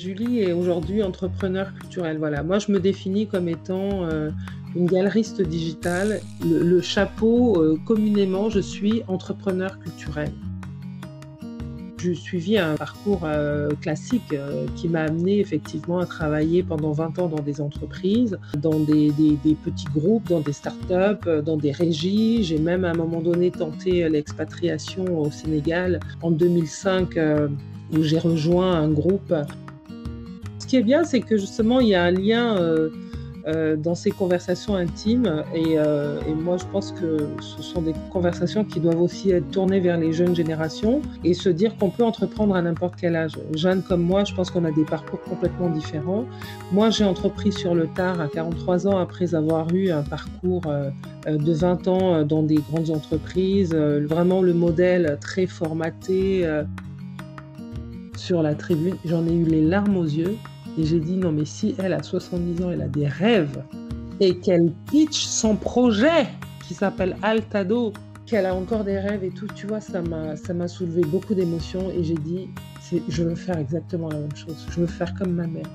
Julie 0.00 0.40
est 0.40 0.52
aujourd'hui 0.52 1.02
entrepreneur 1.02 1.74
culturel. 1.74 2.16
Voilà, 2.16 2.42
moi 2.42 2.58
je 2.58 2.72
me 2.72 2.80
définis 2.80 3.26
comme 3.26 3.48
étant 3.48 4.06
euh, 4.06 4.30
une 4.74 4.86
galeriste 4.86 5.42
digitale. 5.42 6.20
Le, 6.42 6.80
chapeau, 6.80 7.60
euh, 7.60 7.78
communément, 7.84 8.48
je 8.48 8.60
suis 8.60 9.02
entrepreneur 9.08 9.78
culturel. 9.78 10.32
J'ai 11.98 12.14
suivi 12.14 12.56
un 12.56 12.76
parcours 12.76 13.24
euh, 13.24 13.68
classique 13.82 14.34
qui 14.74 14.88
m'a 14.88 15.02
amené 15.02 15.38
effectivement 15.38 15.98
à 15.98 16.06
travailler 16.06 16.62
pendant 16.62 16.92
20 16.92 17.18
ans 17.18 17.28
dans 17.28 17.42
des 17.42 17.60
entreprises, 17.60 18.38
dans 18.56 18.80
des, 18.80 19.10
des 19.10 19.54
petits 19.54 19.84
groupes, 19.94 20.26
dans 20.30 20.40
des 20.40 20.54
startups, 20.54 21.42
dans 21.44 21.58
des 21.58 21.72
régies. 21.72 22.42
J'ai 22.42 22.58
même 22.58 22.86
à 22.86 22.92
un 22.92 22.94
moment 22.94 23.20
donné 23.20 23.50
tenté 23.50 24.08
l'expatriation 24.08 25.20
au 25.20 25.30
Sénégal 25.30 26.00
en 26.22 26.30
2005 26.30 27.18
où 27.92 28.02
j'ai 28.02 28.18
rejoint 28.18 28.72
un 28.72 28.88
groupe 28.88 29.34
qui 30.70 30.76
est 30.76 30.82
bien, 30.82 31.02
c'est 31.02 31.20
que 31.20 31.36
justement, 31.36 31.80
il 31.80 31.88
y 31.88 31.96
a 31.96 32.04
un 32.04 32.12
lien 32.12 32.56
euh, 32.56 32.90
euh, 33.48 33.74
dans 33.74 33.96
ces 33.96 34.12
conversations 34.12 34.76
intimes. 34.76 35.26
Euh, 35.26 36.20
et, 36.28 36.32
moi, 36.32 36.58
je 36.58 36.64
pense 36.66 36.92
que 36.92 37.26
ce 37.40 37.60
sont 37.60 37.82
des 37.82 37.94
conversations 38.12 38.64
qui 38.64 38.78
doivent 38.78 39.02
aussi 39.02 39.32
être 39.32 39.50
tournées 39.50 39.80
vers 39.80 39.98
les 39.98 40.12
jeunes 40.12 40.36
générations 40.36 41.02
et 41.24 41.34
se 41.34 41.48
dire 41.48 41.76
qu'on 41.76 41.90
peut 41.90 42.04
entreprendre 42.04 42.54
à 42.54 42.62
n'importe 42.62 42.94
quel 43.00 43.16
âge. 43.16 43.32
Jeanne 43.52 43.82
comme 43.82 44.02
moi, 44.02 44.22
je 44.22 44.32
pense 44.32 44.48
qu'on 44.52 44.64
a 44.64 44.70
des 44.70 44.84
parcours 44.84 45.20
complètement 45.22 45.70
différents. 45.70 46.24
Moi, 46.70 46.90
j'ai 46.90 47.04
entrepris 47.04 47.50
sur 47.50 47.74
le 47.74 47.88
tard 47.88 48.20
à 48.20 48.28
43 48.28 48.86
ans 48.86 48.98
après 48.98 49.34
avoir 49.34 49.74
eu 49.74 49.90
un 49.90 50.02
parcours 50.02 50.62
de 51.26 51.52
20 51.52 51.88
ans 51.88 52.24
dans 52.24 52.44
des 52.44 52.58
grandes 52.70 52.90
entreprises, 52.90 53.74
vraiment 53.74 54.40
le 54.40 54.54
modèle 54.54 55.18
très 55.20 55.46
formaté 55.48 56.48
sur 58.16 58.40
la 58.42 58.54
tribune. 58.54 58.94
J'en 59.04 59.26
ai 59.26 59.34
eu 59.34 59.44
les 59.44 59.62
larmes 59.62 59.96
aux 59.96 60.04
yeux 60.04 60.36
et 60.78 60.84
j'ai 60.84 61.00
dit, 61.00 61.16
non, 61.16 61.32
mais 61.32 61.44
si 61.44 61.74
elle 61.78 61.92
a 61.92 62.02
70 62.02 62.62
ans, 62.62 62.70
elle 62.70 62.82
a 62.82 62.88
des 62.88 63.06
rêves 63.06 63.62
et 64.20 64.36
qu'elle 64.38 64.72
pitch 64.90 65.24
son 65.24 65.56
projet 65.56 66.26
qui 66.66 66.74
s'appelle 66.74 67.16
Altado, 67.22 67.92
qu'elle 68.26 68.46
a 68.46 68.54
encore 68.54 68.84
des 68.84 68.98
rêves 68.98 69.24
et 69.24 69.30
tout, 69.30 69.48
tu 69.54 69.66
vois, 69.66 69.80
ça 69.80 70.02
m'a, 70.02 70.36
ça 70.36 70.54
m'a 70.54 70.68
soulevé 70.68 71.00
beaucoup 71.02 71.34
d'émotions 71.34 71.90
et 71.90 72.04
j'ai 72.04 72.14
dit, 72.14 72.48
je 73.08 73.22
veux 73.22 73.34
faire 73.34 73.58
exactement 73.58 74.08
la 74.08 74.18
même 74.18 74.36
chose. 74.36 74.66
Je 74.70 74.80
veux 74.80 74.86
faire 74.86 75.14
comme 75.14 75.32
ma 75.32 75.46
mère. 75.46 75.66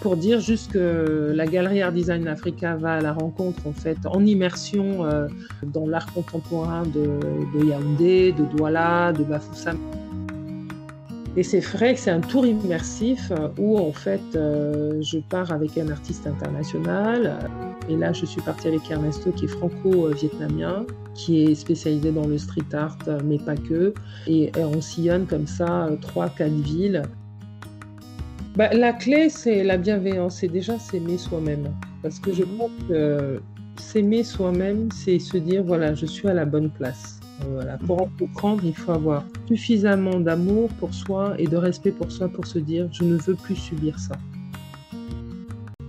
Pour 0.00 0.16
dire 0.16 0.40
juste 0.40 0.72
que 0.72 1.32
la 1.34 1.46
Galerie 1.46 1.80
Art 1.80 1.92
Design 1.92 2.28
Africa 2.28 2.76
va 2.76 2.94
à 2.94 3.00
la 3.00 3.12
rencontre, 3.12 3.66
en 3.66 3.72
fait, 3.72 3.96
en 4.04 4.24
immersion 4.24 5.04
euh, 5.04 5.28
dans 5.62 5.86
l'art 5.86 6.12
contemporain 6.12 6.82
de, 6.82 7.18
de, 7.58 7.64
Yaoundé, 7.64 8.32
de 8.32 8.44
Douala, 8.56 9.12
de 9.12 9.24
Bafoussam. 9.24 9.78
Et 11.36 11.42
c'est 11.42 11.60
vrai 11.60 11.94
que 11.94 12.00
c'est 12.00 12.12
un 12.12 12.20
tour 12.20 12.46
immersif 12.46 13.32
euh, 13.32 13.48
où 13.58 13.76
en 13.78 13.92
fait 13.92 14.22
euh, 14.36 15.02
je 15.02 15.18
pars 15.18 15.50
avec 15.50 15.76
un 15.76 15.88
artiste 15.88 16.28
international. 16.28 17.38
Et 17.88 17.96
là, 17.96 18.12
je 18.12 18.24
suis 18.24 18.40
partie 18.40 18.68
avec 18.68 18.88
Ernesto 18.88 19.32
qui 19.32 19.46
est 19.46 19.48
franco-vietnamien, 19.48 20.86
qui 21.14 21.42
est 21.42 21.54
spécialisé 21.56 22.12
dans 22.12 22.26
le 22.26 22.38
street 22.38 22.72
art, 22.72 22.98
mais 23.24 23.38
pas 23.38 23.56
que. 23.56 23.92
Et, 24.28 24.52
on 24.56 24.80
sillonne 24.80 25.26
comme 25.26 25.48
ça 25.48 25.86
euh, 25.86 25.96
trois, 25.96 26.28
quatre 26.28 26.52
villes. 26.52 27.02
Bah, 28.54 28.72
la 28.72 28.92
clé, 28.92 29.28
c'est 29.28 29.64
la 29.64 29.76
bienveillance. 29.76 30.36
C'est 30.36 30.48
déjà 30.48 30.78
s'aimer 30.78 31.18
soi-même. 31.18 31.68
Parce 32.02 32.20
que 32.20 32.32
je 32.32 32.44
pense 32.44 32.70
que 32.88 33.40
s'aimer 33.76 34.22
soi-même, 34.22 34.88
c'est 34.92 35.18
se 35.18 35.36
dire 35.36 35.64
voilà, 35.64 35.94
je 35.94 36.06
suis 36.06 36.28
à 36.28 36.34
la 36.34 36.44
bonne 36.44 36.70
place. 36.70 37.18
Pour 37.86 38.02
en 38.02 38.08
comprendre, 38.18 38.62
il 38.64 38.74
faut 38.74 38.92
avoir 38.92 39.24
suffisamment 39.48 40.20
d'amour 40.20 40.68
pour 40.78 40.94
soi 40.94 41.34
et 41.38 41.46
de 41.46 41.56
respect 41.56 41.90
pour 41.90 42.10
soi 42.10 42.28
pour 42.28 42.46
se 42.46 42.58
dire 42.58 42.88
je 42.92 43.04
ne 43.04 43.16
veux 43.16 43.34
plus 43.34 43.56
subir 43.56 43.98
ça. 43.98 44.14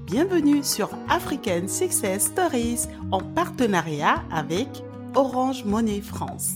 Bienvenue 0.07 0.63
sur 0.63 0.89
African 1.09 1.67
Success 1.67 2.25
Stories 2.25 2.87
en 3.11 3.19
partenariat 3.19 4.23
avec 4.31 4.67
Orange 5.15 5.65
Monnaie 5.65 6.01
France. 6.01 6.53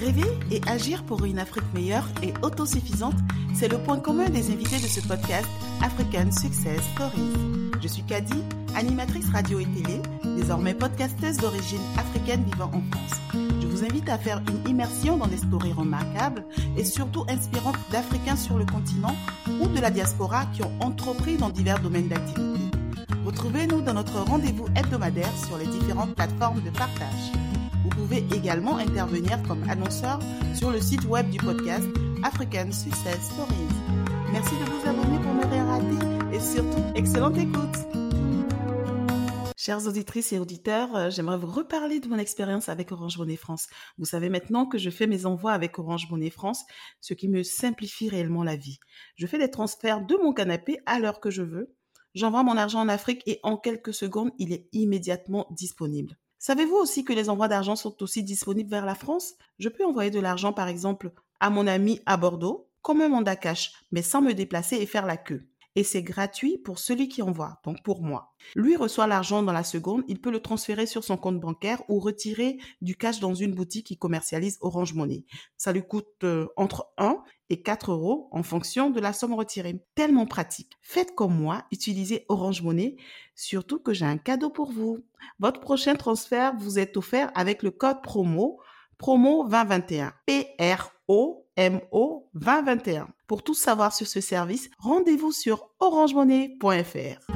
Rêver 0.00 0.30
et 0.52 0.60
agir 0.68 1.02
pour 1.04 1.24
une 1.24 1.38
Afrique 1.38 1.64
meilleure 1.74 2.08
et 2.22 2.32
autosuffisante, 2.42 3.16
c'est 3.54 3.68
le 3.68 3.78
point 3.78 3.98
commun 3.98 4.28
des 4.28 4.50
invités 4.52 4.76
de 4.76 4.86
ce 4.86 5.00
podcast 5.06 5.48
African 5.82 6.30
Success 6.30 6.80
Stories. 6.94 7.70
Je 7.82 7.88
suis 7.88 8.02
Kadi, 8.04 8.42
animatrice 8.76 9.28
radio 9.30 9.58
et 9.58 9.66
télé, 9.66 10.00
désormais 10.38 10.74
podcasteuse 10.74 11.36
d'origine 11.38 11.80
africaine 11.96 12.44
vivant 12.44 12.70
en 12.72 12.82
France. 12.90 13.18
Je 13.60 13.66
vous 13.66 13.84
invite 13.84 14.08
à 14.08 14.18
faire 14.18 14.40
une 14.48 14.70
immersion 14.70 15.16
dans 15.16 15.26
des 15.26 15.36
stories 15.36 15.72
remarquables 15.72 16.44
et 16.76 16.84
surtout 16.84 17.24
inspirantes 17.28 17.78
d'Africains 17.90 18.36
sur 18.36 18.56
le 18.56 18.64
continent 18.64 19.16
ou 19.60 19.66
de 19.66 19.80
la 19.80 19.90
diaspora 19.90 20.46
qui 20.54 20.62
ont 20.62 20.72
entrepris 20.80 21.36
dans 21.36 21.50
divers 21.50 21.80
domaines 21.80 22.08
d'activité. 22.08 22.60
Retrouvez-nous 23.26 23.80
dans 23.80 23.94
notre 23.94 24.20
rendez-vous 24.20 24.66
hebdomadaire 24.76 25.32
sur 25.46 25.58
les 25.58 25.66
différentes 25.66 26.14
plateformes 26.14 26.62
de 26.62 26.70
partage. 26.70 27.32
Vous 27.82 27.90
pouvez 27.90 28.24
également 28.34 28.78
intervenir 28.78 29.42
comme 29.46 29.68
annonceur 29.68 30.20
sur 30.54 30.70
le 30.70 30.80
site 30.80 31.04
web 31.04 31.28
du 31.30 31.38
podcast 31.38 31.86
African 32.22 32.70
Success 32.70 33.18
Stories. 33.22 33.74
Merci 34.32 34.52
de 34.52 34.70
vous 34.70 34.88
abonner 34.88 35.18
pour 35.18 35.34
ne 35.34 35.52
rien 35.52 35.68
et 36.32 36.40
surtout, 36.40 36.82
excellente 36.94 37.36
écoute! 37.38 38.07
Chères 39.68 39.86
auditrices 39.86 40.32
et 40.32 40.38
auditeurs, 40.38 40.96
euh, 40.96 41.10
j'aimerais 41.10 41.36
vous 41.36 41.46
reparler 41.46 42.00
de 42.00 42.08
mon 42.08 42.16
expérience 42.16 42.70
avec 42.70 42.90
Orange 42.90 43.18
Monnaie 43.18 43.36
France. 43.36 43.66
Vous 43.98 44.06
savez 44.06 44.30
maintenant 44.30 44.64
que 44.64 44.78
je 44.78 44.88
fais 44.88 45.06
mes 45.06 45.26
envois 45.26 45.52
avec 45.52 45.78
Orange 45.78 46.08
Monnaie 46.10 46.30
France, 46.30 46.64
ce 47.02 47.12
qui 47.12 47.28
me 47.28 47.42
simplifie 47.42 48.08
réellement 48.08 48.42
la 48.42 48.56
vie. 48.56 48.78
Je 49.16 49.26
fais 49.26 49.36
des 49.36 49.50
transferts 49.50 50.00
de 50.06 50.16
mon 50.22 50.32
canapé 50.32 50.78
à 50.86 50.98
l'heure 50.98 51.20
que 51.20 51.30
je 51.30 51.42
veux. 51.42 51.76
J'envoie 52.14 52.44
mon 52.44 52.56
argent 52.56 52.80
en 52.80 52.88
Afrique 52.88 53.22
et 53.26 53.40
en 53.42 53.58
quelques 53.58 53.92
secondes, 53.92 54.30
il 54.38 54.54
est 54.54 54.70
immédiatement 54.72 55.46
disponible. 55.50 56.16
Savez-vous 56.38 56.76
aussi 56.76 57.04
que 57.04 57.12
les 57.12 57.28
envois 57.28 57.48
d'argent 57.48 57.76
sont 57.76 58.02
aussi 58.02 58.22
disponibles 58.22 58.70
vers 58.70 58.86
la 58.86 58.94
France? 58.94 59.34
Je 59.58 59.68
peux 59.68 59.84
envoyer 59.84 60.10
de 60.10 60.18
l'argent 60.18 60.54
par 60.54 60.68
exemple 60.68 61.12
à 61.40 61.50
mon 61.50 61.66
ami 61.66 62.00
à 62.06 62.16
Bordeaux, 62.16 62.70
comme 62.80 63.02
un 63.02 63.10
mandat 63.10 63.36
cash, 63.36 63.74
mais 63.92 64.00
sans 64.00 64.22
me 64.22 64.32
déplacer 64.32 64.76
et 64.76 64.86
faire 64.86 65.04
la 65.04 65.18
queue 65.18 65.46
et 65.78 65.84
c'est 65.84 66.02
gratuit 66.02 66.58
pour 66.58 66.80
celui 66.80 67.06
qui 67.06 67.22
envoie, 67.22 67.60
donc 67.62 67.84
pour 67.84 68.02
moi. 68.02 68.34
Lui 68.56 68.74
reçoit 68.74 69.06
l'argent 69.06 69.44
dans 69.44 69.52
la 69.52 69.62
seconde, 69.62 70.02
il 70.08 70.20
peut 70.20 70.32
le 70.32 70.40
transférer 70.40 70.86
sur 70.86 71.04
son 71.04 71.16
compte 71.16 71.38
bancaire 71.38 71.84
ou 71.88 72.00
retirer 72.00 72.58
du 72.82 72.96
cash 72.96 73.20
dans 73.20 73.32
une 73.32 73.54
boutique 73.54 73.86
qui 73.86 73.96
commercialise 73.96 74.58
Orange 74.60 74.94
Money. 74.94 75.24
Ça 75.56 75.72
lui 75.72 75.86
coûte 75.86 76.24
euh, 76.24 76.48
entre 76.56 76.88
1 76.98 77.22
et 77.48 77.62
4 77.62 77.92
euros 77.92 78.28
en 78.32 78.42
fonction 78.42 78.90
de 78.90 78.98
la 78.98 79.12
somme 79.12 79.34
retirée. 79.34 79.80
Tellement 79.94 80.26
pratique. 80.26 80.72
Faites 80.82 81.14
comme 81.14 81.38
moi, 81.38 81.64
utilisez 81.70 82.24
Orange 82.28 82.62
Money, 82.62 82.96
surtout 83.36 83.78
que 83.78 83.94
j'ai 83.94 84.04
un 84.04 84.18
cadeau 84.18 84.50
pour 84.50 84.72
vous. 84.72 85.04
Votre 85.38 85.60
prochain 85.60 85.94
transfert 85.94 86.56
vous 86.56 86.80
est 86.80 86.96
offert 86.96 87.30
avec 87.36 87.62
le 87.62 87.70
code 87.70 88.02
promo 88.02 88.58
promo 88.98 89.48
2021. 89.48 90.12
P-R-O 90.26 91.46
MO 91.56 92.28
2021. 92.34 93.08
Pour 93.26 93.42
tout 93.42 93.54
savoir 93.54 93.94
sur 93.94 94.06
ce 94.06 94.20
service, 94.20 94.70
rendez-vous 94.78 95.32
sur 95.32 95.70
orangemonnaie.fr. 95.80 97.32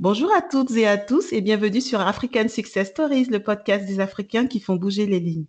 Bonjour 0.00 0.34
à 0.34 0.40
toutes 0.40 0.70
et 0.72 0.86
à 0.86 0.96
tous 0.96 1.32
et 1.32 1.42
bienvenue 1.42 1.82
sur 1.82 2.00
African 2.00 2.48
Success 2.48 2.88
Stories, 2.88 3.26
le 3.26 3.42
podcast 3.42 3.86
des 3.86 4.00
Africains 4.00 4.46
qui 4.46 4.58
font 4.58 4.76
bouger 4.76 5.06
les 5.06 5.20
lignes. 5.20 5.44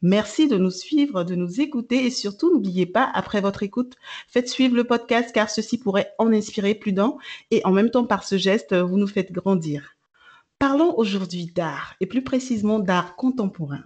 Merci 0.00 0.46
de 0.46 0.56
nous 0.56 0.70
suivre, 0.70 1.24
de 1.24 1.34
nous 1.34 1.60
écouter 1.60 2.06
et 2.06 2.10
surtout 2.10 2.52
n'oubliez 2.52 2.86
pas, 2.86 3.10
après 3.14 3.40
votre 3.40 3.64
écoute, 3.64 3.96
faites 4.28 4.48
suivre 4.48 4.76
le 4.76 4.84
podcast 4.84 5.32
car 5.34 5.50
ceci 5.50 5.78
pourrait 5.78 6.12
en 6.18 6.32
inspirer 6.32 6.74
plus 6.74 6.92
d'un 6.92 7.16
et 7.50 7.62
en 7.64 7.72
même 7.72 7.90
temps 7.90 8.06
par 8.06 8.22
ce 8.22 8.38
geste, 8.38 8.74
vous 8.74 8.96
nous 8.96 9.08
faites 9.08 9.32
grandir. 9.32 9.95
Parlons 10.58 10.96
aujourd'hui 10.96 11.46
d'art 11.54 11.96
et 12.00 12.06
plus 12.06 12.24
précisément 12.24 12.78
d'art 12.78 13.14
contemporain. 13.16 13.84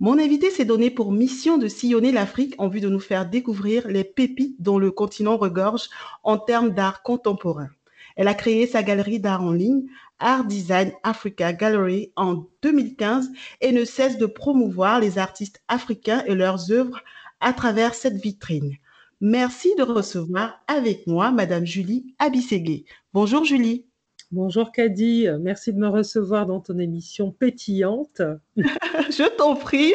Mon 0.00 0.18
invité 0.18 0.50
s'est 0.50 0.64
donné 0.64 0.90
pour 0.90 1.12
mission 1.12 1.58
de 1.58 1.68
sillonner 1.68 2.12
l'Afrique 2.12 2.54
en 2.56 2.68
vue 2.68 2.80
de 2.80 2.88
nous 2.88 2.98
faire 2.98 3.28
découvrir 3.28 3.86
les 3.88 4.02
pépites 4.02 4.56
dont 4.60 4.78
le 4.78 4.90
continent 4.90 5.36
regorge 5.36 5.90
en 6.22 6.38
termes 6.38 6.70
d'art 6.70 7.02
contemporain. 7.02 7.68
Elle 8.16 8.28
a 8.28 8.34
créé 8.34 8.66
sa 8.66 8.82
galerie 8.82 9.20
d'art 9.20 9.42
en 9.42 9.52
ligne, 9.52 9.84
Art 10.18 10.44
Design 10.44 10.92
Africa 11.02 11.52
Gallery, 11.52 12.10
en 12.16 12.46
2015 12.62 13.30
et 13.60 13.72
ne 13.72 13.84
cesse 13.84 14.16
de 14.16 14.26
promouvoir 14.26 14.98
les 14.98 15.18
artistes 15.18 15.62
africains 15.68 16.24
et 16.26 16.34
leurs 16.34 16.72
œuvres 16.72 17.02
à 17.40 17.52
travers 17.52 17.94
cette 17.94 18.16
vitrine. 18.16 18.76
Merci 19.20 19.74
de 19.76 19.82
recevoir 19.82 20.64
avec 20.68 21.06
moi 21.06 21.32
Madame 21.32 21.66
Julie 21.66 22.14
Abisségué. 22.18 22.86
Bonjour 23.12 23.44
Julie. 23.44 23.84
Bonjour 24.32 24.72
Kadi, 24.72 25.26
merci 25.40 25.74
de 25.74 25.78
me 25.78 25.88
recevoir 25.88 26.46
dans 26.46 26.58
ton 26.58 26.78
émission 26.78 27.30
pétillante. 27.30 28.22
Je 28.56 29.28
t'en 29.36 29.56
prie. 29.56 29.92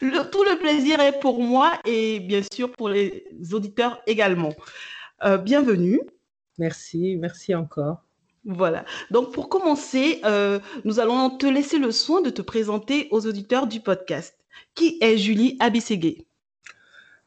tout 0.00 0.44
le 0.44 0.58
plaisir 0.58 0.98
est 0.98 1.20
pour 1.20 1.42
moi 1.42 1.72
et 1.84 2.20
bien 2.20 2.40
sûr 2.50 2.72
pour 2.72 2.88
les 2.88 3.26
auditeurs 3.52 4.00
également. 4.06 4.54
Euh, 5.24 5.36
bienvenue. 5.36 6.00
Merci, 6.56 7.18
merci 7.18 7.54
encore. 7.54 8.02
Voilà. 8.46 8.86
Donc 9.10 9.34
pour 9.34 9.50
commencer, 9.50 10.22
euh, 10.24 10.58
nous 10.86 10.98
allons 10.98 11.28
te 11.28 11.44
laisser 11.44 11.78
le 11.78 11.90
soin 11.90 12.22
de 12.22 12.30
te 12.30 12.40
présenter 12.40 13.08
aux 13.10 13.26
auditeurs 13.26 13.66
du 13.66 13.80
podcast. 13.80 14.38
Qui 14.74 14.96
est 15.02 15.18
Julie 15.18 15.58
Abisségué? 15.60 16.26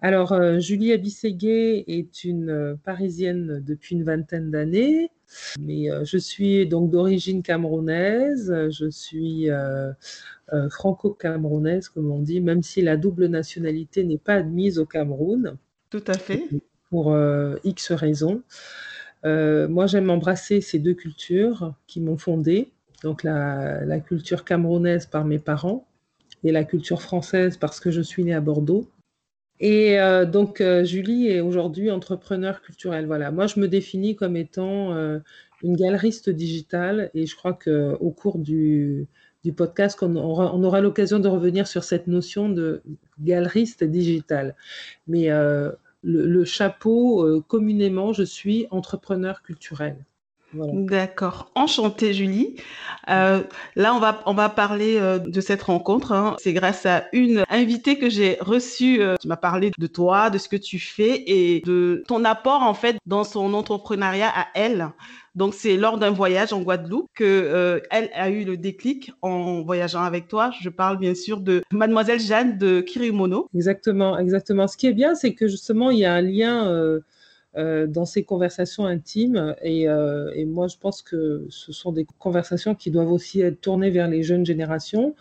Alors, 0.03 0.33
euh, 0.33 0.59
Julie 0.59 0.91
Abisségué 0.91 1.85
est 1.87 2.25
une 2.25 2.49
euh, 2.49 2.75
Parisienne 2.83 3.63
depuis 3.65 3.95
une 3.95 4.03
vingtaine 4.03 4.51
d'années, 4.51 5.09
mais 5.59 5.89
euh, 5.89 6.03
je 6.05 6.17
suis 6.17 6.67
donc 6.67 6.89
d'origine 6.91 7.43
camerounaise, 7.43 8.53
je 8.69 8.89
suis 8.89 9.49
franco-camerounaise, 10.69 11.89
comme 11.89 12.11
on 12.11 12.19
dit, 12.19 12.41
même 12.41 12.61
si 12.61 12.81
la 12.81 12.95
double 12.95 13.27
nationalité 13.27 14.03
n'est 14.03 14.17
pas 14.17 14.35
admise 14.35 14.77
au 14.77 14.85
Cameroun. 14.85 15.57
Tout 15.89 16.03
à 16.07 16.13
fait. 16.13 16.47
Pour 16.89 17.17
X 17.63 17.91
raisons. 17.91 18.43
moi, 19.23 19.87
j'aime 19.87 20.11
embrasser 20.11 20.61
ces 20.61 20.77
deux 20.77 20.93
cultures 20.93 21.73
qui 21.87 22.01
m'ont 22.01 22.17
fondée, 22.17 22.69
donc 23.03 23.23
la 23.23 23.99
culture 23.99 24.45
camerounaise 24.45 25.07
par 25.07 25.25
mes 25.25 25.39
parents 25.39 25.87
et 26.43 26.51
la 26.51 26.63
culture 26.63 27.01
française 27.01 27.57
parce 27.57 27.79
que 27.79 27.91
je 27.91 28.01
suis 28.01 28.23
née 28.23 28.33
à 28.33 28.41
Bordeaux. 28.41 28.87
Et 29.59 29.99
euh, 29.99 30.25
donc, 30.25 30.61
euh, 30.61 30.83
Julie 30.83 31.27
est 31.27 31.39
aujourd'hui 31.39 31.91
entrepreneur 31.91 32.61
culturel. 32.61 33.05
Voilà, 33.05 33.31
moi, 33.31 33.47
je 33.47 33.59
me 33.59 33.67
définis 33.67 34.15
comme 34.15 34.35
étant 34.35 34.93
euh, 34.93 35.19
une 35.61 35.75
galeriste 35.75 36.29
digitale 36.29 37.11
et 37.13 37.25
je 37.25 37.35
crois 37.35 37.53
qu'au 37.53 38.11
cours 38.11 38.39
du, 38.39 39.07
podcast, 39.55 39.99
on 40.01 40.15
aura, 40.15 40.55
on 40.55 40.63
aura 40.63 40.81
l'occasion 40.81 41.19
de 41.19 41.27
revenir 41.27 41.67
sur 41.67 41.83
cette 41.83 42.07
notion 42.07 42.49
de 42.49 42.81
galeriste 43.19 43.83
digitale. 43.83 44.55
Mais 45.07 45.29
le, 46.03 46.43
chapeau, 46.45 47.41
communément, 47.47 48.13
je 48.13 48.23
suis 48.23 48.67
entrepreneur 48.71 49.41
culturel. 49.43 49.97
D'accord. 50.53 51.51
Enchantée, 51.55 52.13
Julie. 52.13 52.55
Euh, 53.09 53.43
là, 53.75 53.93
on 53.93 53.99
va, 53.99 54.21
on 54.25 54.33
va 54.33 54.49
parler 54.49 54.97
euh, 54.97 55.19
de 55.19 55.41
cette 55.41 55.63
rencontre. 55.63 56.11
Hein. 56.11 56.35
C'est 56.39 56.53
grâce 56.53 56.85
à 56.85 57.05
une 57.13 57.43
invitée 57.49 57.97
que 57.97 58.09
j'ai 58.09 58.37
reçue. 58.39 59.01
Euh, 59.01 59.15
tu 59.19 59.27
m'as 59.27 59.37
parlé 59.37 59.71
de 59.77 59.87
toi, 59.87 60.29
de 60.29 60.37
ce 60.37 60.47
que 60.47 60.55
tu 60.55 60.79
fais 60.79 61.23
et 61.27 61.61
de 61.61 62.03
ton 62.07 62.23
apport, 62.25 62.61
en 62.61 62.73
fait, 62.73 62.97
dans 63.05 63.23
son 63.23 63.53
entrepreneuriat 63.53 64.31
à 64.33 64.47
elle. 64.53 64.89
Donc, 65.35 65.55
c'est 65.55 65.77
lors 65.77 65.97
d'un 65.97 66.11
voyage 66.11 66.53
en 66.53 66.61
Guadeloupe 66.61 67.07
que 67.15 67.81
elle 67.89 68.11
a 68.13 68.29
eu 68.29 68.43
le 68.43 68.55
déclic 68.55 69.11
en 69.23 69.63
voyageant 69.63 70.03
avec 70.03 70.27
toi. 70.27 70.51
Je 70.61 70.69
parle 70.69 70.99
bien 70.99 71.15
sûr 71.15 71.39
de 71.39 71.63
Mademoiselle 71.71 72.19
Jeanne 72.19 72.59
de 72.59 72.81
Kirimono. 72.81 73.49
Exactement, 73.55 74.19
exactement. 74.19 74.67
Ce 74.67 74.77
qui 74.77 74.85
est 74.85 74.93
bien, 74.93 75.15
c'est 75.15 75.33
que 75.33 75.47
justement, 75.47 75.89
il 75.89 75.97
y 75.97 76.05
a 76.05 76.13
un 76.13 76.21
lien 76.21 76.67
euh, 76.67 76.99
dans 77.55 78.05
ces 78.05 78.23
conversations 78.23 78.85
intimes. 78.85 79.55
Et, 79.61 79.87
euh, 79.87 80.31
et, 80.35 80.45
moi, 80.45 80.67
je 80.67 80.77
pense 80.77 81.01
que 81.01 81.45
ce 81.49 81.71
sont 81.71 81.91
des 81.91 82.05
conversations 82.19 82.75
qui 82.75 82.91
doivent 82.91 83.11
aussi 83.11 83.41
être 83.41 83.61
tournées 83.61 83.91
vers 83.91 84.07
les 84.07 84.23
jeunes 84.23 84.45
générations 84.45 85.15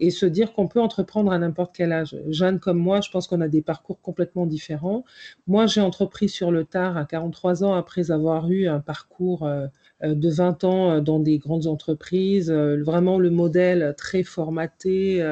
et 0.00 0.10
se 0.10 0.26
dire 0.26 0.52
qu'on 0.52 0.68
peut 0.68 0.80
entreprendre 0.80 1.32
à 1.32 1.38
n'importe 1.38 1.74
quel 1.74 1.92
âge. 1.92 2.16
Jeanne 2.28 2.60
comme 2.60 2.78
moi, 2.78 3.00
je 3.00 3.10
pense 3.10 3.26
qu'on 3.26 3.40
a 3.40 3.48
des 3.48 3.62
parcours 3.62 4.00
complètement 4.00 4.46
différents. 4.46 5.04
Moi, 5.46 5.66
j'ai 5.66 5.80
entrepris 5.80 6.28
sur 6.28 6.50
le 6.50 6.64
tard 6.64 6.96
à 6.96 7.04
43 7.04 7.64
ans 7.64 7.74
après 7.74 8.10
avoir 8.10 8.50
eu 8.50 8.68
un 8.68 8.80
parcours 8.80 9.44
euh, 9.44 9.52
euh, 9.62 9.68
de 10.02 10.28
20 10.30 10.64
ans 10.64 10.90
euh, 10.92 11.00
dans 11.00 11.18
des 11.20 11.38
grandes 11.38 11.66
entreprises, 11.66 12.50
euh, 12.50 12.82
vraiment 12.82 13.18
le 13.18 13.30
modèle 13.30 13.94
très 13.96 14.22
formaté, 14.22 15.22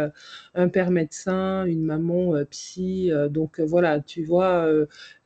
un 0.55 0.69
père 0.69 0.90
médecin, 0.90 1.64
une 1.64 1.82
maman 1.82 2.34
psy. 2.50 3.11
Donc 3.31 3.61
voilà, 3.61 4.00
tu 4.00 4.25
vois 4.25 4.67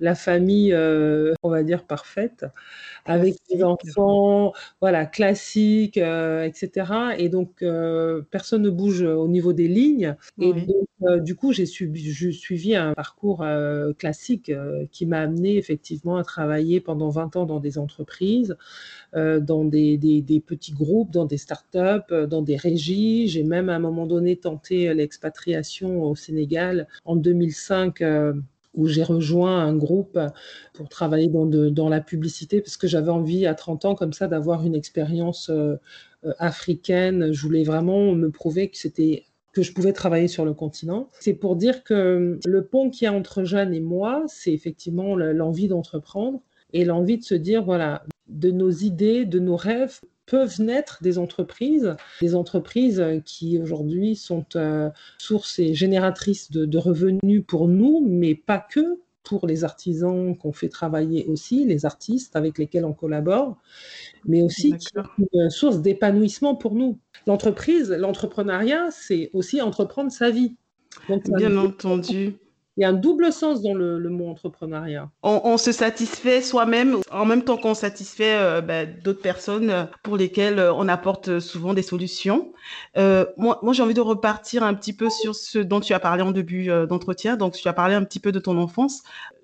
la 0.00 0.14
famille, 0.14 0.75
on 0.75 1.49
va 1.50 1.62
dire, 1.62 1.85
parfaite 1.85 2.44
avec 3.06 3.37
des 3.50 3.62
enfants, 3.62 4.52
voilà, 4.81 5.06
classiques, 5.06 5.99
etc. 5.99 7.14
Et 7.19 7.29
donc, 7.29 7.64
personne 8.31 8.62
ne 8.62 8.70
bouge 8.70 9.02
au 9.02 9.29
niveau 9.29 9.52
des 9.52 9.69
lignes. 9.69 10.17
Et 10.41 10.52
donc, 10.52 11.23
du 11.23 11.35
coup, 11.35 11.52
j'ai 11.52 11.67
suivi, 11.67 12.75
un 12.76 12.94
parcours 12.94 13.44
classique 13.99 14.52
qui 14.91 15.06
m'a 15.06 15.20
amené 15.20 15.56
effectivement 15.56 16.17
à 16.17 16.25
travailler 16.25 16.81
pendant 16.81 17.11
20 17.11 17.37
ans 17.37 17.46
dans 17.46 17.61
des 17.61 17.79
entreprises, 17.79 18.56
dans 19.40 19.64
des, 19.64 20.42
petits 20.46 20.72
groupes, 20.72 21.10
dans 21.10 21.25
des 21.25 21.38
startups, 21.38 22.14
dans 22.28 22.42
des 22.42 22.56
régies. 22.56 23.28
J'ai 23.28 23.42
même 23.42 23.69
à 23.69 23.76
un 23.76 23.78
moment 23.78 24.06
donné 24.06 24.36
tenté 24.36 24.92
l'expatriation 24.94 26.02
au 26.02 26.14
Sénégal 26.14 26.86
en 27.04 27.16
2005 27.16 28.02
où 28.75 28.86
j'ai 28.86 29.02
rejoint 29.02 29.60
un 29.60 29.75
groupe 29.76 30.19
pour 30.72 30.88
travailler 30.88 31.28
dans, 31.28 31.88
la 31.88 32.00
publicité 32.00 32.60
parce 32.60 32.76
que 32.76 32.86
j'avais 32.86 33.10
envie 33.10 33.46
à 33.46 33.54
30 33.54 33.84
ans 33.84 33.94
comme 33.94 34.12
ça 34.12 34.26
d'avoir 34.26 34.64
une 34.64 34.75
expérience 34.75 35.50
euh, 35.50 35.76
euh, 36.25 36.32
africaine. 36.38 37.32
Je 37.32 37.42
voulais 37.42 37.64
vraiment 37.64 38.12
me 38.12 38.31
prouver 38.31 38.70
que 38.70 38.76
que 39.52 39.62
je 39.62 39.72
pouvais 39.72 39.92
travailler 39.92 40.26
sur 40.26 40.44
le 40.44 40.52
continent. 40.52 41.10
C'est 41.20 41.34
pour 41.34 41.54
dire 41.54 41.84
que 41.84 42.40
le 42.44 42.64
pont 42.64 42.90
qu'il 42.90 43.04
y 43.04 43.08
a 43.08 43.12
entre 43.12 43.44
Jeanne 43.44 43.72
et 43.72 43.81
moi, 43.81 44.25
c'est 44.26 44.52
effectivement 44.52 45.14
l'envie 45.14 45.69
d'entreprendre 45.69 46.40
et 46.72 46.84
l'envie 46.84 47.19
de 47.19 47.22
se 47.22 47.36
dire, 47.36 47.62
voilà, 47.62 48.04
de 48.29 48.50
nos 48.50 48.71
idées, 48.71 49.25
de 49.25 49.38
nos 49.38 49.56
rêves, 49.56 50.00
peuvent 50.26 50.61
naître 50.61 50.99
des 51.03 51.19
entreprises, 51.19 51.97
des 52.21 52.35
entreprises 52.35 53.05
qui 53.25 53.59
aujourd'hui 53.59 54.17
sont 54.17 54.47
euh, 54.56 54.91
sources 55.19 55.59
et 55.59 55.75
génératrices 55.75 56.50
de, 56.50 56.79
revenus 56.79 57.44
pour 57.47 57.69
nous, 57.69 58.05
mais 58.06 58.35
pas 58.35 58.59
que, 58.59 59.00
pour 59.23 59.47
les 59.47 59.65
artisans 59.65 60.37
qu'on 60.37 60.53
fait 60.53 60.69
travailler 60.69 61.25
aussi, 61.26 61.65
les 61.65 61.87
artistes 61.87 62.37
avec 62.37 62.59
lesquels 62.59 62.85
on 62.85 62.93
collabore, 62.93 63.56
mais 64.27 64.43
aussi 64.43 64.75
une 65.32 65.50
source 65.50 65.81
d'épanouissement 65.81 66.55
pour 66.55 66.75
nous. 66.75 66.99
L'entreprise, 67.27 67.91
l'entrepreneuriat, 67.91 68.91
c'est 68.91 69.31
aussi 69.32 69.62
entreprendre 69.62 70.12
sa 70.12 70.31
vie. 70.31 70.56
Bien 71.09 71.56
entendu 71.56 72.37
il 72.76 72.81
y 72.81 72.85
a 72.85 72.88
un 72.88 72.94
double 72.94 73.32
sens 73.32 73.62
dans 73.62 73.75
le, 73.75 73.99
mot 74.09 74.29
entrepreneuriat. 74.29 75.11
On, 75.23 75.56
se 75.56 75.71
satisfait 75.71 76.43
soi-même 76.43 76.97
en 77.11 77.25
même 77.25 77.44
temps 77.44 77.56
qu'on 77.56 77.75
satisfait 77.75 78.37
euh, 78.37 78.61
bah, 78.61 78.85
d'autres 78.85 79.23
personnes 79.23 79.71
euh, 79.71 79.85
pour 80.03 80.17
lesquelles 80.17 80.59
euh, 80.59 80.75
on 80.75 80.88
apporte 80.88 81.38
souvent 81.38 81.73
des 81.73 81.82
solutions. 81.82 82.53
moi, 82.97 83.61
moi 83.62 83.73
j'ai 83.73 83.82
envie 83.82 83.94
de 83.94 84.00
repartir 84.00 84.62
un 84.65 84.75
petit 84.75 84.93
peu 84.93 85.09
sur 85.09 85.35
ce 85.35 85.59
dont 85.59 85.81
tu 85.81 85.94
as 85.94 86.00
parlé 86.00 86.23
en 86.23 86.32
début 86.32 86.67
d'entretien. 86.88 87.37
Donc, 87.37 87.55
tu 87.55 87.67
as 87.69 87.73
parlé 87.73 87.94
un 87.94 88.05
petit 88.05 88.21
peu 88.21 88.32
de 88.32 88.41
ton 88.41 88.59
enfance. 88.59 89.03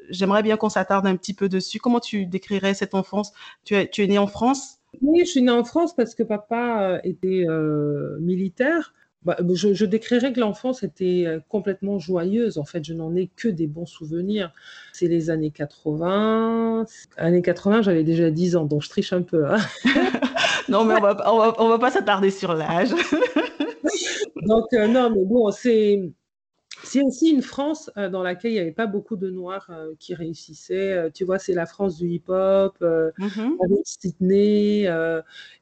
J'aimerais 0.08 0.42
bien 0.42 0.56
qu'on 0.56 0.68
s'attarde 0.68 1.06
un 1.06 1.16
petit 1.16 1.34
peu 1.34 1.48
dessus. 1.48 1.78
Comment 1.78 2.00
tu 2.00 2.26
décrirais 2.26 2.74
cette 2.74 2.94
enfance? 2.94 3.32
Tu 3.64 3.74
es, 3.76 3.88
tu 3.88 4.02
es 4.02 4.06
né 4.06 4.18
en 4.18 4.26
France? 4.26 4.78
Oui, 5.02 5.20
je 5.20 5.30
suis 5.30 5.42
née 5.42 5.52
en 5.52 5.64
France 5.64 5.94
parce 5.94 6.16
que 6.16 6.24
papa 6.24 6.98
était 7.04 7.46
militaire. 8.20 8.92
Bah, 9.22 9.36
je, 9.52 9.84
décrirais 9.84 10.32
que 10.32 10.40
l'enfance 10.40 10.82
était 10.82 11.24
euh, 11.26 11.40
complètement 11.48 11.98
joyeuse. 11.98 12.56
En 12.56 12.64
fait, 12.64 12.82
je 12.82 12.94
n'en 12.94 13.14
ai 13.14 13.28
que 13.28 13.48
des 13.48 13.66
bons 13.66 13.84
souvenirs. 13.84 14.50
C'est 14.94 15.08
les 15.08 15.28
années 15.28 15.50
80. 15.50 16.86
Années 17.18 17.42
80, 17.42 17.82
j'avais 17.82 18.02
déjà 18.02 18.30
10 18.30 18.56
ans, 18.56 18.64
donc 18.64 18.82
je 18.82 18.88
triche 18.88 19.12
un 19.12 19.20
peu. 19.20 19.46
Hein. 19.46 19.58
non, 20.70 20.84
mais 20.84 20.94
on 20.94 21.00
va, 21.00 21.54
on 21.58 21.68
va, 21.68 21.78
pas 21.78 21.90
s'attarder 21.90 22.30
sur 22.30 22.54
l'âge. 22.54 22.90
donc, 24.46 24.72
euh, 24.72 24.86
non, 24.86 25.10
mais 25.10 25.24
bon, 25.26 25.50
c'est 25.50 26.10
c'est 26.82 27.02
aussi 27.02 27.30
une 27.30 27.42
France 27.42 27.90
euh, 27.96 28.08
dans 28.08 28.22
laquelle 28.22 28.52
il 28.52 28.54
n'y 28.54 28.60
avait 28.60 28.72
pas 28.72 28.86
beaucoup 28.86 29.16
de 29.16 29.30
Noirs 29.30 29.66
euh, 29.70 29.92
qui 29.98 30.14
réussissaient. 30.14 30.92
Euh, 30.92 31.10
tu 31.12 31.24
vois, 31.24 31.38
c'est 31.38 31.52
la 31.52 31.66
France 31.66 31.96
du 31.98 32.08
hip-hop, 32.08 32.76
mm-hmm. 32.80 33.56
avec 33.64 33.80
Sydney, 33.84 34.88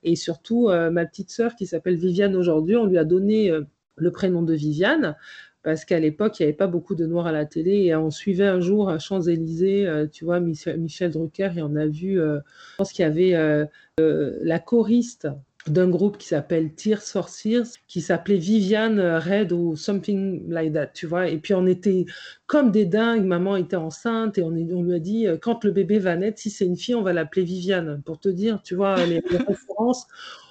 et 0.03 0.17
surtout 0.17 0.69
ma 0.69 1.07
petite 1.07 1.31
sœur 1.31 1.55
qui 1.57 1.67
s'appelle 1.67 1.97
Viviane 1.97 2.37
aujourd'hui, 2.37 2.77
on 2.77 2.87
lui 2.87 2.99
a 2.99 3.05
donné 3.05 3.53
le 3.97 4.13
prénom 4.13 4.43
de 4.43 4.55
Viviane 4.55 5.17
parce 5.63 5.85
qu'à 5.85 5.99
l'époque, 5.99 6.39
il 6.39 6.43
n'y 6.43 6.49
avait 6.49 6.57
pas 6.57 6.67
beaucoup 6.67 6.95
de 6.95 7.05
noirs 7.05 7.27
à 7.27 7.33
la 7.33 7.45
télé. 7.45 7.87
Et 7.87 7.97
on 7.97 8.11
suivait 8.11 8.47
un 8.47 8.61
jour 8.61 8.89
à 8.89 8.99
Champs-Élysées, 8.99 10.07
tu 10.13 10.25
vois, 10.25 10.41
Michel, 10.41 10.81
Michel, 10.81 11.11
Drucker, 11.11 11.51
et 11.57 11.63
on 11.63 11.77
a 11.77 11.87
vu, 11.87 12.17
je 12.17 12.41
pense 12.79 12.93
qu'il 12.93 13.03
y 13.03 13.09
avait 13.09 13.67
la 13.99 14.59
choriste 14.59 15.29
d'un 15.71 15.89
groupe 15.89 16.19
qui 16.19 16.29
s'appelle 16.29 16.75
Tears 16.75 17.03
for 17.03 17.29
Fears, 17.29 17.67
qui 17.87 18.01
s'appelait 18.01 18.37
Viviane 18.37 19.01
Red 19.01 19.53
ou 19.53 19.77
something 19.77 20.49
like 20.49 20.73
that, 20.73 20.89
tu 20.89 21.07
vois. 21.07 21.29
Et 21.29 21.39
puis 21.39 21.55
on 21.55 21.67
était 21.67 22.07
comme 22.47 22.71
des 22.71 22.87
dingues, 22.87 23.25
maman 23.25 23.57
était 23.57 23.77
enceinte 23.77 24.39
et 24.39 24.43
on, 24.43 24.49
on 24.49 24.83
lui 24.83 24.95
a 24.95 24.99
dit, 24.99 25.27
euh, 25.27 25.37
quand 25.41 25.65
le 25.65 25.71
bébé 25.71 25.99
va 25.99 26.17
naître, 26.17 26.39
si 26.39 26.51
c'est 26.51 26.67
une 26.67 26.77
fille, 26.77 26.95
on 26.95 27.03
va 27.03 27.13
l'appeler 27.13 27.45
Viviane, 27.45 28.03
pour 28.05 28.19
te 28.19 28.29
dire, 28.29 28.63
tu 28.63 28.75
vois, 28.75 28.97
les, 29.07 29.21
les 29.31 29.39
références. 29.39 30.07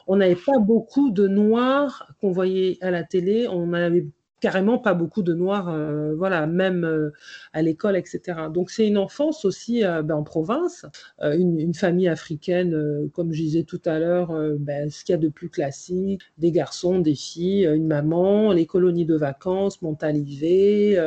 On 0.07 0.15
n'avait 0.15 0.35
pas 0.35 0.59
beaucoup 0.59 1.11
de 1.11 1.27
noirs 1.27 2.07
qu'on 2.21 2.31
voyait 2.31 2.77
à 2.81 2.91
la 2.91 3.03
télé, 3.03 3.47
on 3.49 3.73
avait 3.73 4.07
carrément 4.39 4.77
pas 4.77 4.93
beaucoup 4.93 5.23
de 5.23 5.33
noirs, 5.33 5.69
euh, 5.69 6.13
voilà, 6.15 6.45
même 6.45 6.83
euh, 6.83 7.11
à 7.53 7.61
l'école, 7.61 7.95
etc. 7.97 8.39
Donc 8.53 8.69
c'est 8.69 8.87
une 8.87 8.97
enfance 8.97 9.45
aussi 9.45 9.83
euh, 9.83 10.03
ben, 10.03 10.15
en 10.15 10.23
province, 10.23 10.85
une, 11.21 11.73
famille 11.73 12.07
africaine, 12.07 13.09
comme 13.13 13.33
je 13.33 13.41
disais 13.41 13.63
tout 13.63 13.81
à 13.85 13.99
l'heure, 13.99 14.33
ben, 14.57 14.89
ce 14.89 15.03
qu'il 15.03 15.13
y 15.13 15.17
a 15.17 15.21
de 15.21 15.27
plus 15.27 15.49
classique, 15.49 16.21
des 16.37 16.51
garçons, 16.51 16.99
des 16.99 17.13
filles, 17.13 17.65
une 17.65 17.85
maman, 17.85 18.51
les 18.51 18.65
colonies 18.65 19.05
de 19.05 19.15
vacances, 19.15 19.81
Montalivet, 19.81 20.97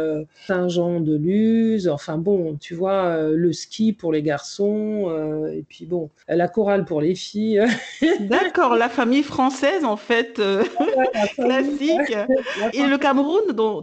Saint-Jean-de-Luz, 0.46 1.88
enfin 1.88 2.18
bon, 2.18 2.56
tu 2.56 2.74
vois, 2.74 3.32
le 3.32 3.52
ski 3.52 3.92
pour 3.92 4.12
les 4.12 4.22
garçons, 4.22 5.10
et 5.52 5.64
puis 5.68 5.86
bon, 5.86 6.10
la 6.28 6.46
chorale 6.46 6.84
pour 6.84 7.00
les 7.00 7.14
filles. 7.14 7.62
D'accord, 8.20 8.76
la 8.76 8.88
famille 8.88 9.24
française 9.24 9.84
en 9.84 9.96
fait, 9.96 10.40
classique, 11.36 12.16
et 12.72 12.86
le 12.86 12.98
Cameroun 12.98 13.19
Cameroun 13.20 13.52
dans, 13.54 13.82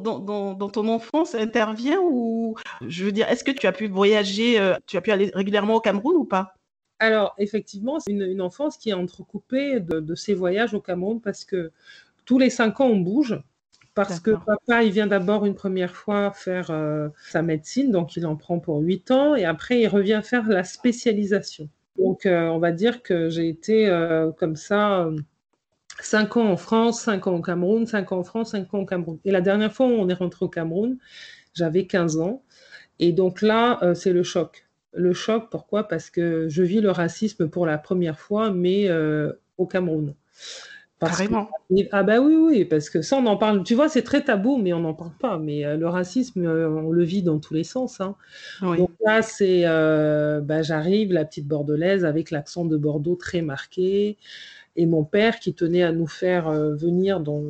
dans, 0.56 0.70
ton 0.70 0.88
enfance 0.88 1.36
intervient 1.36 2.00
ou 2.02 2.56
je 2.88 3.06
veux 3.06 3.12
dire, 3.12 3.28
est-ce 3.30 3.44
que 3.44 3.52
tu 3.52 3.68
as 3.68 3.72
pu 3.72 3.88
voyager, 3.88 4.60
euh, 4.60 4.76
tu 4.86 4.98
as 4.98 5.02
pu 5.02 5.12
aller 5.12 5.32
régulièrement 5.34 5.76
au 5.76 5.82
Cameroun 5.82 6.16
ou 6.16 6.26
pas? 6.26 6.54
Alors 7.00 7.36
effectivement, 7.38 8.00
c'est 8.00 8.12
une, 8.12 8.42
enfance 8.42 8.78
qui 8.78 8.90
est 8.90 8.94
entrecoupée 8.94 9.80
de, 9.80 10.16
ces 10.16 10.34
voyages 10.34 10.74
au 10.74 10.82
Cameroun 10.82 11.22
parce 11.22 11.46
que 11.46 11.72
tous 12.26 12.40
les 12.40 12.50
cinq 12.50 12.80
ans 12.80 12.88
on 12.88 12.98
bouge. 12.98 13.40
Parce 13.94 14.20
que 14.20 14.32
papa, 14.32 14.84
il 14.84 14.92
vient 14.92 15.08
d'abord 15.08 15.48
une 15.48 15.56
première 15.56 15.96
fois 15.96 16.32
faire 16.32 16.70
euh, 16.70 17.10
sa 17.32 17.42
médecine, 17.42 17.90
donc 17.90 18.16
il 18.16 18.28
en 18.28 18.36
prend 18.36 18.60
pour 18.60 18.78
huit 18.78 19.10
ans, 19.10 19.34
et 19.34 19.44
après 19.44 19.82
il 19.82 19.88
revient 19.88 20.22
faire 20.24 20.48
la 20.48 20.64
spécialisation. 20.64 21.68
Donc 21.98 22.28
euh, 22.28 22.48
on 22.50 22.60
va 22.60 22.72
dire 22.72 23.02
que 23.02 23.30
j'ai 23.30 23.50
été 23.50 23.90
comme 24.38 24.56
ça 24.56 25.10
5 26.02 26.38
ans 26.38 26.50
en 26.50 26.58
France, 26.58 27.02
5 27.02 27.28
ans 27.28 27.36
au 27.36 27.42
Cameroun, 27.42 27.86
5 27.86 28.12
ans 28.12 28.20
en 28.20 28.24
France, 28.24 28.52
5 28.52 28.74
ans 28.74 28.80
au 28.80 28.86
Cameroun. 28.86 29.20
Et 29.26 29.32
la 29.32 29.42
dernière 29.42 29.74
fois 29.74 29.88
où 29.88 29.92
on 29.92 30.08
est 30.10 30.14
rentré 30.14 30.46
au 30.46 30.50
Cameroun, 30.50 30.98
j'avais 31.54 31.86
15 31.86 32.20
ans. 32.20 32.44
Et 33.00 33.12
donc 33.12 33.42
là, 33.42 33.80
euh, 33.84 33.94
c'est 33.94 34.14
le 34.14 34.24
choc. 34.24 34.68
Le 34.94 35.14
choc, 35.14 35.50
pourquoi? 35.52 35.88
Parce 35.88 36.10
que 36.10 36.48
je 36.50 36.64
vis 36.64 36.82
le 36.82 36.92
racisme 36.92 37.50
pour 37.50 37.66
la 37.66 37.78
première 37.78 38.20
fois, 38.20 38.52
mais 38.52 38.90
euh, 38.90 39.32
au 39.58 39.66
Cameroun. 39.66 40.14
Carrément. 41.00 41.48
ah 41.92 42.02
bah 42.02 42.20
oui, 42.20 42.36
oui, 42.36 42.66
parce 42.66 42.90
que 42.90 43.04
ça, 43.04 43.18
on 43.18 43.26
en 43.28 43.38
parle. 43.38 43.64
Tu 43.64 43.76
vois, 43.76 43.88
c'est 43.88 44.02
très 44.02 44.24
tabou, 44.24 44.58
mais 44.58 44.74
on 44.74 44.80
n'en 44.80 44.96
parle 44.96 45.16
pas. 45.20 45.38
Mais 45.38 45.64
euh, 45.64 45.78
le 45.78 45.88
racisme, 45.88 46.48
on 46.48 46.90
le 46.90 47.04
vit 47.04 47.22
dans 47.22 47.38
tous 47.38 47.54
les 47.54 47.64
sens. 47.64 48.02
Hein. 48.02 48.16
Donc 48.62 48.90
là, 49.06 49.22
c'est, 49.22 49.64
bah, 50.42 50.64
j'arrive, 50.64 51.14
la 51.14 51.24
petite 51.24 51.48
bordelaise, 51.48 52.04
avec 52.04 52.32
l'accent 52.32 52.66
de 52.66 52.78
Bordeaux 52.78 53.16
très 53.16 53.44
marqué 53.44 54.18
et 54.78 54.86
mon 54.86 55.04
père 55.04 55.40
qui 55.40 55.54
tenait 55.54 55.84
à 55.84 55.92
nous 55.92 56.08
faire 56.08 56.48
euh, 56.48 56.76
venir 56.76 57.20
dans, 57.20 57.44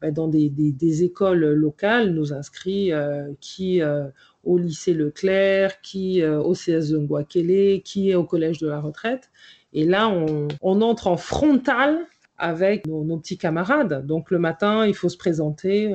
bah, 0.00 0.10
dans 0.10 0.28
des, 0.28 0.50
des, 0.50 1.02
écoles 1.02 1.44
locales, 1.54 2.10
nous 2.10 2.34
inscrit 2.34 2.92
euh, 2.92 3.32
qui 3.40 3.82
euh, 3.82 4.04
au 4.44 4.58
lycée 4.58 4.92
Leclerc, 4.92 5.80
qui 5.80 6.22
au 6.24 6.52
CS 6.52 6.90
de 6.90 6.98
Nguakele, 6.98 7.82
qui 7.82 8.14
au 8.14 8.22
collège 8.22 8.58
de 8.58 8.68
la 8.68 8.78
retraite. 8.78 9.30
Et 9.72 9.84
là, 9.84 10.08
on, 10.08 10.46
on 10.60 10.82
entre 10.82 11.08
en 11.08 11.16
frontal 11.16 11.98
avec 12.38 12.86
nos, 12.86 13.02
nos, 13.02 13.16
petits 13.16 13.38
camarades. 13.38 14.06
Donc 14.06 14.30
le 14.30 14.38
matin, 14.38 14.86
il 14.86 14.94
faut 14.94 15.08
se 15.08 15.16
présenter. 15.16 15.92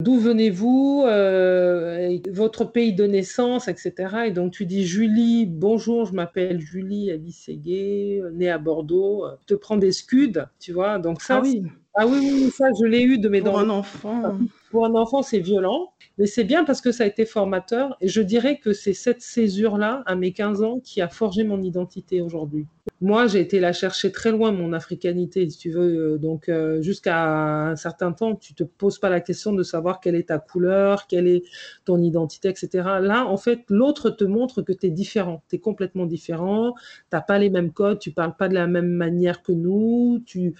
D'où 0.00 0.18
venez-vous 0.18 1.04
euh, 1.06 2.18
Votre 2.32 2.64
pays 2.64 2.94
de 2.94 3.06
naissance, 3.06 3.68
etc. 3.68 4.26
Et 4.26 4.30
donc 4.32 4.52
tu 4.52 4.66
dis 4.66 4.84
Julie, 4.84 5.46
bonjour, 5.46 6.04
je 6.04 6.14
m'appelle 6.14 6.60
Julie 6.60 7.10
Alice 7.10 7.44
Ségué, 7.44 8.22
née 8.32 8.50
à 8.50 8.58
Bordeaux. 8.58 9.24
Je 9.42 9.46
te 9.46 9.54
prends 9.54 9.76
des 9.76 9.92
scuds, 9.92 10.44
tu 10.58 10.72
vois. 10.72 10.98
Donc 10.98 11.22
ça, 11.22 11.36
ah 11.36 11.40
oui. 11.42 11.62
Ah 11.96 12.06
oui, 12.08 12.18
oui, 12.20 12.50
ça, 12.50 12.66
je 12.80 12.86
l'ai 12.86 13.02
eu 13.02 13.18
de 13.18 13.28
mes 13.28 13.40
Pour 13.40 13.58
un 13.58 13.70
enfant. 13.70 14.36
Pour 14.72 14.84
un 14.84 14.94
enfant, 14.96 15.22
c'est 15.22 15.38
violent, 15.38 15.92
mais 16.18 16.26
c'est 16.26 16.42
bien 16.42 16.64
parce 16.64 16.80
que 16.80 16.90
ça 16.90 17.04
a 17.04 17.06
été 17.06 17.24
formateur. 17.24 17.96
Et 18.00 18.08
je 18.08 18.20
dirais 18.20 18.58
que 18.58 18.72
c'est 18.72 18.94
cette 18.94 19.22
césure-là, 19.22 20.02
à 20.04 20.16
mes 20.16 20.32
15 20.32 20.64
ans, 20.64 20.80
qui 20.80 21.00
a 21.00 21.08
forgé 21.08 21.44
mon 21.44 21.62
identité 21.62 22.20
aujourd'hui. 22.20 22.66
Moi, 23.00 23.28
j'ai 23.28 23.40
été 23.40 23.60
la 23.60 23.72
chercher 23.72 24.10
très 24.10 24.32
loin, 24.32 24.50
mon 24.50 24.72
africanité, 24.72 25.48
si 25.48 25.56
tu 25.56 25.70
veux. 25.70 26.18
Donc, 26.18 26.48
euh, 26.48 26.82
jusqu'à 26.82 27.68
un 27.68 27.76
certain 27.76 28.10
temps, 28.10 28.34
tu 28.34 28.54
te 28.54 28.64
poses 28.64 28.98
pas 28.98 29.08
la 29.08 29.20
question 29.20 29.52
de 29.52 29.62
savoir 29.62 30.00
quelle 30.00 30.16
est 30.16 30.28
ta 30.28 30.38
couleur, 30.38 31.06
quelle 31.06 31.28
est 31.28 31.44
ton 31.84 32.02
identité, 32.02 32.48
etc. 32.48 32.68
Là, 33.00 33.26
en 33.26 33.36
fait, 33.36 33.60
l'autre 33.68 34.10
te 34.10 34.24
montre 34.24 34.62
que 34.62 34.72
tu 34.72 34.86
es 34.86 34.90
différent. 34.90 35.44
Tu 35.48 35.56
es 35.56 35.58
complètement 35.60 36.06
différent. 36.06 36.74
Tu 37.12 37.18
pas 37.26 37.38
les 37.38 37.50
mêmes 37.50 37.72
codes, 37.72 38.00
tu 38.00 38.10
parles 38.10 38.36
pas 38.36 38.48
de 38.48 38.54
la 38.54 38.66
même 38.66 38.90
manière 38.90 39.42
que 39.42 39.52
nous, 39.52 40.20
tu 40.26 40.54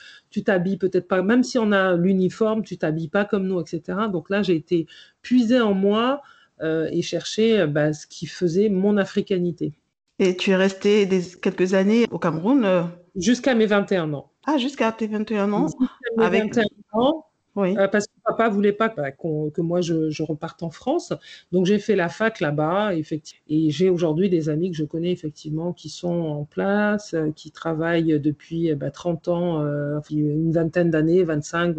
t'habilles 0.44 0.78
peut-être 0.78 1.08
pas, 1.08 1.23
même 1.24 1.42
si 1.42 1.58
on 1.58 1.72
a 1.72 1.96
l'uniforme, 1.96 2.62
tu 2.62 2.78
t'habilles 2.78 3.08
pas 3.08 3.24
comme 3.24 3.46
nous, 3.46 3.60
etc. 3.60 3.98
Donc 4.12 4.30
là, 4.30 4.42
j'ai 4.42 4.56
été 4.56 4.86
puisée 5.22 5.60
en 5.60 5.74
moi 5.74 6.22
euh, 6.62 6.88
et 6.90 7.02
chercher 7.02 7.66
bah, 7.66 7.92
ce 7.92 8.06
qui 8.06 8.26
faisait 8.26 8.68
mon 8.68 8.96
africanité. 8.96 9.72
Et 10.18 10.36
tu 10.36 10.50
es 10.50 10.56
resté 10.56 11.06
des, 11.06 11.22
quelques 11.42 11.74
années 11.74 12.06
au 12.10 12.18
Cameroun 12.18 12.64
euh? 12.64 12.82
Jusqu'à 13.16 13.54
mes 13.54 13.66
21 13.66 14.12
ans. 14.14 14.30
Ah, 14.46 14.58
jusqu'à 14.58 14.92
tes 14.92 15.06
21 15.06 15.52
ans 15.52 15.66
Jusqu'à 15.66 15.86
mes 16.16 16.24
avec... 16.24 16.54
21 16.54 16.64
ans. 16.92 17.26
Oui. 17.56 17.76
Euh, 17.78 17.88
parce 17.88 18.06
que 18.06 18.12
papa 18.24 18.48
voulait 18.48 18.72
pas 18.72 18.88
bah, 18.88 19.10
que 19.12 19.60
moi 19.60 19.80
je, 19.80 20.22
reparte 20.22 20.62
en 20.62 20.70
France. 20.70 21.12
Donc 21.52 21.66
j'ai 21.66 21.78
fait 21.78 21.96
la 21.96 22.08
fac 22.08 22.40
là-bas, 22.40 22.94
effectivement. 22.94 23.44
Et 23.48 23.70
j'ai 23.70 23.90
aujourd'hui 23.90 24.30
des 24.30 24.48
amis 24.48 24.70
que 24.70 24.76
je 24.76 24.84
connais 24.84 25.12
effectivement 25.12 25.72
qui 25.72 25.88
sont 25.88 26.08
en 26.08 26.44
place, 26.44 27.14
euh, 27.14 27.30
qui 27.32 27.50
travaillent 27.50 28.18
depuis 28.18 28.74
bah, 28.74 28.90
30 28.90 29.28
ans, 29.28 29.62
euh, 29.62 30.00
une 30.10 30.52
vingtaine 30.52 30.90
d'années, 30.90 31.22
25, 31.24 31.76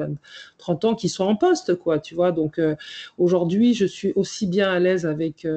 30 0.58 0.86
ans, 0.86 0.96
qui 0.96 1.10
sont 1.10 1.26
en 1.26 1.36
poste, 1.36 1.76
quoi, 1.76 2.00
tu 2.00 2.16
vois. 2.16 2.32
Donc 2.32 2.60
aujourd'hui, 3.18 3.74
je 3.74 3.86
suis 3.86 4.14
aussi 4.16 4.48
bien 4.48 4.72
à 4.72 4.80
l'aise 4.80 5.06
avec 5.06 5.48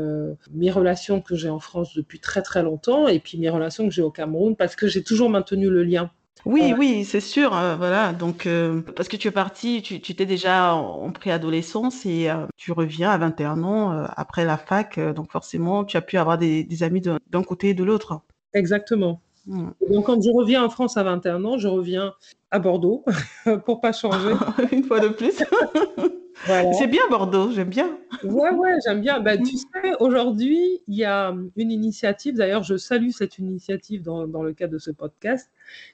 mes 0.53 0.71
relations 0.71 1.21
que 1.21 1.35
j'ai 1.35 1.51
en 1.51 1.61
France 1.61 1.95
depuis 1.95 2.21
très 2.21 2.43
très 2.43 2.63
longtemps 2.63 3.09
et 3.09 3.19
puis 3.19 3.39
mes 3.39 3.51
relations 3.51 3.85
que 3.89 3.95
j'ai 3.95 4.03
au 4.03 4.11
Cameroun 4.11 4.57
parce 4.57 4.77
que 4.77 4.87
j'ai 4.87 5.03
toujours 5.03 5.31
maintenu 5.31 5.69
le 5.71 5.83
lien. 5.85 6.11
Oui, 6.45 6.75
oui, 6.77 7.05
c'est 7.05 7.21
sûr. 7.21 7.57
Euh, 7.57 7.77
voilà. 7.77 8.13
Donc, 8.13 8.47
euh, 8.47 8.81
parce 8.97 9.09
que 9.09 9.17
tu 9.17 9.29
es 9.29 9.31
parti, 9.31 9.83
tu, 9.83 10.01
tu 10.01 10.13
étais 10.13 10.27
déjà 10.27 10.75
en, 10.75 11.11
préadolescence 11.13 12.07
et 12.07 12.31
euh, 12.31 12.47
tu 12.57 12.73
reviens 12.73 13.11
à 13.11 13.19
21 13.19 13.63
ans 13.63 14.07
après 14.17 14.45
la 14.45 14.57
fac. 14.57 14.99
donc, 14.99 15.31
forcément, 15.33 15.85
tu 15.85 15.97
as 15.97 16.03
pu 16.03 16.19
avoir 16.19 16.39
des, 16.39 16.83
amis 16.83 17.01
d'un 17.01 17.43
côté 17.43 17.71
et 17.71 17.75
de 17.75 17.85
l'autre. 17.85 18.21
Exactement. 18.55 19.21
Hmm. 19.47 19.71
Donc, 19.91 20.07
quand 20.07 20.23
je 20.23 20.31
reviens 20.31 20.65
en 20.65 20.71
France 20.71 20.97
à 20.97 21.03
21 21.03 21.45
ans, 21.45 21.59
je 21.59 21.69
reviens 21.69 22.15
à 22.51 22.59
Bordeaux 22.59 23.05
pour 23.65 23.81
pas 23.81 23.93
changer. 23.93 24.35
Une 24.73 24.85
fois 24.85 25.01
de 25.01 25.09
plus. 25.09 25.43
C'est 26.47 26.87
bien 26.87 27.03
Bordeaux, 27.11 27.51
j'aime 27.51 27.69
bien. 27.69 27.99
Ouais, 28.23 28.51
ouais, 28.51 28.75
j'aime 28.85 29.01
bien. 29.01 29.21
Bah, 29.21 29.37
tu 29.37 29.57
sais, 29.57 29.93
aujourd'hui, 30.01 30.81
il 30.87 30.97
y 30.97 31.05
a 31.05 31.35
une 31.57 31.71
initiative, 31.71 32.37
d'ailleurs, 32.37 32.63
je 32.63 32.77
salue 32.77 33.11
cette 33.11 33.39
initiative 33.39 34.03
dans, 34.03 34.27
dans, 34.27 34.43
le 34.43 34.53
cadre 34.53 34.73
de 34.73 34.79
ce 34.79 34.91
podcast, 34.91 35.51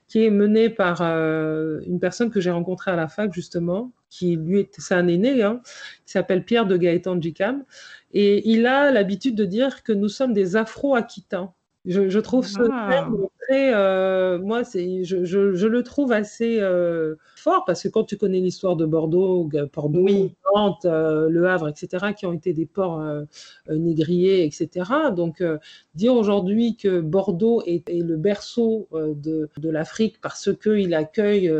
qui 0.06 0.24
est 0.24 0.30
menée 0.30 0.70
par 0.70 1.00
euh, 1.02 1.80
une 1.86 1.98
personne 1.98 2.30
que 2.30 2.40
j'ai 2.40 2.50
rencontrée 2.50 2.90
à 2.90 2.96
la 2.96 3.08
fac, 3.08 3.32
justement, 3.32 3.92
qui 4.10 4.36
lui 4.36 4.60
est, 4.60 4.70
c'est 4.78 4.94
un 4.94 5.08
aîné, 5.08 5.42
hein, 5.42 5.60
qui 6.06 6.12
s'appelle 6.12 6.44
Pierre 6.44 6.66
de 6.66 6.76
Gaëtan 6.76 7.20
Jicam. 7.20 7.64
Et 8.12 8.48
il 8.48 8.66
a 8.66 8.90
l'habitude 8.90 9.34
de 9.34 9.44
dire 9.44 9.82
que 9.82 9.92
nous 9.92 10.08
sommes 10.08 10.32
des 10.32 10.56
Afro-Aquitains. 10.56 11.52
Je, 11.86 12.18
trouve 12.18 12.46
ce 12.46 12.62
ah. 12.72 12.88
terme 12.90 13.28
très, 13.46 13.74
euh, 13.74 14.38
moi, 14.38 14.62
je, 14.62 15.24
je, 15.24 15.66
le 15.66 15.82
trouve 15.82 16.12
assez 16.12 16.58
euh, 16.60 17.14
fort 17.36 17.64
parce 17.64 17.82
que 17.82 17.88
quand 17.88 18.04
tu 18.04 18.16
connais 18.16 18.40
l'histoire 18.40 18.76
de 18.76 18.86
Bordeaux, 18.86 19.48
Bordeaux, 19.72 20.30
Nantes, 20.54 20.84
euh, 20.84 21.28
Le 21.28 21.46
Havre, 21.48 21.68
etc., 21.68 22.12
qui 22.16 22.26
ont 22.26 22.32
été 22.32 22.52
des 22.52 22.66
ports 22.66 23.02
négriers, 23.68 24.44
etc. 24.44 24.90
Donc, 25.14 25.42
dire 25.94 26.14
aujourd'hui 26.14 26.76
que 26.76 27.00
Bordeaux 27.00 27.62
est, 27.66 27.88
le 27.88 28.16
berceau 28.16 28.88
de, 28.92 29.48
de 29.56 29.70
l'Afrique 29.70 30.16
parce 30.20 30.50
qu'il 30.54 30.94
accueille 30.94 31.52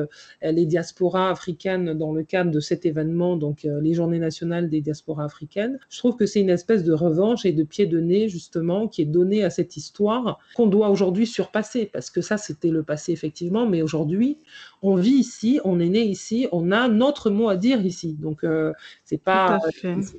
les 0.43 0.67
diasporas 0.67 1.31
africaines 1.31 1.95
dans 1.95 2.13
le 2.13 2.23
cadre 2.23 2.51
de 2.51 2.61
cet 2.61 2.87
événement, 2.87 3.37
donc 3.37 3.65
les 3.65 3.95
Journées 3.95 4.19
nationales 4.19 4.69
des 4.69 4.81
diasporas 4.81 5.25
africaines, 5.25 5.79
je 5.89 5.99
trouve 5.99 6.17
que 6.17 6.27
c'est 6.27 6.41
une 6.41 6.51
espèce 6.51 6.85
de 6.85 6.93
revanche 6.93 7.45
et 7.45 7.53
de 7.53 7.63
pied 7.63 7.87
de 7.87 8.01
nez 8.01 8.29
justement 8.29 8.89
qui 8.89 9.03
est 9.03 9.07
donnée 9.07 9.45
à 9.45 9.51
cette 9.51 9.77
histoire 9.77 10.39
qu'on 10.55 10.67
doit 10.67 10.89
aujourd'hui 10.89 11.27
surpasser, 11.27 11.74
parce 11.93 12.11
que 12.11 12.21
ça, 12.21 12.37
c'était 12.37 12.71
le 12.71 12.83
passé, 12.83 13.13
effectivement, 13.13 13.67
mais 13.67 13.83
aujourd'hui, 13.83 14.39
on 14.83 14.97
vit 14.97 15.15
ici, 15.15 15.61
on 15.65 15.81
est 15.81 15.89
né 15.89 16.03
ici, 16.03 16.47
on 16.53 16.71
a 16.73 16.89
notre 16.89 17.31
mot 17.31 17.49
à 17.49 17.57
dire 17.57 17.85
ici. 17.85 18.15
Donc, 18.15 18.45
euh, 18.45 18.73
c'est 19.15 19.23
pas, 19.23 19.61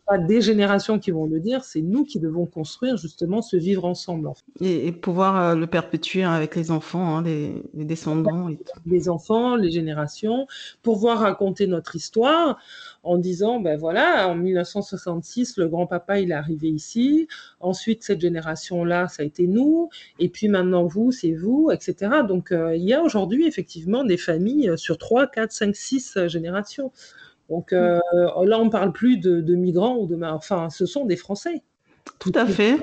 pas 0.08 0.18
des 0.18 0.42
générations 0.42 1.00
qui 1.00 1.12
vont 1.12 1.26
le 1.26 1.40
dire, 1.40 1.64
c'est 1.66 1.82
nous 1.82 2.06
qui 2.06 2.20
devons 2.20 2.46
construire 2.46 2.96
justement 2.96 3.42
ce 3.42 3.58
vivre 3.58 3.84
ensemble. 3.84 4.30
Et, 4.62 4.92
pouvoir 4.94 5.42
euh, 5.42 5.56
le 5.56 5.68
perpétuer 5.68 6.24
avec 6.24 6.56
les 6.56 6.72
enfants, 6.72 7.18
hein, 7.18 7.24
les, 7.24 7.62
descendants. 7.74 8.50
Les 8.86 9.10
enfants, 9.10 9.58
les 9.58 9.70
générations, 9.70 10.48
pouvoir 10.82 11.20
raconter 11.20 11.68
notre 11.68 11.96
histoire 11.96 12.58
en 13.04 13.18
disant, 13.18 13.60
ben 13.60 13.78
voilà, 13.78 14.30
en 14.30 14.36
1966, 14.36 15.58
le 15.58 15.68
grand-papa, 15.68 16.20
il 16.20 16.32
est 16.32 16.36
arrivé 16.36 16.70
ici. 16.70 17.28
Ensuite, 17.60 18.04
cette 18.04 18.22
génération-là, 18.22 19.10
ça 19.10 19.24
a 19.24 19.26
été 19.26 19.46
nous. 19.46 19.90
Et 20.20 20.30
puis 20.30 20.48
maintenant, 20.48 20.86
vous, 20.86 21.12
c'est 21.12 21.34
vous, 21.34 21.70
etc. 21.72 22.12
Donc, 22.28 22.52
euh, 22.52 22.76
il 22.76 22.84
y 22.84 22.94
a 22.94 23.02
aujourd'hui, 23.02 23.46
effectivement, 23.46 24.04
des 24.06 24.18
familles 24.18 24.72
sur 24.78 24.98
3, 24.98 25.28
4, 25.28 25.52
5, 25.52 25.76
6 25.76 26.18
générations. 26.28 26.92
Donc 27.50 27.74
euh, 27.74 28.00
là, 28.14 28.60
on 28.60 28.66
ne 28.66 28.70
parle 28.70 28.92
plus 28.92 29.18
de, 29.18 29.56
migrants 29.56 29.98
ou 29.98 30.08
de... 30.08 30.20
Enfin, 30.24 30.70
ce 30.70 30.86
sont 30.86 31.06
des 31.06 31.16
Français. 31.16 31.62
Tout 32.20 32.32
à 32.36 32.46
fait. 32.46 32.78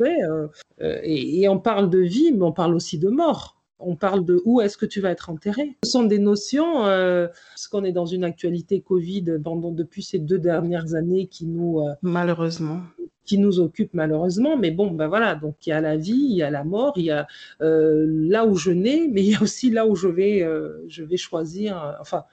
Euh, 0.00 0.48
et, 0.80 1.48
on 1.48 1.58
parle 1.58 1.90
de 1.90 1.98
vie, 1.98 2.32
mais 2.32 2.42
on 2.42 2.52
parle 2.52 2.74
aussi 2.74 2.98
de 2.98 3.08
mort 3.08 3.62
on 3.84 3.96
parle 3.96 4.24
de 4.24 4.40
où 4.44 4.60
est-ce 4.60 4.76
que 4.76 4.86
tu 4.86 5.00
vas 5.00 5.10
être 5.10 5.30
enterré. 5.30 5.76
Ce 5.84 5.90
sont 5.90 6.04
des 6.04 6.18
notions, 6.18 6.86
euh, 6.86 7.26
parce 7.26 7.68
qu'on 7.68 7.84
est 7.84 7.92
dans 7.92 8.06
une 8.06 8.24
actualité 8.24 8.80
Covid 8.80 9.38
pendant, 9.42 9.70
depuis 9.70 10.02
ces 10.02 10.18
deux 10.18 10.38
dernières 10.38 10.94
années 10.94 11.26
qui 11.26 11.46
nous... 11.46 11.80
Euh, 11.80 11.92
malheureusement. 12.02 12.80
Qui 13.24 13.38
nous 13.38 13.60
occupe 13.60 13.94
malheureusement, 13.94 14.56
mais 14.56 14.70
bon, 14.70 14.90
ben 14.90 15.06
voilà, 15.06 15.34
donc 15.34 15.66
il 15.66 15.70
y 15.70 15.72
a 15.72 15.80
la 15.80 15.96
vie, 15.96 16.12
il 16.12 16.36
y 16.36 16.42
a 16.42 16.50
la 16.50 16.64
mort, 16.64 16.94
il 16.96 17.04
y 17.04 17.10
a 17.10 17.26
euh, 17.60 18.06
là 18.08 18.46
où 18.46 18.56
je 18.56 18.70
nais, 18.70 19.08
mais 19.10 19.22
il 19.22 19.30
y 19.30 19.34
a 19.34 19.42
aussi 19.42 19.70
là 19.70 19.86
où 19.86 19.94
je 19.94 20.08
vais, 20.08 20.48
je 20.88 21.04
vais 21.04 21.16
choisir, 21.16 21.96
enfin, 22.00 22.24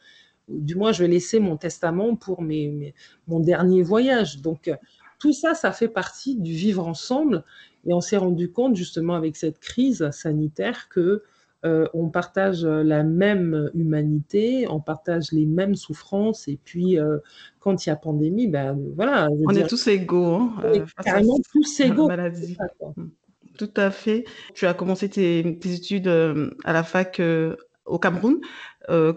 du 0.50 0.76
moins, 0.76 0.92
je 0.92 1.04
vais 1.04 1.10
laisser 1.10 1.40
mon 1.40 1.58
testament 1.58 2.16
pour 2.16 2.42
mes, 2.42 2.94
mon 3.28 3.40
dernier 3.40 3.84
voyage. 3.84 4.42
Donc, 4.42 4.72
tout 5.20 5.34
ça, 5.34 5.54
ça 5.54 5.72
fait 5.72 5.88
partie 5.88 6.36
du 6.36 6.54
vivre 6.54 6.88
ensemble. 6.88 7.44
Et 7.86 7.94
on 7.94 8.02
s'est 8.02 8.18
rendu 8.18 8.52
compte, 8.52 8.76
justement, 8.76 9.16
avec 9.16 9.36
cette 9.36 9.60
crise 9.60 10.10
sanitaire, 10.12 10.90
que 10.90 11.24
euh, 11.66 11.88
on 11.94 12.10
partage 12.10 12.64
la 12.64 13.04
même 13.04 13.70
humanité, 13.74 14.66
on 14.70 14.80
partage 14.80 15.34
les 15.34 15.46
mêmes 15.46 15.76
souffrances, 15.76 16.48
et 16.48 16.58
puis 16.64 16.98
euh, 16.98 17.18
quand 17.60 17.86
il 17.86 17.90
y 17.90 17.92
a 17.92 17.98
pandémie, 17.98 18.48
ben 18.48 18.80
voilà. 18.96 19.28
On 19.46 19.54
est 19.54 19.68
tous 19.68 19.88
égaux. 19.88 20.36
Hein, 20.36 20.54
euh, 20.64 20.86
carrément 21.04 21.38
tous 21.52 21.80
égaux. 21.82 22.08
Maladie. 22.08 22.56
Tout 23.58 23.72
à 23.76 23.92
fait. 23.92 24.24
Tu 24.54 24.68
as 24.68 24.74
commencé 24.74 25.10
tes, 25.10 25.40
études 25.40 26.08
à 26.08 26.72
la 26.72 26.84
fac 26.84 27.22
au 27.90 28.00
Cameroun. 28.00 28.40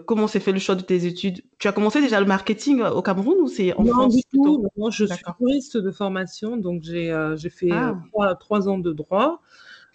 comment 0.05 0.27
s'est 0.27 0.39
fait 0.39 0.51
le 0.51 0.59
choix 0.59 0.75
de 0.75 0.81
tes 0.81 1.05
études? 1.05 1.43
Tu 1.59 1.67
as 1.67 1.71
commencé 1.71 2.01
déjà 2.01 2.19
le 2.19 2.25
marketing 2.25 2.81
au 2.81 3.01
Cameroun 3.01 3.37
ou 3.41 3.47
c'est 3.47 3.73
en 3.73 3.83
non, 3.83 4.07
du 4.07 4.21
tout. 4.31 4.67
Moi, 4.77 4.89
je 4.91 5.05
suis 5.05 5.23
touriste 5.37 5.77
de 5.77 5.91
formation, 5.91 6.57
donc 6.57 6.83
j'ai 6.83 7.09
fait 7.49 7.71
ah. 7.71 7.95
trois, 8.39 8.67
ans 8.67 8.77
de 8.77 8.93
droit. 8.93 9.41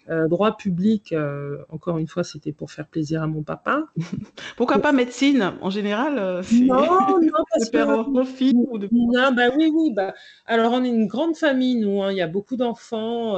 Euh, 0.09 0.27
droit 0.27 0.57
public, 0.57 1.13
euh, 1.13 1.57
encore 1.69 1.99
une 1.99 2.07
fois, 2.07 2.23
c'était 2.23 2.51
pour 2.51 2.71
faire 2.71 2.87
plaisir 2.87 3.21
à 3.21 3.27
mon 3.27 3.43
papa. 3.43 3.83
Pourquoi 4.57 4.79
pas 4.79 4.91
médecine 4.91 5.53
En 5.61 5.69
général, 5.69 6.17
euh, 6.17 6.41
non, 6.63 7.19
non, 7.19 7.43
parce 7.53 7.69
que 7.69 8.11
profit 8.11 8.55
ou 8.55 8.79
de... 8.79 8.89
non, 8.91 9.31
bah 9.33 9.49
oui, 9.55 9.71
oui. 9.71 9.91
Bah, 9.93 10.15
alors, 10.47 10.73
on 10.73 10.83
est 10.83 10.89
une 10.89 11.05
grande 11.05 11.35
famille, 11.35 11.75
nous. 11.75 12.01
Hein. 12.01 12.11
il 12.11 12.17
y 12.17 12.21
a 12.21 12.27
beaucoup 12.27 12.55
d'enfants 12.55 13.37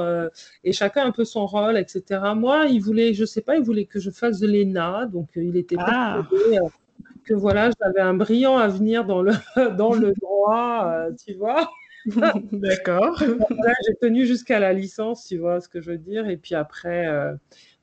et 0.64 0.72
chacun 0.72 1.04
un 1.04 1.10
peu 1.10 1.24
son 1.24 1.46
rôle, 1.46 1.76
etc. 1.76 2.20
Moi, 2.34 2.66
il 2.66 2.80
voulait, 2.80 3.12
je 3.12 3.26
sais 3.26 3.42
pas, 3.42 3.56
il 3.56 3.62
voulait 3.62 3.84
que 3.84 4.00
je 4.00 4.10
fasse 4.10 4.40
de 4.40 4.46
l'ENA, 4.46 5.06
donc 5.06 5.28
il 5.36 5.56
était 5.56 5.76
ah. 5.78 6.22
que 7.24 7.34
voilà, 7.34 7.70
j'avais 7.80 8.00
un 8.00 8.14
brillant 8.14 8.56
avenir 8.56 9.04
dans 9.04 9.20
le 9.20 9.32
dans 9.76 9.92
le 9.92 10.14
droit, 10.14 10.90
tu 11.22 11.34
vois. 11.34 11.68
D'accord. 12.52 13.18
j'ai 13.20 13.94
tenu 14.00 14.26
jusqu'à 14.26 14.58
la 14.58 14.72
licence, 14.72 15.26
tu 15.26 15.38
vois 15.38 15.60
ce 15.60 15.68
que 15.68 15.80
je 15.80 15.90
veux 15.92 15.98
dire. 15.98 16.28
Et 16.28 16.36
puis 16.36 16.54
après, 16.54 17.06
euh, 17.06 17.34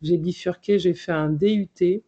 j'ai 0.01 0.17
bifurqué, 0.17 0.79
j'ai 0.79 0.93
fait 0.93 1.11
un 1.11 1.29
DUT. 1.29 2.03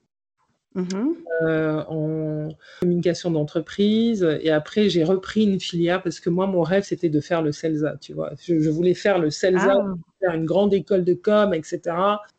Mm-hmm. 0.74 1.16
Euh, 1.42 1.84
en 1.90 2.50
communication 2.80 3.30
d'entreprise 3.30 4.26
et 4.42 4.52
après 4.52 4.88
j'ai 4.88 5.04
repris 5.04 5.44
une 5.44 5.60
filière 5.60 6.02
parce 6.02 6.22
que 6.22 6.30
moi 6.30 6.48
mon 6.48 6.62
rêve 6.62 6.84
c'était 6.84 7.10
de 7.10 7.20
faire 7.20 7.42
le 7.42 7.52
CELSA 7.52 7.98
tu 8.00 8.14
vois 8.14 8.32
je, 8.42 8.70
voulais 8.70 8.94
faire 8.94 9.20
le 9.20 9.32
CELSA 9.32 9.82
ah 9.82 9.94
faire 10.22 10.34
une 10.34 10.46
grande 10.46 10.74
école 10.74 11.04
de 11.04 11.14
com, 11.14 11.54
etc. 11.54 11.82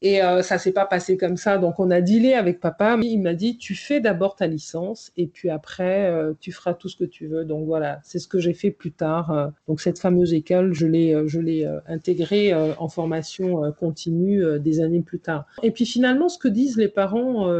Et 0.01 0.23
euh, 0.23 0.43
ça 0.43 0.59
s'est 0.59 0.73
pas 0.73 0.87
passé 0.87 1.17
comme 1.17 1.37
ça. 1.37 1.59
Donc 1.59 1.79
on 1.79 1.91
a 1.91 2.01
dealé 2.01 2.35
avec 2.35 2.61
papa. 2.61 2.99
Il 3.03 3.21
m'a 3.21 3.35
dit 3.35 3.59
tu 3.59 3.75
fais 3.75 4.01
d'abord 4.01 4.37
ta 4.37 4.47
licence 4.47 5.12
et 5.17 5.27
puis 5.27 5.51
après 5.51 6.07
euh, 6.07 6.33
tu 6.41 6.53
feras 6.53 6.75
tout 6.75 6.89
ce 6.89 6.97
que 6.97 7.05
tu 7.05 7.27
veux. 7.27 7.45
Donc 7.45 7.67
voilà, 7.67 8.01
c'est 8.05 8.19
ce 8.19 8.29
que 8.29 8.39
j'ai 8.39 8.55
fait 8.55 8.71
plus 8.71 8.93
tard. 8.93 9.31
Euh. 9.31 9.49
donc 9.69 9.81
cette 9.81 9.99
fameuse 9.99 10.33
école, 10.33 10.73
je 10.73 10.87
l'ai 10.87 11.23
je 11.27 11.41
l'ai 11.41 11.69
intégrée 11.87 12.55
en 12.55 12.89
formation 12.89 13.73
continue 13.79 14.43
des 14.61 14.81
années 14.81 15.03
plus 15.03 15.19
tard. 15.19 15.47
Et 15.62 15.71
puis 15.71 15.87
finalement, 15.87 16.29
ce 16.29 16.39
que 16.39 16.49
disent 16.49 16.77
les 16.77 16.89
parents, 16.89 17.51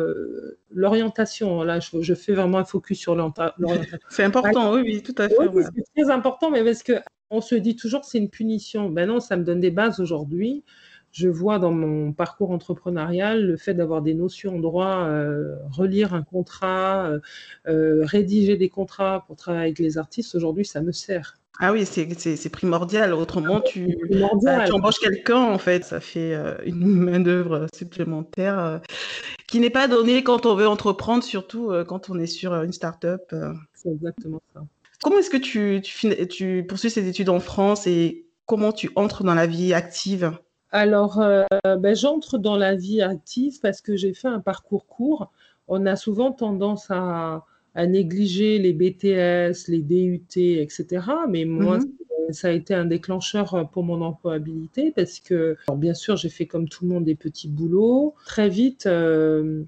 l'orientation. 0.75 1.63
Là, 1.63 1.79
je, 1.81 2.15
fais 2.15 2.33
vraiment 2.33 2.59
un 2.59 2.65
focus 2.65 2.99
sur 2.99 3.15
l'orientation. 3.15 3.53
c'est 4.09 4.25
important, 4.25 4.73
oui, 4.75 4.83
oui, 4.85 5.03
tout 5.03 5.15
à 5.19 5.29
fait. 5.29 5.49
Oui, 5.49 5.65
c'est 5.75 6.03
très 6.03 6.13
important, 6.13 6.51
mais 6.51 6.65
parce 6.65 6.83
que 6.83 6.95
on 7.33 7.41
se 7.41 7.55
dit 7.55 7.75
toujours 7.75 8.05
c'est 8.05 8.19
une 8.19 8.29
punition. 8.29 8.91
Ben 8.91 9.09
non, 9.09 9.19
ça 9.19 9.37
me 9.37 9.43
donne 9.43 9.61
des 9.61 9.71
bases 9.71 9.99
aujourd'hui. 10.01 10.63
Je 11.13 11.29
vois 11.29 11.59
dans 11.59 11.73
mon 11.73 12.13
parcours 12.13 12.53
entrepreneurial 12.53 13.45
le 13.45 13.57
fait 13.57 13.75
d'avoir 13.75 14.01
des 14.01 14.15
notions 14.15 14.57
en 14.57 14.59
droit, 14.59 15.05
euh, 15.05 15.57
relire 15.71 16.15
un 16.15 16.23
contrat, 16.23 17.07
euh, 17.07 17.21
euh, 17.69 18.05
rédiger 18.05 18.57
des 18.57 18.71
contrats 18.71 19.25
pour 19.27 19.37
travailler 19.37 19.65
avec 19.65 19.79
les 19.79 19.99
artistes, 19.99 20.35
aujourd'hui, 20.35 20.65
ça 20.65 20.81
me 20.81 20.93
sert. 20.93 21.37
Ah 21.61 21.71
oui, 21.71 21.85
c'est 21.85 22.49
primordial. 22.49 23.13
Autrement, 23.13 23.61
tu, 23.61 23.95
bah, 24.43 24.65
tu 24.65 24.73
embauches 24.73 24.99
quelqu'un, 24.99 25.37
en 25.37 25.59
fait. 25.59 25.85
Ça 25.85 26.01
fait 26.01 26.35
une 26.65 26.87
main-d'œuvre 26.87 27.67
supplémentaire 27.75 28.81
qui 29.47 29.61
n'est 29.61 29.71
pas 29.71 29.87
donnée 29.87 30.25
quand 30.25 30.47
on 30.47 30.55
veut 30.55 30.67
entreprendre, 30.67 31.23
surtout 31.23 31.71
quand 31.87 32.09
on 32.09 32.19
est 32.19 32.27
sur 32.27 32.55
une 32.55 32.73
start-up. 32.73 33.35
C'est 33.75 33.91
exactement 33.91 34.41
ça. 34.55 34.63
Comment 35.03 35.19
est-ce 35.19 35.31
que 35.31 35.37
tu, 35.37 35.83
tu, 36.29 36.65
poursuis 36.69 36.89
ces 36.89 37.09
études 37.09 37.29
en 37.29 37.41
France 37.41 37.89
et 37.89 38.25
comment 38.47 38.73
tu 38.73 38.91
entres 38.95 39.25
dans 39.25 39.35
la 39.35 39.49
vie 39.49 39.75
active? 39.75 40.33
Alors, 40.71 41.21
euh, 41.21 41.45
ben, 41.65 41.95
j'entre 41.95 42.39
dans 42.39 42.57
la 42.57 42.77
vie 42.77 43.03
active 43.03 43.59
parce 43.61 43.81
que 43.81 43.97
j'ai 43.97 44.15
fait 44.15 44.29
un 44.29 44.39
parcours 44.39 44.87
court. 44.87 45.33
On 45.67 45.87
a 45.87 45.97
souvent 45.97 46.31
tendance 46.31 46.87
à, 46.91 47.45
négliger 47.77 48.59
les 48.59 48.73
BTS, 48.73 49.69
les 49.69 49.83
DUT, 49.83 50.37
etc. 50.37 50.87
Mais 51.29 51.47
moi, 51.47 51.79
mhm. 51.79 51.89
ça 52.31 52.49
a 52.49 52.51
été 52.53 52.73
un 52.73 52.85
déclencheur 52.85 53.69
pour 53.71 53.83
mon 53.83 54.03
employabilité 54.03 54.93
parce 54.95 55.19
que, 55.19 55.57
bien 55.75 55.95
sûr, 55.95 56.17
j'ai 56.17 56.29
fait 56.29 56.47
comme 56.47 56.69
tout 56.69 56.85
le 56.85 56.91
monde 56.91 57.05
des 57.05 57.17
petits 57.17 57.49
boulots. 57.49 58.15
Très 58.25 58.49
vite, 58.49 58.87
euh, 58.87 59.65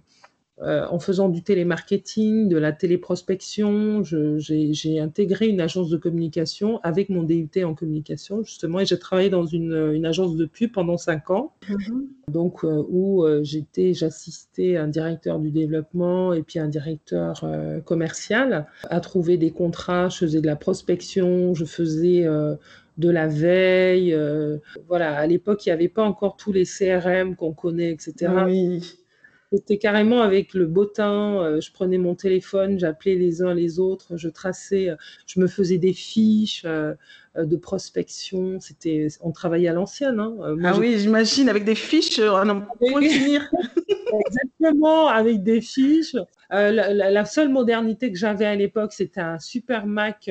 euh, 0.63 0.87
en 0.89 1.01
faisant 1.01 1.29
du 1.29 1.43
télémarketing, 1.43 2.49
de 2.49 2.57
la 2.57 2.71
téléprospection. 2.71 4.05
J'ai 4.05 5.01
intégré 5.01 5.49
une 5.49 5.61
agence 5.61 5.91
de 5.91 5.97
communication 5.97 6.79
avec 6.85 7.09
mon 7.09 7.25
DUT 7.25 7.51
en 7.65 7.75
communication, 7.75 8.45
justement, 8.45 8.79
et 8.79 8.87
j'ai 8.87 8.99
travaillé 9.01 9.31
dans 9.31 9.47
une, 9.47 10.07
agence 10.07 10.37
de 10.37 10.45
pub 10.45 10.71
pendant 10.71 10.97
cinq 10.97 11.31
ans, 11.31 11.55
mm-hmm. 11.69 12.05
donc 12.31 12.65
euh, 12.65 12.85
où 12.89 13.25
euh, 13.25 13.43
j'étais, 13.43 13.95
j'assistais 13.95 14.77
un 14.77 14.87
directeur 14.87 15.41
du 15.41 15.51
développement 15.51 16.33
et 16.33 16.43
puis 16.43 16.61
un 16.61 16.69
directeur 16.69 17.45
commercial 17.85 18.69
à 18.85 19.01
trouver 19.01 19.37
des 19.37 19.51
contrats. 19.51 20.09
Je 20.09 20.19
faisais 20.19 20.41
de 20.41 20.47
la 20.47 20.57
prospection, 20.57 21.55
je 21.55 21.65
faisais 21.65 22.29
de 22.99 23.11
la 23.11 23.27
veille. 23.27 24.17
voilà, 24.87 25.17
à 25.17 25.27
l'époque, 25.27 25.67
il 25.67 25.71
n'y 25.71 25.73
avait 25.73 25.89
pas 25.89 26.05
encore 26.05 26.37
tous 26.37 26.53
les 26.53 26.65
CRM 26.65 27.35
qu'on 27.35 27.55
connaît, 27.55 27.91
etc. 27.91 28.31
Oui. 28.47 29.04
C'était 29.55 29.79
carrément 29.79 30.21
avec 30.23 30.53
le 30.53 30.69
temps. 30.87 31.41
Euh, 31.41 31.61
je 31.61 31.71
prenais 31.71 31.99
mon 31.99 32.17
téléphone, 32.17 32.79
j'appelais 32.79 33.15
les 33.15 33.41
uns 33.41 33.55
les 33.55 33.79
autres, 33.79 34.17
je 34.17 34.29
traçais, 34.29 34.89
euh, 34.89 34.97
je 35.27 35.39
me 35.39 35.47
faisais 35.47 35.79
des 35.79 35.93
fiches 35.93 36.65
euh, 36.65 36.95
de 37.37 37.57
prospection. 37.57 38.59
C'était, 38.59 39.07
on 39.21 39.31
travaillait 39.31 39.69
à 39.69 39.73
l'ancienne. 39.73 40.19
Hein. 40.19 40.57
ah 40.65 40.77
oui, 40.77 40.99
j'imagine 40.99 41.49
avec 41.49 41.65
des 41.65 41.77
fiches, 41.77 42.19
on 42.19 42.65
finir. 43.01 43.49
Exactement, 44.27 45.07
avec 45.07 45.45
des 45.45 45.61
fiches. 45.61 46.17
la, 46.51 47.25
seule 47.25 47.49
modernité 47.49 48.11
que 48.11 48.19
j'avais 48.19 48.47
à 48.47 48.57
l'époque, 48.57 48.93
c'était 48.93 49.21
un 49.21 49.39
super 49.39 49.87
Mac 49.87 50.29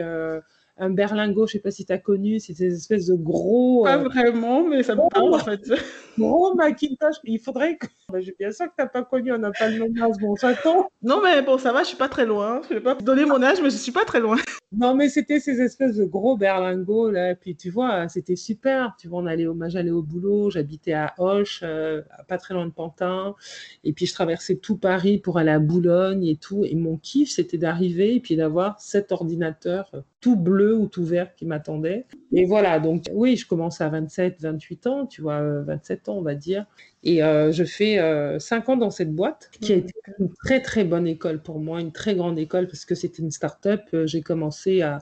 un 0.78 0.90
berlingot, 0.90 1.48
je 1.48 1.54
sais 1.54 1.60
pas 1.60 1.72
si 1.72 1.86
tu 1.86 1.94
as 1.94 1.98
connu, 1.98 2.40
c'est 2.40 2.54
des 2.54 2.74
espèces 2.74 3.08
de 3.08 3.16
gros. 3.16 3.84
Pas 3.84 3.98
euh, 3.98 4.04
vraiment, 4.04 4.64
mais 4.64 4.84
ça 4.84 4.96
me 4.96 5.08
parle 5.10 5.34
en 5.34 5.40
fait. 5.40 5.62
Gros 6.18 6.54
Macintosh. 6.56 7.16
Il 7.24 7.40
faudrait 7.40 7.78
que. 7.78 7.88
Bah, 8.10 8.20
bien 8.40 8.52
sûr 8.52 8.66
que 8.66 8.72
tu 8.78 8.84
n'as 8.84 8.88
pas 8.88 9.04
connu, 9.04 9.32
on 9.32 9.38
n'a 9.38 9.52
pas 9.52 9.70
le 9.70 9.80
même 9.80 10.04
âge, 10.04 10.16
bon, 10.20 10.36
j'attends. 10.36 10.90
Non, 11.02 11.22
mais 11.24 11.42
bon, 11.42 11.58
ça 11.58 11.72
va, 11.72 11.82
je 11.82 11.88
suis 11.88 11.98
pas 11.98 12.10
très 12.10 12.26
loin. 12.26 12.62
Je 12.70 12.76
vais 12.76 12.82
pas 12.82 12.96
donner 12.96 13.26
mon 13.26 13.42
âge, 13.42 13.62
mais 13.62 13.70
je 13.70 13.78
suis 13.78 13.92
pas 13.92 14.06
très 14.06 14.20
loin. 14.20 14.38
Non, 14.76 14.96
mais 14.96 15.08
c'était 15.10 15.40
ces 15.40 15.62
espèces 15.62 15.98
de 15.98 16.04
gros 16.06 16.36
berlingots, 16.36 17.12
là. 17.12 17.32
Et 17.32 17.36
puis, 17.36 17.56
tu 17.56 17.70
vois, 17.70 18.10
c'était 18.10 18.36
super. 18.36 18.96
Tu 18.98 19.08
vois, 19.08 19.22
on 19.22 19.28
allait 19.28 19.46
au, 19.46 19.56
j'allais 19.70 19.92
au 19.92 20.02
boulot, 20.02 20.50
j'habitais 20.50 20.94
à 20.94 21.14
Hoche, 21.20 21.60
euh, 21.64 22.02
pas 22.28 22.40
très 22.40 22.56
loin 22.56 22.66
de 22.66 22.72
Pantin. 22.72 23.36
Et 23.84 23.94
puis, 23.94 24.08
je 24.08 24.14
traversais 24.14 24.56
tout 24.56 24.78
Paris 24.78 25.20
pour 25.20 25.38
aller 25.38 25.52
à 25.52 25.60
Boulogne 25.60 26.26
et 26.26 26.38
tout. 26.38 26.66
Et 26.66 26.74
mon 26.76 26.98
kiff, 26.98 27.30
c'était 27.30 27.60
d'arriver 27.60 28.16
et 28.16 28.20
puis 28.20 28.36
d'avoir 28.36 28.80
cet 28.80 29.12
ordinateur 29.12 29.92
tout 30.22 30.38
bleu 30.38 30.76
ou 30.76 30.88
tout 30.88 31.04
vert 31.04 31.36
qui 31.36 31.46
m'attendait. 31.46 32.06
Et 32.32 32.46
voilà, 32.46 32.80
donc 32.80 33.04
oui, 33.12 33.36
je 33.36 33.46
commence 33.46 33.82
à 33.82 33.90
27, 33.90 34.38
28 34.42 34.88
ans, 34.88 35.06
tu 35.06 35.22
vois, 35.22 35.42
27 35.64 36.10
ans, 36.10 36.18
on 36.18 36.22
va 36.22 36.34
dire. 36.34 36.66
Et 37.04 37.22
euh, 37.22 37.52
je 37.52 37.66
fais 37.66 38.00
euh, 38.00 38.40
5 38.40 38.70
ans 38.70 38.78
dans 38.78 38.90
cette 38.90 39.14
boîte, 39.14 39.50
qui 39.60 39.74
a 39.74 39.76
été 39.76 39.94
une 40.20 40.34
très 40.46 40.62
très 40.62 40.86
bonne 40.86 41.06
école 41.06 41.42
pour 41.42 41.60
moi, 41.60 41.82
une 41.82 41.92
très 41.92 42.16
grande 42.16 42.40
école, 42.40 42.68
parce 42.68 42.86
que 42.86 42.96
c'était 42.96 43.22
une 43.22 43.32
start-up. 43.32 43.82
Euh, 43.94 44.08
j'ai 44.08 44.22
commencé 44.22 44.82
à, 44.82 45.00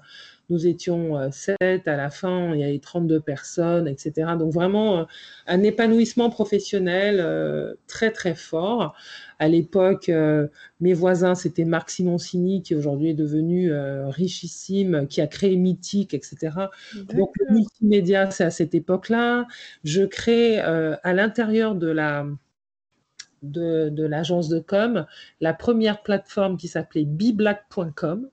nous 0.51 0.67
étions 0.67 1.31
7, 1.31 1.57
euh, 1.61 1.79
à 1.85 1.95
la 1.95 2.09
fin, 2.09 2.53
il 2.53 2.59
y 2.59 2.63
avait 2.63 2.79
32 2.79 3.19
personnes, 3.19 3.87
etc. 3.87 4.33
Donc 4.37 4.53
vraiment 4.53 5.07
un 5.47 5.63
épanouissement 5.63 6.29
professionnel 6.29 7.75
très 7.87 8.11
très 8.11 8.35
fort. 8.35 8.95
À 9.41 9.47
l'époque, 9.47 10.09
euh, 10.09 10.47
mes 10.81 10.93
voisins, 10.93 11.33
c'était 11.33 11.65
Marc 11.65 11.89
Simoncini, 11.89 12.61
qui 12.61 12.75
aujourd'hui 12.75 13.09
est 13.09 13.15
devenu 13.15 13.71
euh, 13.71 14.07
richissime, 14.07 15.07
qui 15.07 15.19
a 15.19 15.25
créé 15.25 15.55
Mythique, 15.55 16.13
etc. 16.13 16.51
Donc, 16.93 17.31
le 17.39 17.55
multimédia, 17.55 18.29
c'est 18.29 18.43
à 18.43 18.51
cette 18.51 18.75
époque-là. 18.75 19.47
Je 19.83 20.03
crée 20.03 20.61
euh, 20.61 20.95
à 21.01 21.13
l'intérieur 21.13 21.73
de 21.73 21.87
la 21.87 22.27
de, 23.41 24.05
l'agence 24.05 24.47
de 24.47 24.59
com 24.59 25.07
la 25.39 25.55
première 25.55 26.03
plateforme 26.03 26.55
qui 26.55 26.67
s'appelait 26.67 27.05
biblack.com 27.05 28.29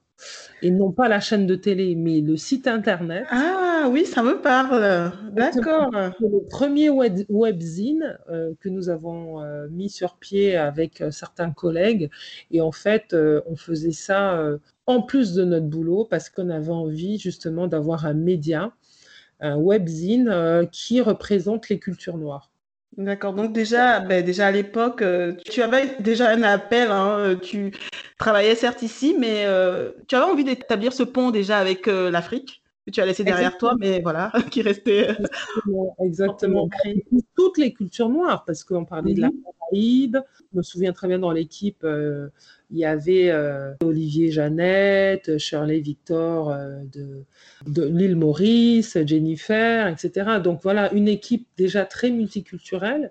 et 0.63 0.71
non 0.71 0.93
pas 0.93 1.09
la 1.09 1.21
chaîne 1.21 1.47
de 1.47 1.55
télé, 1.55 1.95
mais 1.95 2.21
le 2.21 2.37
site 2.37 2.67
internet. 2.67 3.27
Ah 3.31 3.89
oui, 3.91 4.05
ça 4.05 4.23
me 4.23 4.41
parle. 4.41 5.13
D'accord. 5.33 5.91
C'est 5.93 6.29
le 6.29 6.45
premier 6.49 6.91
web, 6.91 7.21
webzine 7.29 8.19
euh, 8.29 8.53
que 8.61 8.69
nous 8.69 8.89
avons 8.89 9.43
euh, 9.43 9.69
mis 9.71 9.89
sur 9.89 10.17
pied 10.17 10.57
avec 10.57 11.01
euh, 11.01 11.11
certains 11.11 11.53
collègues. 11.53 12.11
Et 12.51 12.61
en 12.61 12.73
fait, 12.73 13.15
on 13.47 13.57
faisait 13.57 13.93
ça 13.93 14.43
en 14.87 15.03
plus 15.03 15.35
de 15.35 15.45
notre 15.45 15.67
boulot, 15.67 16.05
parce 16.05 16.31
qu'on 16.31 16.51
avait 16.51 16.71
envie 16.71 17.19
justement 17.19 17.67
d'avoir 17.67 18.07
un 18.07 18.15
média, 18.15 18.73
un 19.41 19.57
webzine 19.57 20.67
qui 20.73 21.01
représente 21.01 21.69
les 21.69 21.79
cultures 21.79 22.17
noires. 22.17 22.51
D'accord. 22.97 23.33
Donc 23.35 23.53
déjà, 23.53 24.01
ben 24.01 24.25
déjà 24.25 24.47
à 24.49 24.51
l'époque, 24.51 25.03
euh, 25.03 25.35
tu 25.51 25.63
avais 25.63 25.95
déjà 26.01 26.31
un 26.31 26.43
appel. 26.43 26.91
Hein, 26.91 27.37
tu 27.41 27.73
travaillais 28.19 28.55
certes 28.57 28.83
ici, 28.83 29.15
mais 29.19 29.45
tu 30.09 30.15
avais 30.17 30.25
envie 30.25 30.45
d'établir 30.45 30.93
ce 30.93 31.03
pont 31.05 31.31
déjà 31.31 31.59
avec 31.59 31.87
l'Afrique? 31.87 32.63
Que 32.89 32.95
tu 32.95 33.01
as 33.01 33.07
laissé 33.07 33.23
derrière 33.23 33.59
toi, 33.59 33.75
mais 33.79 34.01
voilà, 34.01 34.33
qui 34.51 34.63
restait 34.63 35.09
exactement. 36.03 36.69
Toutes 37.37 37.59
les 37.59 37.73
cultures 37.73 38.09
noires, 38.09 38.45
parce 38.47 38.65
qu'on 38.65 38.85
parlait 38.85 39.15
de 39.15 39.21
la 39.21 39.29
mhm. 39.29 39.43
Caraïbe. 39.45 40.17
Je 40.53 40.59
me 40.59 40.63
souviens 40.63 40.93
très 40.93 41.07
bien 41.07 41.19
dans 41.19 41.31
l'équipe, 41.31 41.85
euh, 41.85 42.29
il 42.71 42.79
y 42.79 42.85
avait 42.85 43.31
euh, 43.31 43.75
Olivier 43.83 44.31
Jeannette, 44.31 45.39
Shirley 45.39 45.81
Victor 45.81 46.51
euh, 46.51 46.83
de, 46.93 47.25
de 47.67 47.85
l'île 47.85 48.17
Maurice, 48.17 48.97
Jennifer, 49.07 49.87
etc. 49.89 50.39
Donc 50.43 50.61
voilà, 50.63 50.93
une 50.95 51.09
équipe 51.09 51.47
déjà 51.57 51.85
très 51.85 52.11
multiculturelle. 52.11 53.11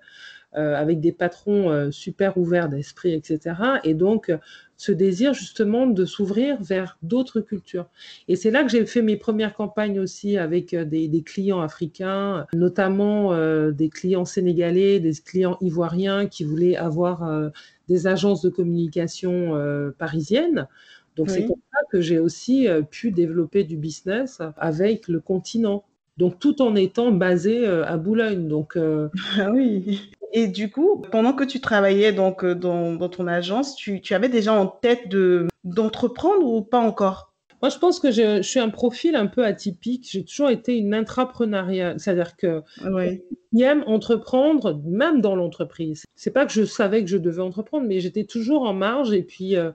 Avec 0.53 0.99
des 0.99 1.11
patrons 1.11 1.91
super 1.91 2.37
ouverts 2.37 2.69
d'esprit, 2.69 3.13
etc. 3.13 3.55
Et 3.83 3.93
donc, 3.93 4.31
ce 4.77 4.91
désir 4.91 5.33
justement 5.33 5.87
de 5.87 6.05
s'ouvrir 6.05 6.61
vers 6.61 6.97
d'autres 7.01 7.41
cultures. 7.41 7.87
Et 8.27 8.35
c'est 8.35 8.51
là 8.51 8.63
que 8.63 8.69
j'ai 8.69 8.85
fait 8.85 9.01
mes 9.01 9.17
premières 9.17 9.55
campagnes 9.55 9.99
aussi 9.99 10.37
avec 10.37 10.73
euh, 10.73 10.85
des, 10.85 11.23
clients 11.23 11.61
africains, 11.61 12.45
notamment 12.53 13.33
euh, 13.33 13.71
des 13.71 13.89
clients 13.89 14.25
sénégalais, 14.25 14.99
des 14.99 15.13
clients 15.13 15.57
ivoiriens 15.61 16.27
qui 16.27 16.43
voulaient 16.43 16.77
avoir 16.77 17.23
euh, 17.23 17.49
des 17.89 18.05
agences 18.05 18.43
de 18.43 18.49
communication 18.49 19.53
parisiennes. 19.97 20.67
Donc 21.15 21.29
c'est 21.29 21.47
comme 21.47 21.61
ça 21.73 21.79
que 21.89 22.01
j'ai 22.01 22.19
aussi 22.19 22.67
pu 22.91 23.11
développer 23.11 23.63
du 23.63 23.77
business 23.77 24.41
avec 24.57 25.07
le 25.07 25.19
continent. 25.19 25.85
Donc 26.17 26.39
tout 26.39 26.61
en 26.61 26.75
étant 26.75 27.11
basé 27.11 27.65
à 27.67 27.97
Boulogne. 27.97 28.47
Donc 28.47 28.77
ah 28.77 29.51
oui. 29.51 30.11
Et 30.33 30.47
du 30.47 30.69
coup, 30.69 31.01
pendant 31.11 31.33
que 31.33 31.43
tu 31.43 31.59
travaillais 31.61 32.11
donc 32.11 32.43
euh, 32.43 32.53
dans, 32.53 33.09
ton 33.09 33.27
agence, 33.27 33.75
tu, 33.75 34.01
avais 34.11 34.29
déjà 34.29 34.53
en 34.53 34.67
tête 34.67 35.09
de 35.09 35.47
d'entreprendre 35.63 36.45
ou 36.45 36.61
pas 36.61 36.79
encore? 36.79 37.33
Moi, 37.61 37.69
je 37.69 37.77
pense 37.79 37.99
que 37.99 38.11
je, 38.11 38.41
suis 38.43 38.59
un 38.59 38.69
profil 38.69 39.15
un 39.15 39.25
peu 39.25 39.43
atypique. 39.43 40.07
J'ai 40.11 40.23
toujours 40.23 40.49
été 40.49 40.77
une 40.77 40.93
intrapreneuriale, 40.93 41.99
c'est-à-dire 41.99 42.35
que 42.35 42.61
ouais. 42.85 43.25
j'aime 43.51 43.83
entreprendre, 43.87 44.79
même 44.85 45.21
dans 45.21 45.35
l'entreprise. 45.35 46.05
C'est 46.15 46.29
pas 46.31 46.45
que 46.45 46.51
je 46.51 46.65
savais 46.65 47.03
que 47.03 47.09
je 47.09 47.17
devais 47.17 47.41
entreprendre, 47.41 47.87
mais 47.87 47.99
j'étais 47.99 48.25
toujours 48.25 48.63
en 48.63 48.73
marge. 48.73 49.11
Et 49.11 49.23
puis, 49.23 49.55
euh, 49.55 49.71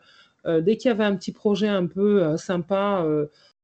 euh, 0.47 0.61
dès 0.61 0.77
qu'il 0.77 0.91
y 0.91 0.93
avait 0.93 1.05
un 1.05 1.17
petit 1.17 1.33
projet 1.33 1.67
un 1.67 1.87
peu 1.87 2.37
sympa 2.37 3.05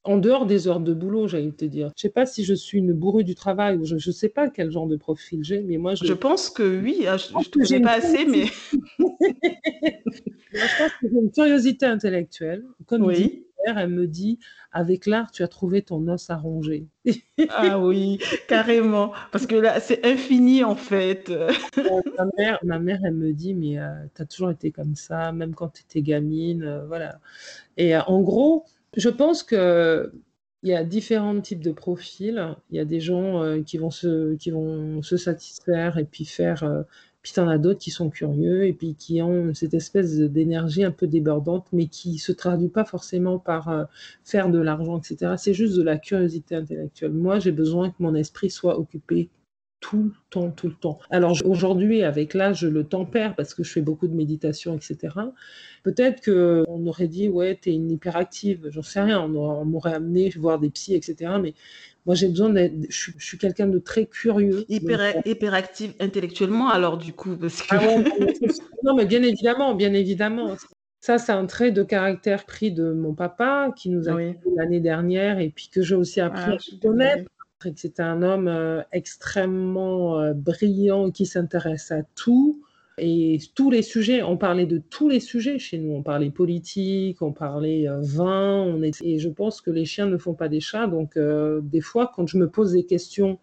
en 0.09 0.17
dehors 0.17 0.47
des 0.47 0.69
heures 0.69 0.81
de 0.81 0.95
boulot, 0.95 1.29
j'allais 1.29 1.53
te 1.53 1.67
dire. 1.67 1.93
Je 1.95 2.01
sais 2.01 2.09
pas 2.09 2.25
si 2.25 2.43
je 2.43 2.55
suis 2.55 2.79
une 2.79 2.95
bourrue 2.95 3.25
du 3.25 3.35
travail 3.35 3.77
ou 3.77 3.85
je 3.85 3.95
ne 3.95 4.13
sais 4.13 4.31
pas 4.31 4.49
quel 4.49 4.71
genre 4.71 4.87
de 4.87 4.97
profil 4.97 5.41
j'ai, 5.45 5.61
mais 5.61 5.77
moi 5.77 5.95
je. 5.95 6.07
Je 6.07 6.15
pense 6.15 6.49
que 6.49 6.81
oui. 6.83 7.07
Hein, 7.07 7.19
je 7.19 7.29
ne 7.35 7.67
connais 7.67 7.83
pas 7.83 7.93
assez, 7.99 8.25
mais. 8.25 8.47
je 8.99 10.79
pense 10.79 10.93
que 11.01 11.09
j'ai 11.13 11.19
une 11.21 11.31
curiosité 11.31 11.85
intellectuelle. 11.85 12.65
Comme 12.87 13.05
oui. 13.05 13.45
elle 13.67 13.91
me 13.91 14.07
dit 14.07 14.39
avec 14.73 15.05
l'art, 15.05 15.31
tu 15.31 15.43
as 15.43 15.49
trouvé 15.49 15.83
ton 15.83 16.09
os 16.09 16.31
à 16.31 16.37
ronger. 16.39 16.87
ah 17.51 17.79
oui, 17.79 18.19
carrément. 18.49 19.13
Parce 19.31 19.47
que 19.47 19.57
là, 19.57 19.79
c'est 19.81 20.07
infini 20.07 20.65
en 20.65 20.75
fait. 20.75 21.29
ma, 22.19 22.27
mère, 22.39 22.59
ma 22.63 22.79
mère, 22.79 23.01
elle 23.05 23.15
me 23.15 23.35
dit, 23.35 23.53
mais 23.53 23.79
euh, 23.79 23.91
tu 24.15 24.23
as 24.23 24.25
toujours 24.25 24.51
été 24.51 24.71
comme 24.71 24.95
ça, 24.95 25.33
même 25.33 25.55
quand 25.55 25.69
tu 25.69 25.83
étais 25.83 26.01
gamine. 26.01 26.63
Euh, 26.63 26.87
voilà. 26.87 27.21
Et 27.77 27.95
euh, 27.95 28.01
en 28.07 28.23
gros, 28.23 28.65
je 28.99 29.09
pense 29.09 29.43
qu'il 29.45 30.11
y 30.65 30.75
a 30.75 30.85
différents 30.85 31.41
types 31.41 31.63
de 31.63 31.73
profils. 31.73 32.57
Il 32.71 32.77
y 32.77 32.81
a 32.81 32.85
des 32.85 33.01
gens 33.01 33.43
euh, 33.43 33.63
qui, 33.63 33.79
vont 33.79 33.91
se, 33.91 35.17
satisfaire 35.17 35.99
et 35.99 36.05
puis 36.05 36.25
faire. 36.25 36.65
Euh, 36.65 36.83
puis 37.23 37.33
tu 37.33 37.41
en 37.41 37.49
as 37.49 37.59
d'autres 37.59 37.79
qui 37.79 37.91
sont 37.91 38.11
curieux 38.11 38.67
et 38.67 38.73
puis 38.73 38.95
qui 38.97 39.23
ont 39.23 39.55
cette 39.55 39.75
espèce 39.75 40.19
d'énergie 40.19 40.85
un 40.85 40.91
peu 40.91 41.07
débordante, 41.07 41.67
mais 41.73 41.87
qui 41.87 42.15
ne 42.15 42.19
se 42.19 42.33
traduit 42.33 42.69
pas 42.69 42.85
forcément 42.85 43.39
par 43.39 43.69
euh, 43.69 43.85
faire 44.25 44.51
de 44.51 44.59
l'argent, 44.59 44.99
etc. 44.99 45.35
C'est 45.39 45.55
juste 45.55 45.77
de 45.77 45.83
la 45.83 45.99
curiosité 45.99 46.57
intellectuelle. 46.57 47.13
Moi, 47.13 47.39
j'ai 47.39 47.53
besoin 47.53 47.91
que 47.91 47.97
mon 48.01 48.15
esprit 48.15 48.51
soit 48.51 48.79
occupé 48.79 49.31
tout 49.81 50.03
le 50.03 50.13
temps, 50.31 50.51
tout 50.51 50.67
le 50.69 50.75
temps. 50.75 50.99
Alors 51.11 51.37
aujourd'hui, 51.45 52.03
avec 52.03 52.35
l'âge, 52.35 52.61
je 52.61 52.69
le 52.69 52.85
tempère 52.85 53.35
parce 53.37 53.55
que 53.55 53.63
je 53.63 53.71
fais 53.71 53.81
beaucoup 53.81 54.09
de 54.09 54.15
méditation, 54.15 54.77
etc. 54.77 55.15
Peut-être 55.85 56.25
qu'on 56.25 56.87
aurait 56.87 57.09
dit, 57.09 57.29
ouais, 57.29 57.59
t'es 57.61 57.73
une 57.73 57.91
hyperactive, 57.91 58.69
j'en 58.71 58.83
sais 58.83 59.01
rien, 59.01 59.21
on, 59.21 59.65
m'aurait 59.65 59.95
amené 59.95 60.31
voir 60.31 60.59
des 60.59 60.71
psys, 60.71 60.95
etc. 60.95 61.33
Mais 61.41 61.55
moi, 62.07 62.15
j'ai 62.15 62.29
besoin 62.29 62.51
d'être, 62.51 62.75
je, 62.89 63.13
suis 63.19 63.39
quelqu'un 63.39 63.69
de 63.69 63.79
très 63.79 64.07
curieux. 64.07 64.65
Hyper, 64.69 65.23
hyperactive 65.25 65.95
intellectuellement, 66.01 66.69
alors 66.69 66.99
du 66.99 67.13
coup, 67.13 67.37
parce 67.37 67.63
que... 67.63 67.77
Ah 67.77 67.81
non, 68.85 68.97
mais 68.97 69.07
bien 69.07 69.23
évidemment, 69.23 69.75
bien 69.75 69.93
évidemment. 69.93 70.57
Ça, 71.01 71.19
c'est 71.19 71.33
un 71.33 71.47
trait 71.47 71.71
de 71.71 71.85
caractère 71.85 72.45
pris 72.45 72.73
de 72.73 72.93
mon 72.93 73.15
papa 73.15 73.73
qui 73.77 73.89
nous 73.89 74.09
a 74.09 74.15
oui. 74.15 74.35
l'année 74.57 74.81
dernière 74.81 75.39
et 75.39 75.51
puis 75.51 75.69
que 75.69 75.81
j'ai 75.83 75.95
aussi 75.95 76.21
appris 76.21 76.43
ah, 76.45 76.55
à 76.55 76.87
connaître 76.87 77.31
c'était 77.77 78.03
un 78.03 78.23
homme 78.23 78.49
euh, 78.49 78.83
extrêmement 78.93 80.21
euh, 80.21 80.33
brillant 80.33 81.11
qui 81.11 81.27
s'intéresse 81.27 81.91
à 81.91 82.03
tout. 82.15 82.63
Et 83.01 83.39
tous 83.55 83.71
les 83.71 83.83
sujets, 83.83 84.23
on 84.23 84.37
parlait 84.37 84.67
de 84.67 84.79
tous 84.79 85.09
les 85.09 85.21
sujets 85.21 85.59
chez 85.59 85.79
nous. 85.79 85.93
On 85.93 86.03
parlait 86.03 86.31
politique, 86.31 87.23
on 87.23 87.33
parlait 87.33 87.89
euh, 87.89 88.01
vin. 88.01 88.63
On 88.63 88.83
Et 88.83 89.19
je 89.19 89.29
pense 89.29 89.61
que 89.61 89.71
les 89.71 89.85
chiens 89.85 90.07
ne 90.07 90.17
font 90.19 90.35
pas 90.35 90.49
des 90.49 90.61
chats. 90.61 90.87
Donc, 90.87 91.17
des 91.17 91.81
fois, 91.81 92.11
quand 92.15 92.27
je 92.27 92.39
me 92.39 92.49
pose 92.49 92.73
des 92.73 92.85
questions 92.85 93.39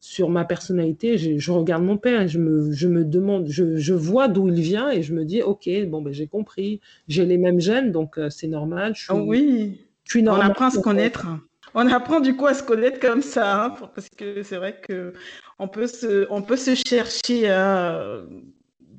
sur 0.00 0.28
ma 0.28 0.44
personnalité, 0.44 1.18
je, 1.18 1.50
regarde 1.50 1.82
mon 1.82 1.96
père 1.96 2.22
et 2.22 2.28
je 2.28 2.38
me, 2.38 2.70
je 2.70 2.86
me 2.86 3.04
demande, 3.04 3.48
je, 3.48 3.92
vois 3.94 4.28
d'où 4.28 4.48
il 4.48 4.60
vient 4.60 4.90
et 4.90 5.02
je 5.02 5.14
me 5.14 5.24
dis, 5.24 5.42
OK, 5.42 5.68
bon, 5.86 6.02
ben, 6.02 6.12
j'ai 6.12 6.26
compris. 6.26 6.80
J'ai 7.08 7.24
les 7.24 7.38
mêmes 7.38 7.60
gènes, 7.60 7.92
donc 7.92 8.20
c'est 8.28 8.46
normal. 8.46 8.92
Je 8.94 9.06
ah 9.08 9.16
oui, 9.16 9.80
je 10.04 10.18
on 10.20 10.26
apprend 10.28 10.66
à 10.66 10.70
se 10.70 10.80
connaître. 10.80 11.26
On 11.74 11.86
apprend 11.88 12.20
du 12.20 12.36
coup 12.36 12.46
à 12.46 12.54
se 12.54 12.62
connaître 12.62 13.00
comme 13.00 13.22
ça, 13.22 13.64
hein, 13.64 13.70
parce 13.94 14.08
que 14.08 14.42
c'est 14.42 14.56
vrai 14.56 14.80
que 14.80 15.12
on 15.58 15.68
peut 15.68 15.86
se, 15.86 16.26
on 16.30 16.42
peut 16.42 16.56
se 16.56 16.74
chercher 16.74 17.48
hein, 17.48 18.24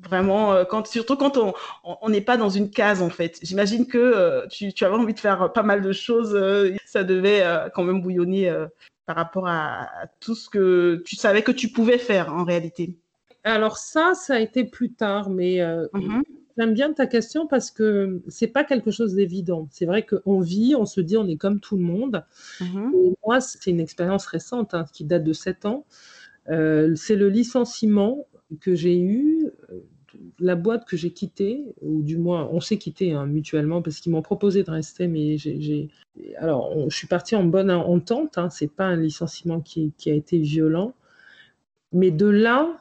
vraiment, 0.04 0.52
euh, 0.52 0.64
quand, 0.64 0.86
surtout 0.86 1.16
quand 1.16 1.38
on 1.84 2.08
n'est 2.08 2.20
pas 2.20 2.36
dans 2.36 2.48
une 2.48 2.70
case 2.70 3.02
en 3.02 3.10
fait. 3.10 3.38
J'imagine 3.42 3.86
que 3.86 3.98
euh, 3.98 4.46
tu, 4.48 4.72
avais 4.84 4.94
envie 4.94 5.14
de 5.14 5.20
faire 5.20 5.52
pas 5.52 5.62
mal 5.62 5.82
de 5.82 5.92
choses, 5.92 6.34
euh, 6.34 6.74
ça 6.84 7.04
devait 7.04 7.44
quand 7.74 7.84
même 7.84 8.00
bouillonner 8.00 8.52
par 9.06 9.16
rapport 9.16 9.48
à, 9.48 9.88
tout 10.20 10.34
ce 10.34 10.48
que 10.48 11.02
tu 11.04 11.16
savais 11.16 11.42
que 11.42 11.52
tu 11.52 11.68
pouvais 11.68 11.98
faire 11.98 12.34
en 12.34 12.44
réalité. 12.44 12.96
Alors 13.44 13.78
ça, 13.78 14.14
ça 14.14 14.34
a 14.34 14.38
été 14.38 14.64
plus 14.64 14.92
tard, 14.92 15.30
mais 15.30 15.58
mm-hmm. 15.58 16.22
J'aime 16.58 16.74
bien 16.74 16.92
ta 16.92 17.06
question 17.06 17.46
parce 17.46 17.70
que 17.70 18.22
c'est 18.28 18.48
pas 18.48 18.64
quelque 18.64 18.90
chose 18.90 19.14
d'évident. 19.14 19.68
C'est 19.70 19.86
vrai 19.86 20.04
qu'on 20.04 20.40
vit, 20.40 20.74
on 20.76 20.86
se 20.86 21.00
dit 21.00 21.16
on 21.16 21.26
est 21.26 21.36
comme 21.36 21.60
tout 21.60 21.76
le 21.76 21.82
monde. 21.82 22.24
Mm-hmm. 22.60 23.14
moi, 23.24 23.40
c'est 23.40 23.70
une 23.70 23.80
expérience 23.80 24.26
récente 24.26 24.74
hein, 24.74 24.84
qui 24.92 25.04
date 25.04 25.24
de 25.24 25.32
7 25.32 25.66
ans. 25.66 25.86
Euh, 26.48 26.94
c'est 26.96 27.16
le 27.16 27.28
licenciement 27.28 28.26
que 28.60 28.74
j'ai 28.74 28.98
eu, 28.98 29.50
euh, 29.70 29.80
la 30.40 30.56
boîte 30.56 30.86
que 30.86 30.96
j'ai 30.96 31.12
quittée, 31.12 31.64
ou 31.82 32.02
du 32.02 32.18
moins 32.18 32.48
on 32.50 32.60
s'est 32.60 32.78
quitté 32.78 33.12
hein, 33.12 33.26
mutuellement 33.26 33.80
parce 33.80 34.00
qu'ils 34.00 34.10
m'ont 34.12 34.22
proposé 34.22 34.64
de 34.64 34.70
rester, 34.70 35.06
mais 35.06 35.38
j'ai. 35.38 35.88
Alors, 36.36 36.74
je 36.90 36.96
suis 36.96 37.06
partie 37.06 37.36
en 37.36 37.44
bonne 37.44 37.70
entente. 37.70 38.36
Hein, 38.38 38.50
c'est 38.50 38.72
pas 38.72 38.84
un 38.84 38.96
licenciement 38.96 39.60
qui, 39.60 39.92
qui 39.96 40.10
a 40.10 40.14
été 40.14 40.38
violent. 40.38 40.94
Mais 41.92 42.10
de 42.10 42.26
là 42.26 42.76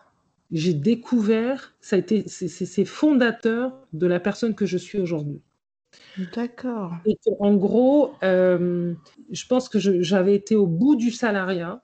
j'ai 0.52 0.74
découvert, 0.74 1.76
ça 1.80 1.96
a 1.96 2.00
été, 2.00 2.28
c'est 2.28 2.86
fondateur 2.86 3.88
de 3.94 4.08
la 4.08 4.20
personne 4.20 4.56
que 4.56 4.66
je 4.66 4.78
suis 4.78 4.98
aujourd'hui. 4.98 5.42
D'accord. 6.36 6.94
En 7.40 7.56
gros, 7.56 8.14
euh, 8.24 8.94
je 9.32 9.46
pense 9.46 9.70
que 9.70 9.80
j'avais 9.80 10.36
été 10.36 10.56
au 10.56 10.68
bout 10.68 10.96
du 10.96 11.12
salariat 11.12 11.84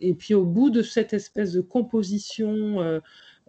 et 0.00 0.14
puis 0.14 0.34
au 0.34 0.44
bout 0.44 0.70
de 0.70 0.82
cette 0.82 1.12
espèce 1.12 1.52
de 1.52 1.60
composition. 1.60 2.80
Euh, 2.80 3.00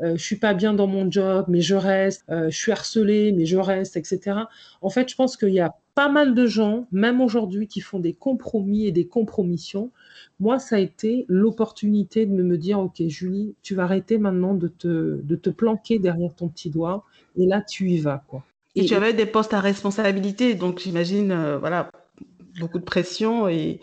euh, 0.01 0.15
je 0.17 0.23
suis 0.23 0.37
pas 0.37 0.53
bien 0.53 0.73
dans 0.73 0.87
mon 0.87 1.09
job, 1.09 1.45
mais 1.47 1.61
je 1.61 1.75
reste, 1.75 2.23
euh, 2.29 2.49
je 2.49 2.57
suis 2.57 2.71
harcelée, 2.71 3.31
mais 3.31 3.45
je 3.45 3.57
reste, 3.57 3.95
etc. 3.97 4.39
En 4.81 4.89
fait, 4.89 5.09
je 5.09 5.15
pense 5.15 5.37
qu'il 5.37 5.53
y 5.53 5.59
a 5.59 5.75
pas 5.95 6.09
mal 6.09 6.35
de 6.35 6.45
gens, 6.45 6.87
même 6.91 7.21
aujourd'hui, 7.21 7.67
qui 7.67 7.81
font 7.81 7.99
des 7.99 8.13
compromis 8.13 8.85
et 8.85 8.91
des 8.91 9.07
compromissions 9.07 9.91
moi, 10.39 10.59
ça 10.59 10.75
a 10.75 10.79
été 10.79 11.25
l'opportunité 11.29 12.25
de 12.25 12.43
me 12.43 12.57
dire, 12.57 12.79
OK, 12.79 13.01
Julie, 13.07 13.55
tu 13.61 13.75
vas 13.75 13.83
arrêter 13.83 14.17
maintenant 14.17 14.53
de 14.53 14.67
te, 14.67 15.21
de 15.21 15.35
te 15.35 15.49
planquer 15.49 15.99
derrière 15.99 16.33
ton 16.35 16.49
petit 16.49 16.69
doigt, 16.69 17.05
et 17.37 17.45
là, 17.45 17.61
tu 17.61 17.89
y 17.89 17.99
vas. 17.99 18.23
Quoi. 18.27 18.43
Et, 18.75 18.85
tu 18.85 18.95
avais 18.95 19.13
des 19.13 19.25
postes 19.25 19.53
à 19.53 19.61
responsabilité, 19.61 20.55
donc 20.55 20.79
j'imagine, 20.79 21.31
euh, 21.31 21.57
voilà, 21.57 21.89
beaucoup 22.59 22.79
de 22.79 22.83
pression, 22.83 23.47
et, 23.47 23.79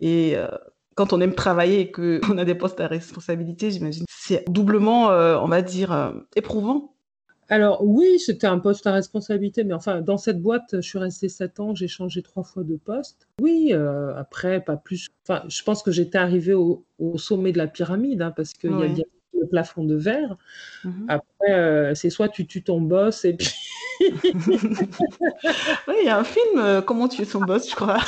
et 0.00 0.36
euh, 0.36 0.46
quand 0.94 1.12
on 1.12 1.20
aime 1.20 1.34
travailler 1.34 1.80
et 1.80 1.90
qu'on 1.90 2.20
a 2.38 2.44
des 2.44 2.54
postes 2.54 2.80
à 2.80 2.86
responsabilité, 2.86 3.72
j'imagine, 3.72 4.04
c'est 4.08 4.44
doublement, 4.48 5.10
euh, 5.10 5.38
on 5.38 5.48
va 5.48 5.62
dire, 5.62 6.14
éprouvant. 6.36 6.92
Alors 7.48 7.84
oui, 7.84 8.18
c'était 8.18 8.46
un 8.46 8.58
poste 8.58 8.86
à 8.86 8.92
responsabilité, 8.92 9.64
mais 9.64 9.74
enfin, 9.74 10.00
dans 10.00 10.18
cette 10.18 10.40
boîte, 10.40 10.74
je 10.74 10.80
suis 10.80 10.98
restée 10.98 11.28
sept 11.28 11.60
ans, 11.60 11.74
j'ai 11.74 11.88
changé 11.88 12.22
trois 12.22 12.42
fois 12.42 12.64
de 12.64 12.76
poste. 12.76 13.28
Oui, 13.40 13.70
euh, 13.72 14.14
après, 14.16 14.60
pas 14.60 14.76
plus. 14.76 15.08
Enfin, 15.28 15.44
je 15.48 15.62
pense 15.62 15.82
que 15.82 15.92
j'étais 15.92 16.18
arrivée 16.18 16.54
au, 16.54 16.84
sommet 17.16 17.52
de 17.52 17.58
la 17.58 17.66
pyramide, 17.66 18.22
hein, 18.22 18.32
parce 18.34 18.52
qu'il 18.52 18.70
y 18.70 18.82
a 18.82 18.88
bien 18.88 19.04
le 19.40 19.46
plafond 19.46 19.84
de 19.84 19.94
verre. 19.94 20.36
Mhm. 20.84 21.06
Après, 21.08 21.52
euh, 21.52 21.94
c'est 21.94 22.10
soit 22.10 22.28
tu 22.28 22.46
tues 22.46 22.62
ton 22.62 22.80
boss 22.80 23.24
et 23.24 23.34
puis... 23.34 23.50
oui, 24.00 25.94
il 26.00 26.04
y 26.04 26.08
a 26.08 26.18
un 26.18 26.24
film, 26.24 26.58
euh, 26.58 26.82
Comment 26.82 27.08
tuer 27.08 27.24
son 27.24 27.40
boss, 27.40 27.70
je 27.70 27.74
crois. 27.74 27.98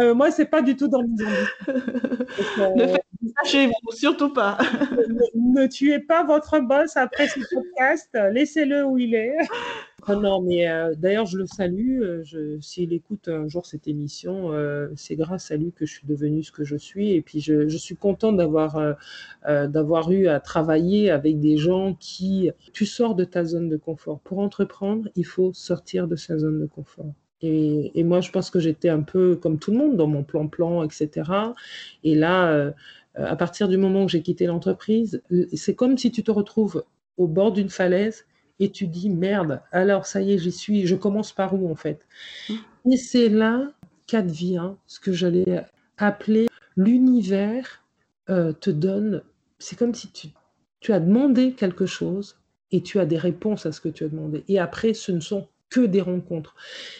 euh, 0.00 0.14
moi, 0.14 0.30
c'est 0.30 0.46
pas 0.46 0.60
du 0.62 0.76
tout 0.76 0.88
dans 0.88 1.02
mes 1.02 1.24
pas 2.56 2.68
chez 3.44 3.66
vous, 3.66 3.92
surtout 3.92 4.32
pas. 4.32 4.58
ne, 5.34 5.66
tuez 5.66 5.98
pas 5.98 6.24
votre 6.24 6.60
boss 6.60 6.96
après 6.96 7.28
ce 7.28 7.40
podcast. 7.54 8.10
Laissez-le 8.32 8.84
où 8.84 8.98
il 8.98 9.14
est. 9.14 9.36
Ah 10.08 10.16
non, 10.16 10.42
mais 10.42 10.68
euh, 10.68 10.94
d'ailleurs, 10.96 11.26
je 11.26 11.38
le 11.38 11.46
salue. 11.46 12.02
Euh, 12.02 12.58
s'il 12.60 12.92
écoute 12.92 13.28
un 13.28 13.46
jour 13.46 13.66
cette 13.66 13.86
émission, 13.86 14.52
euh, 14.52 14.88
c'est 14.96 15.14
grâce 15.14 15.52
à 15.52 15.56
lui 15.56 15.70
que 15.72 15.86
je 15.86 15.92
suis 15.92 16.06
devenue 16.06 16.42
ce 16.42 16.50
que 16.50 16.64
je 16.64 16.76
suis. 16.76 17.12
Et 17.12 17.22
puis, 17.22 17.40
je, 17.40 17.68
je 17.68 17.76
suis 17.76 17.94
contente 17.94 18.36
d'avoir 18.36 18.96
d'avoir 19.44 20.10
eu 20.10 20.26
à 20.26 20.40
travailler 20.40 21.10
avec 21.10 21.38
des 21.40 21.56
gens 21.56 21.94
qui. 22.00 22.50
Tu 22.72 22.86
sors 22.86 23.14
de 23.14 23.24
ta 23.24 23.44
zone 23.44 23.68
de 23.68 23.76
confort. 23.76 24.20
Pour 24.20 24.40
entreprendre, 24.40 25.08
il 25.14 25.26
faut 25.26 25.52
sortir 25.52 26.08
de 26.08 26.16
sa 26.16 26.36
zone 26.38 26.60
de 26.60 26.66
confort. 26.66 27.14
Et, 27.42 28.04
moi, 28.04 28.20
je 28.20 28.30
pense 28.30 28.50
que 28.50 28.60
j'étais 28.60 28.88
un 28.88 29.02
peu 29.02 29.34
comme 29.36 29.58
tout 29.58 29.72
le 29.72 29.78
monde 29.78 29.96
dans 29.96 30.06
mon 30.06 30.22
plan-plan, 30.22 30.84
etc. 30.84 31.28
Et 32.04 32.14
là, 32.14 32.48
euh, 32.48 32.70
à 33.14 33.36
partir 33.36 33.68
du 33.68 33.76
moment 33.76 34.04
où 34.04 34.08
j'ai 34.08 34.22
quitté 34.22 34.46
l'entreprise, 34.46 35.22
c'est 35.54 35.74
comme 35.74 35.98
si 35.98 36.10
tu 36.10 36.22
te 36.22 36.30
retrouves 36.30 36.84
au 37.16 37.26
bord 37.26 37.52
d'une 37.52 37.68
falaise 37.68 38.24
et 38.58 38.70
tu 38.70 38.86
dis 38.86 39.10
merde, 39.10 39.60
alors 39.72 40.06
ça 40.06 40.22
y 40.22 40.32
est, 40.32 40.38
j'y 40.38 40.52
suis, 40.52 40.86
je 40.86 40.94
commence 40.94 41.32
par 41.32 41.54
où 41.54 41.70
en 41.70 41.74
fait 41.74 42.06
mmh. 42.48 42.54
Et 42.92 42.96
c'est 42.96 43.28
là 43.28 43.70
qu'advient 44.06 44.74
ce 44.86 45.00
que 45.00 45.12
j'allais 45.12 45.64
appeler 45.98 46.48
l'univers 46.76 47.82
euh, 48.30 48.52
te 48.52 48.70
donne, 48.70 49.22
c'est 49.58 49.78
comme 49.78 49.94
si 49.94 50.10
tu, 50.10 50.28
tu 50.80 50.92
as 50.92 51.00
demandé 51.00 51.52
quelque 51.52 51.86
chose 51.86 52.36
et 52.70 52.82
tu 52.82 52.98
as 52.98 53.06
des 53.06 53.18
réponses 53.18 53.66
à 53.66 53.72
ce 53.72 53.80
que 53.80 53.88
tu 53.88 54.04
as 54.04 54.08
demandé. 54.08 54.44
Et 54.48 54.58
après, 54.58 54.94
ce 54.94 55.12
ne 55.12 55.20
sont 55.20 55.48
que 55.70 55.80
des 55.80 56.00
rencontres. 56.00 56.54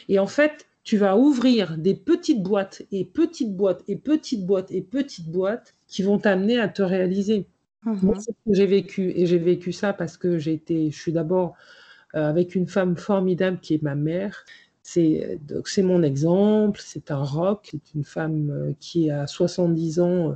Et 0.09 0.19
en 0.19 0.27
fait, 0.27 0.67
tu 0.85 0.97
vas 0.97 1.17
ouvrir 1.17 1.79
des 1.79 1.95
petites 1.95 2.43
boîtes 2.43 2.83
et 2.91 3.05
petites 3.05 3.55
boîtes 3.55 3.83
et 3.89 3.97
petites 3.97 4.45
boîtes 4.45 4.71
et 4.73 4.83
petites 4.83 5.29
boîtes 5.29 5.75
qui 5.87 6.03
vont 6.03 6.19
t'amener 6.19 6.59
à 6.59 6.69
te 6.69 6.83
réaliser. 6.83 7.47
Mhm. 7.85 7.99
Moi, 8.03 8.15
c'est 8.19 8.33
ce 8.33 8.51
que 8.51 8.55
j'ai 8.55 8.67
vécu. 8.67 9.13
Et 9.17 9.27
j'ai 9.27 9.39
vécu 9.39 9.73
ça 9.73 9.93
parce 9.93 10.17
que 10.17 10.39
j'ai 10.39 10.55
été, 10.55 10.91
je 10.91 10.99
suis 10.99 11.13
d'abord 11.13 11.55
euh, 12.15 12.29
avec 12.29 12.55
une 12.55 12.67
femme 12.69 12.97
formidable 12.97 13.59
qui 13.61 13.75
est 13.75 13.83
ma 13.83 13.95
mère. 13.95 14.45
C'est, 14.83 15.39
donc 15.49 15.69
c'est 15.69 15.83
mon 15.83 16.03
exemple, 16.03 16.81
c'est 16.83 17.13
un 17.13 17.23
rock, 17.23 17.69
c'est 17.71 17.95
une 17.95 18.05
femme 18.05 18.51
euh, 18.51 18.73
qui 18.81 19.11
a 19.11 19.29
70 19.29 20.01
ans, 20.01 20.31
euh, 20.31 20.35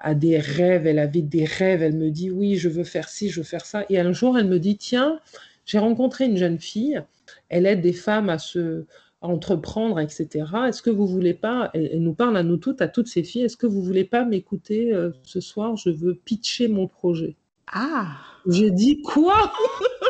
a 0.00 0.14
des 0.14 0.38
rêves, 0.38 0.86
elle 0.86 0.98
avait 0.98 1.22
des 1.22 1.44
rêves, 1.44 1.82
elle 1.82 1.96
me 1.96 2.10
dit 2.10 2.30
oui, 2.30 2.56
je 2.56 2.68
veux 2.68 2.84
faire 2.84 3.08
ci, 3.08 3.30
je 3.30 3.40
veux 3.40 3.46
faire 3.46 3.64
ça. 3.64 3.84
Et 3.88 4.00
un 4.00 4.12
jour, 4.12 4.38
elle 4.38 4.48
me 4.48 4.58
dit, 4.58 4.76
tiens, 4.76 5.20
j'ai 5.66 5.78
rencontré 5.78 6.26
une 6.26 6.36
jeune 6.36 6.58
fille, 6.58 7.02
elle 7.48 7.66
aide 7.66 7.80
des 7.80 7.92
femmes 7.92 8.28
à 8.30 8.38
se 8.38 8.84
entreprendre, 9.20 9.98
etc. 9.98 10.44
Est-ce 10.68 10.82
que 10.82 10.90
vous 10.90 11.06
voulez 11.06 11.34
pas, 11.34 11.70
elle, 11.74 12.00
nous 12.00 12.14
parle 12.14 12.36
à 12.36 12.42
nous 12.42 12.56
toutes, 12.56 12.80
à 12.82 12.88
toutes 12.88 13.08
ces 13.08 13.22
filles, 13.22 13.42
est-ce 13.42 13.56
que 13.56 13.66
vous 13.66 13.82
voulez 13.82 14.04
pas 14.04 14.24
m'écouter 14.24 14.94
euh, 14.94 15.10
ce 15.22 15.40
soir? 15.40 15.76
Je 15.76 15.90
veux 15.90 16.14
pitcher 16.14 16.68
mon 16.68 16.86
projet. 16.86 17.36
Ah 17.72 18.16
J'ai 18.46 18.70
dit 18.70 19.02
quoi? 19.02 19.52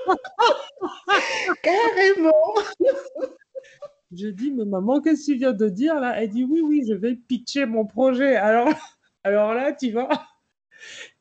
Carrément 1.63 2.55
Je 4.13 4.29
dis, 4.29 4.51
mais 4.53 4.65
maman, 4.65 5.01
qu'est-ce 5.01 5.27
que 5.27 5.33
tu 5.33 5.39
viens 5.39 5.53
de 5.53 5.69
dire 5.69 5.99
là? 5.99 6.23
Elle 6.23 6.31
dit, 6.31 6.45
oui, 6.45 6.61
oui, 6.61 6.85
je 6.87 6.95
vais 6.95 7.15
pitcher 7.15 7.67
mon 7.67 7.87
projet. 7.87 8.37
Alors, 8.37 8.69
alors 9.25 9.55
là, 9.55 9.73
tu 9.73 9.91
vas 9.91 10.09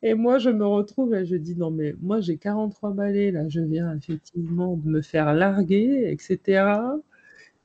et 0.02 0.14
moi, 0.14 0.38
je 0.38 0.50
me 0.50 0.64
retrouve 0.64 1.14
et 1.14 1.26
je 1.26 1.34
dis 1.34 1.56
non, 1.56 1.72
mais 1.72 1.94
moi, 2.00 2.20
j'ai 2.20 2.36
43 2.36 2.92
balais, 2.92 3.32
là, 3.32 3.48
je 3.48 3.60
viens 3.60 3.96
effectivement 3.96 4.76
de 4.76 4.88
me 4.88 5.02
faire 5.02 5.34
larguer, 5.34 6.10
etc. 6.12 6.62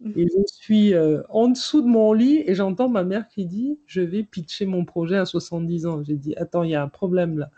Et 0.18 0.28
je 0.28 0.44
suis 0.46 0.94
euh, 0.94 1.22
en 1.30 1.48
dessous 1.48 1.82
de 1.82 1.88
mon 1.88 2.13
lit 2.13 2.44
et 2.46 2.56
j'entends 2.56 2.89
ma 2.89 3.04
mère 3.04 3.28
qui 3.28 3.46
dit 3.46 3.80
Je 3.86 4.02
vais 4.02 4.24
pitcher 4.24 4.66
mon 4.66 4.86
projet 4.86 5.18
à 5.18 5.26
70 5.26 5.86
ans. 5.86 6.04
J'ai 6.04 6.16
dit 6.16 6.36
Attends, 6.36 6.63
il 6.63 6.72
y 6.72 6.76
a 6.76 6.84
un 6.84 6.89
problème 6.89 7.39
là. 7.39 7.50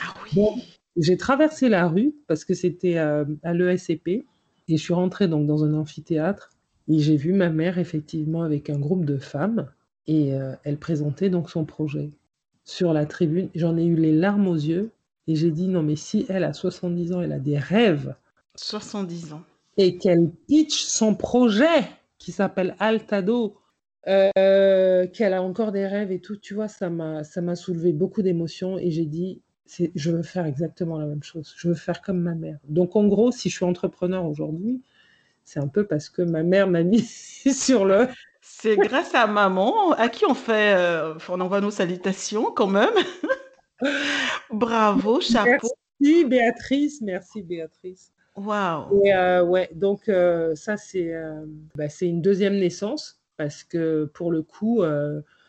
Ah 0.00 0.14
oui. 0.36 0.44
j'ai 0.96 1.16
traversé 1.16 1.68
la 1.68 1.88
rue 1.88 2.14
parce 2.26 2.44
que 2.44 2.54
c'était 2.54 2.98
euh, 2.98 3.24
à 3.42 3.54
l'ESCP 3.54 4.08
et 4.08 4.26
je 4.68 4.76
suis 4.76 4.94
rentrée 4.94 5.28
donc 5.28 5.46
dans 5.46 5.64
un 5.64 5.74
amphithéâtre 5.74 6.50
et 6.88 6.98
j'ai 6.98 7.16
vu 7.16 7.32
ma 7.32 7.48
mère 7.48 7.78
effectivement 7.78 8.42
avec 8.42 8.68
un 8.68 8.78
groupe 8.78 9.04
de 9.04 9.18
femmes 9.18 9.70
et 10.06 10.34
euh, 10.34 10.54
elle 10.64 10.76
présentait 10.76 11.30
donc 11.30 11.48
son 11.50 11.64
projet 11.64 12.10
sur 12.64 12.92
la 12.92 13.06
tribune. 13.06 13.48
J'en 13.54 13.76
ai 13.78 13.84
eu 13.84 13.96
les 13.96 14.12
larmes 14.12 14.46
aux 14.46 14.54
yeux 14.54 14.90
et 15.26 15.36
j'ai 15.36 15.50
dit 15.50 15.68
non, 15.68 15.82
mais 15.82 15.96
si 15.96 16.26
elle 16.28 16.44
a 16.44 16.52
70 16.52 17.12
ans, 17.12 17.22
elle 17.22 17.32
a 17.32 17.38
des 17.38 17.58
rêves. 17.58 18.14
70 18.56 19.32
ans. 19.32 19.42
Et 19.76 19.98
qu'elle 19.98 20.30
pitch 20.48 20.84
son 20.84 21.14
projet 21.14 21.88
qui 22.18 22.32
s'appelle 22.32 22.76
Altado, 22.78 23.56
euh, 24.06 25.06
qu'elle 25.08 25.32
a 25.32 25.42
encore 25.42 25.72
des 25.72 25.86
rêves 25.86 26.12
et 26.12 26.20
tout, 26.20 26.36
tu 26.36 26.54
vois, 26.54 26.68
ça 26.68 26.90
m'a, 26.90 27.24
ça 27.24 27.40
m'a 27.40 27.56
soulevé 27.56 27.92
beaucoup 27.92 28.22
d'émotions 28.22 28.78
et 28.78 28.90
j'ai 28.90 29.06
dit, 29.06 29.40
c'est, 29.66 29.92
je 29.94 30.10
veux 30.10 30.22
faire 30.22 30.46
exactement 30.46 30.98
la 30.98 31.06
même 31.06 31.22
chose. 31.22 31.54
Je 31.56 31.68
veux 31.68 31.74
faire 31.74 32.02
comme 32.02 32.20
ma 32.20 32.34
mère. 32.34 32.58
Donc 32.68 32.96
en 32.96 33.06
gros, 33.06 33.32
si 33.32 33.48
je 33.48 33.56
suis 33.56 33.64
entrepreneur 33.64 34.24
aujourd'hui, 34.24 34.82
c'est 35.44 35.60
un 35.60 35.68
peu 35.68 35.86
parce 35.86 36.08
que 36.08 36.22
ma 36.22 36.42
mère 36.42 36.68
m'a 36.68 36.82
mis 36.82 37.02
sur 37.52 37.84
le, 37.84 38.08
c'est 38.40 38.76
grâce 38.76 39.14
à 39.14 39.26
maman, 39.26 39.92
à 39.92 40.08
qui 40.08 40.24
on 40.26 40.34
fait, 40.34 40.74
euh, 40.76 41.14
on 41.28 41.40
envoie 41.40 41.60
nos 41.60 41.70
salutations 41.70 42.52
quand 42.52 42.68
même. 42.68 42.94
Bravo, 44.50 45.20
chapeau. 45.20 45.68
Merci 46.00 46.24
Béatrice, 46.24 47.00
merci 47.00 47.42
Béatrice. 47.42 48.13
Waouh. 48.36 49.06
Euh, 49.06 49.42
ouais, 49.44 49.70
donc 49.74 50.08
euh, 50.08 50.54
ça 50.54 50.76
c'est, 50.76 51.12
bah, 51.76 51.88
c'est 51.88 52.06
une 52.06 52.20
deuxième 52.22 52.56
naissance 52.56 53.20
parce 53.36 53.62
que 53.64 54.10
pour 54.14 54.30
le 54.30 54.42
coup, 54.42 54.82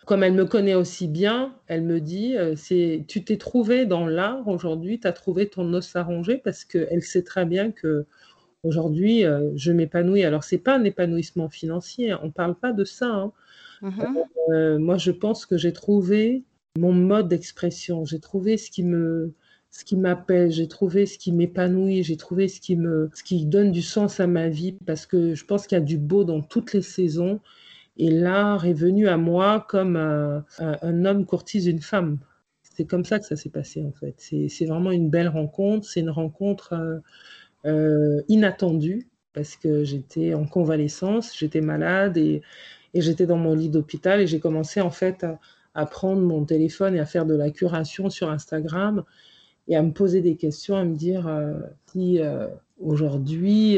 comme 0.06 0.24
elle 0.24 0.34
me 0.34 0.46
connaît 0.46 0.76
aussi 0.76 1.08
bien, 1.08 1.56
elle 1.68 1.84
me 1.84 2.00
dit, 2.00 2.36
c'est, 2.56 3.06
tu 3.08 3.24
t'es 3.24 3.38
trouvé 3.38 3.86
dans 3.86 4.06
l'art 4.06 4.48
aujourd'hui, 4.48 5.00
tu 5.00 5.08
as 5.08 5.14
trouvé 5.14 5.50
ton 5.50 5.74
os 5.74 5.96
à 5.96 6.04
ronger 6.04 6.38
parce 6.38 6.64
qu'elle 6.66 7.02
sait 7.02 7.24
très 7.24 7.46
bien 7.46 7.72
que 7.72 8.06
Aujourd'hui, 8.66 9.26
euh, 9.26 9.52
je 9.56 9.72
m'épanouis. 9.72 10.24
Alors, 10.24 10.44
c'est 10.44 10.58
pas 10.58 10.76
un 10.76 10.84
épanouissement 10.84 11.50
financier, 11.50 12.12
hein. 12.12 12.20
on 12.24 12.28
ne 12.28 12.32
parle 12.32 12.56
pas 12.56 12.74
de 12.74 12.84
ça. 12.84 13.06
Hein. 13.06 13.32
Mm-hmm. 13.84 14.24
Euh, 14.50 14.80
moi, 14.80 14.98
je 14.98 15.12
pense 15.12 15.46
que 15.46 15.56
j'ai 15.56 15.72
trouvé 15.72 16.44
mon 16.80 16.92
mode 16.92 17.28
d'expression, 17.28 18.06
j'ai 18.06 18.20
trouvé 18.20 18.58
ce 18.58 18.72
qui 18.72 18.84
me, 18.84 19.34
ce 19.76 19.84
qui 19.84 19.98
m'appelle, 19.98 20.52
j'ai 20.52 20.68
trouvé 20.68 21.06
ce 21.06 21.18
qui 21.18 21.34
m'épanouit, 21.34 22.04
j'ai 22.04 22.16
trouvé 22.16 22.48
ce 22.48 22.62
qui 22.62 22.78
me, 22.78 23.10
ce 23.14 23.24
qui 23.24 23.46
donne 23.46 23.72
du 23.72 23.82
sens 23.82 24.20
à 24.20 24.28
ma 24.28 24.48
vie, 24.48 24.78
parce 24.86 25.06
que 25.06 25.36
je 25.36 25.46
pense 25.46 25.68
qu'il 25.68 25.78
y 25.78 25.82
a 25.82 25.84
du 25.84 25.98
beau 25.98 26.24
dans 26.24 26.42
toutes 26.42 26.72
les 26.74 26.82
saisons. 26.82 27.42
Et 27.98 28.10
l'art 28.10 28.66
est 28.66 28.74
venu 28.74 29.08
à 29.08 29.18
moi 29.18 29.66
comme 29.70 29.98
un, 29.98 31.06
homme 31.06 31.26
courtise 31.26 31.68
une 31.68 31.82
femme. 31.82 32.20
C'est 32.62 32.86
comme 32.86 33.06
ça 33.06 33.20
que 33.20 33.26
ça 33.26 33.36
s'est 33.36 33.50
passé 33.50 33.84
en 33.84 33.92
fait. 33.92 34.16
C'est 34.18 34.66
vraiment 34.66 34.92
une 34.92 35.10
belle 35.10 35.30
rencontre. 35.30 35.88
C'est 35.88 36.02
une 36.02 36.10
rencontre. 36.10 36.74
Euh, 36.74 37.00
euh, 37.66 38.22
inattendu 38.28 39.08
parce 39.34 39.56
que 39.56 39.84
j'étais 39.84 40.36
en 40.36 40.46
convalescence, 40.46 41.36
j'étais 41.36 41.62
malade 41.62 42.16
et, 42.16 42.44
j'étais 42.94 43.26
dans 43.26 43.38
mon 43.38 43.56
lit 43.56 43.70
d'hôpital 43.70 44.22
et 44.22 44.28
j'ai 44.28 44.40
commencé 44.40 44.80
en 44.82 44.92
fait 44.92 45.26
à, 45.74 45.86
prendre 45.88 46.22
mon 46.22 46.46
téléphone 46.46 46.96
et 46.96 47.00
à 47.00 47.06
faire 47.06 47.26
de 47.26 47.36
la 47.36 47.50
curation 47.50 48.10
sur 48.10 48.30
Instagram 48.30 49.04
et 49.68 49.76
à 49.76 49.82
me 49.82 49.92
poser 49.92 50.22
des 50.22 50.36
questions, 50.36 50.76
à 50.76 50.84
me 50.84 50.96
dire 50.96 51.28
euh, 51.28 51.54
si 51.92 52.20
euh, 52.20 52.48
aujourd'hui 52.80 53.78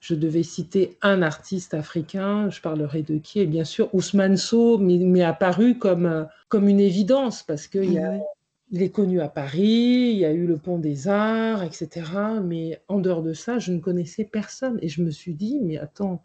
je 0.00 0.14
devais 0.14 0.44
citer 0.44 0.96
un 1.02 1.22
artiste 1.22 1.74
africain, 1.74 2.50
je 2.50 2.60
parlerais 2.60 3.02
de 3.02 3.18
qui? 3.18 3.40
Et 3.40 3.46
bien 3.46 3.64
sûr, 3.64 3.92
Ousmane 3.94 4.36
Sow 4.36 4.78
m'est 4.78 5.24
apparu 5.24 5.76
comme, 5.76 6.28
comme 6.48 6.68
une 6.68 6.80
évidence 6.80 7.42
parce 7.42 7.66
qu'il 7.66 7.92
y 7.92 7.98
a 7.98 8.18
il 8.70 8.82
est 8.82 8.90
connu 8.90 9.20
à 9.20 9.28
Paris, 9.28 10.10
il 10.12 10.18
y 10.18 10.24
a 10.24 10.32
eu 10.32 10.46
le 10.46 10.58
Pont 10.58 10.78
des 10.78 11.08
Arts, 11.08 11.62
etc. 11.62 12.02
Mais 12.44 12.80
en 12.88 13.00
dehors 13.00 13.22
de 13.22 13.32
ça, 13.32 13.58
je 13.58 13.72
ne 13.72 13.80
connaissais 13.80 14.24
personne. 14.24 14.78
Et 14.82 14.88
je 14.88 15.02
me 15.02 15.10
suis 15.10 15.34
dit, 15.34 15.58
mais 15.62 15.78
attends, 15.78 16.22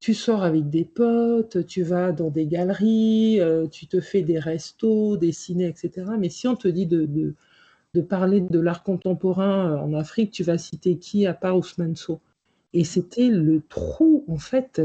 tu 0.00 0.14
sors 0.14 0.42
avec 0.44 0.68
des 0.70 0.84
potes, 0.84 1.66
tu 1.66 1.82
vas 1.82 2.12
dans 2.12 2.30
des 2.30 2.46
galeries, 2.46 3.40
euh, 3.40 3.66
tu 3.68 3.86
te 3.86 4.00
fais 4.00 4.22
des 4.22 4.38
restos, 4.38 5.16
des 5.16 5.32
ciné, 5.32 5.66
etc. 5.66 6.06
Mais 6.18 6.28
si 6.28 6.48
on 6.48 6.56
te 6.56 6.68
dit 6.68 6.86
de, 6.86 7.06
de, 7.06 7.34
parler 8.00 8.40
de 8.40 8.58
l'art 8.58 8.82
contemporain 8.82 9.76
en 9.76 9.94
Afrique, 9.94 10.30
tu 10.30 10.42
vas 10.42 10.58
citer 10.58 10.96
qui 10.96 11.26
à 11.26 11.34
part 11.34 11.56
Ousmane 11.56 11.96
Sow? 11.96 12.20
Et 12.74 12.84
c'était 12.84 13.28
le 13.28 13.60
trou, 13.68 14.24
en 14.28 14.38
fait, 14.38 14.80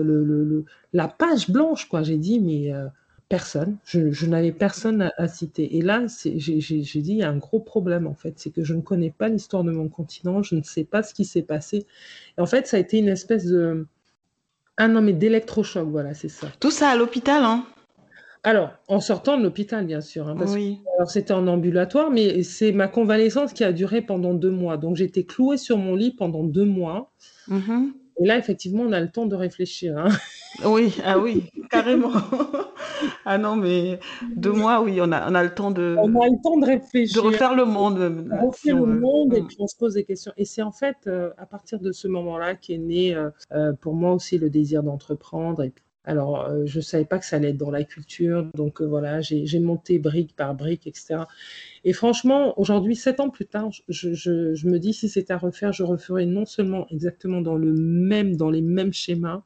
la 0.93 1.07
page 1.07 1.49
blanche, 1.49 1.87
quoi. 1.87 2.03
J'ai 2.03 2.17
dit, 2.17 2.39
mais... 2.39 2.73
Euh, 2.73 2.87
Personne. 3.29 3.75
Je, 3.83 4.25
n'avais 4.25 4.53
personne 4.53 5.11
à, 5.17 5.27
citer. 5.27 5.75
Et 5.77 5.81
là, 5.81 6.05
j'ai 6.23 7.01
dit, 7.01 7.11
il 7.11 7.17
y 7.17 7.23
a 7.23 7.29
un 7.29 7.35
gros 7.35 7.59
problème, 7.59 8.07
en 8.07 8.13
fait. 8.13 8.35
C'est 8.37 8.51
que 8.51 8.63
je 8.63 8.73
ne 8.73 8.79
connais 8.79 9.11
pas 9.11 9.27
l'histoire 9.27 9.65
de 9.65 9.71
mon 9.71 9.89
continent, 9.89 10.43
je 10.43 10.55
ne 10.55 10.63
sais 10.63 10.85
pas 10.85 11.03
ce 11.03 11.13
qui 11.13 11.25
s'est 11.25 11.41
passé. 11.41 11.85
Et 12.37 12.41
en 12.41 12.45
fait, 12.45 12.67
ça 12.67 12.77
a 12.77 12.79
été 12.79 12.99
une 12.99 13.09
espèce 13.09 13.45
de... 13.45 13.85
Ah 14.77 14.87
non, 14.87 15.01
mais 15.01 15.11
d'électrochoc, 15.11 15.89
voilà, 15.89 16.13
c'est 16.13 16.29
ça. 16.29 16.47
Tout 16.61 16.71
ça 16.71 16.89
à 16.89 16.95
l'hôpital, 16.95 17.43
hein? 17.43 17.65
Alors, 18.47 18.69
en 18.87 19.01
sortant 19.01 19.37
de 19.37 19.43
l'hôpital, 19.43 19.85
bien 19.85 19.99
sûr. 19.99 20.29
Hein, 20.29 20.37
oui. 20.47 20.79
alors, 20.95 21.11
c'était 21.11 21.33
en 21.33 21.47
ambulatoire, 21.47 22.09
mais 22.09 22.43
c'est 22.43 22.71
ma 22.71 22.87
convalescence 22.87 23.51
qui 23.51 23.65
a 23.65 23.73
duré 23.73 24.01
pendant 24.01 24.33
deux 24.33 24.51
mois. 24.51 24.77
Donc, 24.77 24.95
j'étais 24.95 25.25
clouée 25.25 25.57
sur 25.57 25.77
mon 25.77 25.95
lit 25.95 26.11
pendant 26.11 26.45
deux 26.45 26.63
mois. 26.63 27.11
Mm-hmm. 27.49 27.91
Et 28.21 28.25
là, 28.25 28.37
effectivement, 28.37 28.83
on 28.83 28.93
a 28.93 29.01
le 29.01 29.11
temps 29.11 29.25
de 29.25 29.35
réfléchir. 29.35 29.97
Hein. 29.97 30.07
Oui, 30.65 30.95
ah 31.05 31.19
oui, 31.19 31.51
carrément. 31.69 32.13
ah 33.25 33.37
non, 33.37 33.57
mais 33.57 33.99
deux 34.35 34.53
mois, 34.53 34.81
oui, 34.81 34.97
on 35.01 35.11
a, 35.11 35.29
on 35.29 35.35
a 35.35 35.43
le 35.43 35.53
temps 35.53 35.69
de. 35.69 35.95
On 35.99 36.19
a 36.19 36.25
le 36.25 36.41
temps 36.41 36.57
de 36.57 36.65
réfléchir. 36.65 37.21
De 37.21 37.27
refaire 37.27 37.53
le 37.53 37.65
monde. 37.65 37.99
De 37.99 38.45
refaire 38.47 38.77
le 38.77 38.99
monde 38.99 39.35
et 39.35 39.41
mm. 39.41 39.47
puis 39.47 39.57
on 39.59 39.67
se 39.67 39.75
pose 39.75 39.93
des 39.93 40.03
questions. 40.03 40.31
Et 40.35 40.45
c'est 40.45 40.63
en 40.63 40.71
fait 40.71 40.95
euh, 41.05 41.29
à 41.37 41.45
partir 41.45 41.79
de 41.79 41.91
ce 41.91 42.07
moment-là 42.07 42.55
qu'est 42.55 42.79
né 42.79 43.13
euh, 43.13 43.29
euh, 43.51 43.73
pour 43.73 43.93
moi 43.93 44.13
aussi 44.13 44.39
le 44.39 44.49
désir 44.49 44.81
d'entreprendre. 44.81 45.61
Et 45.63 45.73
alors, 46.07 46.49
je 46.65 46.77
ne 46.77 46.81
savais 46.81 47.05
pas 47.05 47.19
que 47.19 47.25
ça 47.25 47.35
allait 47.35 47.49
être 47.49 47.57
dans 47.57 47.69
la 47.69 47.83
culture. 47.83 48.49
Donc 48.55 48.81
voilà, 48.81 49.21
j'ai 49.21 49.59
monté 49.59 49.99
brique 49.99 50.35
par 50.35 50.55
brique, 50.55 50.87
etc. 50.87 51.19
Et 51.83 51.93
franchement, 51.93 52.57
aujourd'hui, 52.59 52.95
sept 52.95 53.19
ans 53.19 53.29
plus 53.29 53.45
tard, 53.45 53.69
je, 53.89 54.13
je, 54.13 54.55
je 54.55 54.67
me 54.67 54.79
dis 54.79 54.93
si 54.93 55.09
c'était 55.09 55.33
à 55.33 55.37
refaire, 55.37 55.73
je 55.73 55.83
referais 55.83 56.25
non 56.25 56.45
seulement 56.45 56.87
exactement 56.89 57.41
dans 57.41 57.55
le 57.55 57.73
même, 57.73 58.37
dans 58.37 58.49
les 58.49 58.61
mêmes 58.61 58.93
schémas, 58.93 59.43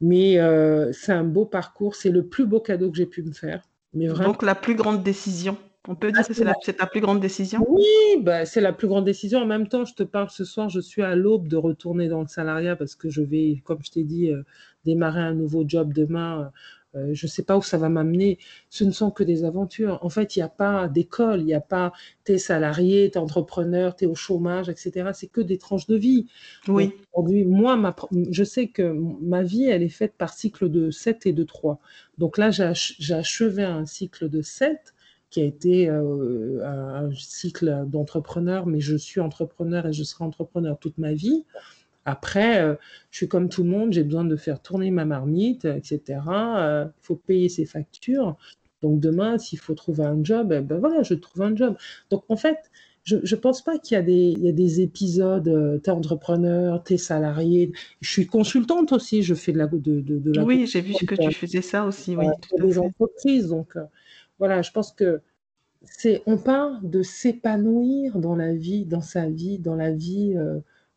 mais 0.00 0.38
euh, 0.38 0.92
c'est 0.92 1.12
un 1.12 1.24
beau 1.24 1.46
parcours, 1.46 1.94
c'est 1.94 2.10
le 2.10 2.26
plus 2.26 2.44
beau 2.44 2.60
cadeau 2.60 2.90
que 2.90 2.96
j'ai 2.96 3.06
pu 3.06 3.22
me 3.22 3.32
faire. 3.32 3.62
Mais 3.94 4.08
vraiment... 4.08 4.32
Donc 4.32 4.42
la 4.42 4.56
plus 4.56 4.74
grande 4.74 5.02
décision. 5.02 5.56
On 5.88 5.96
peut 5.96 6.12
dire 6.12 6.22
ah, 6.24 6.28
que 6.28 6.34
c'est, 6.34 6.44
la, 6.44 6.54
ta 6.54 6.86
plus 6.86 7.00
grande 7.00 7.18
décision? 7.18 7.64
Oui, 7.68 7.82
bah, 8.20 8.44
c'est 8.46 8.60
la 8.60 8.72
plus 8.72 8.86
grande 8.86 9.04
décision. 9.04 9.40
En 9.40 9.46
même 9.46 9.66
temps, 9.66 9.84
je 9.84 9.94
te 9.94 10.04
parle 10.04 10.30
ce 10.30 10.44
soir, 10.44 10.68
je 10.68 10.78
suis 10.78 11.02
à 11.02 11.16
l'aube 11.16 11.48
de 11.48 11.56
retourner 11.56 12.08
dans 12.08 12.20
le 12.20 12.28
salariat 12.28 12.76
parce 12.76 12.94
que 12.94 13.10
je 13.10 13.20
vais, 13.20 13.60
comme 13.64 13.82
je 13.82 13.90
t'ai 13.90 14.04
dit, 14.04 14.30
euh, 14.30 14.44
démarrer 14.84 15.20
un 15.20 15.34
nouveau 15.34 15.64
job 15.66 15.92
demain 15.92 16.50
euh, 16.94 17.14
je 17.14 17.26
ne 17.26 17.30
sais 17.30 17.42
pas 17.42 17.56
où 17.56 17.62
ça 17.62 17.78
va 17.78 17.88
m'amener. 17.88 18.38
Ce 18.68 18.84
ne 18.84 18.90
sont 18.90 19.10
que 19.10 19.24
des 19.24 19.44
aventures. 19.44 19.98
En 20.02 20.10
fait, 20.10 20.36
il 20.36 20.40
n'y 20.40 20.42
a 20.42 20.48
pas 20.48 20.88
d'école, 20.88 21.40
il 21.40 21.46
n'y 21.46 21.54
a 21.54 21.60
pas 21.60 21.92
t'es 22.24 22.38
salarié, 22.38 23.10
t'es 23.10 23.18
entrepreneur, 23.18 23.96
t'es 23.96 24.06
au 24.06 24.14
chômage, 24.14 24.68
etc. 24.68 25.10
C'est 25.14 25.28
que 25.28 25.40
des 25.40 25.58
tranches 25.58 25.86
de 25.86 25.96
vie. 25.96 26.26
Oui. 26.68 26.92
Aujourd'hui, 27.12 27.44
moi, 27.44 27.76
ma, 27.76 27.96
je 28.30 28.44
sais 28.44 28.68
que 28.68 28.92
ma 29.22 29.42
vie, 29.42 29.64
elle 29.64 29.82
est 29.82 29.88
faite 29.88 30.14
par 30.18 30.34
cycle 30.34 30.70
de 30.70 30.90
7 30.90 31.26
et 31.26 31.32
de 31.32 31.44
3. 31.44 31.80
Donc 32.18 32.36
là, 32.36 32.50
j'ai 32.50 33.14
achevé 33.14 33.64
un 33.64 33.86
cycle 33.86 34.28
de 34.28 34.42
7 34.42 34.94
qui 35.30 35.40
a 35.40 35.44
été 35.44 35.88
euh, 35.88 36.60
un 36.62 37.10
cycle 37.14 37.84
d'entrepreneur, 37.86 38.66
mais 38.66 38.80
je 38.80 38.96
suis 38.96 39.18
entrepreneur 39.18 39.86
et 39.86 39.92
je 39.94 40.04
serai 40.04 40.24
entrepreneur 40.24 40.78
toute 40.78 40.98
ma 40.98 41.14
vie. 41.14 41.46
Après, 42.04 42.62
euh, 42.62 42.74
je 43.10 43.18
suis 43.18 43.28
comme 43.28 43.48
tout 43.48 43.62
le 43.62 43.70
monde, 43.70 43.92
j'ai 43.92 44.02
besoin 44.02 44.24
de 44.24 44.36
faire 44.36 44.60
tourner 44.60 44.90
ma 44.90 45.04
marmite, 45.04 45.64
etc. 45.64 46.00
Il 46.08 46.18
euh, 46.28 46.84
faut 47.00 47.16
payer 47.16 47.48
ses 47.48 47.64
factures. 47.64 48.36
Donc 48.80 48.98
demain, 48.98 49.38
s'il 49.38 49.60
faut 49.60 49.74
trouver 49.74 50.04
un 50.04 50.22
job, 50.24 50.52
eh 50.52 50.60
ben 50.60 50.78
voilà, 50.78 51.02
je 51.02 51.14
trouve 51.14 51.42
un 51.42 51.54
job. 51.54 51.76
Donc 52.10 52.24
en 52.28 52.36
fait, 52.36 52.58
je 53.04 53.16
ne 53.16 53.40
pense 53.40 53.62
pas 53.62 53.78
qu'il 53.78 53.94
y, 53.96 53.98
a 53.98 54.02
des, 54.02 54.34
y 54.38 54.48
a 54.48 54.52
des 54.52 54.80
épisodes, 54.80 55.48
euh, 55.48 55.78
t'es 55.78 55.90
entrepreneur, 55.90 56.82
t'es 56.82 56.96
salarié. 56.96 57.72
Je 58.00 58.10
suis 58.10 58.26
consultante 58.26 58.92
aussi, 58.92 59.22
je 59.22 59.34
fais 59.34 59.52
de 59.52 59.58
la... 59.58 59.66
De, 59.66 60.00
de, 60.00 60.32
la 60.32 60.44
oui, 60.44 60.66
j'ai 60.66 60.80
vu 60.80 60.94
que 61.06 61.14
tu 61.14 61.32
faisais 61.32 61.62
ça 61.62 61.84
aussi. 61.84 62.16
Oui, 62.16 62.26
des 62.58 62.78
entreprises. 62.78 63.48
Donc 63.48 63.76
voilà, 64.38 64.62
je 64.62 64.72
pense 64.72 64.92
que 64.92 65.20
c'est 65.84 66.22
on 66.26 66.36
parle 66.36 66.78
de 66.88 67.02
s'épanouir 67.02 68.18
dans 68.18 68.36
la 68.36 68.54
vie, 68.54 68.84
dans 68.84 69.00
sa 69.00 69.28
vie, 69.28 69.58
dans 69.58 69.74
la 69.74 69.90
vie 69.92 70.36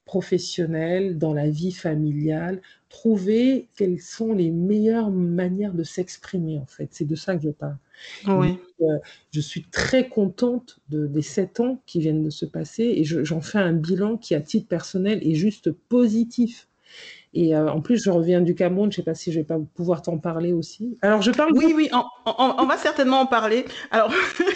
professionnelle, 0.06 1.18
dans 1.18 1.34
la 1.34 1.50
vie 1.50 1.72
familiale, 1.72 2.62
trouver 2.90 3.68
quelles 3.76 4.00
sont 4.00 4.34
les 4.34 4.52
meilleures 4.52 5.12
manières 5.12 5.74
de 5.74 5.84
s'exprimer, 5.84 6.60
en 6.60 6.66
fait. 6.66 6.90
C'est 6.92 7.08
de 7.08 7.16
ça 7.16 7.36
que 7.36 7.44
je 7.44 7.50
parle. 7.50 7.78
Euh, 8.82 8.98
je 9.32 9.40
suis 9.40 9.64
très 9.64 10.08
contente 10.08 10.80
de, 10.90 11.08
des 11.08 11.22
sept 11.22 11.60
ans 11.60 11.82
qui 11.86 12.00
viennent 12.00 12.24
de 12.24 12.30
se 12.30 12.46
passer 12.46 12.84
et 12.84 13.04
j'en 13.04 13.42
fais 13.42 13.58
un 13.58 13.74
bilan 13.74 14.18
qui, 14.18 14.36
à 14.36 14.42
titre 14.42 14.68
personnel, 14.68 15.26
est 15.26 15.36
juste 15.36 15.72
positif. 15.72 16.68
Et 17.36 17.54
euh, 17.54 17.70
en 17.70 17.82
plus, 17.82 18.02
je 18.02 18.10
reviens 18.10 18.40
du 18.40 18.56
Cameroun. 18.56 18.90
Je 18.90 19.02
ne 19.02 19.04
sais 19.04 19.12
pas 19.12 19.14
si 19.14 19.34
je 19.34 19.40
vais 19.40 19.46
pas 19.46 19.58
pouvoir 19.76 20.02
t'en 20.02 20.18
parler 20.18 20.54
aussi. 20.54 20.98
Alors, 21.02 21.22
je 21.22 21.32
parle. 21.32 21.52
Oui, 21.54 21.74
oui, 21.76 21.90
on, 22.26 22.66
va 22.66 22.78
certainement 22.78 23.20
en 23.20 23.26
parler. 23.26 23.66
Alors, 23.92 24.10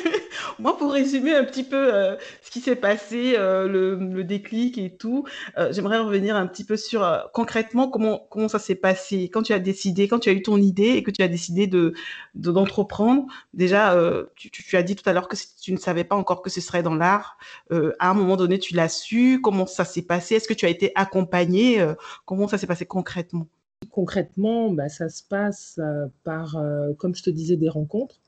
moi, 0.59 0.77
pour 0.77 0.93
résumer 0.93 1.35
un 1.35 1.43
petit 1.43 1.63
peu 1.63 1.93
euh, 1.93 2.15
ce 2.41 2.49
qui 2.49 2.61
s'est 2.61 2.77
passé, 2.77 3.33
euh, 3.37 3.67
le, 3.67 4.23
déclic 4.23 4.77
et 4.77 4.95
tout, 4.95 5.25
j'aimerais 5.71 5.99
revenir 5.99 6.35
un 6.35 6.45
petit 6.45 6.63
peu 6.63 6.77
sur 6.77 7.29
concrètement 7.33 7.89
comment 7.89 8.27
comment 8.29 8.47
ça 8.47 8.59
s'est 8.59 8.75
passé 8.75 9.29
quand 9.33 9.41
tu 9.41 9.53
as 9.53 9.59
décidé, 9.59 10.07
quand 10.07 10.19
tu 10.19 10.29
as 10.29 10.33
eu 10.33 10.41
ton 10.41 10.57
idée 10.57 10.89
et 10.89 11.03
que 11.03 11.09
tu 11.09 11.21
as 11.21 11.27
décidé 11.27 11.67
de 11.67 11.93
d'entreprendre. 12.35 13.25
Déjà, 13.53 13.97
tu, 14.35 14.51
tu, 14.51 14.77
as 14.77 14.83
dit 14.83 14.95
tout 14.95 15.09
à 15.09 15.13
l'heure 15.13 15.27
que 15.27 15.35
tu 15.61 15.73
ne 15.73 15.77
savais 15.77 16.03
pas 16.03 16.15
encore 16.15 16.41
que 16.41 16.49
ce 16.49 16.61
serait 16.61 16.83
dans 16.83 16.95
l'art. 16.95 17.37
à 17.71 18.09
un 18.09 18.13
moment 18.13 18.37
donné, 18.37 18.59
tu 18.59 18.75
l'as 18.75 18.89
su. 18.89 19.41
Comment 19.41 19.65
ça 19.65 19.83
s'est 19.85 20.03
passé? 20.03 20.35
Est-ce 20.35 20.47
que 20.47 20.53
tu 20.53 20.65
as 20.65 20.69
été 20.69 20.91
accompagné 20.95 21.83
Comment 22.25 22.47
ça 22.47 22.57
s'est 22.57 22.68
passé 22.69 22.85
concrètement? 22.85 23.47
Concrètement, 23.91 24.71
bah, 24.71 24.89
ça 24.89 25.09
se 25.09 25.23
passe 25.23 25.79
euh, 25.79 26.05
par, 26.23 26.55
euh, 26.55 26.93
comme 26.93 27.15
je 27.15 27.23
te 27.23 27.29
disais, 27.29 27.57
des 27.57 27.67
rencontres. 27.67 28.21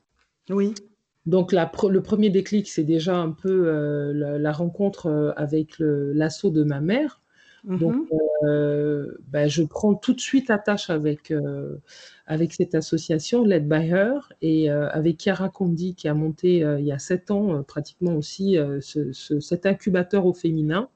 Oui. 0.50 0.74
Donc 1.24 1.52
le 1.52 2.00
premier 2.00 2.30
déclic, 2.30 2.68
c'est 2.68 2.82
déjà 2.82 3.16
un 3.16 3.30
peu 3.30 3.68
euh, 3.68 4.38
la, 4.38 4.52
rencontre 4.52 5.32
avec 5.36 5.76
l'assaut 5.78 6.50
de 6.50 6.64
ma 6.64 6.80
mère. 6.80 7.20
Donc, 7.62 7.94
mm-hmm. 8.42 9.14
bah, 9.28 9.46
je 9.46 9.62
prends 9.62 9.94
tout 9.94 10.14
de 10.14 10.20
suite 10.20 10.50
attache 10.50 10.90
avec, 10.90 11.32
avec 12.26 12.54
cette 12.54 12.74
association 12.74 13.44
Led 13.44 13.68
by 13.68 13.88
Her 13.88 14.32
et 14.42 14.68
avec 14.68 15.20
Chiara 15.20 15.48
Condi 15.48 15.94
qui 15.94 16.08
a 16.08 16.14
monté 16.14 16.56
il 16.56 16.84
y 16.84 16.90
a 16.90 16.98
sept 16.98 17.30
ans 17.30 17.62
pratiquement 17.62 18.16
aussi 18.16 18.56
cet 18.80 19.64
incubateur 19.64 20.26
au 20.26 20.34
féminin 20.34 20.88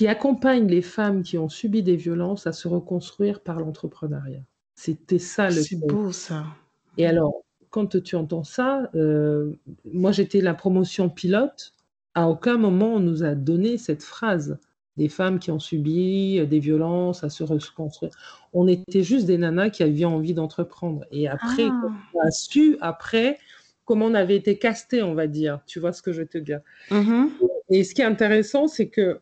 qui 0.00 0.08
accompagne 0.08 0.66
les 0.66 0.80
femmes 0.80 1.22
qui 1.22 1.36
ont 1.36 1.50
subi 1.50 1.82
des 1.82 1.94
violences 1.94 2.46
à 2.46 2.52
se 2.52 2.68
reconstruire 2.68 3.40
par 3.40 3.60
l'entrepreneuriat. 3.60 4.40
C'était 4.74 5.18
ça 5.18 5.50
le. 5.50 5.60
C'est 5.60 5.76
beau 5.76 6.10
ça. 6.10 6.46
Et 6.96 7.06
alors, 7.06 7.44
quand 7.68 8.02
tu 8.02 8.16
entends 8.16 8.42
ça, 8.42 8.88
euh, 8.94 9.52
moi 9.84 10.10
j'étais 10.10 10.40
la 10.40 10.54
promotion 10.54 11.10
pilote. 11.10 11.74
À 12.14 12.30
aucun 12.30 12.56
moment 12.56 12.94
on 12.94 13.00
nous 13.00 13.24
a 13.24 13.34
donné 13.34 13.76
cette 13.76 14.02
phrase 14.02 14.58
des 14.96 15.10
femmes 15.10 15.38
qui 15.38 15.50
ont 15.50 15.58
subi 15.58 16.46
des 16.46 16.60
violences 16.60 17.22
à 17.22 17.28
se 17.28 17.44
reconstruire. 17.44 18.12
On 18.54 18.68
était 18.68 19.02
juste 19.02 19.26
des 19.26 19.36
nanas 19.36 19.68
qui 19.68 19.82
avaient 19.82 20.06
envie 20.06 20.32
d'entreprendre. 20.32 21.04
Et 21.10 21.28
après, 21.28 21.68
ah. 21.68 21.88
on 22.14 22.20
a 22.26 22.30
su 22.30 22.78
après 22.80 23.36
comment 23.84 24.06
on 24.06 24.14
avait 24.14 24.36
été 24.36 24.56
casté, 24.56 25.02
on 25.02 25.12
va 25.12 25.26
dire. 25.26 25.60
Tu 25.66 25.78
vois 25.78 25.92
ce 25.92 26.00
que 26.00 26.10
je 26.10 26.22
veux 26.22 26.26
te 26.26 26.38
dire? 26.38 26.60
Mm-hmm. 26.90 27.28
Et 27.68 27.84
ce 27.84 27.94
qui 27.94 28.00
est 28.00 28.06
intéressant, 28.06 28.66
c'est 28.66 28.88
que 28.88 29.20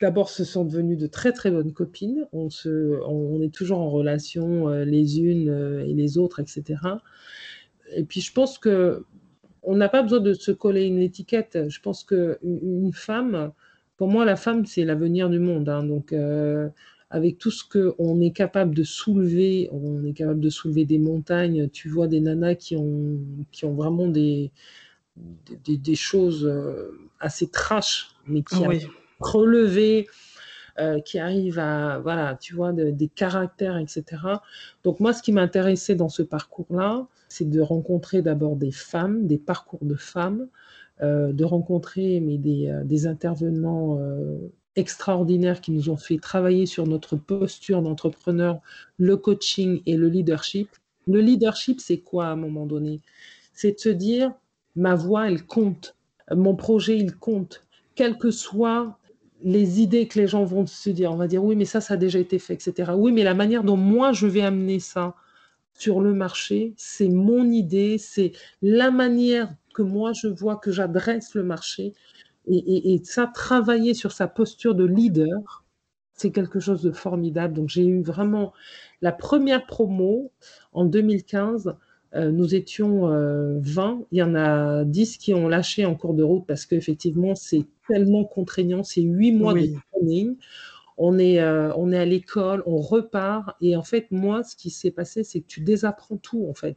D'abord, 0.00 0.28
ce 0.28 0.44
sont 0.44 0.64
devenues 0.64 0.96
de 0.96 1.06
très 1.06 1.32
très 1.32 1.50
bonnes 1.50 1.72
copines. 1.72 2.26
On, 2.32 2.50
se, 2.50 3.00
on, 3.06 3.40
est 3.40 3.52
toujours 3.52 3.78
en 3.78 3.90
relation 3.90 4.68
euh, 4.68 4.84
les 4.84 5.20
unes 5.20 5.48
euh, 5.48 5.86
et 5.86 5.94
les 5.94 6.18
autres, 6.18 6.40
etc. 6.40 6.78
Et 7.96 8.04
puis, 8.04 8.20
je 8.20 8.32
pense 8.32 8.58
que 8.58 9.04
on 9.62 9.76
n'a 9.76 9.88
pas 9.88 10.02
besoin 10.02 10.20
de 10.20 10.34
se 10.34 10.50
coller 10.50 10.84
une 10.84 11.00
étiquette. 11.00 11.68
Je 11.68 11.80
pense 11.80 12.04
que 12.04 12.38
une 12.42 12.92
femme, 12.92 13.52
pour 13.96 14.08
moi, 14.08 14.24
la 14.24 14.36
femme, 14.36 14.66
c'est 14.66 14.84
l'avenir 14.84 15.30
du 15.30 15.38
monde. 15.38 15.68
Hein. 15.68 15.84
Donc, 15.84 16.12
euh, 16.12 16.68
avec 17.08 17.38
tout 17.38 17.50
ce 17.50 17.64
qu'on 17.64 18.20
est 18.20 18.32
capable 18.32 18.74
de 18.74 18.82
soulever, 18.82 19.70
on 19.72 20.04
est 20.04 20.12
capable 20.12 20.40
de 20.40 20.50
soulever 20.50 20.84
des 20.84 20.98
montagnes. 20.98 21.68
Tu 21.70 21.88
vois 21.88 22.08
des 22.08 22.20
nanas 22.20 22.56
qui 22.56 22.76
ont, 22.76 23.18
qui 23.52 23.64
ont 23.64 23.74
vraiment 23.74 24.08
des, 24.08 24.50
des, 25.64 25.78
des 25.78 25.94
choses 25.94 26.52
assez 27.20 27.48
trash, 27.48 28.10
mais 28.26 28.42
qui, 28.42 28.56
oui 28.66 28.86
relevé, 29.24 30.06
euh, 30.80 30.98
qui 30.98 31.20
arrive 31.20 31.60
à, 31.60 32.00
voilà, 32.00 32.34
tu 32.34 32.52
vois, 32.52 32.72
des 32.72 33.06
caractères, 33.06 33.76
etc. 33.76 34.04
Donc 34.82 34.98
moi, 34.98 35.12
ce 35.12 35.22
qui 35.22 35.30
m'intéressait 35.30 35.94
dans 35.94 36.08
ce 36.08 36.22
parcours-là, 36.22 37.06
c'est 37.28 37.48
de 37.48 37.60
rencontrer 37.60 38.22
d'abord 38.22 38.56
des 38.56 38.72
femmes, 38.72 39.28
des 39.28 39.38
parcours 39.38 39.84
de 39.84 39.94
femmes, 39.94 40.48
euh, 41.00 41.32
de 41.32 41.44
rencontrer 41.44 42.18
mais 42.18 42.38
des, 42.38 42.70
euh, 42.70 42.82
des 42.82 43.06
intervenants 43.06 44.00
extraordinaires 44.74 45.60
qui 45.60 45.70
nous 45.70 45.90
ont 45.90 45.96
fait 45.96 46.18
travailler 46.18 46.66
sur 46.66 46.88
notre 46.88 47.14
posture 47.14 47.80
d'entrepreneur, 47.80 48.60
le 48.98 49.16
coaching 49.16 49.80
et 49.86 49.96
le 49.96 50.08
leadership. 50.08 50.68
Le 51.06 51.20
leadership, 51.20 51.80
c'est 51.80 51.98
quoi 51.98 52.26
à 52.26 52.30
un 52.30 52.36
moment 52.36 52.66
donné? 52.66 53.00
C'est 53.52 53.74
de 53.74 53.78
se 53.78 53.90
dire, 53.90 54.32
ma 54.74 54.96
voix, 54.96 55.28
elle 55.28 55.46
compte, 55.46 55.94
mon 56.34 56.56
projet, 56.56 56.98
il 56.98 57.14
compte, 57.14 57.62
quel 57.94 58.18
que 58.18 58.32
soit 58.32 58.98
les 59.44 59.80
idées 59.82 60.08
que 60.08 60.18
les 60.18 60.26
gens 60.26 60.44
vont 60.44 60.66
se 60.66 60.90
dire, 60.90 61.12
on 61.12 61.16
va 61.16 61.28
dire 61.28 61.44
oui, 61.44 61.54
mais 61.54 61.66
ça, 61.66 61.80
ça 61.80 61.94
a 61.94 61.96
déjà 61.98 62.18
été 62.18 62.38
fait, 62.38 62.54
etc. 62.54 62.92
Oui, 62.96 63.12
mais 63.12 63.22
la 63.22 63.34
manière 63.34 63.62
dont 63.62 63.76
moi 63.76 64.12
je 64.12 64.26
vais 64.26 64.40
amener 64.40 64.80
ça 64.80 65.14
sur 65.74 66.00
le 66.00 66.14
marché, 66.14 66.74
c'est 66.76 67.08
mon 67.08 67.50
idée, 67.50 67.98
c'est 67.98 68.32
la 68.62 68.90
manière 68.90 69.54
que 69.74 69.82
moi 69.82 70.12
je 70.14 70.28
vois 70.28 70.56
que 70.56 70.72
j'adresse 70.72 71.34
le 71.34 71.44
marché. 71.44 71.92
Et, 72.46 73.00
ça, 73.04 73.26
travailler 73.26 73.94
sur 73.94 74.12
sa 74.12 74.28
posture 74.28 74.74
de 74.74 74.84
leader, 74.84 75.64
c'est 76.14 76.30
quelque 76.30 76.60
chose 76.60 76.82
de 76.82 76.92
formidable. 76.92 77.54
Donc 77.54 77.68
j'ai 77.68 77.86
eu 77.86 78.02
vraiment 78.02 78.52
la 79.02 79.12
première 79.12 79.66
promo 79.66 80.30
en 80.72 80.84
2015. 80.84 81.74
Euh, 82.14 82.30
nous 82.30 82.54
étions 82.54 83.08
20, 83.08 83.10
euh, 83.10 84.04
il 84.12 84.18
y 84.18 84.22
en 84.22 84.34
a 84.34 84.84
10 84.84 85.18
qui 85.18 85.34
ont 85.34 85.48
lâché 85.48 85.84
en 85.84 85.94
cours 85.94 86.14
de 86.14 86.22
route 86.22 86.44
parce 86.46 86.66
qu'effectivement, 86.66 87.34
c'est 87.34 87.64
tellement 87.88 88.24
contraignant, 88.24 88.82
c'est 88.82 89.02
8 89.02 89.32
mois 89.32 89.54
de 89.54 89.68
training 89.92 90.36
on 90.96 91.18
est, 91.18 91.40
euh, 91.40 91.72
on 91.76 91.92
est 91.92 91.98
à 91.98 92.04
l'école, 92.04 92.62
on 92.66 92.78
repart. 92.78 93.56
Et 93.60 93.76
en 93.76 93.82
fait, 93.82 94.06
moi, 94.10 94.42
ce 94.42 94.54
qui 94.56 94.70
s'est 94.70 94.90
passé, 94.90 95.24
c'est 95.24 95.40
que 95.40 95.46
tu 95.46 95.60
désapprends 95.60 96.16
tout, 96.16 96.46
en 96.48 96.54
fait. 96.54 96.76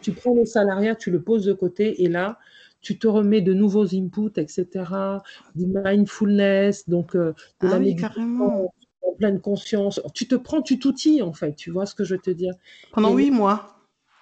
Tu 0.00 0.12
prends 0.12 0.34
le 0.34 0.44
salariat, 0.44 0.94
tu 0.94 1.10
le 1.10 1.22
poses 1.22 1.44
de 1.44 1.52
côté, 1.52 2.02
et 2.02 2.08
là, 2.08 2.38
tu 2.80 2.98
te 2.98 3.06
remets 3.06 3.40
de 3.40 3.52
nouveaux 3.52 3.94
inputs, 3.94 4.38
etc., 4.40 4.66
du 5.54 5.66
mindfulness, 5.66 6.88
donc 6.88 7.14
de 7.14 7.34
ah 7.60 7.78
la 7.78 7.78
en 9.02 9.14
pleine 9.18 9.40
conscience. 9.40 10.00
Tu 10.14 10.26
te 10.28 10.34
prends, 10.34 10.62
tu 10.62 10.78
t'outilles, 10.78 11.22
en 11.22 11.32
fait, 11.32 11.54
tu 11.54 11.70
vois 11.70 11.86
ce 11.86 11.94
que 11.94 12.04
je 12.04 12.14
veux 12.14 12.20
te 12.20 12.30
dire? 12.30 12.54
Pendant 12.92 13.14
huit 13.14 13.30
mois. 13.30 13.77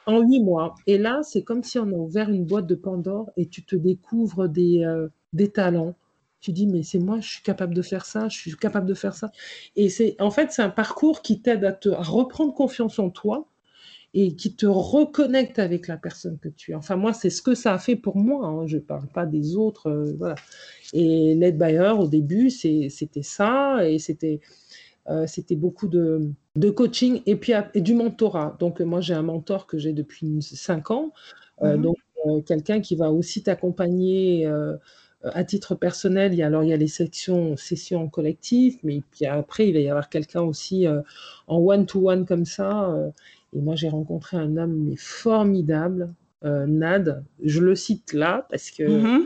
En 0.06 0.20
huit 0.20 0.40
mois. 0.40 0.74
Et 0.86 0.98
là, 0.98 1.20
c'est 1.22 1.42
comme 1.42 1.62
si 1.62 1.78
on 1.78 1.86
a 1.88 1.96
ouvert 1.96 2.30
une 2.30 2.44
boîte 2.44 2.66
de 2.66 2.76
Pandore 2.76 3.30
et 3.36 3.46
tu 3.46 3.64
te 3.64 3.74
découvres 3.74 4.48
des, 4.48 4.84
euh, 4.84 5.08
des 5.32 5.50
talents 5.50 5.94
tu 6.40 6.52
dis, 6.52 6.66
mais 6.68 6.84
c'est 6.84 7.00
moi, 7.00 7.18
je 7.20 7.28
suis 7.28 7.42
capable 7.42 7.74
de 7.74 7.82
faire 7.82 8.04
ça, 8.04 8.28
je 8.28 8.36
suis 8.36 8.54
capable 8.54 8.86
de 8.86 8.94
faire 8.94 9.14
ça. 9.14 9.32
Et 9.74 9.88
c'est, 9.88 10.14
en 10.20 10.30
fait, 10.30 10.52
c'est 10.52 10.62
un 10.62 10.70
parcours 10.70 11.20
qui 11.22 11.40
t'aide 11.40 11.64
à 11.64 11.72
te 11.72 11.88
reprendre 11.88 12.54
confiance 12.54 13.00
en 13.00 13.10
toi 13.10 13.48
et 14.14 14.36
qui 14.36 14.54
te 14.54 14.66
reconnecte 14.66 15.58
avec 15.58 15.88
la 15.88 15.96
personne 15.96 16.38
que 16.38 16.48
tu 16.48 16.70
es. 16.70 16.74
Enfin, 16.74 16.96
moi, 16.96 17.12
c'est 17.12 17.30
ce 17.30 17.42
que 17.42 17.54
ça 17.54 17.74
a 17.74 17.78
fait 17.78 17.96
pour 17.96 18.16
moi. 18.16 18.46
Hein. 18.46 18.66
Je 18.66 18.76
ne 18.76 18.82
parle 18.82 19.08
pas 19.08 19.26
des 19.26 19.56
autres. 19.56 19.88
Euh, 19.88 20.14
voilà. 20.18 20.36
Et 20.92 21.34
l'aide 21.34 21.58
Bayer, 21.58 21.94
au 21.98 22.06
début, 22.06 22.50
c'était 22.50 23.22
ça. 23.22 23.86
Et 23.88 23.98
c'était 23.98 24.40
euh, 25.08 25.26
c'était 25.26 25.56
beaucoup 25.56 25.88
de, 25.88 26.30
de, 26.56 26.70
coaching 26.70 27.22
et 27.26 27.36
puis 27.36 27.52
et 27.74 27.80
du 27.80 27.94
mentorat. 27.94 28.56
Donc, 28.58 28.80
moi, 28.80 29.00
j'ai 29.00 29.14
un 29.14 29.22
mentor 29.22 29.66
que 29.66 29.78
j'ai 29.78 29.92
depuis 29.92 30.42
5 30.42 30.90
ans. 30.90 31.12
Euh, 31.62 31.76
mmh 31.76 31.82
donc, 31.82 31.96
quelqu'un 32.44 32.80
qui 32.80 32.96
va 32.96 33.12
aussi 33.12 33.44
t'accompagner 33.44 34.48
à 35.34 35.44
titre 35.44 35.74
personnel, 35.74 36.32
il 36.32 36.38
y 36.38 36.42
a, 36.42 36.46
alors 36.46 36.62
il 36.62 36.70
y 36.70 36.72
a 36.72 36.76
les 36.76 36.88
sections 36.88 37.56
sessions 37.56 38.08
collectives, 38.08 38.78
mais 38.82 39.02
puis 39.10 39.26
après 39.26 39.68
il 39.68 39.74
va 39.74 39.80
y 39.80 39.88
avoir 39.88 40.08
quelqu'un 40.08 40.42
aussi 40.42 40.86
euh, 40.86 41.00
en 41.46 41.58
one-to-one 41.58 42.26
comme 42.26 42.44
ça. 42.44 42.90
Euh, 42.90 43.10
et 43.54 43.60
moi 43.60 43.74
j'ai 43.74 43.88
rencontré 43.88 44.36
un 44.36 44.56
homme 44.56 44.76
mais 44.88 44.96
formidable, 44.96 46.14
euh, 46.44 46.66
Nad. 46.66 47.24
Je 47.42 47.60
le 47.60 47.74
cite 47.74 48.12
là 48.12 48.46
parce 48.50 48.70
que 48.70 48.82
mm-hmm. 48.82 49.24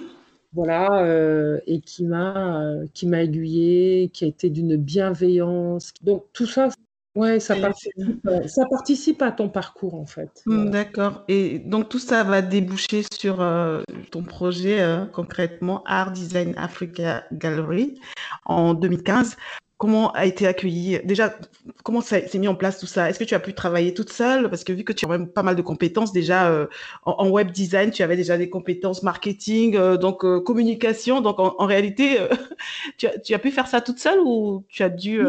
voilà 0.53 1.61
et 1.67 1.81
qui 1.81 2.05
m'a 2.05 2.75
qui 2.95 3.07
m'a 3.07 3.23
aiguillé, 3.23 4.11
qui 4.13 4.25
a 4.25 4.29
été 4.29 4.51
d'une 4.51 4.77
bienveillance. 4.77 5.93
Donc 6.03 6.25
tout 6.33 6.47
ça, 6.47 6.69
Ouais, 7.17 7.41
ça 7.41 7.57
participe, 7.57 8.25
euh, 8.27 8.47
ça 8.47 8.67
participe 8.67 9.21
à 9.23 9.33
ton 9.33 9.49
parcours 9.49 9.95
en 9.95 10.07
fait. 10.07 10.43
Mmh, 10.47 10.71
d'accord. 10.71 11.25
Et 11.27 11.59
donc 11.59 11.89
tout 11.89 11.99
ça 11.99 12.23
va 12.23 12.41
déboucher 12.41 13.03
sur 13.13 13.41
euh, 13.41 13.83
ton 14.13 14.23
projet 14.23 14.81
euh, 14.81 15.07
concrètement 15.07 15.83
Art 15.87 16.13
Design 16.13 16.55
Africa 16.57 17.25
Gallery 17.33 18.01
en 18.45 18.75
2015. 18.75 19.37
Comment 19.77 20.13
a 20.13 20.27
été 20.27 20.47
accueilli? 20.47 21.01
Déjà, 21.05 21.35
comment 21.83 22.03
s'est 22.03 22.29
mis 22.35 22.47
en 22.47 22.55
place 22.55 22.79
tout 22.79 22.87
ça? 22.87 23.09
Est-ce 23.09 23.19
que 23.19 23.25
tu 23.25 23.35
as 23.35 23.41
pu 23.41 23.55
travailler 23.55 23.95
toute 23.95 24.13
seule? 24.13 24.49
Parce 24.49 24.63
que 24.63 24.73
vu 24.75 24.85
que 24.85 24.93
tu 24.93 25.07
as 25.07 25.09
même 25.09 25.27
pas 25.27 25.43
mal 25.43 25.57
de 25.57 25.63
compétences 25.63 26.13
déjà 26.13 26.69
en, 27.07 27.29
web 27.31 27.51
design, 27.51 27.91
tu 27.91 28.03
avais 28.03 28.17
déjà 28.17 28.37
des 28.37 28.51
compétences 28.51 29.03
marketing, 29.03 29.97
donc 29.97 30.19
communication. 30.45 31.23
Donc 31.23 31.39
en, 31.39 31.65
réalité, 31.65 32.19
tu 32.99 33.07
as, 33.07 33.19
tu, 33.21 33.33
as, 33.33 33.39
pu 33.39 33.51
faire 33.51 33.69
ça 33.69 33.81
toute 33.81 33.99
seule 33.99 34.21
ou 34.23 34.67
tu 34.69 34.83
as 34.83 34.91
dû 34.91 35.23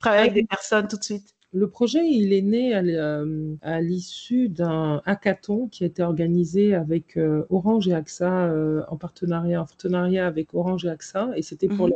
travailler 0.00 0.22
avec 0.22 0.34
des 0.34 0.44
personnes 0.44 0.88
tout 0.88 0.96
de 0.96 1.04
suite 1.04 1.34
le 1.52 1.68
projet, 1.68 2.06
il 2.06 2.32
est 2.32 2.42
né 2.42 2.74
à 2.74 2.80
euh, 2.82 3.56
l'issue 3.80 4.48
d'un 4.48 5.02
hackathon 5.04 5.66
qui 5.66 5.82
a 5.82 5.86
été 5.88 6.02
organisé 6.02 6.74
avec 6.74 7.16
euh, 7.16 7.44
Orange 7.50 7.88
et 7.88 7.94
AXA 7.94 8.46
euh, 8.46 8.82
en 8.88 8.96
partenariat, 8.96 9.60
en 9.60 9.64
partenariat 9.64 10.26
avec 10.26 10.54
Orange 10.54 10.84
et 10.84 10.90
AXA, 10.90 11.30
et 11.34 11.42
c'était 11.42 11.68
pour 11.68 11.88
mmh. 11.88 11.92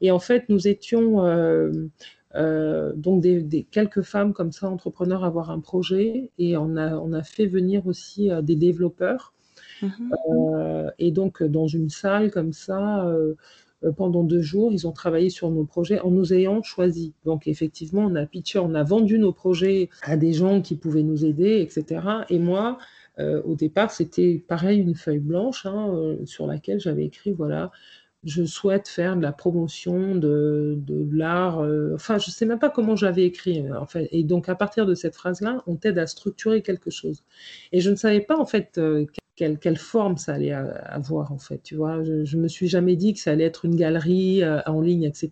Et 0.00 0.10
en 0.10 0.18
fait, 0.18 0.48
nous 0.48 0.66
étions 0.66 1.22
donc 2.34 3.20
des, 3.22 3.66
quelques 3.70 4.02
femmes 4.02 4.32
comme 4.32 4.50
ça, 4.50 4.68
entrepreneurs, 4.68 5.22
à 5.22 5.28
avoir 5.28 5.50
un 5.50 5.60
projet, 5.60 6.30
et 6.38 6.56
on 6.56 6.76
a, 6.76 6.96
on 6.96 7.12
a 7.12 7.22
fait 7.22 7.46
venir 7.46 7.86
aussi 7.86 8.30
des 8.42 8.56
développeurs. 8.56 9.32
Mmh. 9.80 10.90
et 10.98 11.12
donc, 11.12 11.42
dans 11.44 11.68
une 11.68 11.88
salle 11.88 12.32
comme 12.32 12.52
ça, 12.52 13.06
pendant 13.96 14.24
deux 14.24 14.42
jours. 14.42 14.72
Ils 14.72 14.86
ont 14.86 14.92
travaillé 14.92 15.30
sur 15.30 15.50
nos 15.50 15.64
projets 15.64 16.00
en 16.00 16.10
nous 16.10 16.32
ayant 16.32 16.62
choisis. 16.62 17.12
Donc 17.24 17.46
effectivement, 17.46 18.02
on 18.02 18.14
a 18.14 18.26
pitché, 18.26 18.58
on 18.58 18.74
a 18.74 18.82
vendu 18.82 19.18
nos 19.18 19.32
projets 19.32 19.88
à 20.02 20.16
des 20.16 20.32
gens 20.32 20.60
qui 20.60 20.76
pouvaient 20.76 21.02
nous 21.02 21.24
aider, 21.24 21.60
etc. 21.60 22.00
Et 22.30 22.38
moi, 22.38 22.78
euh, 23.18 23.42
au 23.44 23.54
départ, 23.54 23.90
c'était 23.90 24.42
pareil, 24.46 24.80
une 24.80 24.94
feuille 24.94 25.18
blanche 25.18 25.66
hein, 25.66 25.90
euh, 25.92 26.24
sur 26.24 26.46
laquelle 26.46 26.80
j'avais 26.80 27.04
écrit, 27.04 27.32
voilà, 27.32 27.72
je 28.28 28.44
souhaite 28.44 28.88
faire 28.88 29.16
de 29.16 29.22
la 29.22 29.32
promotion 29.32 30.14
de, 30.14 30.74
de 30.76 31.08
l'art. 31.16 31.58
enfin, 31.94 32.18
je 32.18 32.28
ne 32.28 32.32
sais 32.32 32.46
même 32.46 32.58
pas 32.58 32.70
comment 32.70 32.96
j'avais 32.96 33.24
écrit. 33.24 33.70
En 33.72 33.86
fait. 33.86 34.08
Et 34.12 34.22
donc, 34.22 34.48
à 34.48 34.54
partir 34.54 34.86
de 34.86 34.94
cette 34.94 35.16
phrase-là, 35.16 35.62
on 35.66 35.76
t'aide 35.76 35.98
à 35.98 36.06
structurer 36.06 36.62
quelque 36.62 36.90
chose. 36.90 37.24
Et 37.72 37.80
je 37.80 37.90
ne 37.90 37.96
savais 37.96 38.20
pas, 38.20 38.36
en 38.36 38.46
fait, 38.46 38.78
quelle, 39.60 39.76
forme 39.76 40.16
ça 40.16 40.34
allait 40.34 40.52
avoir 40.52 41.32
en 41.32 41.38
fait. 41.38 41.62
Tu 41.62 41.76
vois, 41.76 42.02
je, 42.02 42.36
ne 42.36 42.42
me 42.42 42.48
suis 42.48 42.68
jamais 42.68 42.96
dit 42.96 43.14
que 43.14 43.20
ça 43.20 43.30
allait 43.32 43.44
être 43.44 43.64
une 43.64 43.76
galerie 43.76 44.42
euh, 44.42 44.60
en 44.66 44.80
ligne, 44.80 45.04
etc. 45.04 45.30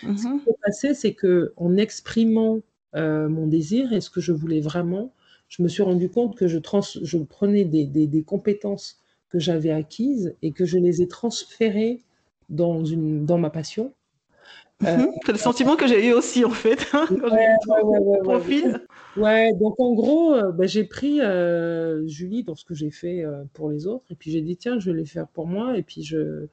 Ce 0.00 0.06
qui 0.06 0.12
mm-hmm. 0.12 0.44
s'est 0.44 0.56
passé, 0.64 0.94
c'est 0.94 1.14
que 1.14 1.52
en 1.56 1.76
exprimant 1.76 2.60
euh, 2.96 3.28
mon 3.28 3.46
désir 3.46 3.92
et 3.92 4.00
ce 4.00 4.10
que 4.10 4.20
je 4.20 4.32
voulais 4.32 4.60
vraiment, 4.60 5.12
je 5.48 5.62
me 5.62 5.68
suis 5.68 5.82
rendu 5.82 6.08
compte 6.08 6.36
que 6.36 6.48
je, 6.48 6.58
je 7.02 7.18
prenais 7.18 7.64
des, 7.64 8.22
compétences 8.24 9.00
que 9.28 9.38
j'avais 9.38 9.70
acquises 9.70 10.34
et 10.42 10.50
que 10.50 10.64
je 10.64 10.78
les 10.78 11.02
ai 11.02 11.08
transférées 11.08 12.02
dans, 12.48 12.84
une, 12.84 13.24
dans 13.26 13.38
ma 13.38 13.50
passion. 13.50 13.92
Euh, 14.84 14.96
mhm. 14.98 15.08
c'est 15.24 15.32
le 15.32 15.38
sentiment 15.38 15.74
que 15.76 15.86
j'ai 15.86 16.06
eu 16.06 16.12
aussi 16.12 16.44
en 16.44 16.50
fait 16.50 16.86
hein, 16.92 17.06
quand 17.08 17.30
ouais, 17.30 17.48
ouais, 17.82 18.18
profil. 18.22 18.86
Ouais, 19.16 19.54
donc 19.54 19.80
en 19.80 19.94
gros, 19.94 20.34
euh, 20.34 20.52
bah, 20.52 20.66
j'ai 20.66 20.84
pris 20.84 21.22
euh, 21.22 22.06
Julie 22.06 22.44
dans 22.44 22.54
ce 22.54 22.66
que 22.66 22.74
j'ai 22.74 22.90
fait 22.90 23.24
pour 23.54 23.70
les 23.70 23.86
autres 23.86 24.04
et 24.10 24.14
puis 24.14 24.30
j'ai 24.30 24.42
dit 24.42 24.58
tiens, 24.58 24.78
je 24.78 24.90
vais 24.90 24.98
les 24.98 25.06
faire 25.06 25.28
pour 25.28 25.46
moi 25.46 25.78
et 25.78 25.82
puis 25.82 26.02
je 26.02 26.48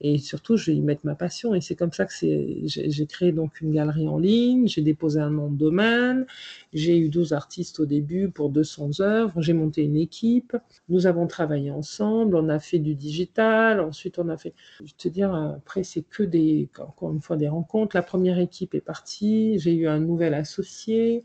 et 0.00 0.18
surtout, 0.18 0.56
je 0.56 0.70
vais 0.70 0.76
y 0.76 0.80
mettre 0.80 1.04
ma 1.04 1.16
passion. 1.16 1.54
Et 1.54 1.60
c'est 1.60 1.74
comme 1.74 1.92
ça 1.92 2.06
que 2.06 2.12
j'ai 2.12 3.06
créé 3.06 3.32
donc 3.32 3.60
une 3.60 3.72
galerie 3.72 4.06
en 4.06 4.18
ligne. 4.18 4.68
J'ai 4.68 4.82
déposé 4.82 5.20
un 5.20 5.30
nom 5.30 5.50
de 5.50 5.56
domaine. 5.56 6.24
J'ai 6.72 6.98
eu 6.98 7.08
12 7.08 7.32
artistes 7.32 7.80
au 7.80 7.86
début 7.86 8.28
pour 8.30 8.50
200 8.50 9.00
œuvres. 9.00 9.42
J'ai 9.42 9.54
monté 9.54 9.82
une 9.82 9.96
équipe. 9.96 10.56
Nous 10.88 11.06
avons 11.06 11.26
travaillé 11.26 11.72
ensemble. 11.72 12.36
On 12.36 12.48
a 12.48 12.60
fait 12.60 12.78
du 12.78 12.94
digital. 12.94 13.80
Ensuite, 13.80 14.18
on 14.20 14.28
a 14.28 14.36
fait. 14.36 14.54
Je 14.84 14.94
te 14.94 15.08
dire, 15.08 15.34
après, 15.34 15.82
c'est 15.82 16.02
que 16.02 16.22
des, 16.22 16.68
encore 16.78 17.12
une 17.12 17.20
fois, 17.20 17.36
des 17.36 17.48
rencontres. 17.48 17.96
La 17.96 18.02
première 18.02 18.38
équipe 18.38 18.74
est 18.76 18.80
partie. 18.80 19.58
J'ai 19.58 19.74
eu 19.74 19.88
un 19.88 19.98
nouvel 19.98 20.34
associé. 20.34 21.24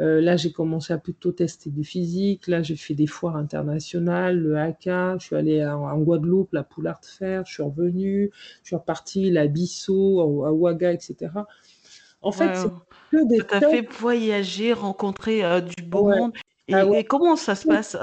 Euh, 0.00 0.20
là, 0.20 0.36
j'ai 0.36 0.52
commencé 0.52 0.92
à 0.92 0.98
plutôt 0.98 1.32
tester 1.32 1.70
du 1.70 1.82
physique. 1.82 2.46
Là, 2.46 2.62
j'ai 2.62 2.76
fait 2.76 2.94
des 2.94 3.06
foires 3.06 3.36
internationales, 3.36 4.38
le 4.38 4.56
haka. 4.56 5.16
Je 5.18 5.26
suis 5.26 5.36
allée 5.36 5.64
en, 5.64 5.98
Guadeloupe, 5.98 6.52
la 6.52 6.62
Poulard 6.62 7.00
Fer. 7.02 7.44
Je 7.46 7.52
suis 7.52 7.62
revenue. 7.62 8.30
Je 8.62 8.68
suis 8.68 8.76
repartie, 8.76 9.30
la 9.30 9.48
Bissau, 9.48 10.44
à, 10.44 10.52
Ouaga, 10.52 10.92
etc. 10.92 11.32
En 12.22 12.32
fait, 12.32 12.54
c'est 12.54 12.68
que 13.10 13.28
des. 13.28 13.38
Ça 13.38 13.44
t'a 13.44 13.60
fait 13.68 13.88
voyager, 13.92 14.72
rencontrer 14.72 15.44
euh, 15.44 15.60
du 15.60 15.82
beau 15.82 16.04
monde. 16.08 16.32
Ah 16.70 16.84
et, 16.94 17.04
comment 17.04 17.36
ça 17.36 17.54
se 17.54 17.66
passe? 17.66 17.96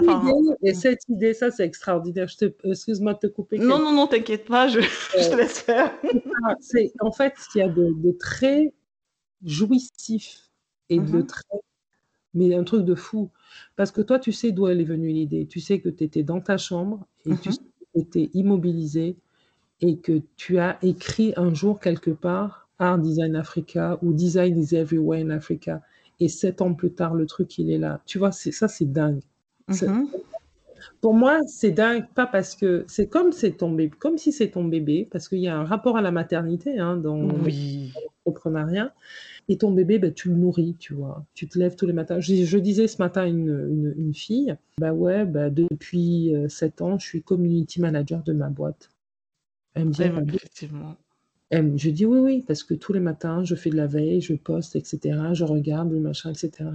Et 0.63 0.73
cette 0.73 1.07
idée, 1.07 1.35
ça, 1.35 1.51
c'est 1.51 1.65
extraordinaire. 1.65 2.27
Excuse-moi 2.63 3.13
de 3.13 3.19
te 3.19 3.27
couper. 3.27 3.59
Non, 3.59 3.77
non, 3.77 3.91
non, 3.91 4.07
t'inquiète 4.07 4.45
pas, 4.45 4.67
je, 4.67 4.79
te 5.29 5.35
laisse 5.35 5.59
faire. 5.59 5.93
c'est 6.59 6.91
en 6.99 7.11
fait 7.11 7.35
qu'il 7.51 7.61
y 7.61 7.63
a 7.63 7.69
de, 7.69 8.17
très 8.19 8.73
jouissif 9.43 10.49
et 10.89 10.97
de 10.97 11.03
mm-hmm. 11.03 11.25
très 11.27 11.43
mais 12.36 12.53
un 12.53 12.63
truc 12.63 12.86
de 12.86 12.95
fou. 12.95 13.29
Parce 13.75 13.91
que 13.91 14.01
toi, 14.01 14.19
tu 14.19 14.31
sais 14.31 14.51
d'où 14.51 14.67
elle 14.67 14.81
est 14.81 14.86
venue 14.86 15.09
l'idée. 15.09 15.47
Tu 15.47 15.59
sais 15.59 15.79
que 15.79 15.89
tu 15.89 16.03
étais 16.03 16.23
dans 16.23 16.41
ta 16.41 16.57
chambre 16.57 17.05
et 17.25 17.36
tu 17.38 17.49
mmh 17.49 17.53
étais 17.97 18.29
immobilisé 18.33 19.15
et 19.79 19.95
que 19.97 20.21
tu 20.36 20.59
as 20.59 20.77
écrit 20.81 21.33
un 21.38 21.53
jour 21.53 21.79
quelque 21.79 22.11
part 22.11 22.67
Art 22.77 22.99
Design 22.99 23.38
Africa 23.38 23.97
ou 24.01 24.11
Design 24.11 24.57
is 24.57 24.75
Everywhere 24.75 25.25
in 25.25 25.29
Africa. 25.29 25.81
Et 26.19 26.27
sept 26.27 26.61
ans 26.61 26.73
plus 26.73 26.91
tard, 26.91 27.13
le 27.13 27.25
truc, 27.25 27.57
il 27.57 27.71
est 27.71 27.77
là. 27.77 28.01
Tu 28.05 28.17
vois, 28.19 28.31
ça, 28.31 28.67
c'est 28.67 28.91
dingue. 28.91 29.21
Mmh 29.67 30.05
pour 31.01 31.13
moi, 31.13 31.39
c'est 31.47 31.71
dingue, 31.71 32.05
pas 32.13 32.27
parce 32.27 32.55
que 32.55 32.86
c'est 32.88 33.07
comme 33.07 33.31
c'est 33.31 33.51
ton 33.51 33.71
bébé, 33.71 33.95
comme 33.97 34.17
si 34.17 34.31
c'est 34.31 34.49
ton 34.49 34.63
bébé, 34.65 35.07
parce 35.11 35.29
qu'il 35.29 35.39
y 35.39 35.47
a 35.47 35.57
un 35.57 35.65
rapport 35.65 35.97
à 35.97 36.01
la 36.01 36.11
maternité 36.11 36.79
hein, 36.79 36.97
dans, 36.97 37.29
oui. 37.29 37.93
l'entrepreneuriat. 38.25 38.93
Et 39.47 39.57
ton 39.57 39.71
bébé, 39.71 39.99
bah, 39.99 40.09
tu 40.09 40.29
le 40.29 40.36
nourris, 40.36 40.75
tu 40.79 40.95
vois. 40.95 41.23
Tu 41.36 41.47
te 41.47 41.59
lèves 41.59 41.75
tous 41.75 41.86
les 41.86 41.93
matins. 41.93 42.19
Je, 42.19 42.57
disais 42.57 42.88
ce 42.88 42.97
matin 42.97 43.21
à 43.21 43.27
une, 43.27 43.93
une, 43.95 44.13
fille, 44.15 44.55
bah 44.79 44.91
ouais, 44.91 45.23
bah, 45.25 45.51
depuis 45.51 46.33
7 46.49 46.81
ans, 46.81 46.97
je 46.97 47.05
suis 47.05 47.21
community 47.21 47.79
manager 47.79 48.23
de 48.23 48.33
ma 48.33 48.49
boîte. 48.49 48.89
Elle 49.75 49.86
me 49.86 49.91
dit, 49.91 50.03
ah, 50.03 50.21
effectivement. 50.33 50.95
je 51.51 51.89
dis 51.89 52.05
oui, 52.05 52.19
oui, 52.19 52.43
parce 52.47 52.63
que 52.63 52.73
tous 52.73 52.93
les 52.93 52.99
matins, 52.99 53.43
je 53.43 53.55
fais 53.55 53.69
de 53.69 53.75
la 53.75 53.88
veille, 53.88 54.21
je 54.21 54.33
poste, 54.33 54.75
etc. 54.75 55.19
Je 55.33 55.43
regarde 55.43 55.91
le 55.91 55.99
machin, 55.99 56.31
etc. 56.31 56.69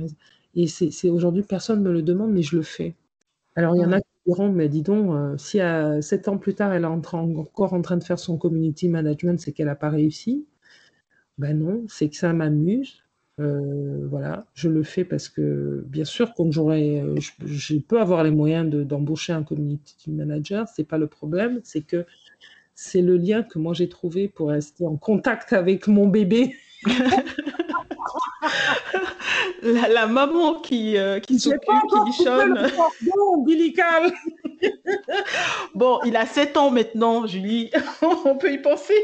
Et 0.54 0.66
c'est 0.66 1.10
aujourd'hui, 1.10 1.42
personne 1.42 1.82
ne 1.82 1.88
me 1.88 1.92
le 1.92 2.02
demande, 2.02 2.32
mais 2.32 2.42
je 2.42 2.56
le 2.56 2.62
fais. 2.62 2.94
Alors, 3.60 3.76
il 3.76 3.82
y 3.82 3.84
en 3.84 3.92
a 3.92 4.00
qui 4.00 4.06
diront, 4.24 4.50
mais 4.50 4.70
dis 4.70 4.80
donc, 4.80 5.14
euh, 5.14 5.36
si 5.36 5.60
à 5.60 6.00
7 6.00 6.28
ans 6.28 6.38
plus 6.38 6.54
tard, 6.54 6.72
elle 6.72 6.84
est 6.84 6.86
encore 6.86 7.74
en 7.74 7.82
train 7.82 7.98
de 7.98 8.02
faire 8.02 8.18
son 8.18 8.38
community 8.38 8.88
management, 8.88 9.38
c'est 9.38 9.52
qu'elle 9.52 9.66
n'a 9.66 9.74
pas 9.74 9.90
réussi. 9.90 10.46
Ben 11.36 11.58
non, 11.58 11.84
c'est 11.86 12.08
que 12.08 12.16
ça 12.16 12.32
m'amuse. 12.32 13.02
Euh, 13.38 14.06
voilà, 14.08 14.46
je 14.54 14.70
le 14.70 14.82
fais 14.82 15.04
parce 15.04 15.28
que, 15.28 15.84
bien 15.86 16.06
sûr, 16.06 16.32
quand 16.32 16.50
j'aurai, 16.50 17.02
euh, 17.02 17.16
je, 17.44 17.76
peux 17.76 18.00
avoir 18.00 18.24
les 18.24 18.30
moyens 18.30 18.66
d'embaucher 18.70 19.34
un 19.34 19.42
community 19.42 20.10
manager, 20.10 20.66
c'est 20.66 20.84
pas 20.84 20.96
le 20.96 21.06
problème, 21.06 21.60
c'est 21.62 21.82
que 21.82 22.06
c'est 22.74 23.02
le 23.02 23.18
lien 23.18 23.42
que 23.42 23.58
moi 23.58 23.74
j'ai 23.74 23.90
trouvé 23.90 24.28
pour 24.28 24.48
rester 24.48 24.86
en 24.86 24.96
contact 24.96 25.52
avec 25.52 25.86
mon 25.86 26.08
bébé. 26.08 26.54
la, 29.62 30.06
maman 30.06 30.60
qui, 30.60 30.96
euh, 30.96 31.20
qui 31.20 31.38
s'occupe, 31.38 31.60
qui 31.90 32.04
bichonne. 32.04 32.70
ombilical. 33.34 34.12
bon, 35.74 36.00
il 36.04 36.16
a 36.16 36.26
7 36.26 36.56
ans 36.56 36.70
maintenant, 36.70 37.26
Julie. 37.26 37.70
On 38.24 38.36
peut 38.36 38.52
y 38.52 38.58
penser. 38.58 38.94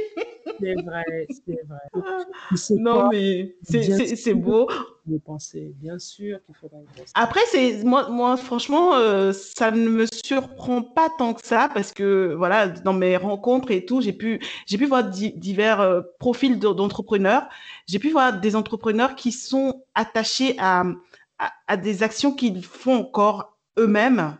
C'est 0.60 0.74
vrai, 0.82 1.26
c'est 1.28 1.60
vrai. 1.68 2.78
Non, 2.78 3.08
mais 3.10 3.56
c'est 3.62 4.34
beau. 4.34 4.68
De 5.06 5.18
penser, 5.18 5.72
bien 5.76 6.00
sûr 6.00 6.40
qu'il 6.44 6.54
faudra 6.56 6.78
Après, 7.14 7.40
c'est 7.52 7.84
moi, 7.84 8.08
moi, 8.08 8.36
franchement, 8.36 8.94
euh, 8.94 9.32
ça 9.32 9.70
ne 9.70 9.88
me 9.88 10.04
surprend 10.12 10.82
pas 10.82 11.08
tant 11.16 11.32
que 11.32 11.46
ça 11.46 11.70
parce 11.72 11.92
que 11.92 12.34
voilà, 12.36 12.66
dans 12.66 12.92
mes 12.92 13.16
rencontres 13.16 13.70
et 13.70 13.84
tout, 13.84 14.00
j'ai 14.00 14.12
pu, 14.12 14.40
j'ai 14.66 14.78
pu 14.78 14.86
voir 14.86 15.04
divers 15.04 15.80
euh, 15.80 16.02
profils 16.18 16.58
d'entrepreneurs. 16.58 17.48
J'ai 17.86 18.00
pu 18.00 18.10
voir 18.10 18.40
des 18.40 18.56
entrepreneurs 18.56 19.14
qui 19.14 19.30
sont 19.30 19.84
attachés 19.94 20.56
à, 20.58 20.84
à, 21.68 21.76
des 21.76 22.02
actions 22.02 22.32
qu'ils 22.32 22.64
font 22.64 22.96
encore 22.96 23.56
eux-mêmes. 23.78 24.36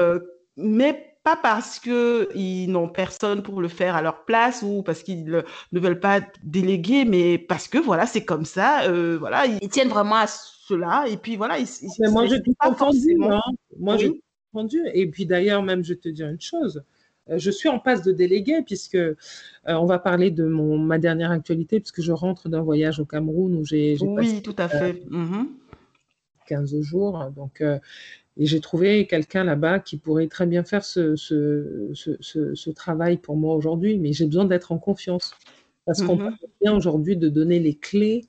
Euh, 0.00 0.18
mais 0.56 1.17
pas 1.28 1.36
parce 1.36 1.78
qu'ils 1.78 2.70
n'ont 2.70 2.88
personne 2.88 3.42
pour 3.42 3.60
le 3.60 3.68
faire 3.68 3.96
à 3.96 4.02
leur 4.02 4.24
place 4.24 4.62
ou 4.62 4.82
parce 4.82 5.02
qu'ils 5.02 5.24
ne 5.72 5.80
veulent 5.80 6.00
pas 6.00 6.20
déléguer, 6.42 7.04
mais 7.04 7.36
parce 7.38 7.68
que 7.68 7.78
voilà, 7.78 8.06
c'est 8.06 8.24
comme 8.24 8.44
ça. 8.44 8.84
Euh, 8.84 9.18
voilà, 9.18 9.46
ils 9.46 9.68
tiennent 9.68 9.88
vraiment 9.88 10.16
à 10.16 10.26
cela. 10.26 11.04
Et 11.08 11.16
puis 11.16 11.36
voilà, 11.36 11.58
ils, 11.58 11.66
mais 12.00 12.10
moi 12.10 12.26
j'ai 12.26 12.42
tout 12.42 12.54
entendu. 12.60 13.16
Hein. 13.22 13.40
Moi 13.78 13.98
j'ai 13.98 14.22
entendu. 14.52 14.80
Et 14.94 15.06
puis 15.06 15.26
d'ailleurs, 15.26 15.62
même 15.62 15.84
je 15.84 15.94
te 15.94 16.08
dire 16.08 16.28
une 16.28 16.40
chose. 16.40 16.82
Euh, 17.28 17.36
je 17.36 17.50
suis 17.50 17.68
en 17.68 17.78
passe 17.78 18.02
de 18.02 18.12
déléguer 18.12 18.62
puisque 18.62 18.94
euh, 18.94 19.14
on 19.66 19.84
va 19.84 19.98
parler 19.98 20.30
de 20.30 20.44
mon, 20.44 20.78
ma 20.78 20.98
dernière 20.98 21.30
actualité 21.30 21.78
puisque 21.78 22.00
je 22.00 22.12
rentre 22.12 22.48
d'un 22.48 22.62
voyage 22.62 23.00
au 23.00 23.04
Cameroun 23.04 23.54
où 23.54 23.66
j'ai 23.66 23.98
oui 24.00 24.40
tout 24.40 24.56
à 24.56 24.66
fait 24.66 25.02
15 26.46 26.72
mmh 26.72 26.80
jours 26.80 27.30
donc 27.36 27.62
et 28.38 28.46
j'ai 28.46 28.60
trouvé 28.60 29.06
quelqu'un 29.06 29.44
là-bas 29.44 29.80
qui 29.80 29.96
pourrait 29.96 30.28
très 30.28 30.46
bien 30.46 30.64
faire 30.64 30.84
ce, 30.84 31.16
ce, 31.16 31.90
ce, 31.94 32.54
ce 32.54 32.70
travail 32.70 33.18
pour 33.18 33.36
moi 33.36 33.54
aujourd'hui, 33.54 33.98
mais 33.98 34.12
j'ai 34.12 34.26
besoin 34.26 34.44
d'être 34.44 34.72
en 34.72 34.78
confiance. 34.78 35.34
Parce 35.84 36.02
qu'on 36.02 36.16
mmh 36.16 36.18
parle 36.18 36.36
bien 36.60 36.76
aujourd'hui 36.76 37.16
de 37.16 37.28
donner 37.28 37.58
les 37.60 37.74
clés 37.74 38.26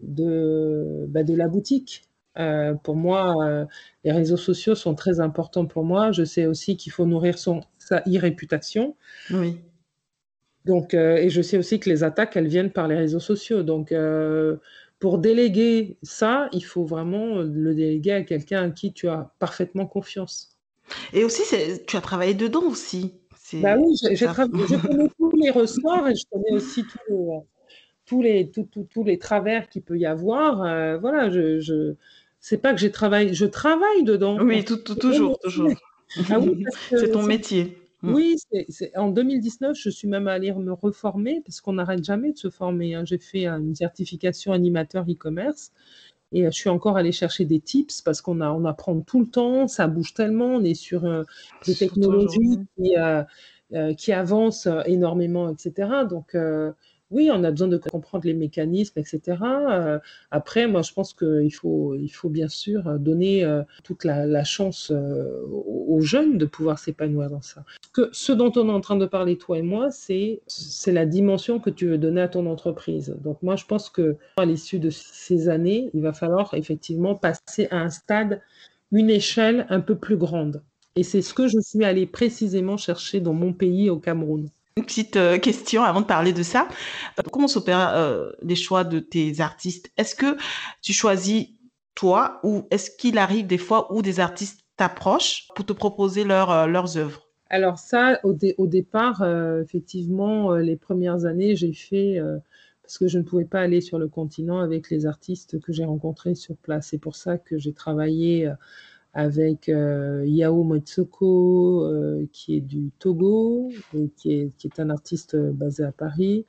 de, 0.00 1.06
bah, 1.08 1.22
de 1.22 1.34
la 1.34 1.48
boutique. 1.48 2.02
Euh, 2.38 2.74
pour 2.74 2.96
moi, 2.96 3.34
euh, 3.44 3.64
les 4.04 4.12
réseaux 4.12 4.36
sociaux 4.36 4.74
sont 4.74 4.94
très 4.94 5.20
importants 5.20 5.66
pour 5.66 5.84
moi. 5.84 6.12
Je 6.12 6.24
sais 6.24 6.46
aussi 6.46 6.76
qu'il 6.76 6.92
faut 6.92 7.06
nourrir 7.06 7.38
son, 7.38 7.62
sa 7.78 8.00
e-réputation. 8.00 8.96
Oui. 9.30 9.56
Donc, 10.64 10.94
euh, 10.94 11.16
et 11.16 11.30
je 11.30 11.42
sais 11.42 11.58
aussi 11.58 11.78
que 11.78 11.88
les 11.88 12.04
attaques, 12.04 12.36
elles 12.36 12.48
viennent 12.48 12.72
par 12.72 12.88
les 12.88 12.96
réseaux 12.96 13.20
sociaux. 13.20 13.62
Donc, 13.62 13.94
pour 15.04 15.18
déléguer 15.18 15.98
ça, 16.02 16.48
il 16.52 16.64
faut 16.64 16.86
vraiment 16.86 17.42
le 17.42 17.74
déléguer 17.74 18.12
à 18.12 18.22
quelqu'un 18.22 18.62
à 18.62 18.70
qui 18.70 18.94
tu 18.94 19.06
as 19.06 19.34
parfaitement 19.38 19.84
confiance. 19.84 20.56
Et 21.12 21.24
aussi, 21.24 21.42
tu 21.86 21.98
as 21.98 22.00
travaillé 22.00 22.32
dedans 22.32 22.62
aussi. 22.62 23.12
Bah 23.52 23.76
oui, 23.78 23.94
je 24.00 24.24
connais 24.24 25.08
tous 25.18 25.36
les 25.36 25.50
ressorts 25.50 26.08
et 26.08 26.14
je 26.14 26.24
connais 26.32 26.52
aussi 26.52 26.84
tous 28.06 28.22
les, 28.22 28.50
tous 28.50 29.04
les, 29.04 29.18
travers 29.18 29.68
qu'il 29.68 29.82
peut 29.82 29.98
y 29.98 30.06
avoir. 30.06 30.62
Euh, 30.62 30.96
voilà, 30.96 31.28
je, 31.28 31.60
je 31.60 31.96
c'est 32.40 32.56
pas 32.56 32.72
que 32.72 32.80
j'ai 32.80 32.90
travaillé, 32.90 33.34
je 33.34 33.44
travaille 33.44 34.04
dedans. 34.04 34.38
Oui, 34.40 34.64
toujours, 34.64 35.38
toujours. 35.38 35.70
Ah 36.30 36.38
c'est 36.88 37.10
ton 37.10 37.24
métier. 37.24 37.76
Mm. 38.04 38.14
Oui, 38.14 38.36
c'est 38.68 38.96
en 38.96 39.08
2019, 39.08 39.76
je 39.76 39.88
suis 39.88 40.06
même 40.06 40.28
allée 40.28 40.52
me 40.52 40.72
reformer 40.72 41.40
parce 41.44 41.62
qu'on 41.62 41.74
n'arrête 41.74 42.04
jamais 42.04 42.32
de 42.32 42.38
se 42.38 42.50
former. 42.50 42.94
Hein. 42.94 43.04
J'ai 43.06 43.18
fait 43.18 43.46
une 43.46 43.74
certification 43.74 44.52
animateur 44.52 45.06
e-commerce 45.08 45.72
et 46.32 46.46
euh, 46.46 46.50
je 46.50 46.56
suis 46.56 46.68
encore 46.68 46.98
allée 46.98 47.12
chercher 47.12 47.46
des 47.46 47.60
tips 47.60 48.02
parce 48.02 48.20
qu'on 48.20 48.42
on 48.42 48.64
apprend 48.66 49.00
tout 49.00 49.20
le 49.20 49.26
temps, 49.26 49.68
ça 49.68 49.86
bouge 49.86 50.12
tellement, 50.12 50.56
on 50.56 50.64
est 50.64 50.74
sur 50.74 51.06
euh, 51.06 51.22
des 51.66 51.74
technologies 51.74 52.58
qui, 52.76 52.94
euh, 52.98 53.94
qui 53.94 54.12
avancent 54.12 54.68
énormément, 54.84 55.48
etc. 55.48 56.04
Donc, 56.08 56.36
oui, 57.10 57.30
on 57.32 57.44
a 57.44 57.50
besoin 57.50 57.68
de 57.68 57.76
comprendre 57.76 58.24
les 58.26 58.34
mécanismes, 58.34 58.98
etc. 58.98 59.38
Euh, 59.42 59.98
après, 60.30 60.66
moi, 60.66 60.82
je 60.82 60.92
pense 60.92 61.12
qu'il 61.12 61.52
faut, 61.54 61.94
il 61.94 62.08
faut 62.08 62.28
bien 62.28 62.48
sûr 62.48 62.98
donner 62.98 63.44
euh, 63.44 63.62
toute 63.82 64.04
la, 64.04 64.44
chance 64.44 64.90
euh, 64.90 65.42
aux 65.48 66.00
jeunes 66.00 66.38
de 66.38 66.46
pouvoir 66.46 66.78
s'épanouir 66.78 67.30
dans 67.30 67.42
ça. 67.42 67.64
Ce 68.12 68.32
dont 68.32 68.52
on 68.56 68.68
est 68.68 68.72
en 68.72 68.80
train 68.80 68.96
de 68.96 69.06
parler, 69.06 69.38
toi 69.38 69.58
et 69.58 69.62
moi, 69.62 69.90
c'est, 69.90 70.42
c'est 70.46 70.92
la 70.92 71.06
dimension 71.06 71.60
que 71.60 71.70
tu 71.70 71.86
veux 71.86 71.98
donner 71.98 72.22
à 72.22 72.28
ton 72.28 72.46
entreprise. 72.46 73.16
Donc, 73.22 73.42
moi, 73.42 73.56
je 73.56 73.64
pense 73.64 73.90
que 73.90 74.16
à 74.36 74.44
l'issue 74.44 74.78
de 74.78 74.90
ces 74.90 75.48
années, 75.48 75.90
il 75.94 76.02
va 76.02 76.12
falloir 76.12 76.54
effectivement 76.54 77.14
passer 77.14 77.68
à 77.70 77.80
un 77.80 77.90
stade, 77.90 78.40
une 78.92 79.10
échelle 79.10 79.66
un 79.68 79.80
peu 79.80 79.96
plus 79.96 80.16
grande. 80.16 80.62
Et 80.96 81.02
c'est 81.02 81.22
ce 81.22 81.34
que 81.34 81.48
je 81.48 81.58
suis 81.60 81.84
allée 81.84 82.06
précisément 82.06 82.76
chercher 82.76 83.20
dans 83.20 83.34
mon 83.34 83.52
pays, 83.52 83.90
au 83.90 83.98
Cameroun. 83.98 84.48
Une 84.76 84.86
petite 84.86 85.14
euh, 85.14 85.38
question 85.38 85.84
avant 85.84 86.00
de 86.00 86.06
parler 86.06 86.32
de 86.32 86.42
ça. 86.42 86.66
Euh, 87.20 87.22
comment 87.30 87.46
s'opèrent 87.46 87.94
euh, 87.94 88.32
les 88.42 88.56
choix 88.56 88.82
de 88.82 88.98
tes 88.98 89.40
artistes? 89.40 89.92
Est-ce 89.96 90.16
que 90.16 90.36
tu 90.82 90.92
choisis 90.92 91.46
toi 91.94 92.40
ou 92.42 92.66
est-ce 92.72 92.90
qu'il 92.90 93.18
arrive 93.18 93.46
des 93.46 93.56
fois 93.56 93.94
où 93.94 94.02
des 94.02 94.18
artistes 94.18 94.62
t'approchent 94.76 95.46
pour 95.54 95.64
te 95.64 95.72
proposer 95.72 96.24
leurs 96.24 96.96
œuvres? 96.96 97.28
Alors 97.50 97.78
ça, 97.78 98.18
au, 98.24 98.36
au 98.58 98.66
départ, 98.66 99.24
effectivement, 99.62 100.56
les 100.56 100.74
premières 100.74 101.24
années, 101.24 101.54
j'ai 101.54 101.72
fait 101.72 102.20
parce 102.82 102.98
que 102.98 103.06
je 103.06 103.18
ne 103.18 103.22
pouvais 103.22 103.44
pas 103.44 103.60
aller 103.60 103.80
sur 103.80 104.00
le 104.00 104.08
continent 104.08 104.58
avec 104.58 104.90
les 104.90 105.06
artistes 105.06 105.60
que 105.60 105.72
j'ai 105.72 105.84
rencontrés 105.84 106.34
sur 106.34 106.56
place. 106.56 106.88
C'est 106.90 106.98
pour 106.98 107.14
ça 107.14 107.38
que 107.38 107.58
j'ai 107.58 107.72
travaillé 107.72 108.52
avec 109.14 109.68
euh, 109.68 110.24
Yao 110.26 110.64
Motsoko, 110.64 111.84
euh, 111.84 112.26
qui 112.32 112.56
est 112.56 112.60
du 112.60 112.90
Togo, 112.98 113.70
qui, 114.16 114.32
est, 114.32 114.56
qui 114.56 114.66
est 114.66 114.80
un 114.80 114.90
artiste 114.90 115.36
basé 115.36 115.84
à 115.84 115.92
Paris, 115.92 116.44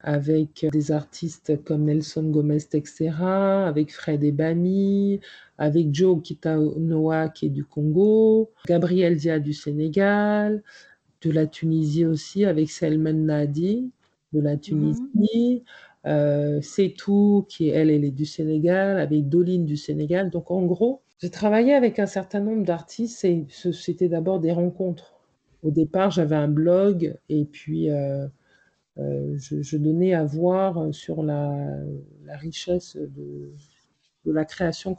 avec 0.00 0.66
des 0.72 0.92
artistes 0.92 1.62
comme 1.64 1.84
Nelson 1.84 2.22
Gomez 2.30 2.60
Texera, 2.60 3.66
avec 3.66 3.92
Fred 3.92 4.22
Ebani, 4.22 5.20
avec 5.58 5.94
Joe 5.94 6.22
Kitanoa 6.22 7.28
qui 7.28 7.46
est 7.46 7.50
du 7.50 7.64
Congo, 7.64 8.50
Gabriel 8.66 9.16
Dia 9.16 9.40
du 9.40 9.52
Sénégal, 9.52 10.62
de 11.22 11.30
la 11.30 11.46
Tunisie 11.46 12.06
aussi, 12.06 12.44
avec 12.44 12.70
Selman 12.70 13.26
Nadi 13.26 13.90
de 14.32 14.40
la 14.40 14.56
Tunisie, 14.56 15.02
mm 15.14 15.58
euh, 16.06 16.62
Setou 16.62 17.44
qui 17.46 17.68
elle, 17.68 17.90
elle 17.90 18.04
est 18.04 18.10
du 18.10 18.24
Sénégal, 18.24 18.98
avec 18.98 19.28
Doline 19.28 19.66
du 19.66 19.76
Sénégal. 19.76 20.30
Donc 20.30 20.50
en 20.50 20.62
gros, 20.64 21.02
j'ai 21.20 21.30
travaillé 21.30 21.74
avec 21.74 21.98
un 21.98 22.06
certain 22.06 22.40
nombre 22.40 22.64
d'artistes 22.64 23.24
et 23.24 23.46
c'était 23.50 24.08
d'abord 24.08 24.40
des 24.40 24.52
rencontres. 24.52 25.14
Au 25.62 25.70
départ, 25.70 26.10
j'avais 26.10 26.36
un 26.36 26.48
blog 26.48 27.14
et 27.28 27.44
puis 27.44 27.90
euh, 27.90 28.26
euh, 28.98 29.36
je, 29.36 29.76
donnais 29.76 30.14
à 30.14 30.24
voir 30.24 30.94
sur 30.94 31.22
la, 31.22 31.58
richesse 32.28 32.96
de, 32.96 33.52
la 34.24 34.46
création 34.46 34.96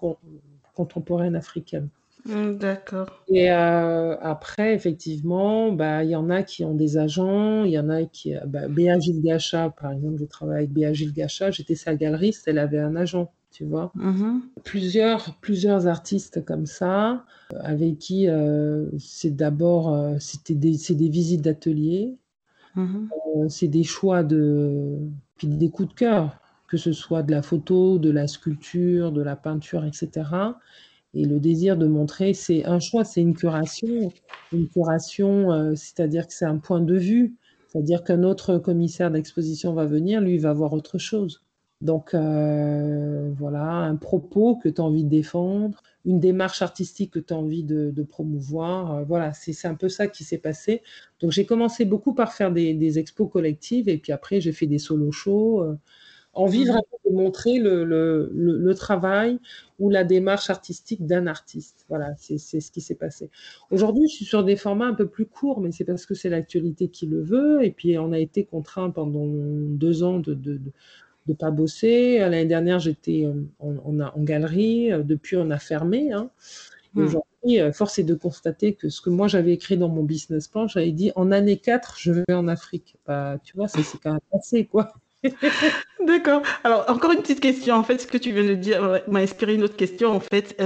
contemporaine 0.75 1.35
africaine. 1.35 1.89
Mmh, 2.25 2.57
d'accord. 2.57 3.07
Et 3.27 3.51
euh, 3.51 4.15
après, 4.21 4.75
effectivement, 4.75 5.71
bah, 5.71 6.03
il 6.03 6.11
y 6.11 6.15
en 6.15 6.29
a 6.29 6.43
qui 6.43 6.63
ont 6.63 6.75
des 6.75 6.99
agents, 6.99 7.63
il 7.63 7.71
y 7.71 7.79
en 7.79 7.89
a 7.89 8.03
qui. 8.03 8.35
Bah, 8.45 8.67
Béa 8.67 8.99
Gilles 8.99 9.23
Gacha, 9.23 9.71
par 9.71 9.91
exemple, 9.91 10.17
je 10.19 10.25
travaille 10.25 10.57
avec 10.57 10.71
Béa 10.71 10.93
Gilles 10.93 11.13
Gacha, 11.13 11.49
j'étais 11.49 11.73
sa 11.73 11.95
galeriste, 11.95 12.47
elle 12.47 12.59
avait 12.59 12.77
un 12.77 12.95
agent 12.95 13.31
tu 13.51 13.65
vois. 13.65 13.91
Mm-hmm. 13.97 14.39
Plusieurs, 14.63 15.35
plusieurs 15.41 15.87
artistes 15.87 16.43
comme 16.43 16.65
ça, 16.65 17.25
euh, 17.53 17.57
avec 17.61 17.99
qui 17.99 18.27
euh, 18.27 18.89
c'est 18.97 19.35
d'abord, 19.35 19.93
euh, 19.93 20.15
c'était 20.19 20.55
des, 20.55 20.77
des 20.89 21.09
visites 21.09 21.41
d'atelier, 21.41 22.15
mm-hmm. 22.75 23.49
c'est 23.49 23.67
des 23.67 23.83
choix 23.83 24.23
de, 24.23 24.97
puis 25.37 25.47
des 25.47 25.69
coups 25.69 25.89
de 25.89 25.93
cœur, 25.93 26.39
que 26.67 26.77
ce 26.77 26.93
soit 26.93 27.23
de 27.23 27.31
la 27.31 27.41
photo, 27.41 27.99
de 27.99 28.09
la 28.09 28.27
sculpture, 28.27 29.11
de 29.11 29.21
la 29.21 29.35
peinture, 29.35 29.83
etc. 29.83 30.29
Et 31.13 31.25
le 31.25 31.41
désir 31.41 31.75
de 31.75 31.87
montrer, 31.87 32.33
c'est 32.33 32.65
un 32.65 32.79
choix, 32.79 33.03
c'est 33.03 33.21
une 33.21 33.33
curation. 33.33 34.13
Une 34.53 34.69
curation, 34.69 35.75
c'est-à-dire 35.75 36.25
que 36.25 36.33
c'est 36.33 36.45
un 36.45 36.57
point 36.57 36.79
de 36.79 36.95
vue. 36.97 37.35
C'est-à-dire 37.67 38.05
qu'un 38.05 38.23
autre 38.23 38.57
commissaire 38.57 39.11
d'exposition 39.11 39.73
va 39.73 39.85
venir, 39.85 40.21
lui, 40.21 40.37
va 40.37 40.53
voir 40.53 40.71
autre 40.71 40.97
chose. 40.97 41.43
Donc 41.81 42.13
euh, 42.13 43.31
voilà, 43.37 43.63
un 43.63 43.95
propos 43.95 44.55
que 44.55 44.69
tu 44.69 44.79
as 44.81 44.83
envie 44.83 45.03
de 45.03 45.09
défendre, 45.09 45.81
une 46.05 46.19
démarche 46.19 46.61
artistique 46.61 47.11
que 47.11 47.19
tu 47.19 47.33
as 47.33 47.37
envie 47.37 47.63
de, 47.63 48.03
promouvoir. 48.03 48.95
Euh, 48.97 49.03
voilà, 49.03 49.33
c'est 49.33 49.67
un 49.67 49.75
peu 49.75 49.89
ça 49.89 50.07
qui 50.07 50.23
s'est 50.23 50.37
passé. 50.37 50.83
Donc 51.21 51.31
j'ai 51.31 51.45
commencé 51.45 51.85
beaucoup 51.85 52.13
par 52.13 52.33
faire 52.33 52.51
des, 52.51 52.99
expos 52.99 53.29
collectives 53.31 53.89
et 53.89 53.97
puis 53.97 54.11
après 54.11 54.41
j'ai 54.41 54.51
fait 54.51 54.67
des 54.67 54.79
solo 54.79 55.11
shows. 55.11 55.63
Euh, 55.63 55.75
envie 56.33 56.63
vraiment 56.63 56.83
de 57.09 57.13
montrer 57.13 57.59
le, 57.59 58.73
travail 58.77 59.37
ou 59.79 59.89
la 59.89 60.05
démarche 60.05 60.49
artistique 60.49 61.05
d'un 61.05 61.27
artiste. 61.27 61.85
Voilà, 61.89 62.13
c'est 62.17 62.37
ce 62.37 62.71
qui 62.71 62.79
s'est 62.79 62.95
passé. 62.95 63.29
Aujourd'hui, 63.69 64.07
je 64.07 64.15
suis 64.15 64.25
sur 64.25 64.43
des 64.45 64.55
formats 64.55 64.85
un 64.85 64.93
peu 64.93 65.07
plus 65.07 65.25
courts, 65.25 65.59
mais 65.59 65.71
c'est 65.73 65.83
parce 65.83 66.05
que 66.05 66.13
c'est 66.13 66.29
l'actualité 66.29 66.87
qui 66.87 67.05
le 67.05 67.21
veut. 67.21 67.65
Et 67.65 67.71
puis, 67.71 67.97
on 67.97 68.13
a 68.13 68.19
été 68.19 68.45
contraint 68.45 68.91
pendant 68.91 69.25
deux 69.27 70.03
ans 70.03 70.19
de 70.19 70.33
de 70.33 70.61
pas 71.33 71.51
bosser. 71.51 72.19
L'année 72.19 72.45
dernière, 72.45 72.79
j'étais 72.79 73.25
euh, 73.25 73.33
en, 73.59 73.99
en, 73.99 74.23
galerie. 74.23 74.91
Euh, 74.91 75.03
depuis, 75.03 75.37
on 75.37 75.49
a 75.49 75.59
fermé. 75.59 76.11
Hein. 76.11 76.29
Hmm. 76.93 77.05
Aujourd'hui, 77.05 77.61
euh, 77.61 77.71
force 77.71 77.99
est 77.99 78.03
de 78.03 78.15
constater 78.15 78.73
que 78.73 78.89
ce 78.89 79.01
que 79.01 79.09
moi 79.09 79.27
j'avais 79.27 79.53
écrit 79.53 79.77
dans 79.77 79.89
mon 79.89 80.03
business 80.03 80.47
plan, 80.47 80.67
j'avais 80.67 80.91
dit 80.91 81.11
en 81.15 81.31
année 81.31 81.57
4, 81.57 81.95
je 81.97 82.11
vais 82.11 82.33
en 82.33 82.47
Afrique. 82.47 82.97
Bah, 83.07 83.37
tu 83.43 83.55
vois, 83.55 83.67
c'est 83.67 83.83
quand 84.03 84.11
même 84.11 84.19
passé, 84.31 84.65
quoi. 84.65 84.93
D'accord. 86.07 86.41
Alors, 86.63 86.83
encore 86.89 87.11
une 87.11 87.21
petite 87.21 87.41
question. 87.41 87.75
En 87.75 87.83
fait, 87.83 87.99
ce 87.99 88.07
que 88.07 88.17
tu 88.17 88.31
viens 88.31 88.43
de 88.43 88.55
dire 88.55 89.03
m'a 89.07 89.19
inspiré 89.19 89.53
une 89.53 89.61
autre 89.61 89.75
question. 89.75 90.09
En 90.09 90.19
fait, 90.19 90.59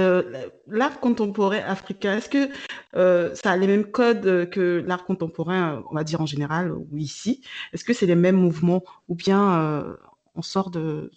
l'art 0.66 0.98
contemporain 0.98 1.58
africain, 1.58 2.16
est-ce 2.16 2.30
que 2.30 3.34
ça 3.36 3.50
a 3.50 3.56
les 3.58 3.66
mêmes 3.66 3.84
codes 3.84 4.48
que 4.48 4.82
l'art 4.86 5.04
contemporain, 5.04 5.84
on 5.90 5.94
va 5.94 6.04
dire 6.04 6.22
en 6.22 6.26
général, 6.26 6.72
ou 6.72 6.96
ici? 6.96 7.42
Est-ce 7.74 7.84
que 7.84 7.92
c'est 7.92 8.06
les 8.06 8.14
mêmes 8.14 8.36
mouvements? 8.36 8.82
Ou 9.08 9.14
bien 9.14 9.98
on 10.36 10.42
sort 10.42 10.70
de, 10.70 11.10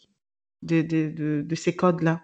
ces 1.56 1.76
codes-là 1.76 2.22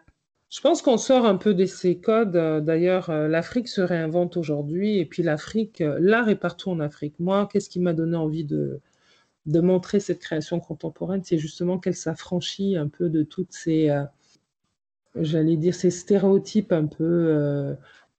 je 0.49 0.61
pense 0.61 0.81
qu'on 0.81 0.97
sort 0.97 1.25
un 1.25 1.35
peu 1.35 1.53
de 1.53 1.65
ces 1.65 1.99
codes. 1.99 2.37
D'ailleurs, 2.63 3.09
euh, 3.09 3.27
l'Afrique 3.27 3.67
se 3.67 3.81
réinvente 3.81 4.37
aujourd'hui. 4.37 4.99
Et 4.99 5.05
puis 5.05 5.21
l'Afrique, 5.23 5.81
euh, 5.81 5.97
l'art 5.99 6.29
est 6.29 6.37
partout 6.37 6.69
en 6.69 6.79
Afrique. 6.79 7.19
Moi, 7.19 7.49
qu'est-ce 7.51 7.69
qui 7.69 7.79
m'a 7.79 7.93
donné 7.93 8.15
envie 8.15 8.45
de, 8.45 8.79
montrer 9.47 9.99
cette 9.99 10.19
création 10.19 10.59
contemporaine? 10.61 11.23
C'est 11.25 11.37
justement 11.37 11.77
qu'elle 11.77 11.95
s'affranchit 11.95 12.77
un 12.77 12.87
peu 12.87 13.09
de 13.09 13.23
toutes 13.23 13.51
ces, 13.51 13.89
euh, 13.89 14.05
j'allais 15.15 15.57
dire, 15.57 15.75
ces 15.75 15.91
stéréotypes 15.91 16.71
un 16.71 16.85
peu 16.85 17.75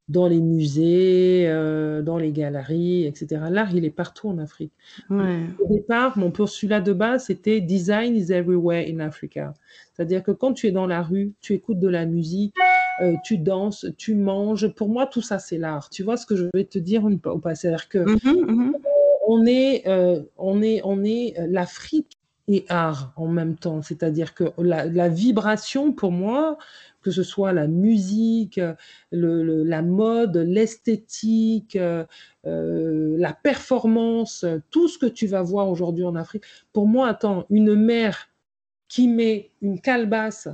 dans 0.08 0.28
les 0.28 0.40
musées, 0.40 1.46
euh, 1.48 2.00
dans 2.00 2.18
les 2.18 2.30
galeries, 2.30 3.04
etc. 3.06 3.42
L'art, 3.50 3.74
il 3.74 3.84
est 3.84 3.90
partout 3.90 4.28
en 4.28 4.38
Afrique. 4.38 4.72
Au 5.10 5.68
départ, 5.68 6.16
mon 6.16 6.30
postulat 6.30 6.80
de 6.80 6.92
base, 6.92 7.24
c'était 7.24 7.60
Design 7.60 8.14
is 8.14 8.32
everywhere 8.32 8.84
in 8.88 9.00
Africa. 9.00 9.52
C'est-à-dire 9.92 10.22
que 10.22 10.30
quand 10.30 10.52
tu 10.52 10.68
es 10.68 10.72
dans 10.72 10.86
la 10.86 11.02
rue, 11.02 11.32
tu 11.40 11.54
écoutes 11.54 11.80
de 11.80 11.88
la 11.88 12.06
musique, 12.06 12.54
euh, 13.02 13.14
tu 13.24 13.38
danses, 13.38 13.86
tu 13.96 14.14
manges. 14.14 14.68
Pour 14.74 14.88
moi, 14.88 15.06
tout 15.06 15.22
ça, 15.22 15.38
c'est 15.38 15.58
l'art. 15.58 15.90
Tu 15.90 16.02
vois 16.02 16.16
ce 16.16 16.26
que 16.26 16.36
je 16.36 16.46
vais 16.54 16.64
te 16.64 16.78
dire 16.78 17.04
au 17.04 17.38
passé 17.38 17.62
C'est-à-dire 17.62 17.88
que 17.88 17.98
mm-hmm, 17.98 18.44
mm-hmm. 18.44 18.72
on 19.26 19.46
est, 19.46 19.88
euh, 19.88 20.22
on 20.36 20.62
est, 20.62 20.82
on 20.84 21.02
est 21.02 21.34
l'Afrique 21.48 22.15
et 22.48 22.64
art 22.68 23.12
en 23.16 23.28
même 23.28 23.56
temps. 23.56 23.82
C'est-à-dire 23.82 24.34
que 24.34 24.44
la, 24.58 25.08
vibration, 25.08 25.92
pour 25.92 26.12
moi, 26.12 26.58
que 27.02 27.10
ce 27.10 27.22
soit 27.22 27.52
la 27.52 27.66
musique, 27.66 28.60
la 29.12 29.82
mode, 29.82 30.36
l'esthétique, 30.36 31.76
euh, 31.76 32.04
la 32.44 33.32
performance, 33.32 34.44
tout 34.70 34.88
ce 34.88 34.98
que 34.98 35.06
tu 35.06 35.26
vas 35.26 35.42
voir 35.42 35.68
aujourd'hui 35.68 36.04
en 36.04 36.16
Afrique. 36.16 36.44
Pour 36.72 36.86
moi, 36.86 37.08
attends, 37.08 37.46
une 37.50 37.74
mère 37.74 38.28
qui 38.88 39.08
met 39.08 39.52
une 39.62 39.80
calebasse 39.80 40.48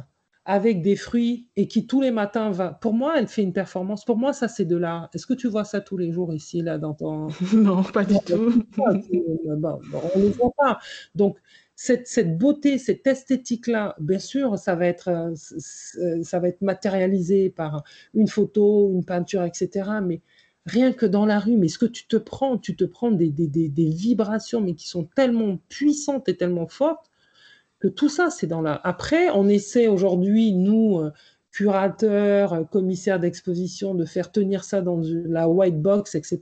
avec 0.44 0.82
des 0.82 0.96
fruits 0.96 1.46
et 1.54 1.68
qui 1.68 1.86
tous 1.86 2.00
les 2.00 2.10
matins 2.10 2.50
va. 2.50 2.70
Pour 2.72 2.94
moi, 2.94 3.14
elle 3.16 3.28
fait 3.28 3.42
une 3.42 3.52
performance. 3.52 4.04
Pour 4.04 4.16
moi, 4.16 4.32
ça, 4.32 4.48
c'est 4.48 4.64
de 4.64 4.76
l'art. 4.76 5.08
Est-ce 5.14 5.26
que 5.26 5.34
tu 5.34 5.46
vois 5.46 5.64
ça 5.64 5.80
tous 5.80 5.96
les 5.96 6.10
jours 6.10 6.34
ici, 6.34 6.62
là, 6.62 6.78
dans 6.78 6.94
ton. 6.94 7.28
non, 7.54 7.82
pas 7.84 8.04
du 8.04 8.16
tout. 8.26 8.64
on 8.78 8.92
ne 8.92 10.22
le 10.22 10.30
voit 10.30 10.52
pas. 10.56 10.80
Donc, 11.14 11.38
cette, 11.74 12.38
beauté, 12.38 12.78
cette 12.78 13.06
esthétique-là, 13.06 13.96
bien 13.98 14.18
sûr, 14.18 14.58
ça 14.58 14.74
va, 14.74 14.86
être, 14.86 15.08
euh, 15.08 15.34
euh, 16.00 16.22
ça 16.22 16.38
va 16.38 16.48
être 16.48 16.62
matérialisé 16.62 17.50
par 17.50 17.82
une 18.14 18.28
photo, 18.28 18.90
une 18.92 19.04
peinture, 19.04 19.42
etc. 19.42 19.90
Mais 20.02 20.20
rien 20.66 20.92
que 20.92 21.06
dans 21.06 21.26
la 21.26 21.38
rue, 21.40 21.56
mais 21.56 21.68
ce 21.68 21.78
que 21.78 21.86
tu 21.86 22.06
te 22.06 22.16
prends, 22.16 22.58
tu 22.58 22.76
te 22.76 22.84
prends 22.84 23.10
des, 23.10 23.30
des, 23.30 23.90
vibrations, 23.90 24.60
mais 24.60 24.74
qui 24.74 24.88
sont 24.88 25.04
tellement 25.16 25.58
puissantes 25.68 26.28
et 26.28 26.36
tellement 26.36 26.68
fortes 26.68 27.10
que 27.80 27.88
tout 27.88 28.08
ça, 28.08 28.30
c'est 28.30 28.46
dans 28.46 28.62
la. 28.62 28.80
Après, 28.84 29.30
on 29.30 29.48
essaie 29.48 29.88
aujourd'hui, 29.88 30.52
nous, 30.52 31.00
euh, 31.00 31.10
curateurs, 31.50 32.68
commissaires 32.70 33.18
d'exposition, 33.18 33.94
de 33.94 34.04
faire 34.04 34.30
tenir 34.30 34.62
ça 34.62 34.82
dans 34.82 35.00
la 35.02 35.48
white 35.48 35.82
box, 35.82 36.14
etc. 36.14 36.38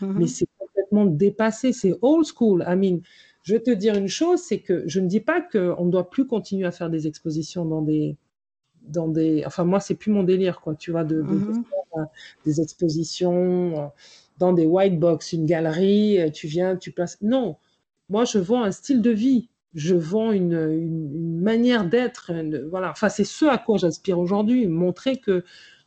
Mm-hmm. 0.00 0.12
Mais 0.14 0.26
c'est 0.28 0.46
complètement 0.56 1.06
dépassé, 1.06 1.72
c'est 1.72 1.94
old 2.00 2.24
school. 2.24 2.64
I 2.66 2.76
mean, 2.76 3.00
je 3.42 3.54
vais 3.54 3.60
te 3.60 3.70
dire 3.70 3.94
une 3.94 4.08
chose, 4.08 4.40
c'est 4.40 4.60
que 4.60 4.84
je 4.86 5.00
ne 5.00 5.06
dis 5.06 5.20
pas 5.20 5.40
qu'on 5.40 5.84
ne 5.84 5.90
doit 5.90 6.10
plus 6.10 6.26
continuer 6.26 6.66
à 6.66 6.70
faire 6.70 6.90
des 6.90 7.06
expositions 7.06 7.64
dans 7.64 7.82
des, 7.82 8.16
dans 8.82 9.08
des, 9.08 9.42
enfin 9.46 9.64
moi 9.64 9.80
c'est 9.80 9.94
plus 9.94 10.10
mon 10.10 10.22
délire 10.22 10.60
quoi, 10.60 10.74
tu 10.74 10.90
vois, 10.90 11.04
de, 11.04 11.22
mhm. 11.22 11.64
faire, 11.64 12.00
euh, 12.00 12.04
des 12.44 12.60
expositions 12.60 13.78
euh, 13.78 13.86
dans 14.38 14.52
des 14.52 14.66
white 14.66 14.98
box, 14.98 15.32
une 15.32 15.46
galerie, 15.46 16.20
euh, 16.20 16.30
tu 16.30 16.46
viens, 16.46 16.76
tu 16.76 16.92
passes. 16.92 17.18
Non, 17.22 17.56
moi 18.08 18.24
je 18.24 18.38
vends 18.38 18.62
un 18.62 18.72
style 18.72 19.02
de 19.02 19.10
vie, 19.10 19.48
je 19.74 19.94
vends 19.94 20.32
une, 20.32 20.52
une, 20.52 21.40
manière 21.40 21.88
d'être, 21.88 22.32
voilà. 22.70 22.90
Enfin 22.90 23.08
c'est 23.08 23.24
ce 23.24 23.44
à 23.44 23.58
quoi 23.58 23.78
j'aspire 23.78 24.18
aujourd'hui, 24.18 24.66
montrer 24.66 25.16
que 25.16 25.44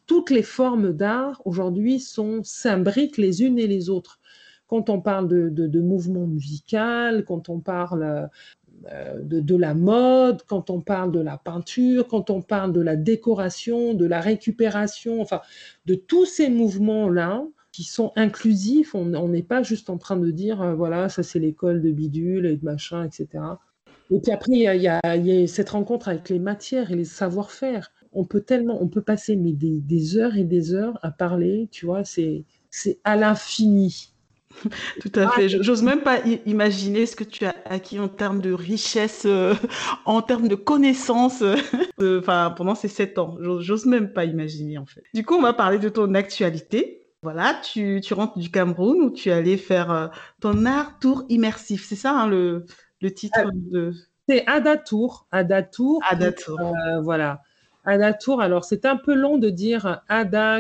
toutes 0.08 0.30
les 0.30 0.44
formes 0.44 0.94
d'art 0.94 1.42
aujourd'hui 1.46 2.00
sont 2.00 2.42
s'imbriquent 2.44 3.18
les 3.18 3.44
unes 3.44 3.60
et 3.60 3.68
les 3.68 3.90
autres 3.90 4.21
quand 4.72 4.90
on 4.90 5.02
parle 5.02 5.28
de, 5.28 5.82
mouvement 5.82 6.26
musical, 6.26 7.26
quand 7.26 7.50
on 7.50 7.60
parle 7.60 8.30
euh, 8.90 9.20
de, 9.22 9.56
la 9.58 9.74
mode, 9.74 10.44
quand 10.44 10.70
on 10.70 10.80
parle 10.80 11.12
de 11.12 11.20
la 11.20 11.38
peinture, 11.38 12.08
quand 12.08 12.30
on 12.30 12.42
parle 12.42 12.72
de 12.72 12.80
la 12.80 12.96
décoration, 12.96 13.94
de 13.94 14.06
la 14.06 14.22
récupération, 14.22 15.22
enfin, 15.22 15.42
de 15.88 15.96
tous 15.96 16.26
ces 16.26 16.50
mouvements-là 16.50 17.44
qui 17.74 17.84
sont 17.84 18.14
inclusifs. 18.16 18.96
On 18.96 19.28
n'est 19.28 19.44
pas 19.44 19.62
juste 19.62 19.90
en 19.90 19.98
train 19.98 20.16
de 20.16 20.32
dire, 20.32 20.62
euh, 20.62 20.74
voilà, 20.74 21.10
ça 21.10 21.22
c'est 21.22 21.40
l'école 21.40 21.82
de 21.82 21.92
bidule 21.92 22.46
et 22.46 22.56
de 22.56 22.64
machin, 22.64 23.04
etc. 23.04 23.44
Et 24.10 24.22
puis 24.22 24.32
après, 24.32 24.54
il 24.54 24.82
y, 24.82 24.88
a, 24.88 25.48
cette 25.48 25.70
rencontre 25.70 26.08
avec 26.08 26.30
les 26.30 26.40
matières 26.40 26.92
et 26.92 26.96
les 26.96 27.04
savoir-faire. 27.04 27.92
On 28.14 28.24
peut 28.24 28.42
tellement, 28.42 28.82
on 28.82 28.88
peut 28.88 29.02
passer 29.02 29.36
mais 29.36 29.52
des, 29.52 29.82
des 29.82 30.16
heures 30.16 30.38
et 30.38 30.46
des 30.46 30.74
heures 30.74 30.98
à 31.02 31.12
parler, 31.12 31.68
tu 31.74 31.86
vois, 31.86 32.06
c'est 32.06 32.46
à 33.04 33.18
l'infini. 33.18 34.14
Tout 35.02 35.12
à 35.16 35.30
fait. 35.30 35.50
J'ose 35.50 35.84
même 35.84 36.02
pas 36.02 36.20
imaginer 36.46 37.06
ce 37.06 37.16
que 37.16 37.24
tu 37.24 37.46
as 37.46 37.56
acquis 37.66 38.00
en 38.00 38.08
termes 38.08 38.42
de 38.42 38.52
richesse, 38.54 39.24
euh, 39.26 39.54
en 40.06 40.22
termes 40.22 40.48
de 40.48 40.56
connaissances, 40.56 41.44
euh, 41.44 42.22
pendant 42.56 42.76
ces 42.76 42.88
sept 42.88 43.18
ans. 43.18 43.38
J'ose 43.60 43.86
même 43.86 44.14
pas 44.14 44.26
imaginer 44.26 44.78
en 44.78 44.86
fait. 44.86 45.04
Du 45.14 45.26
coup, 45.26 45.36
on 45.36 45.42
va 45.42 45.54
parler 45.54 45.80
de 45.80 45.90
ton 45.90 46.14
actualité. 46.14 46.98
Voilà, 47.24 47.60
tu, 47.64 48.02
tu 48.02 48.14
rentres 48.16 48.40
du 48.40 48.50
Cameroun 48.50 49.00
où 49.00 49.12
tu 49.12 49.30
allais 49.30 49.58
faire 49.58 49.92
euh, 49.92 50.08
ton 50.40 50.66
art 50.66 50.98
tour 51.00 51.24
immersif. 51.30 51.86
C'est 51.88 51.96
ça 51.96 52.14
hein, 52.14 52.28
le, 52.28 52.66
le 53.02 53.14
titre 53.14 53.40
de. 53.54 53.94
C'est 54.28 54.48
Ada 54.48 54.78
Tour. 54.78 55.28
Ada 55.32 55.62
Tour. 55.62 56.02
Ada 56.10 56.32
Tour. 56.32 56.60
voilà. 57.04 57.42
Ada 57.86 58.14
Tour. 58.14 58.42
Alors 58.42 58.64
c'est 58.64 58.86
un 58.86 58.96
peu 58.96 59.14
long 59.14 59.38
de 59.38 59.50
dire 59.50 60.02
Ada 60.08 60.60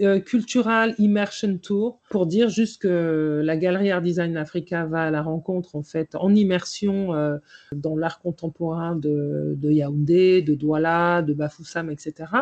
euh, 0.00 0.18
Cultural 0.18 0.94
Immersion 0.98 1.56
Tour 1.58 2.00
pour 2.10 2.26
dire 2.26 2.48
juste 2.48 2.82
que 2.82 3.40
la 3.44 3.56
Galerie 3.56 3.92
Art 3.92 4.02
Design 4.02 4.36
Africa 4.36 4.86
va 4.86 5.04
à 5.04 5.10
la 5.10 5.22
rencontre 5.22 5.76
en 5.76 5.84
fait 5.84 6.16
en 6.16 6.34
immersion 6.34 7.14
euh, 7.14 7.38
dans 7.72 7.96
l'art 7.96 8.18
contemporain 8.18 8.96
de, 8.96 9.56
Yaoundé, 9.62 10.42
de 10.42 10.54
Douala, 10.54 11.22
de 11.22 11.32
Bafoussam, 11.32 11.90
etc. 11.90 12.32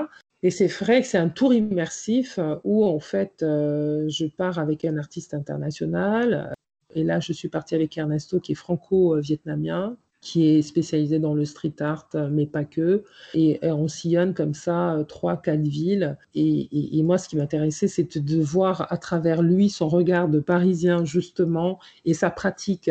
Et 0.43 0.51
c'est 0.51 0.67
vrai 0.67 1.03
que 1.03 1.07
c'est 1.07 1.19
un 1.19 1.29
tour 1.29 1.53
immersif 1.53 2.39
euh, 2.39 2.57
où 2.65 2.87
en 2.87 3.01
fait 3.01 3.35
je 3.41 4.27
pars 4.27 4.59
avec 4.59 4.87
un 4.87 4.97
artiste 4.97 5.35
international. 5.35 6.55
Et 6.95 7.05
là, 7.05 7.21
je 7.21 7.35
suis 7.35 7.49
partie 7.49 7.75
avec 7.75 7.97
Ernesto 7.99 8.41
qui 8.41 8.53
est 8.53 8.57
franco-vietnamien 8.57 9.97
qui 10.23 10.49
est 10.49 10.63
spécialisé 10.63 11.19
dans 11.19 11.35
le 11.35 11.45
street 11.45 11.75
art, 11.81 12.09
mais 12.31 12.47
pas 12.47 12.65
que. 12.65 13.03
Et, 13.35 13.59
on 13.63 13.89
sillonne 13.89 14.33
comme 14.33 14.55
ça 14.55 14.95
euh, 14.95 15.05
trois, 15.05 15.37
quatre 15.37 15.67
villes. 15.67 16.17
Et, 16.35 17.03
moi, 17.03 17.19
ce 17.19 17.29
qui 17.29 17.37
m'intéressait, 17.37 17.89
c'était 17.89 18.21
de 18.21 18.41
voir 18.41 18.91
à 18.91 18.97
travers 18.97 19.43
lui 19.43 19.69
son 19.69 19.89
regard 19.89 20.29
de 20.29 20.39
Parisien, 20.39 21.05
justement, 21.05 21.81
et 22.05 22.15
sa 22.15 22.31
pratique 22.31 22.91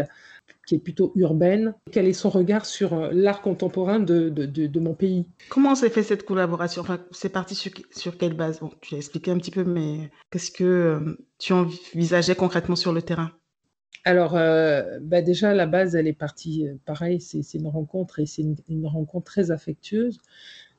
qui 0.67 0.75
est 0.75 0.79
plutôt 0.79 1.11
urbaine. 1.15 1.73
Quel 1.91 2.07
est 2.07 2.13
son 2.13 2.29
regard 2.29 2.65
sur 2.65 2.93
euh, 2.93 3.09
l'art 3.11 3.41
contemporain 3.41 3.99
de, 3.99 4.79
mon 4.79 4.93
pays? 4.93 5.25
Comment 5.49 5.73
s'est 5.73 5.89
fait 5.89 6.03
cette 6.03 6.23
collaboration? 6.23 6.83
C'est 7.11 7.29
parti 7.29 7.55
sur, 7.55 8.17
quelle 8.17 8.33
base? 8.33 8.59
Tu 8.81 8.93
l'as 8.93 8.99
expliqué 8.99 9.31
un 9.31 9.37
petit 9.37 9.51
peu, 9.51 9.63
mais 9.63 10.11
qu'est-ce 10.29 10.51
que 10.51 10.63
euh, 10.63 11.17
tu 11.39 11.53
envisageais 11.53 12.35
concrètement 12.35 12.75
sur 12.75 12.93
le 12.93 13.01
terrain? 13.01 13.31
Alors, 14.03 14.35
euh, 14.35 14.99
bah 15.01 15.21
déjà, 15.21 15.53
la 15.53 15.67
base, 15.67 15.95
elle 15.95 16.07
est 16.07 16.13
partie, 16.13 16.67
pareil, 16.85 17.21
c'est 17.21 17.53
une 17.53 17.67
rencontre 17.67 18.19
et 18.19 18.25
c'est 18.25 18.43
une, 18.67 18.87
rencontre 18.87 19.25
très 19.25 19.51
affectueuse. 19.51 20.19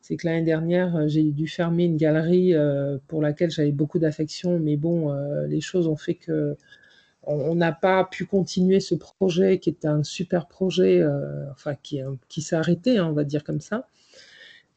C'est 0.00 0.16
que 0.16 0.26
l'année 0.26 0.44
dernière, 0.44 1.08
j'ai 1.08 1.22
dû 1.22 1.46
fermer 1.46 1.84
une 1.84 1.96
galerie 1.96 2.54
pour 3.06 3.22
laquelle 3.22 3.50
j'avais 3.50 3.72
beaucoup 3.72 4.00
d'affection, 4.00 4.58
mais 4.58 4.76
bon, 4.76 5.14
les 5.46 5.60
choses 5.60 5.86
ont 5.86 5.96
fait 5.96 6.14
que 6.14 6.56
on 7.24 7.54
n'a 7.54 7.72
pas 7.72 8.04
pu 8.04 8.26
continuer 8.26 8.80
ce 8.80 8.94
projet 8.94 9.58
qui 9.58 9.70
était 9.70 9.88
un 9.88 10.02
super 10.02 10.48
projet, 10.48 11.00
euh, 11.00 11.50
enfin 11.52 11.74
qui, 11.82 12.02
s'est 12.42 12.56
arrêté, 12.56 12.98
hein, 12.98 13.06
on 13.06 13.12
va 13.12 13.24
dire 13.24 13.44
comme 13.44 13.60
ça. 13.60 13.86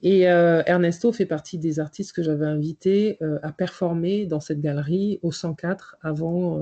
Et 0.03 0.29
euh, 0.29 0.61
Ernesto 0.67 1.11
fait 1.11 1.25
partie 1.25 1.57
des 1.57 1.79
artistes 1.79 2.13
que 2.13 2.21
j'avais 2.21 2.45
invités 2.45 3.17
euh, 3.21 3.39
à 3.41 3.51
performer 3.51 4.25
dans 4.27 4.39
cette 4.39 4.61
galerie 4.61 5.19
au 5.23 5.31
104 5.31 5.97
avant 6.01 6.61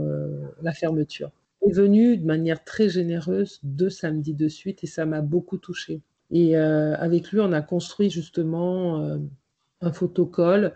la 0.61 0.73
fermeture. 0.73 1.31
Est 1.67 1.71
venu 1.73 2.17
de 2.17 2.25
manière 2.25 2.63
très 2.63 2.89
généreuse 2.89 3.59
deux 3.63 3.89
samedis 3.89 4.33
de 4.33 4.47
suite 4.47 4.83
et 4.83 4.87
ça 4.87 5.05
m'a 5.05 5.21
beaucoup 5.21 5.57
touchée. 5.57 6.01
Et 6.31 6.55
avec 6.55 7.31
lui, 7.31 7.39
on 7.39 7.51
a 7.51 7.61
construit 7.61 8.09
justement 8.09 9.17
un 9.81 9.91
photocall 9.91 10.73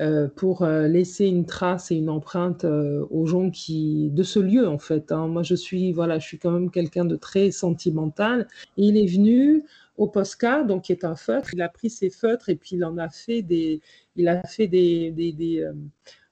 euh, 0.00 0.28
pour 0.28 0.62
euh, 0.62 0.86
laisser 0.86 1.26
une 1.26 1.44
trace 1.44 1.90
et 1.90 1.96
une 1.96 2.08
empreinte 2.08 2.64
euh, 2.64 3.04
aux 3.10 3.26
gens 3.26 3.50
qui 3.50 4.10
de 4.10 4.22
ce 4.22 4.38
lieu 4.38 4.68
en 4.68 4.78
fait. 4.78 5.10
Hein. 5.10 5.26
Moi 5.26 5.42
je 5.42 5.56
suis 5.56 5.90
voilà, 5.90 6.20
je 6.20 6.26
suis 6.26 6.38
quand 6.38 6.52
même 6.52 6.70
quelqu'un 6.70 7.04
de 7.04 7.16
très 7.16 7.50
sentimental. 7.50 8.46
Il 8.76 8.96
est 8.96 9.06
venu 9.06 9.64
au 9.96 10.06
Posca, 10.06 10.62
donc 10.62 10.84
qui 10.84 10.92
est 10.92 11.04
un 11.04 11.16
feutre. 11.16 11.52
Il 11.52 11.62
a 11.62 11.68
pris 11.68 11.90
ses 11.90 12.10
feutres 12.10 12.48
et 12.48 12.54
puis 12.54 12.76
il 12.76 12.84
en 12.84 12.96
a 12.96 13.08
fait 13.08 13.42
des, 13.42 13.80
il 14.14 14.28
a 14.28 14.40
fait 14.44 14.68
des, 14.68 15.12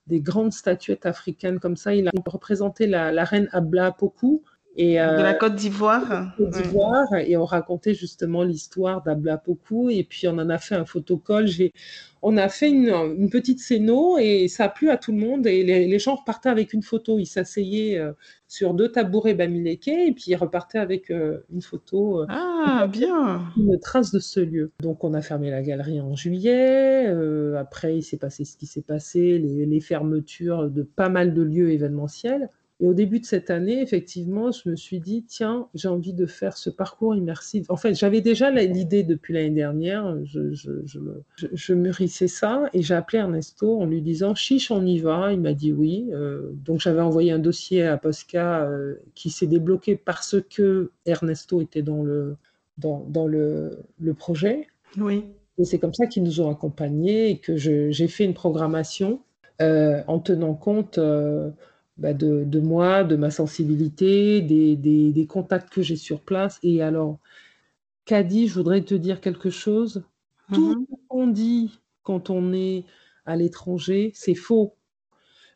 des 0.06 0.20
grandes 0.20 0.52
statuettes 0.52 1.06
africaines 1.06 1.58
comme 1.58 1.76
ça. 1.76 1.94
Il 1.94 2.08
a 2.08 2.10
représenté 2.26 2.86
la, 2.86 3.24
reine 3.24 3.48
Abla 3.52 3.92
Poku 3.92 4.42
et, 4.76 4.96
de 4.96 5.22
la 5.22 5.34
Côte 5.34 5.54
d'Ivoire. 5.54 6.34
Côte 6.36 6.50
d'Ivoire. 6.50 7.06
Et 7.14 7.36
on 7.36 7.44
racontait 7.44 7.94
justement 7.94 8.42
l'histoire 8.42 9.02
d'Abla 9.02 9.38
Poku. 9.38 9.90
Et 9.90 10.04
puis 10.04 10.28
on 10.28 10.38
en 10.38 10.50
a 10.50 10.58
fait 10.58 10.74
un 10.74 10.84
photocall. 10.84 11.46
On 12.22 12.36
a 12.36 12.48
fait 12.48 12.70
une, 12.70 13.30
petite 13.30 13.60
scéno 13.60 14.18
et 14.18 14.48
ça 14.48 14.64
a 14.64 14.68
plu 14.68 14.90
à 14.90 14.96
tout 14.96 15.12
le 15.12 15.18
monde. 15.18 15.46
Et 15.46 15.62
les, 15.62 15.98
gens 15.98 16.16
repartaient 16.16 16.48
avec 16.48 16.72
une 16.72 16.82
photo. 16.82 17.18
Ils 17.18 17.26
s'asseyaient 17.26 17.98
euh, 17.98 18.12
sur 18.48 18.74
deux 18.74 18.90
tabourets 18.90 19.34
bamileke 19.34 19.88
et 19.88 20.12
puis 20.12 20.24
ils 20.28 20.36
repartaient 20.36 20.78
avec 20.78 21.10
euh, 21.10 21.38
une 21.52 21.62
photo. 21.62 22.22
Euh, 22.22 22.26
ah, 22.28 22.88
bien 22.90 23.42
Une 23.56 23.78
trace 23.78 24.10
de 24.10 24.18
ce 24.18 24.40
lieu. 24.40 24.72
Donc 24.80 25.04
on 25.04 25.14
a 25.14 25.22
fermé 25.22 25.50
la 25.50 25.62
galerie 25.62 26.00
en 26.00 26.16
juillet. 26.16 27.06
après, 27.56 27.96
il 27.96 28.02
s'est 28.02 28.18
passé 28.18 28.44
ce 28.44 28.56
qui 28.56 28.66
s'est 28.66 28.82
passé, 28.82 29.38
les 29.38 29.80
fermetures 29.80 30.68
de 30.68 30.82
pas 30.82 31.08
mal 31.08 31.32
de 31.32 31.42
lieux 31.42 31.70
événementiels. 31.70 32.50
Et 32.80 32.86
au 32.86 32.92
début 32.92 33.20
de 33.20 33.24
cette 33.24 33.48
année, 33.48 33.80
effectivement, 33.80 34.52
je 34.52 34.68
me 34.68 34.76
suis 34.76 35.00
dit, 35.00 35.24
tiens, 35.26 35.66
j'ai 35.74 35.88
envie 35.88 36.12
de 36.12 36.26
faire 36.26 36.58
ce 36.58 36.68
parcours 36.68 37.14
immersif. 37.14 37.70
En 37.70 37.76
fait, 37.76 37.94
j'avais 37.94 38.20
déjà 38.20 38.50
l'idée 38.50 39.02
depuis 39.02 39.32
l'année 39.32 39.50
dernière, 39.50 40.14
je, 40.24 40.52
je, 40.52 40.84
je, 40.84 40.98
je, 41.52 41.72
mûrissais 41.72 42.28
ça, 42.28 42.68
et 42.74 42.82
j'ai 42.82 42.92
appelé 42.92 43.18
Ernesto 43.18 43.80
en 43.80 43.86
lui 43.86 44.02
disant, 44.02 44.34
chiche, 44.34 44.70
on 44.70 44.84
y 44.84 44.98
va. 44.98 45.32
Il 45.32 45.40
m'a 45.40 45.54
dit 45.54 45.72
oui. 45.72 46.10
Euh, 46.12 46.50
donc 46.66 46.80
j'avais 46.80 47.00
envoyé 47.00 47.32
un 47.32 47.38
dossier 47.38 47.82
à 47.82 47.96
Posca 47.96 48.64
euh, 48.64 48.96
qui 49.14 49.30
s'est 49.30 49.46
débloqué 49.46 49.96
parce 49.96 50.36
que 50.50 50.90
Ernesto 51.06 51.62
était 51.62 51.82
dans 51.82 52.02
le, 52.02 52.36
dans, 52.76 53.06
dans 53.08 53.26
le, 53.26 53.78
le 53.98 54.12
projet. 54.12 54.66
Oui. 54.98 55.24
Et 55.58 55.64
c'est 55.64 55.78
comme 55.78 55.94
ça 55.94 56.06
qu'ils 56.06 56.24
nous 56.24 56.42
ont 56.42 56.50
accompagnés 56.50 57.30
et 57.30 57.38
que 57.38 57.56
j'ai 57.56 58.08
fait 58.08 58.24
une 58.24 58.34
programmation 58.34 59.20
euh, 59.62 60.02
en 60.06 60.18
tenant 60.18 60.52
compte 60.52 61.00
bah, 61.98 62.12
de, 62.12 62.60
moi, 62.60 63.04
de 63.04 63.16
ma 63.16 63.30
sensibilité, 63.30 64.42
des, 64.42 65.26
contacts 65.28 65.72
que 65.72 65.82
j'ai 65.82 65.96
sur 65.96 66.20
place. 66.20 66.58
Et 66.62 66.82
alors, 66.82 67.18
Caddy, 68.04 68.48
je 68.48 68.54
voudrais 68.54 68.82
te 68.82 68.94
dire 68.94 69.20
quelque 69.20 69.50
chose. 69.50 70.04
Tout 70.52 70.74
mm-hmm. 70.74 70.86
ce 70.90 70.96
qu'on 71.08 71.26
dit 71.26 71.80
quand 72.02 72.30
on 72.30 72.52
est 72.52 72.84
à 73.24 73.36
l'étranger, 73.36 74.12
c'est 74.14 74.34
faux. 74.34 74.74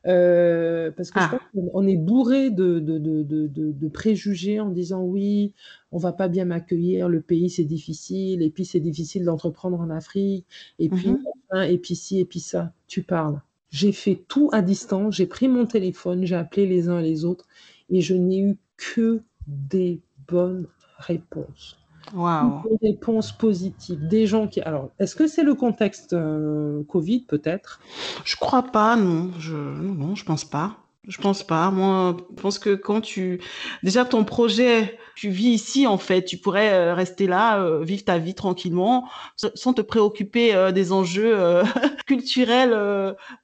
Euh, 0.06 0.90
parce 0.92 1.10
que 1.10 1.20
je 1.20 1.26
ah. 1.26 1.38
pense 1.52 1.70
qu'on 1.72 1.86
est 1.86 1.96
bourré 1.96 2.50
de, 2.50 2.78
de, 2.78 3.88
préjugés 3.88 4.58
en 4.58 4.70
disant 4.70 5.02
oui, 5.02 5.52
on 5.92 5.98
va 5.98 6.12
pas 6.12 6.28
bien 6.28 6.46
m'accueillir, 6.46 7.10
le 7.10 7.20
pays 7.20 7.50
c'est 7.50 7.64
difficile, 7.64 8.40
et 8.40 8.48
puis 8.48 8.64
c'est 8.64 8.80
difficile 8.80 9.24
d'entreprendre 9.24 9.78
en 9.78 9.90
Afrique, 9.90 10.46
et 10.78 10.88
puis, 10.88 11.10
mm-hmm. 11.52 11.70
et 11.70 11.78
puis 11.78 11.96
ci, 11.96 12.18
et 12.18 12.24
puis 12.24 12.40
ça. 12.40 12.72
Tu 12.86 13.02
parles. 13.02 13.40
J'ai 13.70 13.92
fait 13.92 14.24
tout 14.28 14.50
à 14.52 14.62
distance, 14.62 15.14
j'ai 15.14 15.26
pris 15.26 15.48
mon 15.48 15.64
téléphone, 15.66 16.24
j'ai 16.24 16.34
appelé 16.34 16.66
les 16.66 16.88
uns 16.88 16.98
et 16.98 17.04
les 17.04 17.24
autres 17.24 17.46
et 17.88 18.00
je 18.00 18.14
n'ai 18.14 18.40
eu 18.40 18.58
que 18.76 19.22
des 19.46 20.00
bonnes 20.28 20.66
réponses. 20.98 21.76
Wow. 22.14 22.62
Des 22.80 22.88
réponses 22.88 23.30
positives. 23.30 24.06
Des 24.08 24.26
gens 24.26 24.48
qui. 24.48 24.60
Alors, 24.62 24.90
est-ce 24.98 25.14
que 25.14 25.26
c'est 25.26 25.44
le 25.44 25.54
contexte 25.54 26.12
euh, 26.12 26.82
Covid, 26.84 27.20
peut-être? 27.20 27.80
Je 28.24 28.36
crois 28.36 28.64
pas, 28.64 28.96
non. 28.96 29.30
Je... 29.38 29.56
Non, 29.56 30.14
je 30.14 30.24
pense 30.24 30.44
pas. 30.44 30.76
Je 31.08 31.16
pense 31.18 31.42
pas. 31.42 31.70
Moi, 31.70 32.16
je 32.36 32.42
pense 32.42 32.58
que 32.58 32.74
quand 32.74 33.00
tu 33.00 33.40
déjà 33.82 34.04
ton 34.04 34.24
projet, 34.24 34.98
tu 35.16 35.30
vis 35.30 35.48
ici 35.48 35.86
en 35.86 35.96
fait, 35.96 36.24
tu 36.24 36.36
pourrais 36.36 36.72
euh, 36.72 36.94
rester 36.94 37.26
là, 37.26 37.58
euh, 37.58 37.82
vivre 37.82 38.04
ta 38.04 38.18
vie 38.18 38.34
tranquillement, 38.34 39.08
sans 39.36 39.72
te 39.72 39.80
préoccuper 39.80 40.54
euh, 40.54 40.72
des 40.72 40.92
enjeux 40.92 41.62
culturels 42.06 42.72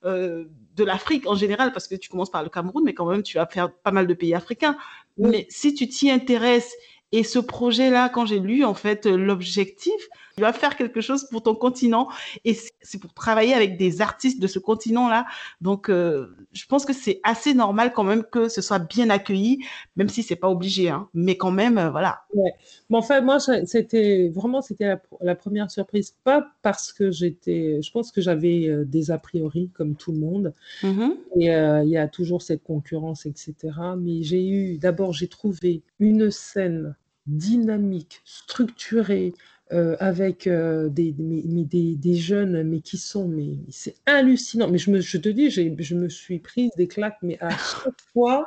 de 0.05 0.85
l'Afrique 0.85 1.27
en 1.27 1.35
général, 1.35 1.73
parce 1.73 1.89
que 1.89 1.95
tu 1.95 2.11
commences 2.11 2.31
par 2.31 2.43
le 2.43 2.51
Cameroun, 2.51 2.85
mais 2.85 2.93
quand 2.93 3.07
même 3.07 3.23
tu 3.23 3.39
vas 3.39 3.47
faire 3.47 3.73
pas 3.73 3.91
mal 3.91 4.07
de 4.07 4.15
pays 4.15 4.35
africains. 4.35 4.77
Mais 5.17 5.47
si 5.49 5.75
tu 5.75 5.89
t'y 5.89 6.11
intéresses 6.11 6.75
et 7.13 7.25
ce 7.25 7.39
projet-là, 7.39 8.11
quand 8.11 8.27
j'ai 8.27 8.39
lu 8.39 8.65
en 8.65 8.75
fait 8.75 9.07
l'objectif, 9.07 10.09
tu 10.37 10.43
vas 10.43 10.53
faire 10.53 10.77
quelque 10.77 11.01
chose 11.01 11.25
pour 11.31 11.43
ton 11.43 11.55
continent 11.55 12.09
et 12.45 12.55
c'est 12.83 12.99
pour 12.99 13.15
travailler 13.15 13.55
avec 13.55 13.79
des 13.79 14.03
artistes 14.03 14.39
de 14.39 14.47
ce 14.47 14.59
continent-là. 14.59 15.25
Donc, 15.63 15.89
euh, 15.89 16.27
je 16.53 16.67
pense 16.67 16.85
que 16.85 16.93
c'est 16.93 17.21
assez 17.23 17.55
normal 17.55 17.95
quand 17.95 18.05
même 18.05 18.23
que 18.23 18.51
ce 18.51 18.61
soit 18.61 18.79
bien 18.79 19.09
accueilli, 19.09 19.65
même 19.97 20.11
si 20.11 20.23
c'est 20.23 20.37
pas 20.37 20.51
obligé, 20.51 20.91
hein. 20.91 21.09
mais 21.15 21.39
quand 21.39 21.53
même, 21.53 21.79
euh, 21.79 21.89
voilà. 21.89 22.21
Ouais. 22.35 22.53
Mais 22.91 23.01
fait, 23.01 23.23
moi, 23.23 23.39
c'était 23.41 24.29
vraiment 24.29 24.61
c'était 24.61 24.97
la, 25.23 25.35
première 25.35 25.71
surprise, 25.71 26.15
pas 26.23 26.47
parce 26.61 26.93
que 26.93 27.11
j'étais, 27.11 27.81
je 27.81 27.91
pense 27.91 28.13
que 28.13 28.21
j'avais 28.21 28.69
euh, 28.69 28.85
des 28.85 29.11
a 29.11 29.17
priori 29.17 29.71
comme 29.73 29.97
tout 29.97 30.13
le 30.13 30.19
monde, 30.19 30.53
mm-hmm. 30.83 31.13
et 31.41 31.47
il 31.47 31.89
y 31.89 31.97
a 31.97 32.09
toujours 32.09 32.43
cette 32.43 32.63
concurrence, 32.63 33.25
etc. 33.25 33.55
Mais 33.97 34.23
j'ai 34.23 34.47
eu, 34.47 34.77
d'abord, 34.77 35.15
j'ai 35.15 35.29
trouvé 35.29 35.83
une 35.99 36.31
scène 36.31 36.95
dynamique, 37.27 38.21
structurée, 38.25 39.33
euh, 39.73 39.97
avec 39.99 40.47
euh, 40.47 40.89
des, 40.89 41.13
des, 41.13 41.97
des, 41.97 42.15
jeunes, 42.15 42.63
mais 42.63 42.81
qui 42.81 42.99
sont, 42.99 43.27
mais, 43.27 43.57
c'est 43.69 43.97
hallucinant. 44.07 44.69
Mais 44.69 44.79
je, 44.79 44.93
me, 44.93 45.01
je 45.01 45.19
te 45.19 45.29
dis, 45.29 45.51
je 45.51 45.95
me 45.97 46.09
suis 46.09 46.39
prise 46.39 46.71
des 46.77 46.87
claques, 46.87 47.19
mais 47.23 47.37
à 47.41 47.51
chaque 47.51 48.01
fois, 48.13 48.47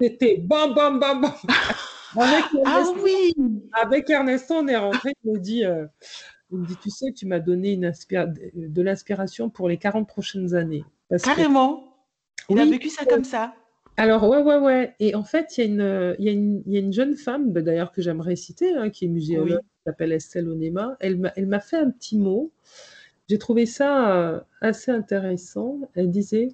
c'était 0.00 0.38
bam, 0.38 0.74
bam, 0.74 0.98
bam, 0.98 1.20
bam. 1.20 1.32
Avec 2.16 2.44
ah 2.64 2.82
oui 3.00 3.32
Avec 3.72 4.10
Ernesto, 4.10 4.54
on 4.54 4.66
est 4.66 4.76
rentré, 4.76 5.12
il 5.22 5.34
me 5.34 5.38
dit, 5.38 5.64
euh, 5.64 5.86
il 6.50 6.58
me 6.58 6.66
dit 6.66 6.76
tu 6.82 6.90
sais, 6.90 7.12
tu 7.12 7.26
m'as 7.26 7.38
donné 7.38 7.74
une 7.74 7.92
de 8.56 8.82
l'inspiration 8.82 9.50
pour 9.50 9.68
les 9.68 9.78
40 9.78 10.08
prochaines 10.08 10.56
années. 10.56 10.84
Carrément 11.22 11.84
Il 12.48 12.58
a 12.58 12.64
vécu 12.64 12.88
ça 12.88 13.04
comme 13.04 13.24
ça 13.24 13.54
alors, 13.96 14.26
ouais, 14.26 14.40
ouais, 14.40 14.56
ouais. 14.56 14.94
Et 14.98 15.14
en 15.14 15.24
fait, 15.24 15.58
il 15.58 15.64
y, 16.18 16.24
y, 16.24 16.62
y, 16.66 16.76
a 16.76 16.80
une 16.80 16.92
jeune 16.92 17.16
femme, 17.16 17.52
bah, 17.52 17.60
d'ailleurs, 17.60 17.92
que 17.92 18.00
j'aimerais 18.00 18.34
citer, 18.34 18.74
hein, 18.74 18.88
qui 18.88 19.04
est 19.04 19.08
muséologue, 19.08 19.60
s'appelle 19.84 20.12
Estelle 20.12 20.48
Onema. 20.48 20.96
Elle 21.00 21.18
m'a 21.18 21.60
fait 21.60 21.76
un 21.76 21.90
petit 21.90 22.18
mot. 22.18 22.50
J'ai 23.28 23.38
trouvé 23.38 23.66
ça 23.66 24.16
euh, 24.16 24.40
assez 24.60 24.90
intéressant. 24.90 25.90
Elle 25.94 26.10
disait 26.10 26.48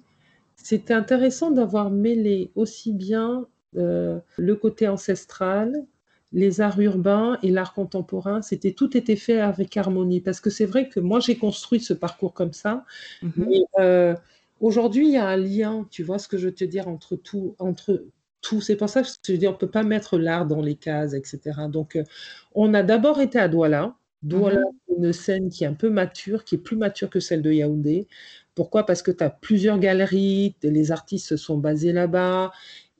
c'était 0.55 0.93
intéressant 0.93 1.51
d'avoir 1.51 1.89
mêlé 1.89 2.51
aussi 2.55 2.93
bien 2.93 3.47
euh, 3.77 4.19
le 4.37 4.55
côté 4.55 4.87
ancestral, 4.87 5.85
les 6.33 6.61
arts 6.61 6.79
urbains 6.79 7.37
et 7.41 7.51
l'art 7.51 7.73
contemporain. 7.73 8.41
C'était 8.41 8.73
tout 8.73 8.97
était 8.97 9.15
fait 9.15 9.39
avec 9.39 9.77
harmonie. 9.77 10.21
Parce 10.21 10.39
que 10.39 10.49
c'est 10.49 10.65
vrai 10.65 10.89
que 10.89 10.99
moi, 10.99 11.19
j'ai 11.19 11.37
construit 11.37 11.79
ce 11.79 11.93
parcours 11.93 12.33
comme 12.33 12.53
ça. 12.53 12.85
Mm-hmm. 13.23 13.31
Mais, 13.37 13.61
euh, 13.79 14.15
Aujourd'hui, 14.59 15.07
il 15.07 15.13
y 15.13 15.17
a 15.17 15.27
un 15.27 15.37
lien, 15.37 15.87
tu 15.91 16.03
vois 16.03 16.17
ce 16.17 16.27
que 16.27 16.37
je 16.37 16.47
veux 16.47 16.53
te 16.53 16.63
dire, 16.63 16.87
entre 16.87 17.15
tout, 17.15 17.55
entre 17.59 18.05
tout. 18.47 18.61
C'est 18.61 18.75
pour 18.75 18.89
ça 18.89 19.01
que 19.01 19.07
je 19.07 19.33
dis, 19.33 19.47
on 19.47 19.51
ne 19.51 19.57
peut 19.57 19.69
pas 19.69 19.83
mettre 19.83 20.17
l'art 20.17 20.45
dans 20.45 20.61
les 20.61 20.75
cases, 20.75 21.13
etc. 21.13 21.67
Donc, 21.69 21.95
euh, 21.95 22.03
on 22.55 22.73
a 22.73 22.83
d'abord 22.83 23.19
été 23.19 23.39
à 23.39 23.47
Douala. 23.47 23.95
Douala, 24.23 24.61
mm 24.61 24.87
une 24.97 25.13
scène 25.13 25.49
qui 25.49 25.63
est 25.63 25.67
un 25.67 25.73
peu 25.73 25.91
mature, 25.91 26.43
qui 26.43 26.55
est 26.55 26.57
plus 26.57 26.75
mature 26.75 27.09
que 27.11 27.19
celle 27.19 27.43
de 27.43 27.51
Yaoundé. 27.51 28.07
Pourquoi? 28.55 28.83
Parce 28.83 29.03
que 29.03 29.11
tu 29.11 29.23
as 29.23 29.29
plusieurs 29.29 29.77
galeries, 29.77 30.55
les 30.63 30.91
artistes 30.91 31.27
se 31.27 31.37
sont 31.37 31.57
basés 31.57 31.93
là-bas. 31.93 32.51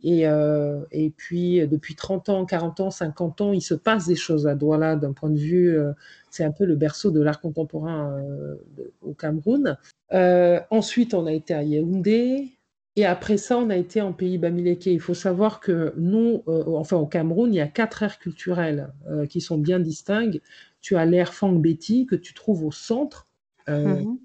Et, 0.03 0.27
euh, 0.27 0.85
et, 0.91 1.09
puis, 1.09 1.67
depuis 1.67 1.95
30 1.95 2.29
ans, 2.29 2.45
40 2.45 2.79
ans, 2.81 2.91
50 2.91 3.41
ans, 3.41 3.53
il 3.53 3.61
se 3.61 3.73
passe 3.73 4.05
des 4.05 4.15
choses 4.15 4.45
à 4.45 4.53
Douala 4.53 4.95
d'un 4.95 5.13
point 5.13 5.31
de 5.31 5.39
vue, 5.39 5.75
euh, 5.75 5.91
c'est 6.29 6.43
un 6.43 6.51
peu 6.51 6.65
le 6.65 6.75
berceau 6.75 7.09
de 7.09 7.19
l'art 7.21 7.41
contemporain 7.41 8.13
euh, 8.19 8.55
au 9.01 9.13
Cameroun. 9.13 9.75
ensuite, 10.11 11.13
on 11.15 11.25
a 11.25 11.33
été 11.33 11.53
à 11.55 11.63
Yaoundé. 11.63 12.56
Et 12.97 13.05
après 13.05 13.37
ça, 13.37 13.57
on 13.57 13.69
a 13.69 13.77
été 13.77 14.01
en 14.01 14.11
pays 14.11 14.37
Bamileke. 14.37 14.87
Il 14.87 14.99
faut 14.99 15.13
savoir 15.13 15.61
que 15.61 15.93
nous, 15.95 16.43
enfin 16.47 16.97
au 16.97 17.05
Cameroun, 17.05 17.53
il 17.53 17.57
y 17.57 17.61
a 17.61 17.67
quatre 17.67 18.03
aires 18.03 18.19
culturelles 18.19 18.91
qui 19.29 19.39
sont 19.39 19.57
bien 19.57 19.79
distinctes. 19.79 20.41
Tu 20.81 20.97
as 20.97 21.05
l'ère 21.05 21.33
Fangbeti 21.33 22.05
que 22.05 22.15
tu 22.15 22.33
trouves 22.33 22.65
au 22.65 22.71
centre. 22.71 23.27
Mhm. 23.69 24.17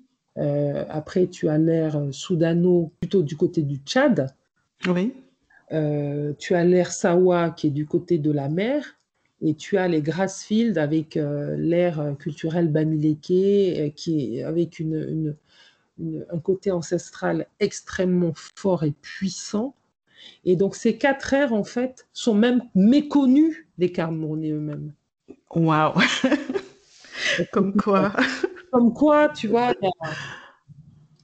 après, 0.88 1.26
tu 1.26 1.48
as 1.48 1.58
l'ère 1.58 2.00
Soudano 2.12 2.92
plutôt 3.00 3.22
du 3.22 3.36
côté 3.36 3.62
du 3.62 3.76
Tchad. 3.76 4.34
Oui. 4.88 5.12
Euh, 5.72 6.34
tu 6.38 6.54
as 6.54 6.64
l'air 6.64 6.92
Sawa 6.92 7.50
qui 7.50 7.68
est 7.68 7.70
du 7.70 7.86
côté 7.86 8.18
de 8.18 8.30
la 8.30 8.48
mer, 8.48 8.98
et 9.40 9.54
tu 9.54 9.78
as 9.78 9.88
les 9.88 10.02
Grassfield 10.02 10.76
avec 10.78 11.16
euh, 11.16 11.56
l'air 11.56 12.14
culturel 12.18 12.68
Bamileke, 12.68 13.30
euh, 13.30 13.88
qui 13.90 14.38
est 14.38 14.42
avec 14.42 14.78
une, 14.78 15.34
un 16.30 16.38
côté 16.38 16.70
ancestral 16.70 17.46
extrêmement 17.60 18.32
fort 18.34 18.84
et 18.84 18.92
puissant. 18.92 19.74
Et 20.44 20.56
donc 20.56 20.74
ces 20.74 20.98
quatre 20.98 21.32
airs, 21.32 21.52
en 21.52 21.64
fait, 21.64 22.06
sont 22.12 22.34
même 22.34 22.62
méconnus 22.74 23.66
des 23.78 23.90
Camerounais 23.90 24.50
eux-mêmes. 24.50 24.92
Waouh 25.50 25.94
Comme 27.52 27.76
quoi 27.76 28.12
Comme 28.70 28.92
quoi, 28.92 29.28
tu 29.28 29.48
vois, 29.48 29.74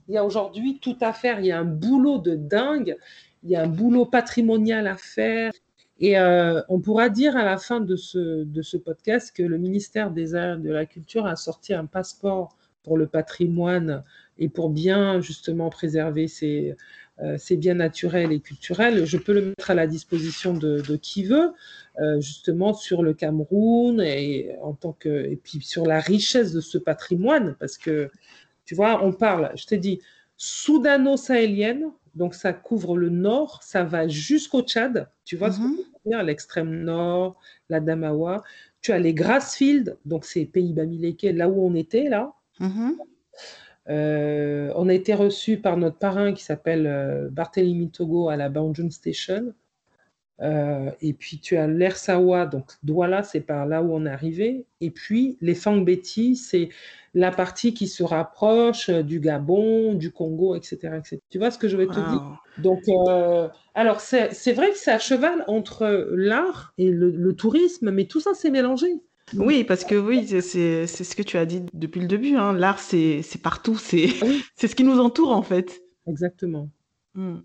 il 0.08 0.14
y 0.14 0.16
a 0.16 0.24
aujourd'hui 0.24 0.78
tout 0.80 0.96
à 1.00 1.12
faire. 1.12 1.40
Il 1.40 1.46
y 1.46 1.52
a 1.52 1.58
un 1.58 1.64
boulot 1.64 2.18
de 2.18 2.34
dingue 2.34 2.96
il 3.42 3.50
y 3.50 3.56
a 3.56 3.62
un 3.62 3.68
boulot 3.68 4.06
patrimonial 4.06 4.86
à 4.86 4.96
faire. 4.96 5.52
Et 6.00 6.18
euh, 6.18 6.62
on 6.68 6.80
pourra 6.80 7.08
dire 7.08 7.36
à 7.36 7.44
la 7.44 7.58
fin 7.58 7.80
de 7.80 7.96
ce, 7.96 8.44
de 8.44 8.62
ce 8.62 8.76
podcast 8.76 9.34
que 9.34 9.42
le 9.42 9.58
ministère 9.58 10.10
des 10.10 10.34
Arts 10.34 10.58
et 10.58 10.62
de 10.62 10.70
la 10.70 10.86
Culture 10.86 11.26
a 11.26 11.34
sorti 11.34 11.74
un 11.74 11.86
passeport 11.86 12.56
pour 12.84 12.96
le 12.96 13.08
patrimoine 13.08 14.04
et 14.38 14.48
pour 14.48 14.70
bien 14.70 15.20
justement 15.20 15.70
préserver 15.70 16.28
ces, 16.28 16.76
euh, 17.20 17.36
ces 17.36 17.56
biens 17.56 17.74
naturels 17.74 18.30
et 18.32 18.40
culturels. 18.40 19.04
Je 19.04 19.16
peux 19.16 19.32
le 19.32 19.46
mettre 19.46 19.70
à 19.70 19.74
la 19.74 19.86
disposition 19.86 20.54
de, 20.54 20.80
de 20.80 20.96
qui 20.96 21.24
veut, 21.24 21.52
euh, 22.00 22.20
justement 22.20 22.74
sur 22.74 23.02
le 23.02 23.12
Cameroun 23.12 24.00
et, 24.00 24.54
en 24.62 24.72
tant 24.72 24.92
que, 24.92 25.26
et 25.26 25.36
puis 25.36 25.60
sur 25.60 25.84
la 25.84 25.98
richesse 25.98 26.52
de 26.52 26.60
ce 26.60 26.78
patrimoine, 26.78 27.56
parce 27.58 27.76
que 27.76 28.10
tu 28.64 28.74
vois, 28.74 29.04
on 29.04 29.12
parle, 29.12 29.50
je 29.56 29.66
t'ai 29.66 29.78
dit, 29.78 30.00
soudano-sahélienne, 30.36 31.86
donc 32.14 32.34
ça 32.34 32.52
couvre 32.52 32.96
le 32.96 33.08
nord, 33.08 33.62
ça 33.62 33.82
va 33.82 34.06
jusqu'au 34.06 34.62
Tchad, 34.62 35.08
tu 35.24 35.36
vois 35.36 35.50
ce 35.50 35.58
que 35.58 35.64
je 35.64 36.10
dire, 36.10 36.22
l'extrême 36.22 36.82
nord, 36.84 37.36
la 37.68 37.80
Damawa. 37.80 38.42
Tu 38.80 38.92
as 38.92 38.98
les 38.98 39.14
Grassfields, 39.14 39.96
donc 40.04 40.24
c'est 40.24 40.44
Pays 40.44 40.72
Bamileke, 40.72 41.26
là 41.34 41.48
où 41.48 41.66
on 41.66 41.74
était 41.74 42.08
là. 42.08 42.32
Mhm. 42.60 42.96
Euh, 43.88 44.72
on 44.76 44.88
a 44.88 44.94
été 44.94 45.14
reçu 45.14 45.56
par 45.58 45.76
notre 45.76 45.96
parrain 45.96 46.32
qui 46.32 46.44
s'appelle 46.44 46.86
euh, 46.86 47.28
Barthélemy 47.30 47.90
Togo 47.90 48.28
à 48.28 48.36
la 48.36 48.48
Banjun 48.48 48.90
Station. 48.90 49.54
Euh, 50.40 50.90
et 51.00 51.14
puis 51.14 51.40
tu 51.40 51.56
as 51.56 51.66
l'Ersawa, 51.66 52.46
donc 52.46 52.70
Douala, 52.84 53.24
c'est 53.24 53.40
par 53.40 53.66
là 53.66 53.82
où 53.82 53.92
on 53.92 54.06
est 54.06 54.10
arrivé. 54.10 54.66
Et 54.80 54.90
puis 54.90 55.36
les 55.40 55.54
Fangbeti, 55.54 56.36
c'est 56.36 56.68
la 57.14 57.32
partie 57.32 57.74
qui 57.74 57.88
se 57.88 58.02
rapproche 58.04 58.90
du 58.90 59.18
Gabon, 59.18 59.94
du 59.94 60.12
Congo, 60.12 60.54
etc. 60.54 61.00
Tu 61.30 61.38
vois 61.38 61.50
ce 61.50 61.58
que 61.58 61.68
je 61.68 61.76
vais 61.76 61.86
te 61.86 61.94
dire? 61.94 62.42
Donc, 62.58 62.82
euh, 62.88 63.48
alors 63.74 64.00
c'est 64.00 64.52
vrai 64.52 64.70
que 64.70 64.78
c'est 64.78 64.92
à 64.92 64.98
cheval 64.98 65.44
entre 65.48 66.10
l'art 66.12 66.72
et 66.78 66.90
le, 66.90 67.32
tourisme, 67.34 67.90
mais 67.90 68.04
tout 68.04 68.20
ça 68.20 68.30
c'est 68.34 68.50
mélangé. 68.50 68.88
Oui, 69.36 69.64
parce 69.64 69.84
que 69.84 69.94
oui, 69.94 70.26
c'est 70.26 70.86
ce 70.86 71.16
que 71.16 71.22
tu 71.22 71.36
as 71.36 71.46
dit 71.46 71.62
depuis 71.72 72.00
le 72.00 72.06
début. 72.06 72.36
Hein. 72.36 72.52
L'art, 72.52 72.78
c'est 72.78 73.22
partout, 73.42 73.76
c'est 73.78 74.08
ce 74.68 74.74
qui 74.74 74.84
nous 74.84 74.98
entoure 74.98 75.32
en 75.32 75.42
fait. 75.42 75.82
Exactement. 76.06 76.70
Hmm. 77.14 77.38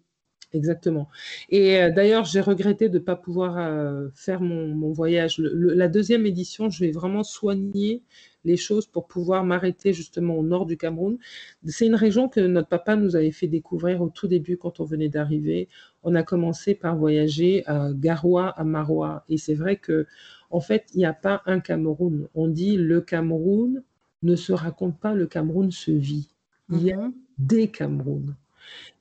Exactement. 0.53 1.09
Et 1.49 1.81
euh, 1.81 1.91
d'ailleurs, 1.91 2.25
j'ai 2.25 2.39
regretté 2.39 2.88
de 2.88 2.99
ne 2.99 3.03
pas 3.03 3.15
pouvoir 3.15 3.57
euh, 3.57 4.09
faire 4.13 4.39
mon, 4.39 4.91
voyage. 4.91 5.39
la 5.39 5.88
deuxième 5.88 6.27
édition, 6.27 6.69
je 6.69 6.86
vais 6.86 6.91
vraiment 6.91 7.23
soigner 7.23 8.03
les 8.45 8.57
choses 8.57 8.86
pour 8.86 9.07
pouvoir 9.07 9.43
m'arrêter 9.43 9.93
justement 9.93 10.36
au 10.38 10.43
nord 10.43 10.67
du 10.67 10.77
Cameroun. 10.77 11.17
C'est 11.65 11.88
une 11.88 11.95
région 11.95 12.29
que 12.29 12.39
notre 12.39 12.67
papa 12.67 12.95
nous 12.95 13.15
avait 13.15 13.31
fait 13.31 13.47
découvrir 13.47 14.01
au 14.01 14.09
tout 14.09 14.27
début 14.27 14.57
quand 14.57 14.79
on 14.79 14.84
venait 14.84 15.09
d'arriver. 15.09 15.69
On 16.03 16.13
a 16.13 16.21
commencé 16.21 16.75
par 16.75 16.97
voyager 16.97 17.63
à 17.65 17.89
Garoua, 17.91 18.49
à 18.49 18.63
Maroua. 18.63 19.25
Et 19.29 19.38
c'est 19.38 19.55
vrai 19.55 19.77
que, 19.77 20.05
en 20.54 20.60
fait, 20.60 20.86
il 20.93 20.99
n'y 20.99 21.06
a 21.06 21.14
pas 21.14 21.41
un 21.47 21.60
Cameroun. 21.60 22.28
On 22.36 22.47
dit 22.47 22.78
le 22.78 23.01
Cameroun 23.01 23.82
ne 24.22 24.36
se 24.36 24.54
raconte 24.54 24.99
pas, 24.99 25.16
le 25.16 25.26
Cameroun 25.26 25.72
se 25.72 25.89
vit. 25.91 26.30
Il 26.70 26.84
y 26.84 26.91
a 26.93 26.97
mhm. 26.97 27.14
des 27.39 27.68
Camerouns. 27.70 28.36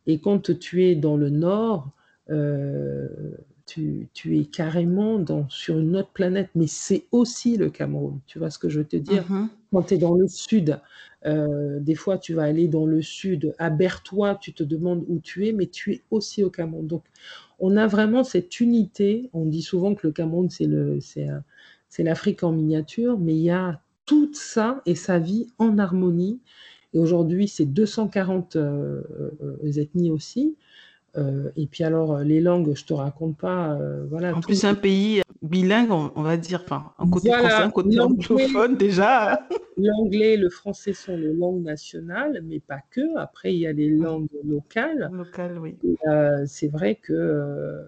Et 0.06 0.18
quand 0.18 0.58
tu 0.58 0.84
es 0.84 0.96
dans 0.96 1.16
le 1.18 1.28
nord, 1.28 1.90
euh, 2.30 3.06
tu, 3.66 4.08
es 4.26 4.44
carrément 4.46 5.18
dans, 5.18 5.46
sur 5.50 5.78
une 5.78 5.94
autre 5.96 6.10
planète, 6.12 6.48
mais 6.54 6.66
c'est 6.66 7.04
aussi 7.12 7.58
le 7.58 7.68
Cameroun. 7.68 8.18
Tu 8.26 8.38
vois 8.38 8.50
ce 8.50 8.58
que 8.58 8.70
je 8.70 8.78
veux 8.78 8.86
te 8.86 8.96
dire? 8.96 9.30
Mm-hmm. 9.30 9.48
Quand 9.72 9.82
tu 9.82 9.94
es 9.94 9.98
dans 9.98 10.14
le 10.14 10.28
sud, 10.28 10.80
euh, 11.26 11.78
des 11.80 11.94
fois 11.94 12.18
tu 12.18 12.34
vas 12.34 12.44
aller 12.44 12.68
dans 12.68 12.86
le 12.86 13.02
sud, 13.02 13.54
à 13.58 13.70
Bertois, 13.70 14.36
tu 14.40 14.52
te 14.52 14.62
demandes 14.62 15.04
où 15.08 15.20
tu 15.20 15.46
es, 15.46 15.52
mais 15.52 15.66
tu 15.66 15.92
es 15.92 16.02
aussi 16.10 16.42
au 16.42 16.50
Cameroun. 16.50 16.86
Donc 16.86 17.04
on 17.58 17.76
a 17.76 17.86
vraiment 17.86 18.24
cette 18.24 18.60
unité. 18.60 19.30
On 19.32 19.46
dit 19.46 19.62
souvent 19.62 19.94
que 19.94 20.06
le 20.06 20.12
Cameroun, 20.12 20.50
c'est, 20.50 20.68
c'est 21.88 22.02
l'Afrique 22.02 22.42
en 22.42 22.52
miniature, 22.52 23.18
mais 23.18 23.34
il 23.34 23.42
y 23.42 23.50
a 23.50 23.80
tout 24.06 24.30
ça 24.34 24.82
et 24.86 24.94
sa 24.94 25.18
vie 25.18 25.46
en 25.58 25.78
harmonie. 25.78 26.40
Et 26.94 26.98
aujourd'hui, 26.98 27.48
c'est 27.48 27.64
240 27.64 28.56
euh, 28.56 29.02
euh, 29.42 29.72
ethnies 29.76 30.10
aussi. 30.10 30.56
Euh, 31.16 31.50
et 31.56 31.66
puis 31.66 31.84
alors, 31.84 32.18
les 32.18 32.40
langues, 32.40 32.74
je 32.74 32.84
te 32.84 32.94
raconte 32.94 33.36
pas. 33.36 33.78
voilà, 34.08 34.34
en 34.34 34.40
plus, 34.40 34.64
un 34.64 34.74
pays 34.74 35.22
bilingue, 35.42 35.90
on, 35.90 36.22
va 36.22 36.36
dire, 36.36 36.62
enfin, 36.64 36.92
un 36.98 37.08
côté 37.08 37.30
français, 37.30 37.52
un 37.54 37.70
côté 37.70 38.00
anglophone 38.00 38.76
déjà. 38.76 39.46
L'anglais 39.76 40.34
et 40.34 40.36
le 40.36 40.48
français 40.48 40.92
sont 40.92 41.16
les 41.16 41.32
langues 41.32 41.62
nationales, 41.62 42.42
mais 42.44 42.60
pas 42.60 42.80
que. 42.90 43.18
Après, 43.18 43.52
il 43.52 43.60
y 43.60 43.66
a 43.66 43.72
les 43.72 43.90
langues 43.90 44.28
locales. 44.44 45.10
Locales, 45.12 45.58
oui. 45.58 45.76
c'est 46.46 46.68
vrai 46.68 46.94
que. 46.94 47.84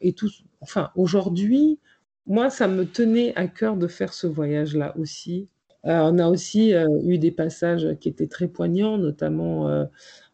et 0.00 0.12
tout, 0.12 0.30
enfin, 0.60 0.90
aujourd'hui, 0.94 1.78
moi, 2.26 2.50
ça 2.50 2.68
me 2.68 2.84
tenait 2.84 3.34
à 3.36 3.46
cœur 3.46 3.76
de 3.76 3.86
faire 3.86 4.12
ce 4.12 4.26
voyage-là 4.26 4.96
aussi, 4.98 5.48
euh, 5.86 6.00
on 6.00 6.18
a 6.18 6.28
aussi 6.28 6.74
euh, 6.74 6.86
eu 7.04 7.18
des 7.18 7.30
passages 7.30 7.96
qui 8.00 8.08
étaient 8.08 8.26
très 8.26 8.48
poignants, 8.48 8.98
notamment 8.98 9.68
euh, 9.68 9.84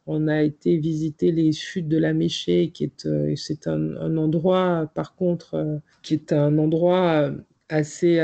on 0.07 0.29
a 0.29 0.43
été 0.43 0.77
visiter 0.79 1.33
les 1.33 1.53
chutes 1.53 1.89
de 1.89 1.99
la 1.99 2.13
Méchée, 2.13 2.71
qui 2.71 2.85
est 2.85 3.09
c'est 3.37 3.67
un, 3.67 4.17
endroit 4.17 4.91
par 4.95 5.15
contre 5.15 5.81
qui 6.03 6.15
est 6.15 6.33
un 6.33 6.59
endroit 6.59 7.31
assez 7.69 8.21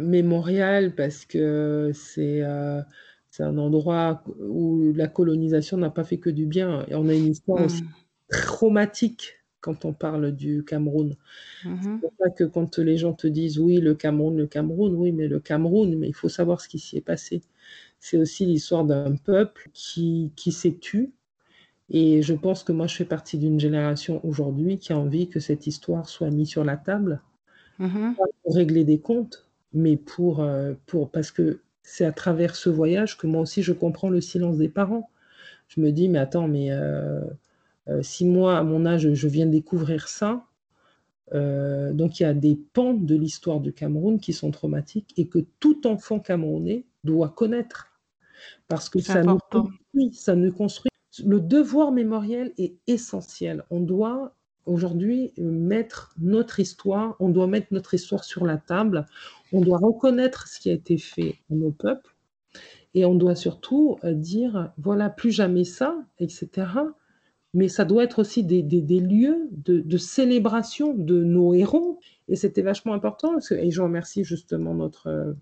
mémorial 0.00 0.94
parce 0.94 1.24
que 1.24 1.90
c'est 1.94 2.42
c'est 3.30 3.42
un 3.42 3.58
endroit 3.58 4.22
où 4.40 4.92
la 4.94 5.08
colonisation 5.08 5.76
n'a 5.76 5.90
pas 5.90 6.04
fait 6.04 6.18
que 6.18 6.30
du 6.30 6.46
bien 6.46 6.84
et 6.88 6.94
on 6.94 7.08
a 7.08 7.14
une 7.14 7.26
histoire 7.26 7.64
aussi 7.64 7.82
mmh. 7.82 7.88
traumatique 8.30 9.44
quand 9.64 9.86
on 9.86 9.94
parle 9.94 10.32
du 10.32 10.62
Cameroun. 10.62 11.16
Mmh 11.64 11.76
c'est 11.82 12.00
pour 12.00 12.12
ça 12.20 12.30
que 12.30 12.44
quand 12.44 12.78
les 12.78 12.98
gens 12.98 13.14
te 13.14 13.26
disent 13.26 13.58
oui, 13.58 13.78
le 13.78 13.94
Cameroun, 13.94 14.36
le 14.36 14.46
Cameroun, 14.46 14.94
oui, 14.94 15.10
mais 15.10 15.26
le 15.26 15.40
Cameroun, 15.40 15.96
mais 15.98 16.06
il 16.06 16.14
faut 16.14 16.28
savoir 16.28 16.60
ce 16.60 16.68
qui 16.68 16.78
s'y 16.78 16.98
est 16.98 17.00
passé. 17.00 17.40
C'est 18.06 18.18
aussi 18.18 18.44
l'histoire 18.44 18.84
d'un 18.84 19.16
peuple 19.16 19.70
qui, 19.72 20.30
qui 20.36 20.52
s'est 20.52 20.76
tu. 20.78 21.14
Et 21.88 22.20
je 22.20 22.34
pense 22.34 22.62
que 22.62 22.70
moi, 22.70 22.86
je 22.86 22.96
fais 22.96 23.06
partie 23.06 23.38
d'une 23.38 23.58
génération 23.58 24.20
aujourd'hui 24.26 24.76
qui 24.76 24.92
a 24.92 24.98
envie 24.98 25.30
que 25.30 25.40
cette 25.40 25.66
histoire 25.66 26.06
soit 26.06 26.28
mise 26.28 26.50
sur 26.50 26.64
la 26.64 26.76
table, 26.76 27.22
mmh 27.78 28.12
pas 28.18 28.24
pour 28.42 28.56
régler 28.56 28.84
des 28.84 28.98
comptes, 28.98 29.46
mais 29.72 29.96
pour, 29.96 30.40
euh, 30.40 30.74
pour 30.84 31.08
parce 31.08 31.30
que 31.30 31.60
c'est 31.82 32.04
à 32.04 32.12
travers 32.12 32.56
ce 32.56 32.68
voyage 32.68 33.16
que 33.16 33.26
moi 33.26 33.40
aussi 33.40 33.62
je 33.62 33.72
comprends 33.72 34.10
le 34.10 34.20
silence 34.20 34.58
des 34.58 34.68
parents. 34.68 35.08
Je 35.68 35.80
me 35.80 35.90
dis, 35.90 36.10
mais 36.10 36.18
attends, 36.18 36.46
mais 36.46 36.72
euh, 36.72 37.22
euh, 37.88 38.02
si 38.02 38.26
moi, 38.26 38.58
à 38.58 38.64
mon 38.64 38.84
âge, 38.84 39.14
je 39.14 39.28
viens 39.28 39.46
découvrir 39.46 40.08
ça, 40.08 40.44
euh, 41.32 41.94
donc 41.94 42.20
il 42.20 42.24
y 42.24 42.26
a 42.26 42.34
des 42.34 42.60
pans 42.74 42.92
de 42.92 43.14
l'histoire 43.14 43.60
du 43.60 43.72
Cameroun 43.72 44.20
qui 44.20 44.34
sont 44.34 44.50
traumatiques 44.50 45.14
et 45.16 45.26
que 45.26 45.38
tout 45.58 45.86
enfant 45.86 46.20
camerounais 46.20 46.84
doit 47.02 47.30
connaître. 47.30 47.93
Parce 48.68 48.88
que 48.88 49.00
ça 49.00 49.22
nous, 49.22 49.38
construit, 49.50 50.12
ça 50.12 50.34
nous 50.34 50.52
construit. 50.52 50.90
Le 51.24 51.40
devoir 51.40 51.92
mémoriel 51.92 52.52
est 52.58 52.76
essentiel. 52.86 53.64
On 53.70 53.80
doit 53.80 54.34
aujourd'hui 54.66 55.32
mettre 55.36 56.14
notre 56.18 56.60
histoire, 56.60 57.16
on 57.20 57.28
doit 57.28 57.46
mettre 57.46 57.68
notre 57.72 57.94
histoire 57.94 58.24
sur 58.24 58.44
la 58.46 58.56
table, 58.56 59.06
on 59.52 59.60
doit 59.60 59.78
reconnaître 59.78 60.48
ce 60.48 60.58
qui 60.58 60.70
a 60.70 60.72
été 60.72 60.96
fait 60.96 61.36
à 61.50 61.54
nos 61.54 61.70
peuples 61.70 62.14
et 62.94 63.04
on 63.04 63.14
doit 63.14 63.34
surtout 63.34 63.98
euh, 64.04 64.14
dire, 64.14 64.72
voilà, 64.78 65.10
plus 65.10 65.32
jamais 65.32 65.64
ça, 65.64 65.96
etc. 66.18 66.68
mais 67.52 67.68
ça 67.68 67.84
doit 67.84 68.04
être 68.04 68.20
aussi 68.20 68.44
des, 68.44 68.62
lieux 68.62 69.48
de, 69.50 69.96
célébration 69.98 70.94
de 70.94 71.22
nos 71.22 71.54
héros. 71.54 71.98
Et 72.28 72.36
c'était 72.36 72.62
vachement 72.62 72.94
important, 72.94 73.34
et 73.50 73.70
je 73.70 73.82
remercie 73.82 74.24
justement 74.24 74.74
notre 74.74 75.08
euh, 75.08 75.32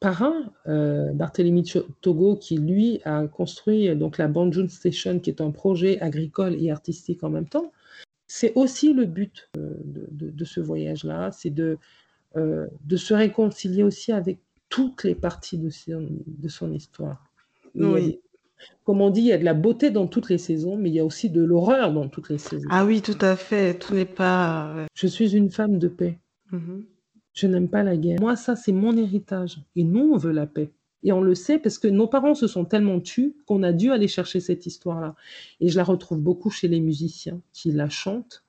parrain, 0.00 0.52
euh, 0.66 1.12
Barthélemy 1.12 1.64
Togo, 2.00 2.36
qui 2.36 2.56
lui 2.56 3.00
a 3.04 3.26
construit 3.26 3.94
donc 3.96 4.18
la 4.18 4.28
Banjun 4.28 4.68
Station, 4.68 5.18
qui 5.18 5.30
est 5.30 5.40
un 5.40 5.50
projet 5.50 6.00
agricole 6.00 6.54
et 6.62 6.70
artistique 6.70 7.22
en 7.24 7.30
même 7.30 7.48
temps. 7.48 7.72
C'est 8.26 8.52
aussi 8.54 8.92
le 8.92 9.06
but 9.06 9.48
euh, 9.56 9.74
de, 10.10 10.44
ce 10.44 10.60
voyage-là, 10.60 11.32
c'est 11.32 11.50
de, 11.50 11.78
de 12.36 12.96
se 12.96 13.12
réconcilier 13.12 13.82
aussi 13.82 14.12
avec 14.12 14.38
toutes 14.68 15.02
les 15.02 15.16
parties 15.16 15.58
de 15.58 15.70
de 15.98 16.48
son 16.48 16.72
histoire. 16.72 17.24
Oui 17.74 18.20
comme 18.84 19.00
on 19.00 19.10
dit, 19.10 19.20
il 19.20 19.26
y 19.26 19.32
a 19.32 19.38
de 19.38 19.44
la 19.44 19.54
beauté 19.54 19.90
dans 19.90 20.06
toutes 20.06 20.28
les 20.30 20.38
saisons, 20.38 20.76
mais 20.76 20.90
il 20.90 20.94
y 20.94 21.00
a 21.00 21.04
aussi 21.04 21.30
de 21.30 21.42
l'horreur 21.42 21.92
dans 21.92 22.08
toutes 22.08 22.28
les 22.30 22.38
saisons. 22.38 22.68
Ah 22.70 22.84
oui, 22.84 23.02
tout 23.02 23.18
à 23.20 23.36
fait. 23.36 23.78
Tout 23.78 23.94
n'est 23.94 24.04
pas. 24.04 24.86
Je 24.94 25.06
suis 25.06 25.36
une 25.36 25.50
femme 25.50 25.78
de 25.78 25.88
paix. 25.88 26.18
Mm-hmm. 26.52 26.84
Je 27.32 27.46
n'aime 27.46 27.68
pas 27.68 27.82
la 27.82 27.96
guerre. 27.96 28.20
Moi, 28.20 28.36
ça, 28.36 28.56
c'est 28.56 28.72
mon 28.72 28.96
héritage. 28.96 29.58
Et 29.76 29.84
nous, 29.84 30.12
on 30.12 30.16
veut 30.16 30.32
la 30.32 30.46
paix. 30.46 30.70
Et 31.02 31.12
on 31.12 31.22
le 31.22 31.34
sait 31.34 31.58
parce 31.58 31.78
que 31.78 31.88
nos 31.88 32.06
parents 32.06 32.34
se 32.34 32.46
sont 32.46 32.64
tellement 32.64 33.00
tus 33.00 33.34
qu'on 33.46 33.62
a 33.62 33.72
dû 33.72 33.90
aller 33.90 34.08
chercher 34.08 34.40
cette 34.40 34.66
histoire-là. 34.66 35.14
Et 35.60 35.68
je 35.68 35.76
la 35.76 35.84
retrouve 35.84 36.20
beaucoup 36.20 36.50
chez 36.50 36.68
les 36.68 36.80
musiciens 36.80 37.40
qui 37.52 37.72
la 37.72 37.88
chantent. 37.88 38.44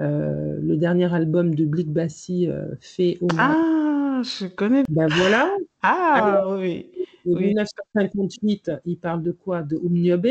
Euh, 0.00 0.58
le 0.60 0.76
dernier 0.76 1.12
album 1.12 1.54
de 1.54 1.64
Blick 1.64 1.92
Bassi 1.92 2.48
euh, 2.48 2.66
fait 2.80 3.18
au 3.20 3.28
Ah, 3.38 4.22
je 4.24 4.46
connais. 4.46 4.82
Ben 4.88 5.06
voilà. 5.08 5.54
Ah 5.82 6.56
oui. 6.56 6.90
En 7.26 7.38
1958, 7.38 8.72
il 8.84 8.98
parle 8.98 9.22
de 9.22 9.30
quoi? 9.30 9.62
De 9.62 9.76
Umniobe, 9.76 10.26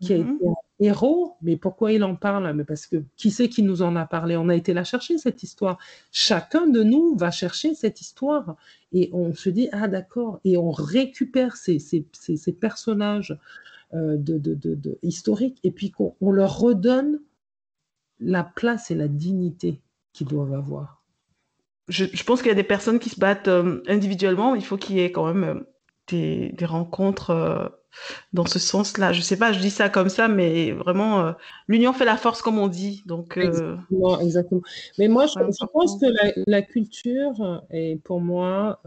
qui 0.00 0.12
a 0.12 0.18
mhm. 0.18 0.34
été 0.34 0.44
héros. 0.80 1.36
Mais 1.42 1.56
pourquoi 1.56 1.92
il 1.92 2.04
en 2.04 2.16
parle? 2.16 2.52
Mais 2.54 2.64
parce 2.64 2.86
que 2.86 3.02
qui 3.16 3.30
c'est 3.30 3.48
qui 3.48 3.62
nous 3.62 3.82
en 3.82 3.96
a 3.96 4.06
parlé? 4.06 4.36
On 4.36 4.48
a 4.48 4.54
été 4.54 4.72
la 4.72 4.84
chercher, 4.84 5.18
cette 5.18 5.42
histoire. 5.42 5.78
Chacun 6.12 6.66
de 6.66 6.82
nous 6.82 7.16
va 7.16 7.30
chercher 7.30 7.74
cette 7.74 8.00
histoire. 8.00 8.56
Et 8.92 9.10
on 9.12 9.34
se 9.34 9.50
dit, 9.50 9.68
ah 9.72 9.88
d'accord. 9.88 10.40
Et 10.44 10.56
on 10.56 10.70
récupère 10.70 11.56
ces, 11.56 11.78
ces, 11.78 12.06
ces, 12.12 12.52
personnages 12.52 13.38
euh, 13.94 14.16
de, 14.16 14.38
de, 14.38 14.54
de, 14.54 14.98
historiques 15.02 15.58
et 15.64 15.70
puis 15.70 15.90
qu'on 15.90 16.14
on 16.20 16.30
leur 16.30 16.58
redonne 16.58 17.20
la 18.20 18.44
place 18.44 18.90
et 18.90 18.94
la 18.94 19.08
dignité 19.08 19.80
qu'ils 20.12 20.26
doivent 20.26 20.54
avoir. 20.54 21.02
Je, 21.88 22.22
pense 22.24 22.40
qu'il 22.40 22.48
y 22.48 22.52
a 22.52 22.54
des 22.54 22.64
personnes 22.64 22.98
qui 22.98 23.08
se 23.08 23.18
battent 23.18 23.48
euh, 23.48 23.82
individuellement. 23.86 24.54
Il 24.54 24.64
faut 24.64 24.76
qu'il 24.76 24.96
y 24.96 25.00
ait 25.00 25.10
quand 25.10 25.32
même 25.32 25.44
euh, 25.44 26.52
des, 26.52 26.66
rencontres 26.66 27.30
euh, 27.30 27.68
dans 28.32 28.46
ce 28.46 28.58
sens-là. 28.58 29.12
Je 29.12 29.20
sais 29.20 29.36
pas, 29.36 29.52
je 29.52 29.60
dis 29.60 29.70
ça 29.70 29.88
comme 29.88 30.08
ça, 30.08 30.28
mais 30.28 30.72
vraiment, 30.72 31.26
euh, 31.26 31.32
l'union 31.66 31.92
fait 31.92 32.04
la 32.04 32.16
force, 32.16 32.42
comme 32.42 32.58
on 32.58 32.68
dit. 32.68 33.02
Donc, 33.06 33.36
euh, 33.36 33.76
exactement, 34.20 34.62
Mais 34.98 35.08
moi, 35.08 35.26
je, 35.26 35.66
pense 35.72 35.98
que 36.00 36.06
la, 36.46 36.62
culture 36.62 37.62
est 37.70 38.02
pour 38.02 38.20
moi, 38.20 38.80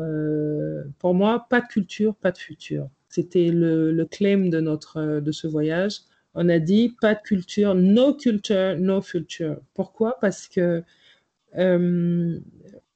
pour 1.00 1.14
moi, 1.14 1.46
pas 1.50 1.62
de 1.62 1.68
culture, 1.68 2.16
pas 2.16 2.32
de 2.32 2.38
futur. 2.38 2.88
C'était 3.10 3.50
le, 3.50 3.92
le, 3.92 4.06
claim 4.06 4.50
de 4.50 4.60
notre 4.62 5.20
de 5.20 5.32
ce 5.32 5.48
voyage. 5.48 6.02
On 6.34 6.48
a 6.48 6.60
dit 6.60 6.96
pas 7.02 7.16
de 7.16 7.22
culture, 7.22 7.76
no 7.76 8.14
culture, 8.14 8.78
no 8.78 9.02
future. 9.02 9.58
Pourquoi? 9.74 10.18
Parce 10.22 10.48
que 10.48 10.84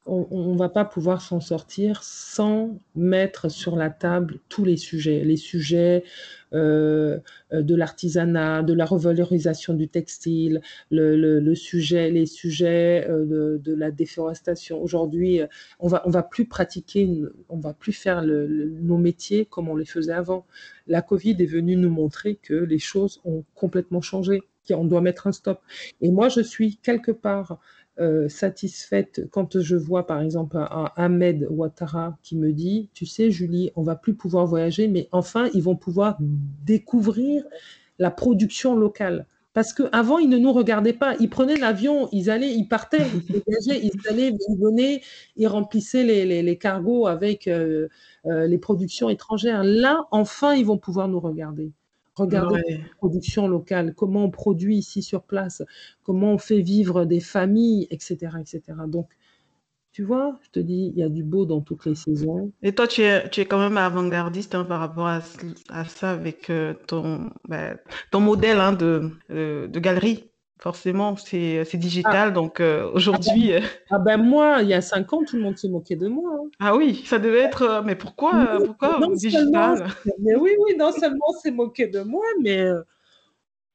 on 0.06 0.52
ne 0.52 0.58
va 0.58 0.68
pas 0.68 0.84
pouvoir 0.84 1.20
s'en 1.20 1.40
sortir 1.40 2.02
sans 2.02 2.78
mettre 2.94 3.50
sur 3.50 3.76
la 3.76 3.90
table 3.90 4.38
tous 4.48 4.64
les 4.64 4.76
sujets, 4.76 5.24
les 5.24 5.36
sujets 5.36 6.04
euh, 6.52 7.18
de 7.52 7.74
l'artisanat, 7.74 8.62
de 8.62 8.72
la 8.72 8.84
revalorisation 8.84 9.74
du 9.74 9.88
textile, 9.88 10.60
le, 10.90 11.54
sujet, 11.54 12.10
les 12.10 12.26
sujets 12.26 13.06
euh, 13.08 13.58
de, 13.58 13.74
la 13.74 13.90
déforestation. 13.90 14.80
Aujourd'hui, 14.80 15.40
euh, 15.40 15.46
on 15.80 15.88
va, 15.88 16.02
on 16.06 16.10
va 16.10 16.22
plus 16.22 16.46
pratiquer, 16.46 17.22
on 17.48 17.58
va 17.58 17.74
plus 17.74 17.92
faire 17.92 18.22
nos 18.22 18.96
métiers 18.96 19.44
comme 19.44 19.68
on 19.68 19.76
les 19.76 19.84
faisait 19.84 20.12
avant. 20.12 20.46
La 20.86 21.02
Covid 21.02 21.36
est 21.40 21.46
venue 21.46 21.76
nous 21.76 21.90
montrer 21.90 22.36
que 22.36 22.54
les 22.54 22.78
choses 22.78 23.20
ont 23.24 23.44
complètement 23.54 24.00
changé, 24.00 24.42
qu'on 24.68 24.84
doit 24.84 25.00
mettre 25.00 25.26
un 25.26 25.32
stop. 25.32 25.60
Et 26.00 26.10
moi, 26.10 26.28
je 26.28 26.40
suis 26.40 26.76
quelque 26.76 27.12
part 27.12 27.58
euh, 27.98 28.28
satisfaite 28.28 29.22
quand 29.30 29.60
je 29.60 29.74
vois 29.74 30.06
par 30.06 30.20
exemple 30.20 30.58
Ahmed 30.96 31.46
Ouattara 31.50 32.18
qui 32.22 32.36
me 32.36 32.52
dit, 32.52 32.90
tu 32.92 33.06
sais 33.06 33.30
Julie, 33.30 33.70
on 33.74 33.82
va 33.82 33.96
plus 33.96 34.14
pouvoir 34.14 34.46
voyager, 34.46 34.88
mais 34.88 35.08
enfin 35.12 35.48
ils 35.54 35.62
vont 35.62 35.76
pouvoir 35.76 36.18
découvrir 36.20 37.44
la 37.98 38.10
production 38.10 38.76
locale. 38.76 39.26
Parce 39.56 39.72
qu'avant, 39.72 40.18
ils 40.18 40.28
ne 40.28 40.36
nous 40.36 40.52
regardaient 40.52 40.92
pas. 40.92 41.16
Ils 41.18 41.30
prenaient 41.30 41.56
l'avion, 41.56 42.10
ils 42.12 42.28
allaient, 42.28 42.52
ils 42.52 42.68
partaient, 42.68 43.06
ils 43.30 43.42
ils 43.46 44.08
allaient, 44.10 44.36
ils 44.48 44.58
venaient, 44.60 45.00
ils 45.36 45.46
remplissaient 45.46 46.04
les, 46.04 46.42
les, 46.42 46.58
cargos 46.58 47.06
avec 47.06 47.48
euh, 47.48 47.88
euh, 48.26 48.46
les 48.46 48.58
productions 48.58 49.08
étrangères. 49.08 49.64
Là, 49.64 50.04
enfin, 50.10 50.54
ils 50.54 50.66
vont 50.66 50.76
pouvoir 50.76 51.08
nous 51.08 51.20
regarder. 51.20 51.72
Regardez 52.16 52.62
la 52.68 52.78
production 52.96 53.46
locale, 53.46 53.94
comment 53.94 54.24
on 54.24 54.30
produit 54.30 54.76
ici 54.76 55.02
sur 55.02 55.22
place, 55.22 55.62
comment 56.02 56.32
on 56.32 56.38
fait 56.38 56.62
vivre 56.62 57.04
des 57.04 57.20
familles, 57.20 57.86
etc. 57.90 58.36
etc. 58.40 58.62
Donc, 58.88 59.10
tu 59.92 60.02
vois, 60.02 60.38
je 60.42 60.50
te 60.50 60.60
dis, 60.60 60.92
il 60.94 60.98
y 60.98 61.02
a 61.02 61.08
du 61.08 61.22
beau 61.22 61.46
dans 61.46 61.60
toutes 61.60 61.86
les 61.86 61.94
saisons. 61.94 62.52
Et 62.62 62.74
toi, 62.74 62.86
tu 62.86 63.02
es, 63.02 63.28
tu 63.30 63.40
es 63.40 63.46
quand 63.46 63.58
même 63.58 63.78
avant-gardiste 63.78 64.54
hein, 64.54 64.64
par 64.64 64.80
rapport 64.80 65.06
à, 65.06 65.20
ça 65.86 66.10
avec 66.10 66.50
euh, 66.50 66.74
ton, 66.86 67.30
ben, 67.48 67.78
ton 68.10 68.20
modèle 68.20 68.60
hein, 68.60 68.72
de, 68.72 69.10
euh, 69.30 69.68
de 69.68 69.80
galerie 69.80 70.30
forcément, 70.58 71.16
c'est 71.16 71.74
digital. 71.74 72.28
Ah. 72.28 72.30
Donc 72.30 72.60
euh, 72.60 72.90
aujourd'hui. 72.92 73.52
Ah 73.54 73.60
ben, 73.60 73.68
ah 73.90 73.98
ben, 73.98 74.16
moi, 74.22 74.58
il 74.62 74.68
y 74.68 74.74
a 74.74 74.80
cinq 74.80 75.12
ans, 75.12 75.22
tout 75.24 75.36
le 75.36 75.42
monde 75.42 75.58
se 75.58 75.66
moquait 75.66 75.96
de 75.96 76.08
moi. 76.08 76.30
Hein. 76.34 76.48
Ah 76.58 76.76
oui, 76.76 77.02
ça 77.06 77.18
devait 77.18 77.40
être. 77.40 77.62
Euh, 77.62 77.82
mais 77.82 77.94
pourquoi, 77.94 78.58
pourquoi 78.64 79.00
digital 79.14 79.86
Mais 80.20 80.34
oui, 80.34 80.50
oui, 80.58 80.76
non 80.78 80.92
seulement 80.92 81.32
c'est 81.42 81.50
moqué 81.50 81.86
de 81.86 82.00
moi, 82.00 82.24
mais 82.42 82.60
euh, 82.60 82.82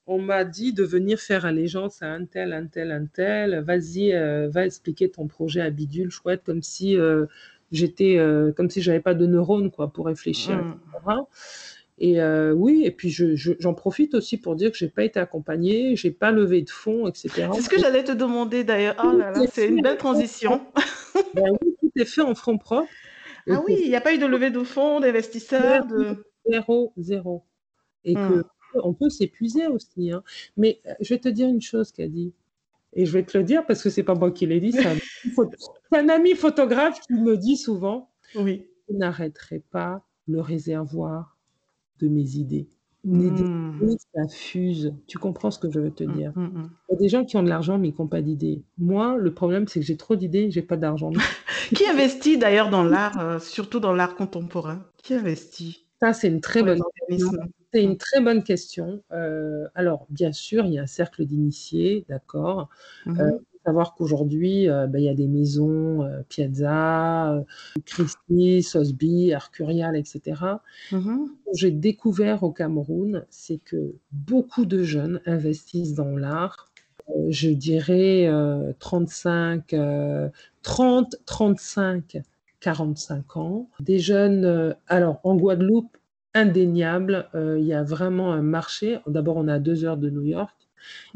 on 0.07 0.19
m'a 0.19 0.43
dit 0.43 0.73
de 0.73 0.83
venir 0.83 1.19
faire 1.19 1.45
allégeance 1.45 2.01
à 2.01 2.07
un 2.07 2.25
tel, 2.25 2.53
un 2.53 2.65
tel, 2.65 2.91
un 2.91 3.05
tel. 3.05 3.63
Vas-y, 3.65 4.11
va 4.49 4.65
expliquer 4.65 5.09
ton 5.09 5.27
projet 5.27 5.61
à 5.61 5.69
bidule, 5.69 6.09
chouette, 6.09 6.41
comme 6.43 6.63
si 6.63 6.97
j'étais, 7.71 8.19
comme 8.57 8.69
si 8.69 8.81
j'avais 8.81 8.99
pas 8.99 9.13
de 9.13 9.25
neurones 9.27 9.71
quoi 9.71 9.93
pour 9.93 10.07
réfléchir. 10.07 10.57
Mmh. 10.57 10.79
Et 12.03 12.19
euh, 12.19 12.51
oui, 12.51 12.81
et 12.83 12.89
puis 12.89 13.11
j'en 13.11 13.75
profite 13.75 14.15
aussi 14.15 14.37
pour 14.37 14.55
dire 14.55 14.71
que 14.71 14.77
j'ai 14.77 14.89
pas 14.89 15.03
été 15.03 15.19
accompagnée, 15.19 15.95
j'ai 15.95 16.09
pas 16.09 16.31
levé 16.31 16.63
de 16.63 16.69
fonds, 16.71 17.07
etc. 17.07 17.47
C'est 17.53 17.61
ce 17.61 17.69
que 17.69 17.79
j'allais 17.79 18.03
te 18.03 18.11
demander 18.11 18.63
d'ailleurs. 18.63 18.95
Oh 19.03 19.11
là 19.15 19.29
là, 19.29 19.41
c'est 19.53 19.67
une 19.67 19.81
belle 19.81 19.97
transition. 19.97 20.61
Ben 21.35 21.43
oui, 21.61 21.75
tout 21.79 21.91
est 21.97 22.05
fait 22.05 22.21
en 22.21 22.33
fonds 22.33 22.57
propres. 22.57 22.89
Ah 23.47 23.61
oui, 23.67 23.77
il 23.83 23.89
n'y 23.89 23.95
a 23.95 24.01
pas 24.01 24.13
eu 24.13 24.17
de 24.17 24.25
levée 24.25 24.49
de 24.49 24.63
fonds, 24.63 24.99
d'investisseurs, 24.99 25.85
de 25.85 26.25
zéro, 26.49 26.93
zéro. 26.97 27.43
Et 28.03 28.15
que 28.15 28.19
hmm. 28.19 28.43
on 28.75 28.93
peut 28.93 29.09
s'épuiser 29.09 29.67
aussi. 29.67 30.11
Hein. 30.11 30.23
Mais 30.57 30.81
euh, 30.87 30.93
je 31.01 31.13
vais 31.13 31.19
te 31.19 31.29
dire 31.29 31.47
une 31.47 31.61
chose 31.61 31.91
dit. 31.93 32.33
Et 32.93 33.05
je 33.05 33.11
vais 33.11 33.23
te 33.23 33.37
le 33.37 33.43
dire 33.43 33.65
parce 33.65 33.83
que 33.83 33.89
c'est 33.89 34.03
pas 34.03 34.15
moi 34.15 34.31
qui 34.31 34.47
l'ai 34.47 34.59
dit, 34.59 34.71
c'est 34.71 34.87
un, 34.87 34.97
un, 35.91 36.09
ami 36.09 36.33
photographe 36.33 36.99
qui 37.01 37.13
me 37.13 37.37
dit 37.37 37.57
souvent. 37.57 38.09
Oui. 38.35 38.65
Vous 38.89 38.97
n'arrêterez 38.97 39.59
pas 39.59 40.03
le 40.27 40.41
réservoir 40.41 41.37
de 42.05 42.09
mes 42.09 42.35
idées. 42.37 42.69
Mmh. 43.03 43.25
idées, 43.79 43.97
ça 44.13 44.27
fuse. 44.29 44.93
Tu 45.07 45.17
comprends 45.17 45.51
ce 45.51 45.59
que 45.59 45.71
je 45.71 45.79
veux 45.79 45.91
te 45.93 46.03
mmh, 46.03 46.13
dire? 46.13 46.33
mmh, 46.35 46.69
Il 46.89 46.93
y 46.93 46.95
a 46.95 46.99
des 46.99 47.09
gens 47.09 47.25
qui 47.25 47.37
ont 47.37 47.43
de 47.43 47.49
l'argent 47.49 47.77
mais 47.79 47.91
qui 47.91 48.01
n'ont 48.01 48.07
pas 48.07 48.21
d'idées. 48.21 48.63
Moi, 48.77 49.17
le 49.17 49.33
problème, 49.33 49.67
c'est 49.67 49.79
que 49.79 49.85
j'ai 49.85 49.97
trop 49.97 50.15
d'idées, 50.15 50.51
j'ai 50.51 50.61
pas 50.61 50.77
d'argent. 50.77 51.11
qui 51.75 51.85
investit 51.87 52.37
d'ailleurs 52.37 52.69
dans 52.69 52.83
l'art, 52.83 53.19
euh, 53.19 53.39
surtout 53.39 53.79
dans 53.79 53.93
l'art 53.93 54.15
contemporain? 54.15 54.85
Qui 55.03 55.15
investit 55.15 55.87
Ça, 56.01 56.13
c'est 56.13 56.27
une 56.27 56.41
très 56.41 56.63
bonne 56.63 56.81
question. 57.09 57.31
C'est 57.73 57.83
une 57.83 57.97
très 57.97 58.19
bonne 58.21 58.43
question. 58.43 59.01
Euh, 59.13 59.67
alors, 59.75 60.05
bien 60.09 60.33
sûr, 60.33 60.65
il 60.65 60.73
y 60.73 60.79
a 60.79 60.83
un 60.83 60.87
cercle 60.87 61.25
d'initiés, 61.25 62.05
d'accord? 62.09 62.69
Euh, 63.07 63.31
savoir 63.65 63.95
qu'aujourd'hui, 63.95 64.69
euh, 64.69 64.87
ben, 64.87 64.99
il 64.99 65.05
y 65.05 65.09
a 65.09 65.13
des 65.13 65.27
maisons, 65.27 66.03
euh, 66.03 66.21
Piazza, 66.29 67.33
euh, 67.33 67.43
Christie, 67.85 68.63
Sosby, 68.63 69.33
Arcurial, 69.33 69.95
etc. 69.95 70.41
Mm-hmm. 70.91 71.27
J'ai 71.53 71.71
découvert 71.71 72.43
au 72.43 72.51
Cameroun, 72.51 73.25
c'est 73.29 73.59
que 73.63 73.95
beaucoup 74.11 74.65
de 74.65 74.83
jeunes 74.83 75.21
investissent 75.25 75.93
dans 75.93 76.15
l'art. 76.15 76.71
je 77.29 77.49
dirais 77.49 78.29
35, 78.79 79.75
30, 80.61 81.15
35, 81.25 82.17
45 82.61 83.37
ans. 83.37 83.69
Des 83.79 83.99
jeunes, 83.99 84.75
alors 84.87 85.19
en 85.23 85.35
Guadeloupe, 85.35 85.97
indéniable, 86.33 87.27
il 87.33 87.65
y 87.65 87.73
a 87.73 87.83
vraiment 87.83 88.31
un 88.31 88.41
marché. 88.41 88.99
D'abord, 89.07 89.35
on 89.37 89.49
à 89.49 89.59
deux 89.59 89.83
heures 89.83 89.97
de 89.97 90.09
New 90.09 90.23
York. 90.23 90.55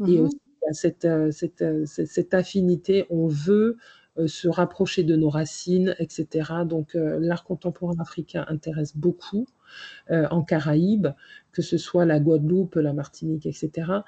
Et 0.06 0.20
aussi, 0.20 0.38
cette, 0.72 1.04
euh, 1.04 1.30
euh, 1.62 1.84
cette, 1.86 2.08
cette, 2.08 2.34
affinité, 2.34 3.06
on 3.10 3.26
veut 3.26 3.76
euh, 4.18 4.26
se 4.26 4.48
rapprocher 4.48 5.02
de 5.02 5.16
nos 5.16 5.28
racines, 5.28 5.94
etc. 5.98 6.52
Donc 6.66 6.94
l'art 6.94 7.44
contemporain 7.44 7.98
africain 7.98 8.44
intéresse 8.48 8.96
beaucoup 8.96 9.46
en 10.08 10.42
Caraïbes, 10.42 11.08
que 11.52 11.60
ce 11.62 11.76
soit 11.76 12.04
la 12.04 12.20
Guadeloupe, 12.20 12.76
la 12.76 12.92
Martinique, 12.92 13.46
etc. 13.46 14.02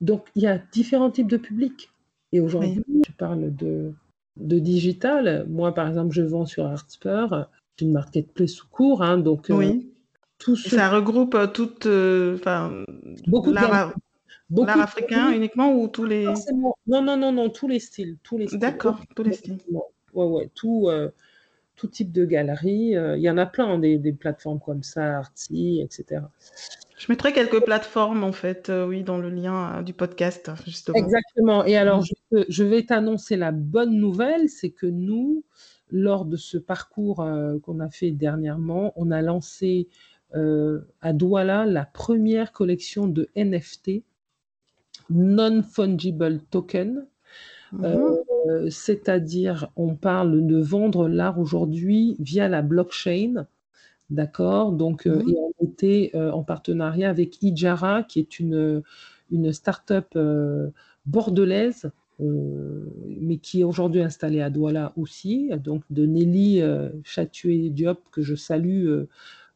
Donc, 0.00 0.28
il 0.34 0.42
y 0.42 0.46
a 0.46 0.58
différents 0.58 1.10
types 1.10 1.28
de 1.28 1.36
publics. 1.36 1.90
Et 2.32 2.40
aujourd'hui, 2.40 2.84
je 3.06 3.12
parle 3.12 3.54
de, 3.54 3.92
de 4.36 4.58
digital. 4.58 5.46
Moi, 5.48 5.74
par 5.74 5.88
exemple, 5.88 6.14
je 6.14 6.22
vends 6.22 6.46
sur 6.46 6.66
Artspur, 6.66 7.48
c'est 7.76 7.84
une 7.84 7.92
marketplace 7.92 8.52
sous 8.52 8.68
cours. 8.68 9.02
Hein, 9.02 9.18
donc, 9.18 9.50
euh, 9.50 9.54
oui. 9.54 9.92
Ça 10.54 10.88
regroupe 10.88 11.34
euh. 11.34 12.36
Enfin, 12.36 12.84
beaucoup 13.26 13.52
l'art, 13.52 13.92
l'art 14.50 14.80
africain 14.80 15.30
uniquement 15.32 15.72
ou 15.72 15.88
tous 15.88 16.04
les. 16.04 16.24
Non, 16.86 17.02
non, 17.02 17.16
non, 17.16 17.32
non, 17.32 17.50
tous 17.50 17.68
les 17.68 17.80
styles. 17.80 18.18
Tous 18.22 18.38
les 18.38 18.46
D'accord, 18.46 19.00
tous 19.14 19.22
les 19.22 19.32
styles. 19.32 19.58
Ouais, 20.12 20.24
ouais, 20.24 20.50
tout 20.54 20.88
tout 21.78 21.86
type 21.86 22.12
de 22.12 22.26
galeries. 22.26 22.96
Euh, 22.96 23.16
il 23.16 23.22
y 23.22 23.30
en 23.30 23.38
a 23.38 23.46
plein, 23.46 23.78
des, 23.78 24.12
plateformes 24.12 24.60
comme 24.60 24.82
ça, 24.82 25.18
Artsy, 25.18 25.80
etc. 25.82 26.22
Je 26.98 27.06
mettrai 27.08 27.32
quelques 27.32 27.64
plateformes, 27.64 28.24
en 28.24 28.32
fait, 28.32 28.68
euh, 28.68 28.86
oui, 28.86 29.04
dans 29.04 29.18
le 29.18 29.30
lien 29.30 29.78
euh, 29.78 29.82
du 29.82 29.94
podcast, 29.94 30.50
justement. 30.66 30.98
Exactement. 30.98 31.64
Et 31.64 31.76
alors, 31.76 32.02
mm. 32.32 32.44
je, 32.48 32.64
vais 32.64 32.82
t'annoncer 32.82 33.36
la 33.36 33.52
bonne 33.52 33.94
nouvelle, 33.94 34.48
c'est 34.48 34.70
que 34.70 34.86
nous, 34.86 35.44
lors 35.90 36.24
de 36.24 36.36
ce 36.36 36.58
parcours 36.58 37.24
qu'on 37.62 37.80
a 37.80 37.88
fait 37.88 38.10
dernièrement, 38.10 38.92
on 38.96 39.10
a 39.10 39.22
lancé 39.22 39.88
à 40.34 41.12
Douala 41.14 41.64
la 41.64 41.86
première 41.86 42.52
collection 42.52 43.06
de 43.06 43.30
NFT, 43.34 44.02
Non-Fungible 45.10 46.40
Token, 46.50 47.06
Mhm. 47.72 48.16
Euh, 48.46 48.70
c'est-à-dire, 48.70 49.68
on 49.76 49.94
parle 49.94 50.46
de 50.46 50.58
vendre 50.58 51.08
l'art 51.08 51.38
aujourd'hui 51.38 52.16
via 52.18 52.48
la 52.48 52.62
blockchain. 52.62 53.46
D'accord? 54.10 54.72
Donc, 54.72 55.06
euh, 55.06 55.22
et 55.28 55.36
on 55.36 55.64
était 55.66 56.10
euh, 56.14 56.30
en 56.30 56.42
partenariat 56.42 57.10
avec 57.10 57.42
Ijara, 57.42 58.04
qui 58.04 58.20
est 58.20 58.40
une, 58.40 58.82
une 59.30 59.52
start-up 59.52 60.18
bordelaise, 61.04 61.90
mais 62.20 63.36
qui 63.36 63.60
est 63.60 63.64
aujourd'hui 63.64 64.00
installée 64.00 64.40
à 64.40 64.50
Douala 64.50 64.92
aussi, 64.96 65.50
donc 65.62 65.82
de 65.90 66.06
Nelly 66.06 66.62
Chatué 67.04 67.68
Diop, 67.70 68.00
que 68.10 68.22
je 68.22 68.34
salue 68.34 69.04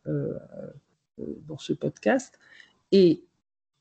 dans 0.07 1.59
ce 1.59 1.73
podcast. 1.73 2.39
Et 2.93 3.23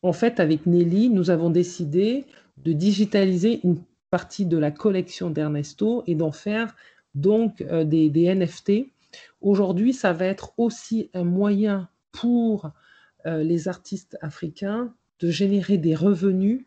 en 0.03 0.13
fait, 0.13 0.39
avec 0.39 0.65
Nelly, 0.65 1.09
nous 1.09 1.29
avons 1.29 1.49
décidé 1.49 2.25
de 2.57 2.73
digitaliser 2.73 3.59
une 3.63 3.77
partie 4.09 4.45
de 4.45 4.57
la 4.57 4.71
collection 4.71 5.29
d'Ernesto 5.29 6.03
et 6.07 6.15
d'en 6.15 6.31
faire 6.31 6.75
donc 7.15 7.61
euh, 7.61 7.83
des, 7.83 8.09
NFT. 8.09 8.87
Aujourd'hui, 9.41 9.93
ça 9.93 10.13
va 10.13 10.25
être 10.25 10.53
aussi 10.57 11.09
un 11.13 11.23
moyen 11.23 11.89
pour 12.11 12.71
euh, 13.25 13.43
les 13.43 13.67
artistes 13.67 14.17
africains 14.21 14.93
de 15.19 15.29
générer 15.29 15.77
des 15.77 15.95
revenus 15.95 16.65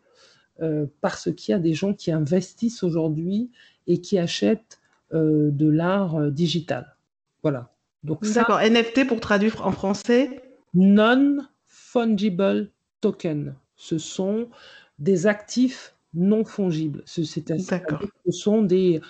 euh, 0.61 0.85
parce 1.01 1.31
qu'il 1.33 1.51
y 1.51 1.55
a 1.55 1.59
des 1.59 1.73
gens 1.73 1.93
qui 1.93 2.11
investissent 2.11 2.83
aujourd'hui 2.83 3.51
et 3.87 3.99
qui 4.01 4.17
achètent 4.17 4.79
de 5.11 5.69
l'art 5.69 6.29
digital. 6.31 6.97
Voilà. 7.41 7.71
D'accord. 8.03 8.59
NFT 8.59 9.07
pour 9.07 9.21
traduire 9.21 9.65
en 9.65 9.71
français? 9.71 10.41
Non-fungible 10.73 12.71
token. 13.05 13.55
Ce 13.75 13.97
sont 13.97 14.47
des 14.97 15.27
actifs 15.27 15.95
non 16.15 16.43
fongibles. 16.43 17.03
C'est 17.05 17.23
ce 17.23 18.31
sont 18.31 18.61
des 18.63 19.01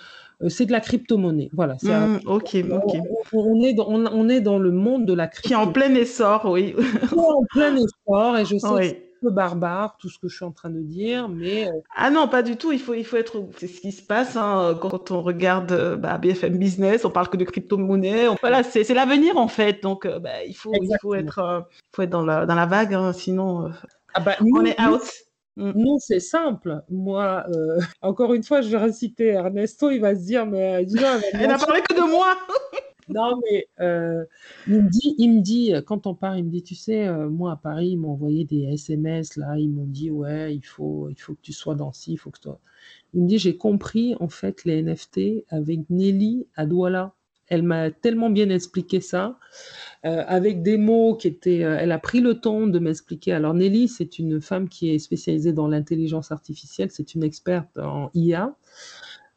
euh, 0.42 0.50
c'est 0.50 0.66
de 0.66 0.72
la 0.72 0.80
crypto-monnaie. 0.80 1.48
Voilà. 1.54 1.76
Mmh, 1.82 2.20
ok, 2.26 2.56
ok. 2.70 2.96
On, 3.32 3.62
est 3.62 3.72
dans, 3.72 3.88
on, 3.88 4.28
est 4.28 4.42
dans 4.42 4.58
le 4.58 4.70
monde 4.70 5.06
de 5.06 5.14
la 5.14 5.28
crypto. 5.28 5.48
Qui 5.48 5.54
est 5.54 5.56
en 5.56 5.72
plein 5.72 5.94
essor, 5.94 6.44
oui. 6.44 6.74
en 7.16 7.42
plein 7.50 7.74
essor, 7.74 8.36
et 8.36 8.44
je 8.44 8.58
sais 8.58 8.66
un 8.66 9.05
peu 9.20 9.30
barbare 9.30 9.96
tout 9.98 10.08
ce 10.08 10.18
que 10.18 10.28
je 10.28 10.36
suis 10.36 10.44
en 10.44 10.52
train 10.52 10.70
de 10.70 10.80
dire, 10.80 11.28
mais. 11.28 11.68
Euh, 11.68 11.72
ah 11.94 12.10
non, 12.10 12.28
pas 12.28 12.42
du 12.42 12.56
tout. 12.56 12.72
Il 12.72 12.80
faut, 12.80 12.94
il 12.94 13.04
faut 13.04 13.16
être. 13.16 13.44
C'est 13.58 13.66
ce 13.66 13.80
qui 13.80 13.92
se 13.92 14.02
passe 14.02 14.36
hein, 14.36 14.78
quand 14.80 15.10
on 15.10 15.22
regarde 15.22 15.72
euh, 15.72 15.96
bah, 15.96 16.18
BFM 16.18 16.58
Business. 16.58 17.04
On 17.04 17.10
parle 17.10 17.28
que 17.28 17.36
de 17.36 17.44
crypto-monnaie. 17.44 18.26
Voilà, 18.40 18.62
c'est 18.62 18.88
l'avenir 18.94 19.36
en 19.36 19.48
fait. 19.48 19.82
Donc, 19.82 20.06
bah, 20.06 20.44
il 20.46 20.54
faut, 20.54 20.72
il 20.74 20.96
faut 21.00 21.14
être, 21.14 21.68
faut 21.94 22.02
être 22.02 22.10
dans 22.10 22.24
la, 22.24 22.46
dans 22.46 22.54
la 22.54 22.66
vague, 22.66 22.94
hein, 22.94 23.12
sinon. 23.12 23.70
Ah 24.14 24.20
bah, 24.20 24.36
on 24.40 24.64
est 24.64 24.80
out. 24.80 25.02
Mm. 25.56 25.72
Non, 25.74 25.98
c'est 25.98 26.20
simple. 26.20 26.82
Moi, 26.90 27.44
euh, 27.48 27.80
encore 28.02 28.34
une 28.34 28.42
fois, 28.42 28.60
je 28.60 28.68
vais 28.68 28.76
reciter 28.76 29.28
Ernesto, 29.28 29.90
il 29.90 30.00
va 30.00 30.14
se 30.14 30.20
dire, 30.20 30.46
mais 30.46 30.84
dis 30.84 30.96
elle 31.32 31.48
n'a 31.48 31.58
parlé 31.58 31.80
que 31.82 31.94
de 31.94 32.10
moi. 32.10 32.36
Non, 33.08 33.40
mais 33.44 33.68
euh, 33.80 34.24
il 34.66 34.82
me 34.82 34.90
dit, 34.90 35.14
il 35.18 35.36
me 35.36 35.40
dit, 35.40 35.72
quand 35.86 36.06
on 36.06 36.14
part, 36.14 36.36
il 36.36 36.44
me 36.44 36.50
dit, 36.50 36.62
tu 36.62 36.74
sais, 36.74 37.06
euh, 37.06 37.28
moi 37.28 37.52
à 37.52 37.56
Paris, 37.56 37.90
ils 37.90 37.96
m'ont 37.96 38.10
envoyé 38.10 38.44
des 38.44 38.64
SMS 38.64 39.36
là, 39.36 39.56
ils 39.58 39.68
m'ont 39.68 39.86
dit, 39.86 40.10
ouais, 40.10 40.54
il 40.54 40.64
faut, 40.64 41.08
il 41.10 41.16
faut 41.20 41.34
que 41.34 41.40
tu 41.42 41.52
sois 41.52 41.76
dans 41.76 41.92
ci, 41.92 42.12
il 42.14 42.16
faut 42.16 42.30
que 42.30 42.40
toi. 42.40 42.60
Il 43.14 43.22
me 43.22 43.28
dit, 43.28 43.38
j'ai 43.38 43.56
compris 43.56 44.14
en 44.20 44.28
fait 44.28 44.64
les 44.64 44.82
NFT 44.82 45.44
avec 45.48 45.88
Nelly 45.90 46.46
à 46.56 46.66
Douala. 46.66 47.14
Elle 47.48 47.62
m'a 47.62 47.92
tellement 47.92 48.28
bien 48.28 48.50
expliqué 48.50 49.00
ça. 49.00 49.38
Euh, 50.04 50.24
avec 50.26 50.62
des 50.62 50.76
mots 50.76 51.16
qui 51.16 51.28
étaient. 51.28 51.64
Euh, 51.64 51.78
elle 51.80 51.92
a 51.92 51.98
pris 51.98 52.20
le 52.20 52.40
temps 52.40 52.66
de 52.66 52.78
m'expliquer. 52.78 53.32
Alors, 53.32 53.54
Nelly, 53.54 53.88
c'est 53.88 54.18
une 54.18 54.40
femme 54.40 54.68
qui 54.68 54.90
est 54.90 54.98
spécialisée 54.98 55.52
dans 55.52 55.68
l'intelligence 55.68 56.32
artificielle, 56.32 56.90
c'est 56.90 57.14
une 57.14 57.24
experte 57.24 57.78
en 57.78 58.10
IA. 58.14 58.54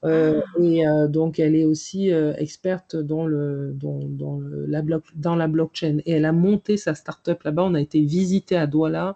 Euh, 0.06 0.42
ah. 0.46 0.62
et 0.62 0.84
donc, 1.10 1.40
elle 1.40 1.56
est 1.56 1.66
aussi 1.66 2.10
experte 2.10 2.96
dans, 2.96 3.26
le, 3.26 3.74
dans, 3.74 4.40
la 4.68 4.82
dans 5.16 5.36
la 5.36 5.48
blockchain. 5.48 6.00
Et 6.06 6.14
elle 6.14 6.26
a 6.26 6.32
monté 6.32 6.78
sa 6.78 6.96
start-up 6.96 7.44
là-bas. 7.44 7.64
On 7.64 7.76
a 7.76 7.82
été 7.82 8.02
visité 8.02 8.56
à 8.56 8.68
Douala. 8.68 9.16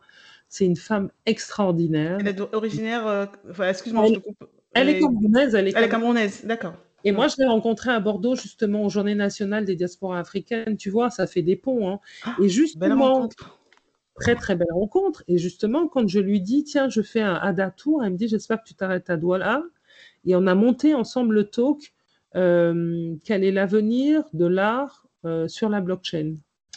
C'est 0.50 0.66
une 0.66 0.76
femme 0.76 1.10
extraordinaire. 1.26 2.18
Elle 2.20 2.28
est 2.28 2.42
originaire. 2.54 3.30
Excuse-moi, 3.60 4.08
je 4.08 4.14
te 4.14 4.20
coupe. 4.20 4.44
Elle, 4.74 4.90
est 4.90 5.00
camerounaise. 5.00 5.56
Elle 5.56 5.68
est, 5.68 5.74
elle 5.76 5.84
est 5.84 5.90
camerounaise, 5.90 6.44
d'accord. 6.46 6.74
Et 7.04 7.12
moi, 7.12 7.28
je 7.28 7.36
l'ai 7.38 7.46
rencontré 7.46 7.92
à 7.92 8.00
Bordeaux, 8.00 8.36
justement, 8.36 8.84
aux 8.86 8.90
Journées 8.90 9.16
nationales 9.16 9.66
des 9.66 9.76
diasporas 9.76 10.20
africaines. 10.20 10.78
Tu 10.78 10.90
vois, 10.90 11.10
ça 11.10 11.28
fait 11.28 11.42
des 11.42 11.56
ponts. 11.56 11.90
Hein. 11.90 12.00
Ah, 12.24 12.36
et 12.42 12.50
justement, 12.50 13.28
très, 14.16 14.36
très 14.36 14.56
belle 14.56 14.72
rencontre. 14.72 15.24
Et 15.28 15.38
justement, 15.38 15.88
quand 15.88 16.08
je 16.08 16.20
lui 16.20 16.40
dis, 16.40 16.64
tiens, 16.64 16.90
je 16.90 17.02
fais 17.02 17.22
un 17.22 17.36
ADA 17.36 17.72
Tour, 17.72 18.04
elle 18.04 18.14
me 18.14 18.18
dit, 18.18 18.28
j'espère 18.28 18.62
que 18.62 18.68
tu 18.68 18.74
t'arrêtes 18.74 19.10
à 19.10 19.18
Douala. 19.18 19.64
Et 20.26 20.36
on 20.36 20.48
a 20.48 20.56
monté 20.56 20.94
ensemble 20.94 21.36
le 21.36 21.44
talk, 21.46 21.94
euh, 22.36 23.14
quel 23.26 23.44
est 23.44 23.52
l'avenir 23.52 24.24
de 24.34 24.46
l'art 24.46 25.06
euh, 25.26 25.48
sur 25.48 25.70
la 25.70 25.82
blockchain. 25.82 26.36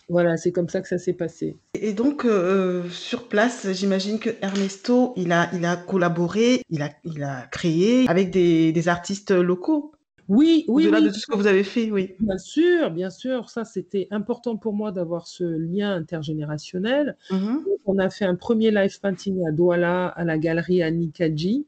Voilà, 0.08 0.36
c'est 0.36 0.52
comme 0.52 0.68
ça 0.68 0.80
que 0.80 0.88
ça 0.88 0.98
s'est 0.98 1.14
passé. 1.14 1.56
Et 1.74 1.92
donc, 1.92 2.24
euh, 2.24 2.88
sur 2.90 3.26
place, 3.26 3.66
j'imagine 3.72 4.20
que 4.20 4.30
Ernesto, 4.40 5.12
il 5.16 5.32
a, 5.32 5.50
il 5.52 5.64
a 5.64 5.76
collaboré, 5.76 6.62
il 6.70 6.82
a, 6.82 6.90
il 7.04 7.24
a 7.24 7.46
créé 7.50 8.06
avec 8.08 8.30
des, 8.30 8.70
des 8.70 8.88
artistes 8.88 9.32
locaux. 9.32 9.92
Oui, 10.28 10.64
oui. 10.68 10.86
Au-delà 10.86 11.00
de 11.00 11.08
tout 11.08 11.18
ce 11.18 11.26
que 11.26 11.36
vous 11.36 11.46
avez 11.46 11.64
fait, 11.64 11.90
oui. 11.90 12.14
Bien 12.20 12.38
sûr, 12.38 12.90
bien 12.90 13.10
sûr. 13.10 13.48
Ça, 13.48 13.64
c'était 13.64 14.08
important 14.10 14.56
pour 14.56 14.74
moi 14.74 14.92
d'avoir 14.92 15.26
ce 15.26 15.44
lien 15.44 15.94
intergénérationnel. 15.94 17.16
Mm-hmm. 17.30 17.58
On 17.86 17.98
a 17.98 18.10
fait 18.10 18.24
un 18.24 18.34
premier 18.34 18.70
live 18.70 19.00
painting 19.00 19.46
à 19.46 19.52
Douala, 19.52 20.08
à 20.08 20.24
la 20.24 20.38
galerie 20.38 20.82
Anikaji. 20.82 21.66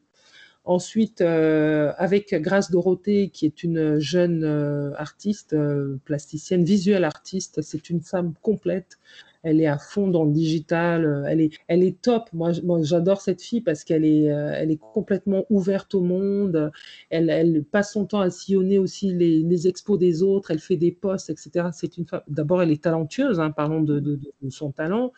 Ensuite, 0.68 1.22
euh, 1.22 1.94
avec 1.96 2.34
Grâce 2.42 2.70
Dorothée, 2.70 3.30
qui 3.30 3.46
est 3.46 3.64
une 3.64 3.98
jeune 4.00 4.44
euh, 4.44 4.92
artiste, 4.96 5.54
euh, 5.54 5.96
plasticienne, 6.04 6.62
visuelle 6.62 7.04
artiste, 7.04 7.62
c'est 7.62 7.88
une 7.88 8.02
femme 8.02 8.34
complète 8.42 8.98
elle 9.44 9.60
est 9.60 9.66
à 9.66 9.78
fond 9.78 10.08
dans 10.08 10.24
le 10.24 10.32
digital, 10.32 11.24
elle 11.28 11.40
est, 11.40 11.52
elle 11.68 11.84
est 11.84 12.02
top. 12.02 12.28
Moi, 12.32 12.50
j'adore 12.82 13.20
cette 13.20 13.40
fille 13.40 13.60
parce 13.60 13.84
qu'elle 13.84 14.04
est, 14.04 14.24
elle 14.24 14.72
est 14.72 14.80
complètement 14.92 15.46
ouverte 15.48 15.94
au 15.94 16.00
monde. 16.00 16.72
Elle, 17.08 17.30
elle 17.30 17.62
passe 17.62 17.92
son 17.92 18.04
temps 18.04 18.20
à 18.20 18.30
sillonner 18.30 18.78
aussi 18.78 19.14
les, 19.14 19.40
les 19.44 19.68
expos 19.68 19.96
des 19.96 20.24
autres. 20.24 20.50
Elle 20.50 20.58
fait 20.58 20.76
des 20.76 20.90
posts, 20.90 21.30
etc. 21.30 21.68
C'est 21.72 21.96
une 21.96 22.04
femme. 22.04 22.22
D'abord, 22.26 22.62
elle 22.62 22.72
est 22.72 22.82
talentueuse. 22.82 23.38
Hein, 23.38 23.52
parlons 23.52 23.80
de, 23.80 24.00
de, 24.00 24.16
de, 24.42 24.50
son 24.50 24.72
talent. 24.72 25.12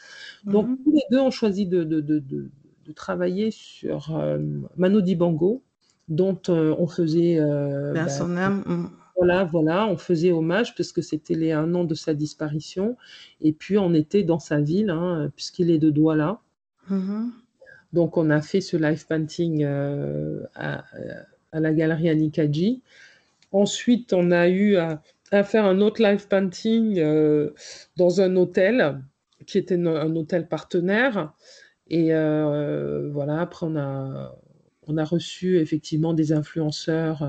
Donc, 0.45 0.69
mhm. 0.69 0.79
tous 0.85 0.93
les 0.93 1.03
deux 1.11 1.21
ont 1.21 1.31
choisi 1.31 1.67
de, 1.67 1.83
de 2.91 2.95
travailler 2.95 3.51
sur 3.51 4.17
euh, 4.17 4.39
Mano 4.77 5.01
Dibango, 5.01 5.63
dont 6.09 6.41
on 6.49 6.87
faisait. 6.87 7.41
Bah, 7.95 8.09
son 8.09 8.37
âme. 8.37 8.63
Mm. 8.67 8.91
Voilà, 9.17 9.45
voilà, 9.45 9.87
on 9.87 9.99
faisait 9.99 10.33
hommage 10.33 10.75
puisque 10.75 11.03
c'était 11.03 11.35
les 11.35 11.53
un 11.53 11.75
an 11.75 11.85
de 11.85 11.95
sa 11.95 12.15
disparition. 12.15 12.97
Et 13.43 13.53
puis 13.53 13.77
on 13.77 13.93
était 13.93 14.23
dans 14.23 14.39
sa 14.39 14.61
ville, 14.61 14.89
hein, 14.89 15.31
puisqu'il 15.37 15.71
est 15.71 15.79
de 15.79 15.91
Douala. 15.91 16.41
Mm-hmm. 16.91 17.31
Donc 17.93 18.17
on 18.17 18.31
a 18.31 18.41
fait 18.41 18.61
ce 18.61 18.77
live 18.77 19.07
painting 19.07 19.65
euh, 19.65 20.43
à, 20.55 20.85
la 21.53 21.73
galerie 21.73 22.09
Anikaji. 22.09 22.83
Ensuite, 23.53 24.13
on 24.13 24.31
a 24.31 24.49
eu 24.49 24.77
à, 24.77 25.03
faire 25.45 25.65
un 25.65 25.81
autre 25.81 26.03
live 26.03 26.29
painting 26.29 26.99
euh, 26.99 27.51
dans 27.97 28.21
un 28.21 28.37
hôtel 28.37 29.01
qui 29.47 29.59
était 29.59 29.75
un 29.75 30.15
hôtel 30.17 30.47
partenaire. 30.47 31.33
Et 31.91 32.15
euh, 32.15 33.11
voilà, 33.13 33.41
après 33.41 33.67
on 33.67 33.77
a, 33.77 34.35
on 34.87 34.97
a 34.97 35.05
reçu 35.05 35.59
effectivement 35.59 36.15
des 36.15 36.33
influenceurs 36.33 37.23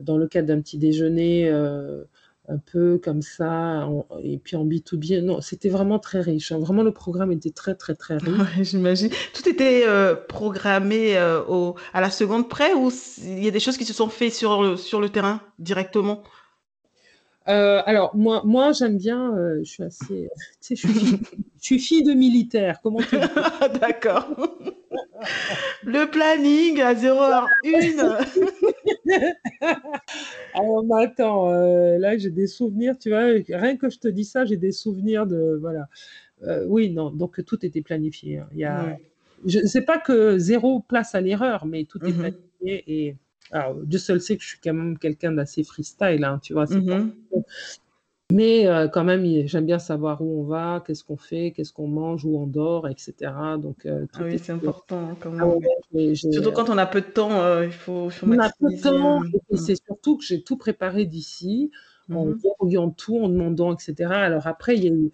dans 0.00 0.16
le 0.16 0.26
cadre 0.26 0.48
d'un 0.48 0.60
petit 0.60 0.78
déjeuner 0.78 1.48
euh, 1.48 2.04
un 2.48 2.58
peu 2.58 2.98
comme 3.02 3.22
ça, 3.22 3.88
et 4.22 4.38
puis 4.38 4.56
en 4.56 4.66
B2B. 4.66 5.22
Non, 5.22 5.40
c'était 5.40 5.70
vraiment 5.70 5.98
très 5.98 6.20
riche. 6.20 6.52
Hein. 6.52 6.58
Vraiment, 6.58 6.82
le 6.82 6.92
programme 6.92 7.32
était 7.32 7.50
très, 7.50 7.74
très, 7.74 7.94
très 7.94 8.18
riche. 8.18 8.68
j'imagine. 8.70 9.10
Tout 9.32 9.48
était 9.48 9.84
euh, 9.86 10.14
programmé 10.14 11.16
euh, 11.16 11.42
au, 11.48 11.74
à 11.92 12.00
la 12.00 12.10
seconde 12.10 12.48
près 12.48 12.74
ou 12.74 12.90
il 13.22 13.42
y 13.44 13.48
a 13.48 13.50
des 13.50 13.60
choses 13.60 13.78
qui 13.78 13.84
se 13.84 13.94
sont 13.94 14.08
faites 14.08 14.34
sur 14.34 14.78
sur 14.78 15.00
le 15.00 15.08
terrain 15.08 15.40
directement? 15.58 16.22
Euh, 17.48 17.82
alors 17.84 18.16
moi, 18.16 18.42
moi 18.44 18.72
j'aime 18.72 18.96
bien. 18.96 19.34
je 19.58 19.64
suis 19.64 19.82
assez, 19.82 20.28
tu 20.62 20.76
sais, 20.76 20.76
je 20.76 20.88
suis, 20.88 21.18
je 21.60 21.64
suis 21.64 21.78
fille 21.78 22.02
de 22.02 22.12
militaire. 22.12 22.80
Comment 22.82 23.00
tu 23.00 23.16
D'accord. 23.80 24.28
Le 25.84 26.10
planning 26.10 26.80
à 26.80 26.94
0h01. 26.94 28.26
Alors, 30.54 30.84
mais 30.84 31.04
attends, 31.04 31.50
euh, 31.50 31.98
là, 31.98 32.16
j'ai 32.16 32.30
des 32.30 32.46
souvenirs, 32.46 32.98
tu 32.98 33.10
vois, 33.10 33.24
rien 33.48 33.76
que 33.76 33.90
je 33.90 33.98
te 33.98 34.08
dis 34.08 34.24
ça, 34.24 34.44
j'ai 34.44 34.56
des 34.56 34.72
souvenirs 34.72 35.26
de. 35.26 35.58
Voilà. 35.60 35.88
Euh, 36.42 36.64
oui, 36.66 36.90
non, 36.90 37.10
donc 37.10 37.44
tout 37.44 37.64
était 37.64 37.82
planifié. 37.82 38.38
Hein. 38.38 38.48
Il 38.52 38.58
y 38.58 38.64
a, 38.64 38.98
je 39.46 39.60
sais 39.66 39.82
pas 39.82 39.98
que 39.98 40.38
zéro 40.38 40.80
place 40.80 41.14
à 41.14 41.20
l'erreur, 41.20 41.66
mais 41.66 41.84
tout 41.84 42.04
est 42.04 42.12
mhm. 42.12 42.18
planifié. 42.18 42.84
Et 42.86 43.16
alors, 43.54 43.76
Dieu 43.84 44.00
seul 44.00 44.20
sait 44.20 44.36
que 44.36 44.42
je 44.42 44.48
suis 44.48 44.58
quand 44.62 44.74
même 44.74 44.98
quelqu'un 44.98 45.30
d'assez 45.30 45.62
freestyle, 45.62 46.24
hein, 46.24 46.40
tu 46.42 46.54
vois. 46.54 46.66
Mhm. 46.66 47.12
Mais 48.32 48.66
euh, 48.66 48.88
quand 48.88 49.04
même, 49.04 49.24
j'aime 49.46 49.64
bien 49.64 49.78
savoir 49.78 50.20
où 50.22 50.40
on 50.40 50.44
va, 50.44 50.82
qu'est-ce 50.84 51.04
qu'on 51.04 51.16
fait, 51.16 51.52
qu'est-ce 51.52 51.72
qu'on 51.72 51.86
mange, 51.86 52.24
où 52.24 52.36
on 52.36 52.48
dort, 52.48 52.88
etc. 52.88 53.32
Donc, 53.62 53.86
euh, 53.86 54.06
ah 54.14 54.22
oui, 54.24 54.40
c'est 54.42 54.50
important 54.50 55.10
hein, 55.10 55.16
quand 55.20 55.30
ah 55.38 55.46
même. 55.94 56.14
surtout 56.16 56.50
quand 56.50 56.68
on 56.68 56.78
a 56.78 56.86
peu 56.86 57.00
de 57.00 57.06
temps, 57.06 57.30
euh, 57.42 57.64
il 57.64 57.72
faut, 57.72 58.10
faut 58.10 58.26
On 58.26 58.38
a 58.40 58.50
peu 58.58 58.74
de 58.74 58.82
temps, 58.82 59.22
et 59.50 59.56
c'est 59.56 59.76
surtout 59.76 60.16
que 60.16 60.24
j'ai 60.24 60.42
tout 60.42 60.56
préparé 60.56 61.04
d'ici, 61.04 61.70
en 62.10 62.24
mmh 62.26 62.38
verrouillant 62.42 62.90
tout, 62.90 63.18
en 63.18 63.28
demandant, 63.28 63.72
etc. 63.72 64.10
Alors 64.10 64.48
après, 64.48 64.76
il 64.76 64.84
y 64.84 64.88
a 64.88 64.92
eu... 64.92 65.12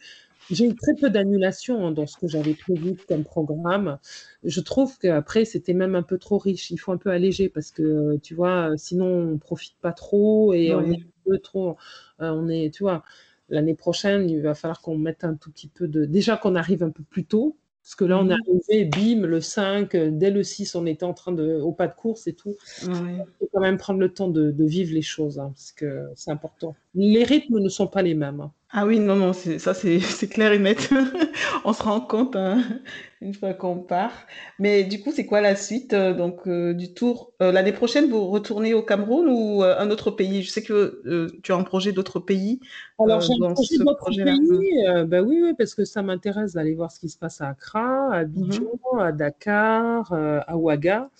J'ai 0.51 0.66
eu 0.66 0.74
très 0.74 0.94
peu 0.94 1.10
d'annulations 1.10 1.86
hein, 1.86 1.93
dans 1.93 2.06
ce 2.06 2.16
que 2.16 2.27
j'avais 2.27 2.55
prévu 2.55 2.97
comme 3.09 3.24
programme. 3.24 3.98
Je 4.43 4.60
trouve 4.60 4.98
qu'après, 4.98 5.44
c'était 5.44 5.74
même 5.74 5.94
un 5.94 6.02
peu 6.02 6.18
trop 6.18 6.39
riche. 6.39 6.70
Il 6.70 6.78
faut 6.78 6.93
un 6.93 6.97
peu 6.97 7.10
alléger 7.10 7.48
parce 7.48 7.70
que, 7.70 8.16
tu 8.18 8.35
vois, 8.35 8.70
sinon, 8.77 9.06
on 9.06 9.32
ne 9.32 9.39
profite 9.39 9.77
pas 9.81 9.93
trop 9.93 10.52
et 10.52 10.74
on 10.74 10.82
est 10.85 10.97
un 10.97 11.31
peu 11.31 11.39
trop 11.39 11.77
euh, 12.20 12.31
on 12.31 12.48
est, 12.48 12.72
tu 12.74 12.82
vois, 12.82 13.02
l'année 13.48 13.74
prochaine, 13.74 14.28
il 14.28 14.40
va 14.43 14.55
falloir 14.55 14.81
qu'on 14.81 14.97
mette 14.98 15.24
un 15.24 15.35
tout 15.35 15.51
petit 15.51 15.68
peu 15.68 15.89
de. 15.89 16.05
Déjà 16.05 16.36
qu'on 16.36 16.55
arrive 16.55 16.82
un 16.82 16.90
peu 16.90 17.02
plus 17.02 17.24
tôt, 17.24 17.56
parce 17.82 17.94
que 17.94 18.05
là, 18.05 18.18
on 18.18 18.28
est 18.28 18.35
mhm. 18.35 18.40
arrivé, 18.68 18.85
bim, 18.85 19.27
le 19.27 19.40
5, 19.40 19.94
euh, 19.94 20.10
dès 20.12 20.31
le 20.31 20.43
6, 20.43 20.74
on 20.74 20.86
était 20.86 21.05
en 21.05 21.14
train 21.14 21.32
de, 21.32 21.60
au 21.60 21.72
pas 21.72 21.89
de 21.89 21.94
course 21.94 22.27
et 22.27 22.35
tout. 22.35 22.56
Il 22.82 23.24
faut 23.39 23.48
quand 23.52 23.60
même 23.60 23.78
prendre 23.78 24.01
le 24.01 24.12
temps 24.12 24.28
de, 24.28 24.55
vivre 24.59 24.93
les 24.94 25.02
choses, 25.02 25.39
hein, 25.39 25.52
parce 25.55 25.72
que 25.72 26.09
c'est 26.14 26.31
important. 26.31 26.77
Les 26.94 27.24
rythmes 27.24 27.60
ne 27.60 27.68
sont 27.68 27.86
pas 27.86 28.02
les 28.02 28.14
mêmes. 28.14 28.50
Ah 28.72 28.86
oui, 28.86 29.00
non, 29.00 29.16
non, 29.16 29.32
ça 29.32 29.74
c'est 29.74 30.28
clair 30.28 30.52
et 30.52 30.58
net. 30.58 30.90
on 31.64 31.72
se 31.72 31.82
rend 31.82 32.00
compte 32.00 32.36
hein, 32.36 32.62
une 33.20 33.34
fois 33.34 33.52
qu'on 33.52 33.78
part. 33.78 34.12
Mais 34.60 34.84
du 34.84 35.00
coup, 35.00 35.10
c'est 35.12 35.26
quoi 35.26 35.40
la 35.40 35.56
suite 35.56 35.92
euh, 35.92 36.14
donc 36.14 36.46
euh, 36.46 36.72
du 36.72 36.94
tour 36.94 37.32
euh, 37.42 37.50
L'année 37.50 37.72
prochaine, 37.72 38.08
vous 38.08 38.28
retournez 38.28 38.72
au 38.72 38.82
Cameroun 38.82 39.28
ou 39.28 39.62
un 39.64 39.90
autre 39.90 40.12
pays? 40.12 40.42
Je 40.42 40.50
sais 40.50 40.62
que 40.62 41.02
tu 41.42 41.52
as 41.52 41.56
un 41.56 41.64
projet 41.64 41.92
d'autres 41.92 42.20
pays. 42.20 42.60
Alors, 43.00 43.20
j'ai 43.20 43.34
un 43.42 43.54
projet 43.54 43.78
d'autres 43.78 44.10
pays. 44.10 45.06
bah 45.06 45.22
oui, 45.22 45.40
oui, 45.42 45.54
parce 45.58 45.74
que 45.74 45.84
ça 45.84 46.02
m'intéresse 46.02 46.52
d'aller 46.52 46.74
voir 46.74 46.92
ce 46.92 47.00
qui 47.00 47.08
se 47.08 47.18
passe 47.18 47.40
à 47.40 47.48
Accra, 47.48 48.12
à 48.12 48.18
Abidjan, 48.18 48.62
mhm. 48.92 49.00
à 49.00 49.12
Dakar, 49.12 50.12
à 50.12 50.56
Ouaga. 50.56 51.10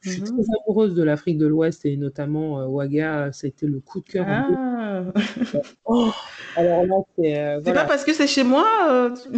Je 0.00 0.10
suis 0.10 0.22
mhm. 0.22 0.28
très 0.28 0.44
amoureuse 0.62 0.94
de 0.94 1.02
l'Afrique 1.02 1.38
de 1.38 1.46
l'Ouest 1.46 1.84
et 1.84 1.96
notamment 1.96 2.66
Ouaga, 2.66 3.32
ça 3.32 3.46
a 3.46 3.48
été 3.48 3.66
le 3.66 3.80
coup 3.80 4.00
de 4.00 4.08
cœur. 4.08 4.24
Ah. 4.28 5.04
oh, 5.84 6.10
alors 6.56 6.84
là, 6.84 6.96
c'est. 7.16 7.38
Euh, 7.38 7.60
c'est 7.64 7.72
pas 7.72 7.84
parce 7.84 8.04
que 8.04 8.12
c'est 8.12 8.26
chez 8.26 8.44
moi. 8.44 8.66
Euh, 8.90 9.10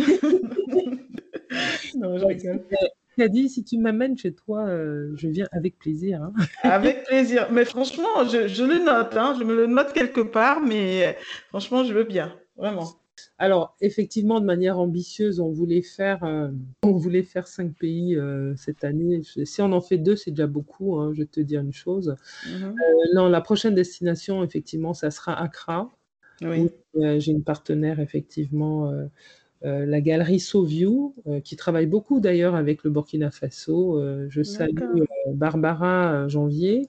non, 1.97 2.19
je 2.19 3.27
dit 3.27 3.49
si 3.49 3.63
tu 3.65 3.79
m'amènes 3.79 4.17
chez 4.17 4.33
toi, 4.35 4.67
euh, 4.67 5.13
je 5.17 5.29
viens 5.29 5.47
avec 5.53 5.79
plaisir. 5.79 6.23
Hein. 6.23 6.33
avec 6.63 7.05
plaisir. 7.09 7.49
Mais 7.51 7.65
franchement, 7.65 8.25
je, 8.31 8.49
je 8.49 8.65
le 8.65 8.85
note. 8.85 9.17
Hein, 9.17 9.37
je 9.39 9.45
me 9.45 9.55
le 9.55 9.67
note 9.67 9.93
quelque 9.93 10.21
part, 10.21 10.61
mais 10.61 11.17
franchement, 11.49 11.85
je 11.85 11.93
veux 11.93 12.05
bien. 12.05 12.35
Vraiment. 12.57 12.89
Alors, 13.39 13.77
effectivement, 13.81 14.41
de 14.41 14.47
manière 14.47 14.79
ambitieuse, 14.79 15.41
on 15.41 15.51
voulait 15.51 15.83
faire, 15.83 16.23
euh, 16.25 16.49
on 16.83 16.93
voulait 16.93 17.23
faire 17.23 17.47
cinq 17.49 17.75
pays 17.75 18.17
euh, 18.17 18.55
cette 18.57 18.85
année. 18.85 19.23
Si 19.23 19.61
on 19.61 19.73
en 19.73 19.81
fait 19.81 19.99
deux, 19.99 20.17
c'est 20.17 20.31
déjà 20.31 20.47
beaucoup. 20.47 20.97
Hein, 20.99 21.13
je 21.13 21.23
vais 21.23 21.27
te 21.27 21.41
dire 21.41 21.61
une 21.61 21.73
chose. 21.73 22.17
Mhm. 22.47 22.65
Euh, 22.65 23.15
non, 23.15 23.29
la 23.29 23.41
prochaine 23.41 23.75
destination, 23.75 24.45
effectivement, 24.45 24.95
ça 24.95 25.11
sera 25.11 25.41
Accra. 25.41 25.91
Oui. 26.41 26.71
J'ai 26.95 27.33
une 27.33 27.45
partenaire, 27.45 28.01
effectivement, 28.01 28.93
la 29.63 30.01
galerie 30.01 30.41
SoView, 30.41 31.15
qui 31.45 31.55
travaille 31.55 31.87
beaucoup 31.87 32.19
d'ailleurs 32.19 32.57
avec 32.57 32.83
le 32.83 32.91
Burkina 32.91 33.31
Faso. 33.31 34.03
je 34.29 34.43
salue 34.43 34.77
Barbara 35.35 36.27
Janvier. 36.27 36.89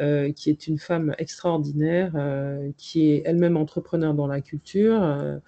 Euh, 0.00 0.30
qui 0.30 0.48
est 0.48 0.68
une 0.68 0.78
femme 0.78 1.12
extraordinaire, 1.18 2.12
euh, 2.14 2.70
qui 2.76 3.10
est 3.10 3.22
elle-même 3.24 3.56
entrepreneur 3.56 4.14
dans 4.14 4.28
la 4.28 4.40
culture. 4.40 5.02
Euh, 5.02 5.38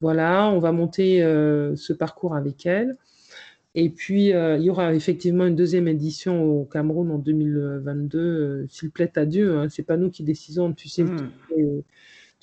voilà, 0.00 0.48
on 0.48 0.58
va 0.58 0.72
monter 0.72 1.20
ce 1.20 1.92
parcours 1.92 2.34
avec 2.34 2.64
elle. 2.64 2.96
Et 3.74 3.90
puis, 3.90 4.30
il 4.30 4.62
y 4.62 4.70
aura 4.70 4.94
effectivement 4.94 5.44
une 5.44 5.56
deuxième 5.56 5.88
édition 5.88 6.42
au 6.42 6.64
Cameroun 6.64 7.10
en 7.10 7.18
2022, 7.18 8.66
s'il 8.70 8.90
plaît 8.90 9.12
à 9.18 9.26
Dieu. 9.26 9.58
Hein, 9.58 9.68
c'est 9.68 9.82
pas 9.82 9.98
nous 9.98 10.10
qui 10.10 10.22
décidons, 10.22 10.72
tu 10.72 10.88
sais. 10.88 11.04
Hmm 11.04 11.30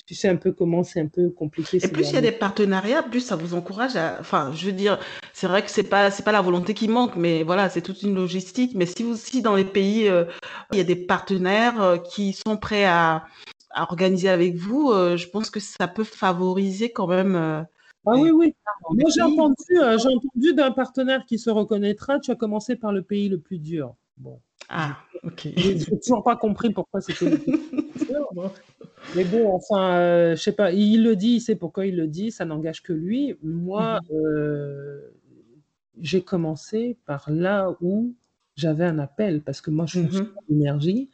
tu 0.07 0.15
sais 0.15 0.29
un 0.29 0.37
peu 0.37 0.53
comment 0.53 0.83
c'est 0.83 1.01
un 1.01 1.07
peu 1.07 1.29
compliqué. 1.29 1.79
Et 1.83 1.87
plus 1.89 2.09
il 2.09 2.15
y 2.15 2.17
a 2.17 2.21
des 2.21 2.31
partenariats, 2.31 3.03
plus 3.03 3.19
ça 3.19 3.35
vous 3.35 3.53
encourage 3.53 3.97
à. 3.97 4.15
Enfin, 4.21 4.53
je 4.55 4.65
veux 4.65 4.71
dire, 4.71 4.97
c'est 5.33 5.47
vrai 5.47 5.61
que 5.63 5.69
c'est 5.69 5.83
pas 5.83 6.09
c'est 6.11 6.23
pas 6.23 6.31
la 6.31 6.41
volonté 6.41 6.73
qui 6.73 6.87
manque, 6.87 7.17
mais 7.17 7.43
voilà, 7.43 7.69
c'est 7.69 7.81
toute 7.81 8.01
une 8.03 8.15
logistique. 8.15 8.71
Mais 8.73 8.85
si 8.85 9.03
vous 9.03 9.17
si 9.17 9.41
dans 9.41 9.55
les 9.55 9.65
pays 9.65 10.07
euh, 10.07 10.23
il 10.71 10.77
y 10.77 10.81
a 10.81 10.85
des 10.85 10.95
partenaires 10.95 11.81
euh, 11.81 11.97
qui 11.97 12.31
sont 12.31 12.55
prêts 12.55 12.85
à, 12.85 13.25
à 13.71 13.83
organiser 13.83 14.29
avec 14.29 14.55
vous, 14.55 14.91
euh, 14.91 15.17
je 15.17 15.27
pense 15.27 15.49
que 15.49 15.59
ça 15.59 15.89
peut 15.89 16.05
favoriser 16.05 16.89
quand 16.89 17.07
même. 17.07 17.35
ah 17.35 17.65
oui, 18.05 18.31
oui. 18.31 18.55
Moi, 18.89 19.09
j'ai 19.13 19.21
entendu, 19.21 19.55
j'ai 19.69 20.07
entendu 20.07 20.53
d'un 20.53 20.71
partenaire 20.71 21.25
qui 21.25 21.37
se 21.37 21.49
reconnaîtra. 21.49 22.19
Tu 22.21 22.31
as 22.31 22.35
commencé 22.35 22.77
par 22.77 22.93
le 22.93 23.01
pays 23.01 23.27
le 23.27 23.39
plus 23.39 23.59
dur. 23.59 23.93
Bon. 24.15 24.39
Ah, 24.69 24.97
ok. 25.23 25.49
J'ai 25.55 25.99
toujours 25.99 26.23
pas 26.23 26.35
compris 26.35 26.71
pourquoi 26.71 27.01
c'était. 27.01 27.39
Mais 29.15 29.23
bon, 29.23 29.53
enfin, 29.53 29.97
euh, 29.99 30.35
je 30.35 30.41
sais 30.41 30.51
pas, 30.51 30.71
il 30.71 31.03
le 31.03 31.15
dit, 31.15 31.35
il 31.35 31.41
sait 31.41 31.55
pourquoi 31.55 31.85
il 31.85 31.95
le 31.95 32.07
dit, 32.07 32.31
ça 32.31 32.45
n'engage 32.45 32.83
que 32.83 32.93
lui. 32.93 33.35
Moi, 33.41 33.99
mhm. 34.09 34.17
euh, 34.17 35.13
j'ai 35.99 36.21
commencé 36.21 36.97
par 37.05 37.29
là 37.31 37.75
où 37.81 38.13
j'avais 38.55 38.85
un 38.85 38.99
appel, 38.99 39.41
parce 39.41 39.61
que 39.61 39.69
moi, 39.71 39.85
je 39.85 39.99
suis 39.99 40.21
mmh 40.21 40.33
l'énergie. 40.49 41.09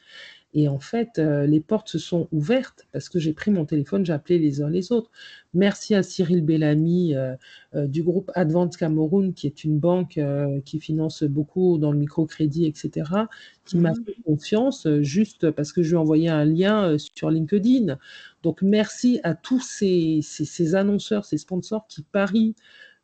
Et 0.56 0.68
en 0.68 0.78
fait, 0.78 1.18
euh, 1.18 1.46
les 1.46 1.58
portes 1.58 1.88
se 1.88 1.98
sont 1.98 2.28
ouvertes 2.30 2.86
parce 2.92 3.08
que 3.08 3.18
j'ai 3.18 3.32
pris 3.32 3.50
mon 3.50 3.64
téléphone, 3.64 4.06
j'ai 4.06 4.12
appelé 4.12 4.38
les 4.38 4.62
uns 4.62 4.70
les 4.70 4.92
autres. 4.92 5.10
Merci 5.52 5.96
à 5.96 6.04
Cyril 6.04 6.44
Bellamy 6.44 7.16
euh, 7.16 7.34
euh, 7.74 7.88
du 7.88 8.04
groupe 8.04 8.30
Advance 8.36 8.76
Cameroun, 8.76 9.34
qui 9.34 9.48
est 9.48 9.64
une 9.64 9.80
banque 9.80 10.20
qui 10.64 10.78
finance 10.78 11.24
beaucoup 11.24 11.76
dans 11.78 11.90
le 11.90 11.98
microcrédit, 11.98 12.66
etc., 12.66 13.10
qui 13.64 13.78
m'a 13.78 13.92
mmh. 13.92 14.04
fait 14.06 14.16
confiance 14.24 14.86
juste 15.00 15.50
parce 15.50 15.72
que 15.72 15.82
je 15.82 15.88
lui 15.90 15.94
ai 15.94 15.98
envoyé 15.98 16.28
un 16.28 16.44
lien 16.44 16.96
sur 16.98 17.30
LinkedIn. 17.30 17.98
Donc 18.42 18.62
merci 18.62 19.20
à 19.24 19.34
tous 19.34 19.60
ces, 19.60 20.20
ces 20.22 20.74
annonceurs, 20.76 21.24
ces 21.24 21.38
sponsors 21.38 21.86
qui 21.88 22.02
parient 22.02 22.54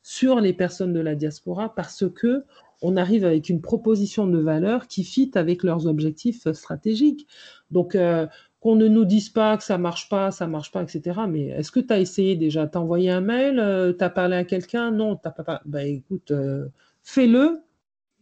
sur 0.03 0.41
les 0.41 0.53
personnes 0.53 0.93
de 0.93 1.01
la 1.01 1.15
diaspora 1.15 1.75
parce 1.75 2.05
que 2.15 2.45
on 2.83 2.97
arrive 2.97 3.25
avec 3.25 3.49
une 3.49 3.61
proposition 3.61 4.27
de 4.27 4.39
valeur 4.39 4.87
qui 4.87 5.05
fit 5.05 5.31
avec 5.35 5.63
leurs 5.63 5.87
objectifs 5.87 6.51
stratégiques. 6.53 7.27
Donc, 7.71 7.95
euh, 7.95 8.27
qu'on 8.61 8.77
ne 8.77 8.89
nous 8.89 9.05
dise 9.05 9.31
pas 9.31 9.57
que 9.57 9.65
ça 9.65 9.79
marche 9.79 10.09
pas, 10.09 10.31
ça 10.31 10.47
marche 10.47 10.71
pas, 10.71 10.83
etc. 10.83 11.21
Mais 11.29 11.49
est-ce 11.49 11.73
que 11.73 11.81
tu 11.81 11.93
as 11.93 11.99
essayé 11.99 12.37
déjà? 12.37 12.67
T'as 12.67 12.79
envoyé 12.79 13.11
un 13.11 13.23
mail? 13.23 13.59
Euh, 13.59 13.93
Tu 13.93 14.05
as 14.05 14.11
parlé 14.11 14.37
à 14.37 14.45
quelqu'un? 14.45 14.91
Non, 14.91 15.17
t'as 15.17 15.31
pas. 15.31 15.63
Bah 15.65 15.85
écoute, 15.85 16.31
euh, 16.31 16.69
fais-le. 17.03 17.63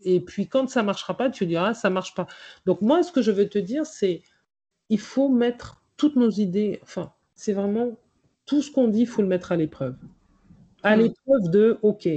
Et 0.04 0.20
puis 0.20 0.46
quand 0.46 0.68
ça 0.68 0.84
marchera 0.84 1.16
pas, 1.16 1.28
tu 1.28 1.44
diras 1.46 1.74
ça 1.74 1.90
marche 1.90 2.14
pas. 2.14 2.28
Donc 2.66 2.82
moi, 2.82 3.02
ce 3.02 3.10
que 3.10 3.20
je 3.20 3.32
veux 3.32 3.48
te 3.48 3.58
dire, 3.58 3.84
c'est 3.84 4.22
il 4.90 5.00
faut 5.00 5.28
mettre 5.28 5.82
toutes 5.96 6.14
nos 6.16 6.30
idées. 6.30 6.78
Enfin, 6.82 7.12
c'est 7.34 7.52
vraiment 7.52 7.98
tout 8.46 8.62
ce 8.62 8.70
qu'on 8.70 8.88
dit, 8.88 9.00
il 9.00 9.06
faut 9.08 9.22
le 9.22 9.28
mettre 9.28 9.50
à 9.52 9.56
l'épreuve. 9.56 9.96
À 10.84 10.96
mmh. 10.96 11.00
l'épreuve 11.00 11.50
de 11.50 11.78
OK 11.82 12.08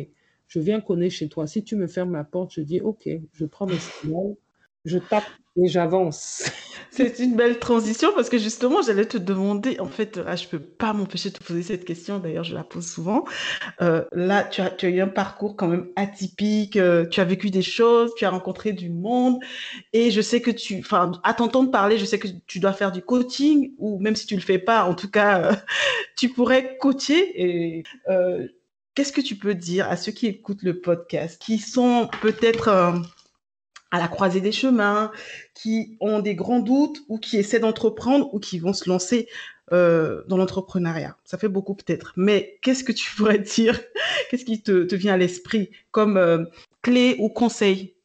je 0.52 0.60
viens 0.60 0.82
connaître 0.82 1.16
chez 1.16 1.30
toi. 1.30 1.48
Si 1.48 1.64
tu 1.64 1.78
me 1.78 1.88
fermes 1.88 2.12
ma 2.12 2.26
porte, 2.26 2.52
je 2.54 2.62
dis 2.62 2.82
OK, 2.82 3.08
je 3.32 3.46
prends 3.46 3.66
mes 3.66 3.80
signaux 3.80 4.38
je 4.86 4.98
tape 4.98 5.24
et 5.58 5.68
j'avance. 5.68 6.50
C'est 6.92 7.20
une 7.20 7.36
belle 7.38 7.60
transition 7.60 8.10
parce 8.14 8.30
que 8.30 8.38
justement, 8.38 8.82
j'allais 8.82 9.06
te 9.06 9.18
demander, 9.18 9.80
en 9.80 9.88
fait, 9.88 10.18
là, 10.18 10.36
je 10.36 10.46
peux 10.48 10.60
pas 10.60 10.92
m'empêcher 10.92 11.30
de 11.30 11.38
te 11.38 11.44
poser 11.44 11.64
cette 11.64 11.86
question, 11.86 12.20
d'ailleurs, 12.20 12.44
je 12.44 12.54
la 12.54 12.66
pose 12.66 12.86
souvent. 12.86 13.24
Euh, 13.82 14.04
là, 14.12 14.44
tu 14.44 14.60
as, 14.60 14.70
tu 14.70 14.88
as 14.88 14.90
eu 14.90 15.00
un 15.00 15.08
parcours 15.08 15.56
quand 15.56 15.68
même 15.68 15.88
atypique, 15.96 16.76
euh, 16.76 17.06
tu 17.08 17.22
as 17.22 17.24
vécu 17.24 17.50
des 17.50 17.62
choses, 17.62 18.14
tu 18.18 18.26
as 18.26 18.30
rencontré 18.30 18.74
du 18.74 18.90
monde, 18.90 19.40
et 19.94 20.12
je 20.12 20.20
sais 20.20 20.42
que 20.42 20.52
tu, 20.52 20.80
enfin, 20.80 21.14
à 21.24 21.34
t'entendre 21.34 21.72
parler, 21.72 21.98
je 21.98 22.04
sais 22.04 22.20
que 22.20 22.28
tu 22.46 22.60
dois 22.60 22.74
faire 22.74 22.92
du 22.92 23.02
coaching, 23.02 23.74
ou 23.78 23.98
même 24.00 24.18
si 24.18 24.26
tu 24.26 24.36
le 24.36 24.42
fais 24.42 24.60
pas, 24.60 24.84
en 24.84 24.94
tout 24.94 25.10
cas, 25.10 25.52
euh, 25.52 25.56
tu 26.18 26.28
pourrais 26.28 26.78
coacher. 26.78 27.42
Et 27.42 27.84
qu'est-ce 28.96 29.14
que 29.14 29.22
tu 29.22 29.36
peux 29.36 29.56
dire 29.56 29.90
à 29.90 29.98
ceux 29.98 30.12
qui 30.12 30.28
écoutent 30.28 30.64
le 30.64 30.80
podcast, 30.80 31.42
qui 31.42 31.58
sont 31.58 32.10
peut-être 32.22 32.70
à 33.92 34.00
la 34.00 34.08
croisée 34.08 34.42
des 34.42 34.52
chemins, 34.52 35.12
qui 35.54 35.98
ont 36.00 36.20
des 36.20 36.34
grands 36.34 36.62
doutes 36.62 37.02
ou 37.10 37.20
qui 37.20 37.38
essaient 37.38 37.60
d'entreprendre 37.60 38.34
ou 38.34 38.40
qui 38.40 38.58
vont 38.58 38.74
se 38.74 38.90
lancer 38.90 39.28
euh, 39.74 40.24
dans 40.28 40.38
l'entrepreneuriat? 40.38 41.18
Ça 41.26 41.38
fait 41.38 41.50
beaucoup 41.50 41.76
peut-être. 41.76 42.14
Mais 42.16 42.58
qu'est-ce 42.62 42.84
que 42.84 42.94
tu 42.94 43.12
pourrais 43.16 43.40
dire? 43.40 43.80
Qu'est-ce 44.30 44.46
qui 44.46 44.62
te, 44.64 44.96
vient 44.96 45.14
à 45.14 45.18
l'esprit 45.18 45.70
comme 45.92 46.18
euh, 46.18 46.46
clé 46.82 47.18
ou 47.20 47.30
conseil? 47.30 47.96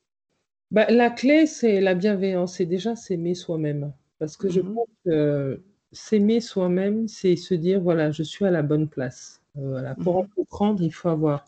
Bah, 0.72 0.86
La 0.88 1.10
clé, 1.10 1.46
c'est 1.46 1.80
la 1.80 1.94
bienveillance. 1.94 2.56
C'est 2.56 2.66
déjà 2.66 2.96
s'aimer 2.96 3.34
soi-même. 3.34 3.92
Parce 4.18 4.36
que 4.36 4.48
je 4.48 4.60
mmh 4.60 4.74
pense 4.74 4.88
que 5.04 5.62
s'aimer 5.92 6.40
soi-même, 6.40 7.06
c'est 7.06 7.36
se 7.36 7.54
dire, 7.54 7.80
voilà, 7.80 8.10
je 8.10 8.22
suis 8.22 8.44
à 8.44 8.50
la 8.50 8.62
bonne 8.62 8.88
place. 8.88 9.35
Euh, 9.59 9.70
voilà. 9.70 9.95
Pour 9.95 10.15
mmh 10.16 10.27
entreprendre, 10.27 10.83
il 10.83 10.93
faut 10.93 11.09
avoir 11.09 11.45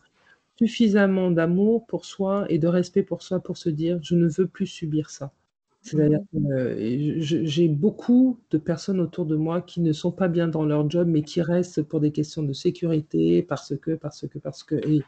suffisamment 0.58 1.30
d'amour 1.30 1.86
pour 1.86 2.04
soi 2.04 2.46
et 2.48 2.58
de 2.58 2.66
respect 2.66 3.02
pour 3.02 3.22
soi 3.22 3.40
pour 3.40 3.56
se 3.56 3.68
dire 3.68 3.98
je 4.02 4.16
ne 4.16 4.28
veux 4.28 4.46
plus 4.46 4.66
subir 4.66 5.10
ça. 5.10 5.32
C'est-à-dire 5.82 6.20
mmh. 6.32 6.48
que 6.48 6.76
j'ai 7.20 7.68
beaucoup 7.68 8.40
de 8.50 8.58
personnes 8.58 9.00
autour 9.00 9.26
de 9.26 9.36
moi 9.36 9.62
qui 9.62 9.80
ne 9.80 9.92
sont 9.92 10.10
pas 10.10 10.28
bien 10.28 10.48
dans 10.48 10.64
leur 10.64 10.90
job, 10.90 11.08
mais 11.08 11.22
qui 11.22 11.40
restent 11.40 11.82
pour 11.82 12.00
des 12.00 12.10
questions 12.10 12.42
de 12.42 12.52
sécurité, 12.52 13.42
parce 13.42 13.74
que, 13.76 13.92
parce 13.92 14.26
que, 14.26 14.38
parce 14.38 14.64
que. 14.64 14.74
Et 14.74 15.02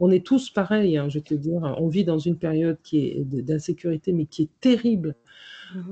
on 0.00 0.10
est 0.10 0.24
tous 0.24 0.50
pareils, 0.50 0.96
hein, 0.96 1.08
je 1.08 1.18
vais 1.18 1.24
te 1.24 1.34
dire. 1.34 1.62
On 1.78 1.88
vit 1.88 2.04
dans 2.04 2.18
une 2.18 2.36
période 2.36 2.78
qui 2.82 3.06
est 3.06 3.24
d'insécurité, 3.24 4.12
mais 4.12 4.26
qui 4.26 4.44
est 4.44 4.60
terrible. 4.60 5.14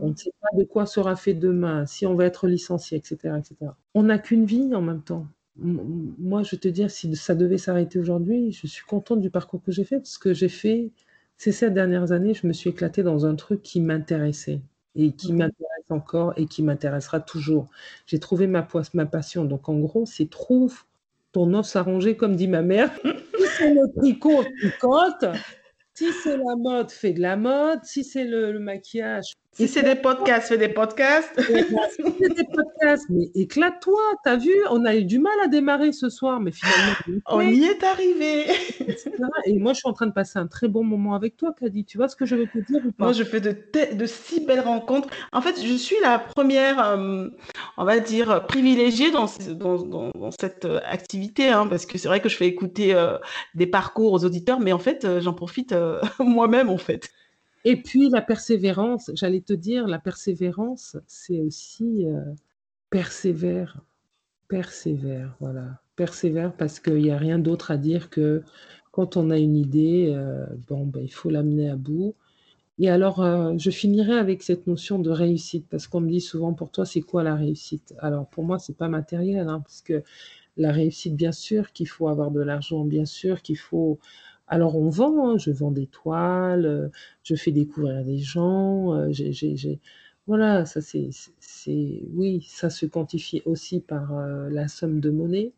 On 0.00 0.10
ne 0.10 0.14
sait 0.14 0.32
pas 0.40 0.56
de 0.56 0.64
quoi 0.64 0.86
sera 0.86 1.16
fait 1.16 1.34
demain, 1.34 1.86
si 1.86 2.06
on 2.06 2.14
va 2.14 2.24
être 2.24 2.46
licencié, 2.46 2.98
etc. 2.98 3.34
etc. 3.38 3.72
On 3.94 4.04
n'a 4.04 4.18
qu'une 4.18 4.44
vie 4.44 4.74
en 4.74 4.82
même 4.82 5.02
temps 5.02 5.26
moi, 5.56 6.42
je 6.42 6.52
vais 6.52 6.60
te 6.60 6.68
dire, 6.68 6.90
si 6.90 7.14
ça 7.16 7.34
devait 7.34 7.58
s'arrêter 7.58 7.98
aujourd'hui, 7.98 8.52
je 8.52 8.66
suis 8.66 8.84
contente 8.84 9.20
du 9.20 9.30
parcours 9.30 9.62
que 9.62 9.72
j'ai 9.72 9.84
fait 9.84 9.98
parce 9.98 10.18
que 10.18 10.32
j'ai 10.32 10.48
fait, 10.48 10.90
ces 11.36 11.52
sept 11.52 11.74
dernières 11.74 12.12
années, 12.12 12.34
je 12.34 12.46
me 12.46 12.52
suis 12.52 12.70
éclatée 12.70 13.02
dans 13.02 13.26
un 13.26 13.34
truc 13.34 13.62
qui 13.62 13.80
m'intéressait 13.80 14.62
et 14.94 15.12
qui 15.12 15.32
mmh 15.32 15.36
m'intéresse 15.36 15.90
encore 15.90 16.32
et 16.36 16.46
qui 16.46 16.62
m'intéressera 16.62 17.20
toujours. 17.20 17.68
J'ai 18.06 18.18
trouvé 18.18 18.46
ma, 18.46 18.66
ma 18.94 19.06
passion. 19.06 19.44
Donc, 19.44 19.68
en 19.68 19.78
gros, 19.78 20.06
c'est 20.06 20.30
trouve 20.30 20.84
ton 21.32 21.52
os 21.54 21.76
ronger, 21.76 22.16
comme 22.16 22.36
dit 22.36 22.48
ma 22.48 22.62
mère. 22.62 22.90
si 23.36 23.46
c'est 23.58 23.74
le 23.74 23.92
tricot, 23.96 24.44
tu 24.60 24.70
Si 25.94 26.12
c'est 26.22 26.36
la 26.36 26.56
mode, 26.56 26.90
fais 26.90 27.12
de 27.12 27.20
la 27.20 27.36
mode. 27.36 27.80
Si 27.84 28.04
c'est 28.04 28.24
le 28.24 28.58
maquillage, 28.58 29.34
si 29.54 29.68
c'est 29.68 29.82
des 29.82 29.96
podcasts, 29.96 30.48
fais 30.48 30.56
des 30.56 30.70
podcasts. 30.70 31.30
c'est 31.36 32.34
des 32.34 32.44
podcasts, 32.44 33.04
mais 33.10 33.30
éclate-toi. 33.34 34.00
T'as 34.24 34.36
vu, 34.36 34.50
on 34.70 34.86
a 34.86 34.96
eu 34.96 35.04
du 35.04 35.18
mal 35.18 35.34
à 35.44 35.46
démarrer 35.46 35.92
ce 35.92 36.08
soir, 36.08 36.40
mais 36.40 36.52
finalement, 36.52 37.20
on 37.28 37.42
y 37.42 37.64
est 37.64 37.84
arrivé. 37.84 38.46
Et 39.44 39.58
moi, 39.58 39.74
je 39.74 39.80
suis 39.80 39.88
en 39.88 39.92
train 39.92 40.06
de 40.06 40.12
passer 40.12 40.38
un 40.38 40.46
très 40.46 40.68
bon 40.68 40.84
moment 40.84 41.14
avec 41.14 41.36
toi, 41.36 41.54
Kadi. 41.58 41.84
Tu 41.84 41.98
vois 41.98 42.08
ce 42.08 42.16
que 42.16 42.24
je 42.24 42.34
veux 42.34 42.46
te 42.46 42.58
dire 42.60 42.80
ou 42.86 42.92
pas? 42.92 43.04
Moi, 43.04 43.12
je 43.12 43.24
fais 43.24 43.40
de, 43.40 43.54
de 43.94 44.06
si 44.06 44.40
belles 44.40 44.60
rencontres. 44.60 45.08
En 45.32 45.42
fait, 45.42 45.62
je 45.62 45.74
suis 45.74 45.96
la 46.02 46.18
première, 46.18 46.82
euh, 46.82 47.28
on 47.76 47.84
va 47.84 48.00
dire, 48.00 48.46
privilégiée 48.46 49.10
dans, 49.10 49.26
dans, 49.50 50.10
dans, 50.14 50.30
cette 50.30 50.64
euh, 50.64 50.80
activité, 50.84 51.48
hein, 51.48 51.66
parce 51.66 51.84
que 51.84 51.98
c'est 51.98 52.08
vrai 52.08 52.20
que 52.20 52.30
je 52.30 52.36
fais 52.36 52.46
écouter 52.46 52.94
euh, 52.94 53.18
des 53.54 53.66
parcours 53.66 54.14
aux 54.14 54.24
auditeurs, 54.24 54.60
mais 54.60 54.72
en 54.72 54.78
fait, 54.78 55.06
j'en 55.20 55.34
profite 55.34 55.74
moi-même, 56.18 56.70
en 56.70 56.78
fait. 56.78 57.10
Et 57.64 57.76
puis 57.76 58.10
la 58.10 58.22
persévérance, 58.22 59.10
j'allais 59.14 59.40
te 59.40 59.52
dire, 59.52 59.86
la 59.86 59.98
persévérance, 59.98 60.96
c'est 61.06 61.40
aussi 61.40 62.06
euh, 62.06 62.20
persévère, 62.90 63.80
persévère, 64.48 65.36
voilà, 65.40 65.80
persévère 65.96 66.54
parce 66.56 66.80
qu'il 66.80 66.96
n'y 67.02 67.10
a 67.10 67.18
rien 67.18 67.38
d'autre 67.38 67.70
à 67.72 67.78
dire 67.78 68.10
que 68.10 68.42
quand 68.92 69.16
on 69.16 69.30
a 69.30 69.38
une 69.38 69.56
idée, 69.56 70.12
euh, 70.14 70.46
bon, 70.68 70.86
ben, 70.86 71.02
il 71.02 71.12
faut 71.12 71.30
l'amener 71.30 71.70
à 71.70 71.76
bout. 71.76 72.14
Et 72.78 72.90
alors, 72.90 73.22
euh, 73.22 73.54
je 73.58 73.70
finirai 73.70 74.14
avec 74.18 74.42
cette 74.42 74.66
notion 74.66 74.98
de 74.98 75.10
réussite, 75.10 75.66
parce 75.70 75.86
qu'on 75.86 76.00
me 76.00 76.10
dit 76.10 76.20
souvent, 76.20 76.54
pour 76.54 76.70
toi, 76.70 76.86
c'est 76.86 77.00
quoi 77.02 77.22
la 77.22 77.36
réussite? 77.36 77.94
Alors, 77.98 78.26
pour 78.28 78.44
moi, 78.44 78.58
c'est 78.58 78.76
pas 78.76 78.88
matériel, 78.88 79.48
hein, 79.48 79.60
parce 79.60 79.82
que 79.82 80.02
la 80.56 80.72
réussite, 80.72 81.16
bien 81.16 81.32
sûr 81.32 81.72
qu'il 81.72 81.88
faut 81.88 82.08
avoir 82.08 82.30
de 82.30 82.40
l'argent, 82.40 82.84
bien 82.84 83.06
sûr 83.06 83.42
qu'il 83.42 83.58
faut 83.58 83.98
alors 84.46 84.76
on 84.76 84.88
vend, 84.90 85.30
hein, 85.30 85.38
je 85.38 85.50
vends 85.50 85.70
des 85.70 85.86
toiles, 85.86 86.66
euh, 86.66 86.88
je 87.22 87.34
fais 87.34 87.52
découvrir 87.52 88.04
des 88.04 88.18
gens, 88.18 88.94
euh, 88.94 89.10
voilà, 90.26 90.64
ça 90.66 90.80
c'est, 90.80 91.10
oui, 92.14 92.46
ça 92.48 92.70
se 92.70 92.86
quantifie 92.86 93.42
aussi 93.44 93.80
par 93.80 94.16
euh, 94.16 94.48
la 94.50 94.68
somme 94.68 95.00
de 95.00 95.10
monnaie. 95.10 95.52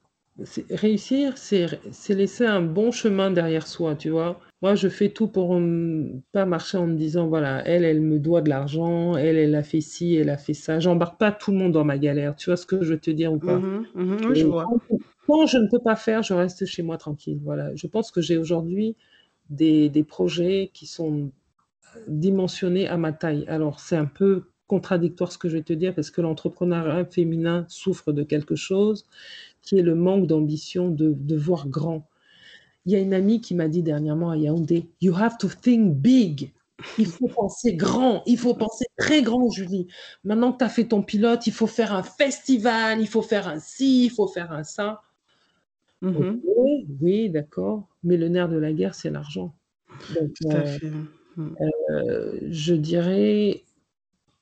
réussir, 0.70 1.36
c'est, 1.36 1.66
laisser 2.08 2.46
un 2.46 2.62
bon 2.62 2.90
chemin 2.90 3.30
derrière 3.30 3.66
soi, 3.66 3.94
tu 3.94 4.10
vois. 4.10 4.40
Moi, 4.62 4.74
je 4.74 4.88
fais 4.88 5.10
tout 5.10 5.28
pour 5.28 5.60
ne 5.60 6.20
pas 6.32 6.46
marcher 6.46 6.78
en 6.78 6.86
me 6.86 6.96
disant, 6.96 7.28
voilà, 7.28 7.62
elle, 7.66 7.84
elle 7.84 8.00
me 8.00 8.18
doit 8.18 8.40
de 8.40 8.48
l'argent, 8.48 9.16
elle, 9.16 9.36
elle 9.36 9.54
a 9.54 9.62
fait 9.62 9.82
ci, 9.82 10.14
elle 10.16 10.30
a 10.30 10.38
fait 10.38 10.54
ça. 10.54 10.80
J'embarque 10.80 11.18
pas 11.18 11.32
tout 11.32 11.52
le 11.52 11.58
monde 11.58 11.72
dans 11.72 11.84
ma 11.84 11.98
galère. 11.98 12.34
Tu 12.36 12.48
vois 12.50 12.56
ce 12.56 12.64
que 12.66 12.82
je 12.82 12.94
veux 12.94 12.98
te 13.00 13.10
dire 13.10 13.32
ou 13.32 13.38
pas 13.38 13.58
mmh 13.58 13.84
mmh 13.94 14.16
Oui, 14.30 14.36
je 14.36 14.46
vois. 14.46 14.66
Quand 15.26 15.46
je 15.46 15.58
ne 15.58 15.68
peux 15.68 15.78
pas 15.78 15.96
faire, 15.96 16.22
je 16.22 16.34
reste 16.34 16.66
chez 16.66 16.82
moi 16.82 16.98
tranquille. 16.98 17.40
Voilà. 17.42 17.74
Je 17.74 17.86
pense 17.86 18.10
que 18.10 18.20
j'ai 18.20 18.36
aujourd'hui 18.36 18.96
des, 19.50 20.04
projets 20.06 20.70
qui 20.72 20.86
sont 20.86 21.30
dimensionnés 22.08 22.88
à 22.88 22.96
ma 22.96 23.12
taille. 23.12 23.44
Alors, 23.48 23.80
c'est 23.80 23.96
un 23.96 24.06
peu 24.06 24.44
contradictoire 24.66 25.30
ce 25.30 25.38
que 25.38 25.48
je 25.48 25.56
vais 25.58 25.62
te 25.62 25.72
dire 25.72 25.94
parce 25.94 26.10
que 26.10 26.20
l'entrepreneuriat 26.20 27.04
féminin 27.04 27.66
souffre 27.68 28.12
de 28.12 28.22
quelque 28.22 28.56
chose 28.56 29.06
qui 29.62 29.78
est 29.78 29.82
le 29.82 29.94
manque 29.94 30.26
d'ambition 30.26 30.88
de, 30.88 31.14
de 31.16 31.36
voir 31.36 31.68
grand. 31.68 32.08
Il 32.86 32.92
y 32.92 32.96
a 32.96 32.98
une 32.98 33.14
amie 33.14 33.40
qui 33.40 33.54
m'a 33.54 33.68
dit 33.68 33.82
dernièrement 33.82 34.30
à 34.30 34.36
Yaoundé, 34.36 34.90
You 35.00 35.14
have 35.14 35.38
to 35.38 35.48
think 35.48 35.94
big. 35.94 36.52
Il 36.98 37.06
faut 37.06 37.28
penser 37.28 37.74
grand, 37.76 38.22
il 38.26 38.36
faut 38.36 38.54
penser 38.54 38.86
très 38.98 39.22
grand, 39.22 39.48
Julie. 39.50 39.86
Maintenant 40.24 40.52
que 40.52 40.58
tu 40.58 40.64
as 40.64 40.68
fait 40.68 40.84
ton 40.84 41.02
pilote, 41.02 41.46
il 41.46 41.52
faut 41.52 41.66
faire 41.66 41.94
un 41.94 42.02
festival, 42.02 43.00
il 43.00 43.06
faut 43.06 43.22
faire 43.22 43.48
un 43.48 43.60
ci, 43.60 44.06
il 44.06 44.10
faut 44.10 44.26
faire 44.26 44.52
un 44.52 44.64
ça. 44.64 45.02
Mmh 46.04 46.40
oui, 47.00 47.30
d'accord, 47.30 47.88
mais 48.02 48.16
le 48.16 48.28
nerf 48.28 48.48
de 48.48 48.56
la 48.56 48.72
guerre, 48.72 48.94
c'est 48.94 49.10
l'argent. 49.10 49.54
Euh, 50.16 50.78
mmh. 51.36 51.56
euh, 51.60 52.38
je 52.50 52.74
dirais, 52.74 53.64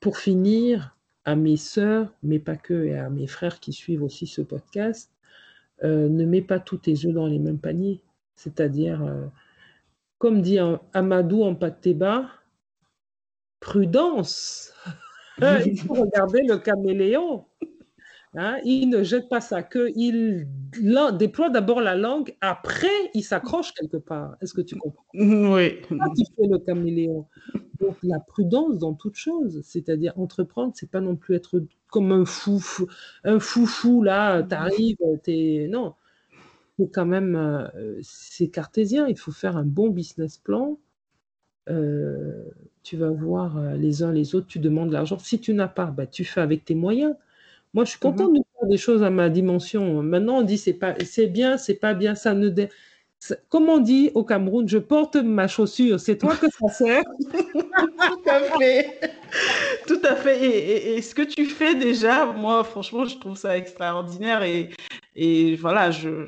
pour 0.01 0.19
finir, 0.19 0.97
à 1.25 1.37
mes 1.37 1.57
sœurs, 1.57 2.13
mais 2.25 2.41
pas 2.41 2.57
que, 2.57 2.85
et 2.85 2.99
à 2.99 3.09
mes 3.09 3.29
frères 3.29 3.61
qui 3.61 3.73
suivent 3.73 4.03
aussi 4.03 4.27
ce 4.27 4.43
podcast, 4.43 5.13
euh, 5.85 6.09
ne 6.09 6.25
mets 6.25 6.43
pas 6.43 6.59
tous 6.59 6.79
tes 6.79 7.07
œufs 7.07 7.15
dans 7.15 7.29
les 7.29 7.39
mêmes 7.39 7.61
paniers. 7.61 8.01
C'est-à-dire, 8.35 9.01
comme 10.19 10.43
dit 10.43 10.59
Amadou 10.93 11.45
en 11.45 11.55
Patéba, 11.55 12.29
prudence. 13.61 14.73
Il 15.65 15.79
faut 15.79 15.95
regarder 16.03 16.43
le 16.43 16.59
caméléon. 16.59 17.45
Hein, 18.35 18.59
il 18.65 18.89
ne 18.89 19.03
jette 19.03 19.29
pas 19.29 19.43
sa 19.43 19.63
queue, 19.63 19.91
il 19.95 20.47
déploie 21.19 21.51
d'abord 21.51 21.83
la 21.83 21.95
langue, 21.95 22.35
après 22.41 22.89
il 23.13 23.23
s'accroche 23.23 23.73
quelque 23.75 23.99
part. 23.99 24.37
Est-ce 24.41 24.55
que 24.55 24.63
tu 24.63 24.75
comprends? 24.77 25.05
Oui. 25.13 25.81
Tu 25.91 26.25
fais 26.35 26.49
le 26.49 26.59
caméléon. 26.59 27.27
Donc 27.79 27.97
la 28.03 28.21
prudence 28.21 28.79
dans 28.79 28.95
toute 28.95 29.17
chose, 29.17 29.61
c'est-à-dire 29.65 30.15
entreprendre, 30.17 30.73
c'est 30.75 30.91
pas 30.91 31.03
non 31.03 31.15
plus 31.15 31.35
être 31.35 31.63
comme 31.89 32.11
un 32.11 32.25
fou, 32.25 32.63
un 33.25 33.39
fou 33.39 34.03
là, 34.03 34.43
t'arrives, 34.43 34.97
t'es 35.23 35.69
non. 35.71 35.95
C'est 36.79 36.91
quand 36.91 37.07
même, 37.07 37.37
euh, 37.37 37.99
c'est 38.03 38.49
cartésien. 38.49 39.07
Il 39.09 39.19
faut 39.19 39.33
faire 39.33 39.57
un 39.59 39.65
bon 39.65 39.91
business 39.91 40.39
plan. 40.39 40.79
Euh, 41.69 42.45
tu 42.83 42.97
vas 42.97 43.11
voir 43.11 43.59
euh, 43.59 43.77
les 43.77 44.03
uns 44.03 44.13
les 44.13 44.35
autres, 44.35 44.47
tu 44.49 44.59
demandes 44.59 44.91
l'argent. 44.91 45.19
Si 45.19 45.41
tu 45.41 45.55
n'as 45.55 45.69
pas, 45.69 45.87
bah, 45.87 46.07
tu 46.07 46.25
fais 46.25 46.41
avec 46.41 46.65
tes 46.65 46.75
moyens. 46.75 47.15
Moi, 47.75 47.85
je 47.85 47.91
suis 47.91 47.99
contente 47.99 48.33
mmh 48.33 48.39
de 48.39 48.45
faire 48.59 48.69
des 48.69 48.77
choses 48.77 49.03
à 49.03 49.11
ma 49.11 49.31
dimension. 49.31 50.03
Maintenant, 50.03 50.39
on 50.39 50.43
dit 50.43 50.59
c'est 50.59 50.75
pas, 50.75 50.95
c'est 51.05 51.27
bien, 51.27 51.57
c'est 51.57 51.75
pas 51.75 51.95
bien, 51.95 52.15
ça 52.15 52.35
ne. 52.35 52.51
Comme 53.49 53.69
on 53.69 53.79
dit 53.79 54.11
au 54.15 54.25
Cameroun, 54.25 54.69
je 54.69 54.79
porte 54.79 55.17
ma 55.17 55.47
chaussure, 55.47 56.01
c'est 56.01 56.19
toi 56.19 56.35
que 56.37 56.47
ça 56.51 56.69
sert. 56.69 57.05
Tout 57.31 58.29
à 58.29 58.41
fait. 58.59 59.01
Tout 59.87 60.01
à 60.03 60.17
fait. 60.17 60.97
Et, 60.97 61.01
ce 61.03 61.15
que 61.15 61.23
tu 61.23 61.47
fais 61.47 61.75
déjà, 61.75 62.27
moi, 62.27 62.65
franchement, 62.65 63.07
je 63.07 63.17
trouve 63.17 63.37
ça 63.37 63.57
extraordinaire. 63.57 64.43
Et, 64.43 64.71
et 65.15 65.55
voilà, 65.57 65.93
je, 65.93 66.27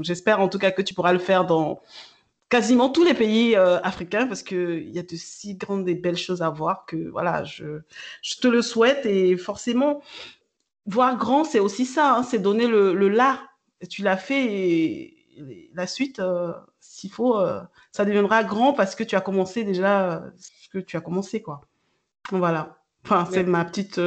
j'espère 0.00 0.40
en 0.40 0.48
tout 0.48 0.58
cas 0.58 0.72
que 0.72 0.82
tu 0.82 0.92
pourras 0.92 1.12
le 1.12 1.18
faire 1.18 1.46
dans 1.46 1.80
quasiment 2.48 2.90
tous 2.90 3.04
les 3.04 3.14
pays 3.14 3.56
africains 3.56 4.26
parce 4.26 4.42
qu'il 4.42 4.90
y 4.90 4.98
a 4.98 5.02
de 5.02 5.16
si 5.16 5.54
grandes 5.54 5.88
et 5.88 5.94
belles 5.94 6.18
choses 6.18 6.42
à 6.42 6.50
voir 6.50 6.84
que 6.84 7.08
voilà, 7.08 7.44
je, 7.44 7.80
je 8.22 8.34
te 8.36 8.48
le 8.48 8.60
souhaite 8.60 9.06
et 9.06 9.36
forcément, 9.36 10.02
voir 10.86 11.16
grand, 11.16 11.44
c'est 11.44 11.60
aussi 11.60 11.86
ça, 11.86 12.16
hein, 12.16 12.22
c'est 12.22 12.38
donner 12.38 12.66
le, 12.66 12.94
le 12.94 13.08
là. 13.08 13.40
Tu 13.88 14.02
l'as 14.02 14.16
fait 14.16 14.44
et, 14.44 15.18
la 15.74 15.86
suite, 15.86 16.20
s'il 16.78 17.10
faut, 17.10 17.40
ça 17.90 18.04
deviendra 18.04 18.44
grand 18.44 18.74
parce 18.74 18.94
que 18.94 19.02
tu 19.02 19.16
as 19.16 19.22
commencé 19.22 19.64
déjà 19.64 20.22
ce 20.36 20.68
que 20.68 20.78
tu 20.78 20.96
as 20.96 21.00
commencé, 21.00 21.40
quoi. 21.40 21.62
Voilà. 22.30 22.76
Enfin, 23.04 23.26
c'est 23.32 23.42
ma 23.44 23.64
petite. 23.64 23.98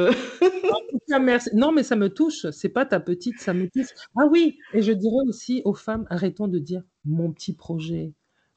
merci. 1.20 1.50
Non, 1.54 1.72
mais 1.72 1.82
ça 1.82 1.96
me 1.96 2.08
touche. 2.08 2.50
C'est 2.50 2.68
pas 2.68 2.86
ta 2.86 3.00
petite, 3.00 3.40
ça 3.40 3.54
me 3.54 3.68
touche. 3.68 3.88
Ah 4.16 4.26
oui, 4.30 4.58
et 4.72 4.82
je 4.82 4.92
dirais 4.92 5.24
aussi 5.28 5.62
aux 5.64 5.74
femmes, 5.74 6.06
arrêtons 6.10 6.48
de 6.48 6.58
dire 6.58 6.82
mon 7.04 7.32
petit 7.32 7.54
projet, 7.54 8.12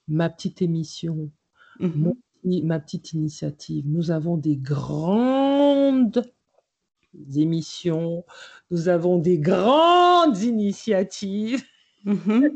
ma 0.08 0.30
petite 0.30 0.62
émission, 0.62 1.32
mmh 1.80 2.12
ma 2.64 2.80
petite 2.80 3.12
initiative. 3.12 3.84
Nous 3.86 4.12
avons 4.12 4.38
des 4.38 4.56
grandes 4.56 6.24
émissions, 7.36 8.26
nous 8.72 8.88
avons 8.88 9.18
des 9.18 9.40
grandes 9.40 10.38
initiatives. 10.40 11.64
Mmh 12.06 12.50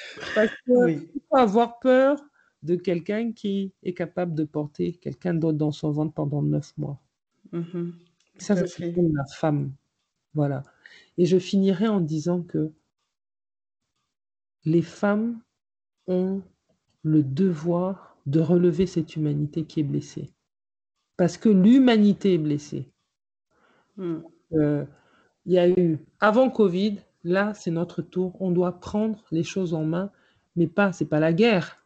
Parce 0.34 0.50
qu'il 0.64 1.08
faut 1.28 1.36
avoir 1.36 1.78
peur 1.78 2.20
de 2.62 2.76
quelqu'un 2.76 3.32
qui 3.32 3.72
est 3.82 3.94
capable 3.94 4.34
de 4.34 4.44
porter 4.44 4.92
quelqu'un 4.92 5.34
d'autre 5.34 5.58
dans 5.58 5.72
son 5.72 5.90
ventre 5.90 6.14
pendant 6.14 6.42
neuf 6.42 6.76
mois. 6.76 7.00
Mmh 7.52 7.90
ça, 8.38 8.54
c'est 8.66 8.94
la 8.96 9.24
femme. 9.36 9.72
Voilà. 10.34 10.62
Et 11.16 11.26
je 11.26 11.38
finirai 11.38 11.88
en 11.88 12.00
disant 12.00 12.42
que 12.42 12.70
les 14.64 14.82
femmes 14.82 15.40
ont 16.06 16.42
le 17.02 17.22
devoir 17.22 18.16
de 18.26 18.40
relever 18.40 18.86
cette 18.86 19.16
humanité 19.16 19.64
qui 19.64 19.80
est 19.80 19.84
blessée. 19.84 20.30
Parce 21.16 21.36
que 21.36 21.48
l'humanité 21.48 22.34
est 22.34 22.38
blessée. 22.38 22.86
Mmh. 23.98 24.16
Euh, 24.54 24.84
il 25.44 25.52
y 25.52 25.58
a 25.58 25.68
eu, 25.68 25.98
avant 26.20 26.50
Covid, 26.50 26.96
là, 27.24 27.52
c'est 27.54 27.70
notre 27.70 28.00
tour. 28.02 28.36
On 28.40 28.50
doit 28.50 28.80
prendre 28.80 29.24
les 29.30 29.44
choses 29.44 29.74
en 29.74 29.84
main, 29.84 30.10
mais 30.56 30.66
pas, 30.66 30.92
c'est 30.92 31.04
pas 31.04 31.20
la 31.20 31.32
guerre. 31.32 31.84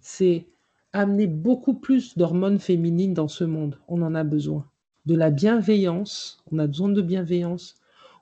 C'est 0.00 0.46
amener 0.92 1.26
beaucoup 1.26 1.74
plus 1.74 2.16
d'hormones 2.16 2.58
féminines 2.58 3.14
dans 3.14 3.28
ce 3.28 3.44
monde. 3.44 3.78
On 3.88 4.02
en 4.02 4.14
a 4.14 4.24
besoin. 4.24 4.66
De 5.06 5.14
la 5.14 5.30
bienveillance. 5.30 6.42
On 6.50 6.58
a 6.58 6.66
besoin 6.66 6.88
de 6.88 7.02
bienveillance. 7.02 7.76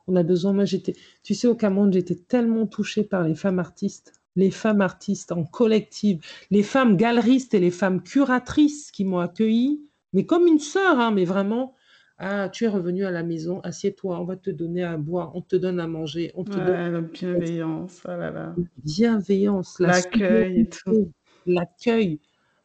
On 0.07 0.17
a 0.17 0.23
besoin. 0.23 0.53
Moi, 0.53 0.65
j'étais, 0.65 0.95
tu 1.23 1.35
sais, 1.35 1.49
au 1.49 1.55
Cameroun, 1.55 1.93
j'étais 1.93 2.15
tellement 2.15 2.67
touchée 2.67 3.05
par 3.05 3.23
les 3.23 3.35
femmes 3.35 3.59
artistes, 3.59 4.21
les 4.37 4.51
femmes 4.51 4.81
artistes 4.81 5.33
en 5.33 5.45
collective, 5.45 6.21
les 6.51 6.63
femmes 6.63 6.97
galeristes 6.97 7.55
et 7.55 7.61
les 7.61 7.71
femmes 7.71 8.03
curatrices 8.03 8.91
qui 8.91 9.05
m'ont 9.05 9.21
accueillie, 9.21 9.81
mais 10.13 10.27
comme 10.27 10.47
une 10.47 10.59
sœur, 10.59 10.99
hein, 10.99 11.11
mais 11.13 11.25
vraiment. 11.25 11.76
Ah, 12.19 12.49
tu 12.49 12.65
es 12.65 12.69
revenu 12.69 13.05
à 13.05 13.11
la 13.11 13.23
maison, 13.23 13.61
assieds-toi, 13.61 14.19
on 14.19 14.25
va 14.25 14.37
te 14.37 14.49
donner 14.51 14.83
à 14.83 14.97
boire, 14.97 15.37
on 15.37 15.43
te 15.43 15.55
donne 15.55 15.79
à 15.79 15.87
manger, 15.87 16.33
on 16.35 16.45
te 16.45 16.57
donne... 16.57 16.93
la 16.93 17.01
bienveillance, 17.03 18.01
oh 18.07 18.09
là 18.09 18.31
là. 18.31 18.55
Bienveillance, 18.83 19.79
l'accueil 19.81 20.61
et 20.61 20.69
tout. 20.69 21.13
L'accueil, 21.45 22.19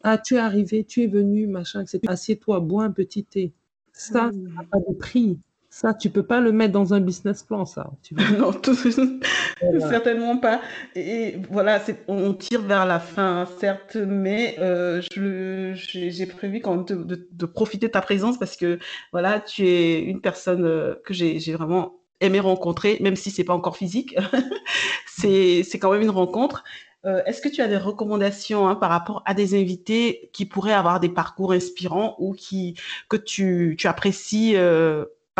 ah, 0.03 0.17
tu 0.17 0.35
es 0.35 0.39
arrivé, 0.39 0.85
tu 0.85 1.03
es 1.03 1.07
venu, 1.07 1.47
machin, 1.47 1.81
etc. 1.81 1.99
Assieds-toi, 2.07 2.61
bois 2.61 2.85
un 2.85 2.91
petit 2.91 3.25
thé. 3.25 3.53
Ça, 3.91 4.31
ça 4.31 4.31
n'a 4.31 4.63
pas 4.63 4.79
de 4.79 4.95
prix. 4.95 5.37
Ça, 5.73 5.93
tu 5.93 6.09
peux 6.09 6.23
pas 6.23 6.41
le 6.41 6.51
mettre 6.51 6.73
dans 6.73 6.93
un 6.93 6.99
business 6.99 7.43
plan, 7.43 7.65
ça. 7.65 7.91
Tu 8.03 8.13
non, 8.37 8.51
certainement 9.79 10.35
pas. 10.35 10.59
Et 10.95 11.37
voilà, 11.49 11.81
on 12.09 12.33
tire 12.33 12.61
vers 12.61 12.85
la 12.85 12.99
fin, 12.99 13.47
certes, 13.57 13.95
mais 13.95 14.57
euh, 14.59 15.01
j'ai 15.13 16.25
prévu 16.25 16.59
quand 16.59 16.75
même 16.75 16.85
de, 16.85 17.25
de, 17.31 17.45
profiter 17.45 17.87
de 17.87 17.93
ta 17.93 18.01
présence 18.01 18.37
parce 18.37 18.57
que 18.57 18.79
voilà, 19.13 19.39
tu 19.39 19.65
es 19.65 20.01
une 20.01 20.19
personne 20.19 20.65
euh, 20.65 20.95
que 21.05 21.13
j'ai 21.13 21.53
vraiment 21.53 22.01
aimé 22.19 22.41
rencontrer, 22.41 22.97
même 22.99 23.15
si 23.15 23.31
c'est 23.31 23.45
pas 23.45 23.53
encore 23.53 23.77
physique. 23.77 24.17
c'est 25.07 25.63
quand 25.79 25.93
même 25.93 26.01
une 26.01 26.09
rencontre. 26.09 26.65
Euh, 27.05 27.23
est-ce 27.25 27.41
que 27.41 27.47
tu 27.47 27.61
as 27.61 27.69
des 27.69 27.77
recommandations 27.77 28.67
hein, 28.67 28.75
par 28.75 28.89
rapport 28.89 29.23
à 29.25 29.33
des 29.33 29.57
invités 29.57 30.31
qui 30.33 30.45
pourraient 30.45 30.73
avoir 30.73 30.99
des 30.99 31.09
parcours 31.09 31.53
inspirants 31.53 32.17
ou 32.19 32.33
qui, 32.33 32.75
que 33.07 33.15
tu, 33.15 33.77
tu 33.79 33.87
apprécies 33.87 34.57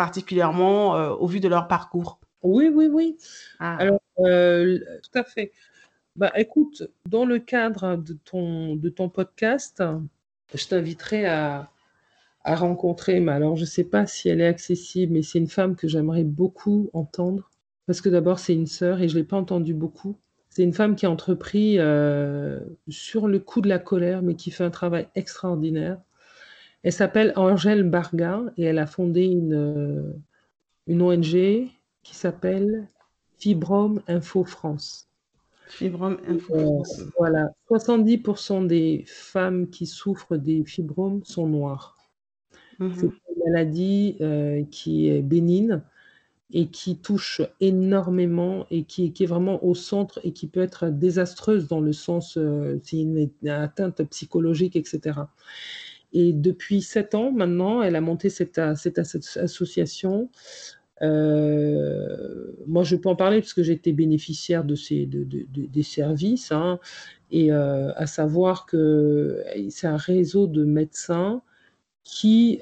particulièrement 0.02 0.96
euh, 0.96 1.10
au 1.10 1.28
vu 1.28 1.38
de 1.38 1.46
leur 1.46 1.68
parcours 1.68 2.18
Oui, 2.42 2.68
oui, 2.74 2.88
oui. 2.90 3.16
Ah. 3.60 3.76
Alors, 3.76 4.00
tout 4.16 5.18
à 5.18 5.22
fait. 5.22 5.52
Bah, 6.16 6.32
écoute, 6.34 6.82
dans 7.08 7.24
le 7.24 7.38
cadre 7.38 7.96
de 7.96 8.14
ton, 8.24 8.74
de 8.74 8.88
ton 8.88 9.08
podcast, 9.08 9.82
je 10.52 10.66
t'inviterai 10.66 11.26
à, 11.26 11.70
à 12.42 12.56
rencontrer, 12.56 13.20
mais 13.20 13.32
alors 13.32 13.54
je 13.56 13.62
ne 13.62 13.66
sais 13.66 13.84
pas 13.84 14.06
si 14.06 14.28
elle 14.28 14.40
est 14.40 14.46
accessible, 14.46 15.12
mais 15.12 15.22
c'est 15.22 15.38
une 15.38 15.48
femme 15.48 15.76
que 15.76 15.86
j'aimerais 15.86 16.24
beaucoup 16.24 16.90
entendre. 16.92 17.48
Parce 17.86 18.00
que 18.00 18.08
d'abord, 18.08 18.40
c'est 18.40 18.54
une 18.54 18.66
sœur 18.66 19.00
et 19.00 19.08
je 19.08 19.14
ne 19.14 19.20
l'ai 19.20 19.26
pas 19.26 19.36
entendue 19.36 19.74
beaucoup. 19.74 20.16
C'est 20.50 20.64
une 20.64 20.72
femme 20.72 20.96
qui 20.96 21.06
a 21.06 21.10
entrepris 21.10 21.78
euh, 21.78 22.60
sur 22.88 23.28
le 23.28 23.38
coup 23.38 23.60
de 23.60 23.68
la 23.68 23.78
colère, 23.78 24.22
mais 24.22 24.34
qui 24.34 24.50
fait 24.50 24.64
un 24.64 24.70
travail 24.70 25.08
extraordinaire. 25.14 25.98
Elle 26.82 26.92
s'appelle 26.92 27.32
Angèle 27.36 27.88
Barga 27.88 28.42
et 28.56 28.64
elle 28.64 28.78
a 28.78 28.86
fondé 28.86 29.24
une, 29.24 29.54
euh, 29.54 30.12
une 30.86 31.02
ONG 31.02 31.70
qui 32.02 32.14
s'appelle 32.14 32.88
Fibrom 33.38 34.02
Info 34.08 34.44
France. 34.44 35.08
Fibrom 35.68 36.18
Info 36.26 36.54
euh, 36.54 36.58
France. 36.58 37.02
voilà, 37.18 37.52
70% 37.70 38.66
des 38.66 39.04
femmes 39.06 39.70
qui 39.70 39.86
souffrent 39.86 40.36
des 40.36 40.64
fibromes 40.64 41.24
sont 41.24 41.46
noires. 41.46 41.96
Mhm. 42.78 42.94
C'est 42.96 43.06
une 43.06 43.52
maladie 43.52 44.18
qui 44.70 45.08
est 45.08 45.22
bénigne, 45.22 45.80
et 46.52 46.68
qui 46.68 46.98
touche 46.98 47.40
énormément 47.60 48.66
et 48.70 48.84
qui, 48.84 49.12
est 49.18 49.26
vraiment 49.26 49.64
au 49.64 49.74
centre 49.74 50.20
et 50.22 50.32
qui 50.32 50.46
peut 50.46 50.60
être 50.60 50.88
désastreuse 50.88 51.66
dans 51.66 51.80
le 51.80 51.92
sens, 51.92 52.36
euh, 52.36 52.78
c'est 52.82 53.00
une, 53.00 53.30
atteinte 53.48 54.02
psychologique, 54.04 54.76
etc. 54.76 55.20
Et 56.12 56.32
depuis 56.32 56.82
sept 56.82 57.14
ans 57.14 57.32
maintenant, 57.32 57.82
elle 57.82 57.96
a 57.96 58.00
monté 58.00 58.28
cette, 58.30 58.60
cette, 58.76 58.98
association. 58.98 60.30
Euh, 61.02 62.52
moi, 62.66 62.84
je 62.84 62.96
peux 62.96 63.08
en 63.08 63.16
parler 63.16 63.40
parce 63.40 63.54
que 63.54 63.62
j'ai 63.62 63.72
été 63.72 63.92
bénéficiaire 63.92 64.64
de 64.64 64.74
ces, 64.74 65.06
de, 65.06 65.24
des 65.48 65.82
services, 65.82 66.52
hein, 66.52 66.78
et 67.30 67.52
euh, 67.52 67.92
à 67.96 68.06
savoir 68.06 68.66
que 68.66 69.42
c'est 69.70 69.86
un 69.86 69.96
réseau 69.96 70.46
de 70.46 70.64
médecins 70.64 71.42
qui, 72.04 72.60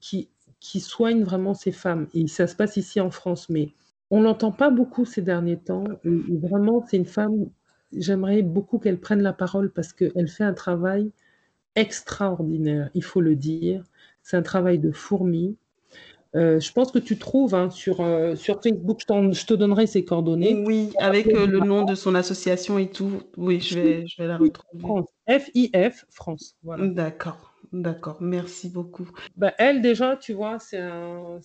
qui 0.00 0.28
qui 0.60 0.80
soigne 0.80 1.24
vraiment 1.24 1.54
ces 1.54 1.72
femmes. 1.72 2.06
Et 2.14 2.26
ça 2.28 2.46
se 2.46 2.54
passe 2.54 2.76
ici 2.76 3.00
en 3.00 3.10
France, 3.10 3.48
mais 3.48 3.72
on 4.10 4.20
l'entend 4.22 4.52
pas 4.52 4.70
beaucoup 4.70 5.04
ces 5.04 5.22
derniers 5.22 5.58
temps. 5.58 5.84
vraiment, 6.04 6.84
c'est 6.86 6.98
une 6.98 7.06
femme, 7.06 7.48
j'aimerais 7.92 8.42
beaucoup 8.42 8.78
qu'elle 8.78 9.00
prenne 9.00 9.22
la 9.22 9.32
parole 9.32 9.72
parce 9.72 9.92
qu'elle 9.92 10.28
fait 10.28 10.44
un 10.44 10.52
travail 10.52 11.10
extraordinaire, 11.76 12.90
il 12.94 13.04
faut 13.04 13.20
le 13.20 13.36
dire. 13.36 13.84
C'est 14.22 14.36
un 14.36 14.42
travail 14.42 14.78
de 14.78 14.92
fourmi. 14.92 15.56
Euh, 16.36 16.60
je 16.60 16.72
pense 16.72 16.92
que 16.92 17.00
tu 17.00 17.18
trouves 17.18 17.56
hein, 17.56 17.70
sur, 17.70 18.00
euh, 18.00 18.36
sur 18.36 18.62
Facebook, 18.62 19.00
je, 19.00 19.46
te 19.46 19.54
donnerai 19.54 19.88
ses 19.88 20.04
coordonnées. 20.04 20.62
Oui, 20.64 20.92
avec 20.98 21.26
euh, 21.26 21.46
le 21.46 21.58
nom 21.58 21.84
de 21.84 21.96
son 21.96 22.14
association 22.14 22.78
et 22.78 22.88
tout. 22.88 23.22
Oui, 23.36 23.60
je 23.60 23.78
vais, 23.78 24.06
je 24.06 24.22
vais 24.22 24.28
la 24.28 24.36
retrouver. 24.36 25.02
FIF 25.28 26.06
France. 26.10 26.56
Voilà. 26.62 26.86
D'accord. 26.86 27.50
D'accord, 27.72 28.18
merci 28.20 28.68
beaucoup. 28.68 29.08
Bah, 29.36 29.52
elle, 29.58 29.80
déjà, 29.80 30.16
tu 30.16 30.32
vois, 30.32 30.58
c'est 30.58 30.78
un. 30.78 31.40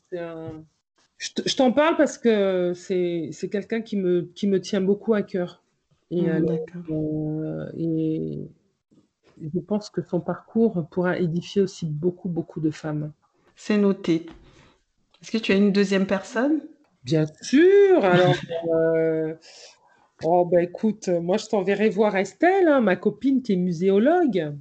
Je 1.19 1.55
t'en 1.55 1.71
parle 1.71 1.95
parce 1.97 2.17
que 2.17 2.73
c'est 2.75 3.31
quelqu'un 3.51 3.81
qui 3.81 3.95
me, 3.95 4.23
qui 4.35 4.47
me 4.47 4.59
tient 4.59 4.81
beaucoup 4.81 5.13
à 5.13 5.21
cœur. 5.21 5.63
Et, 6.11 6.21
mmh, 6.21 6.59
euh, 6.91 7.71
et 7.77 8.47
je 9.41 9.59
pense 9.59 9.89
que 9.89 10.01
son 10.01 10.19
parcours 10.19 10.87
pourra 10.89 11.17
édifier 11.17 11.61
aussi 11.61 11.85
beaucoup, 11.85 12.29
beaucoup 12.29 12.59
de 12.59 12.71
femmes. 12.71 13.11
C'est 13.55 13.77
noté. 13.77 14.25
Est-ce 15.21 15.31
que 15.31 15.37
tu 15.37 15.51
as 15.51 15.55
une 15.55 15.71
deuxième 15.71 16.05
personne? 16.05 16.61
Bien 17.03 17.25
sûr. 17.41 18.03
Alors, 18.03 18.35
euh, 18.73 19.35
oh, 20.23 20.45
bah, 20.45 20.61
écoute, 20.61 21.07
moi, 21.09 21.37
je 21.37 21.47
t'enverrai 21.47 21.89
voir 21.89 22.15
Estelle, 22.15 22.67
hein, 22.67 22.81
ma 22.81 22.95
copine 22.95 23.41
qui 23.41 23.53
est 23.53 23.57
muséologue. 23.57 24.53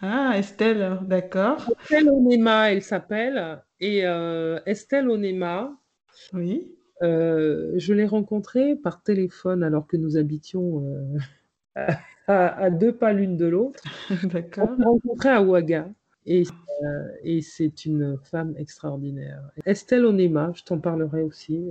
Ah, 0.00 0.32
Estelle, 0.36 0.98
d'accord. 1.02 1.70
Estelle 1.82 2.10
Onema, 2.10 2.72
elle 2.72 2.82
s'appelle. 2.82 3.62
Et 3.80 4.04
euh, 4.04 4.58
Estelle 4.66 5.08
Onema, 5.08 5.76
oui. 6.32 6.70
Euh, 7.02 7.72
je 7.76 7.92
l'ai 7.92 8.06
rencontrée 8.06 8.76
par 8.76 9.02
téléphone 9.02 9.62
alors 9.62 9.86
que 9.86 9.96
nous 9.96 10.16
habitions 10.16 10.84
euh, 12.28 12.48
à, 12.56 12.70
deux 12.70 12.92
pas 12.92 13.12
l'une 13.12 13.36
de 13.36 13.46
l'autre. 13.46 13.82
D'accord. 14.24 14.70
On 14.78 15.18
s'est 15.20 15.28
à 15.28 15.42
Ouaga. 15.42 15.88
Et, 16.26 16.44
et 17.22 17.42
c'est 17.42 17.84
une 17.84 18.16
femme 18.22 18.54
extraordinaire. 18.56 19.42
Estelle 19.66 20.06
Onema, 20.06 20.52
je 20.54 20.62
t'en 20.62 20.78
parlerai 20.78 21.22
aussi. 21.22 21.62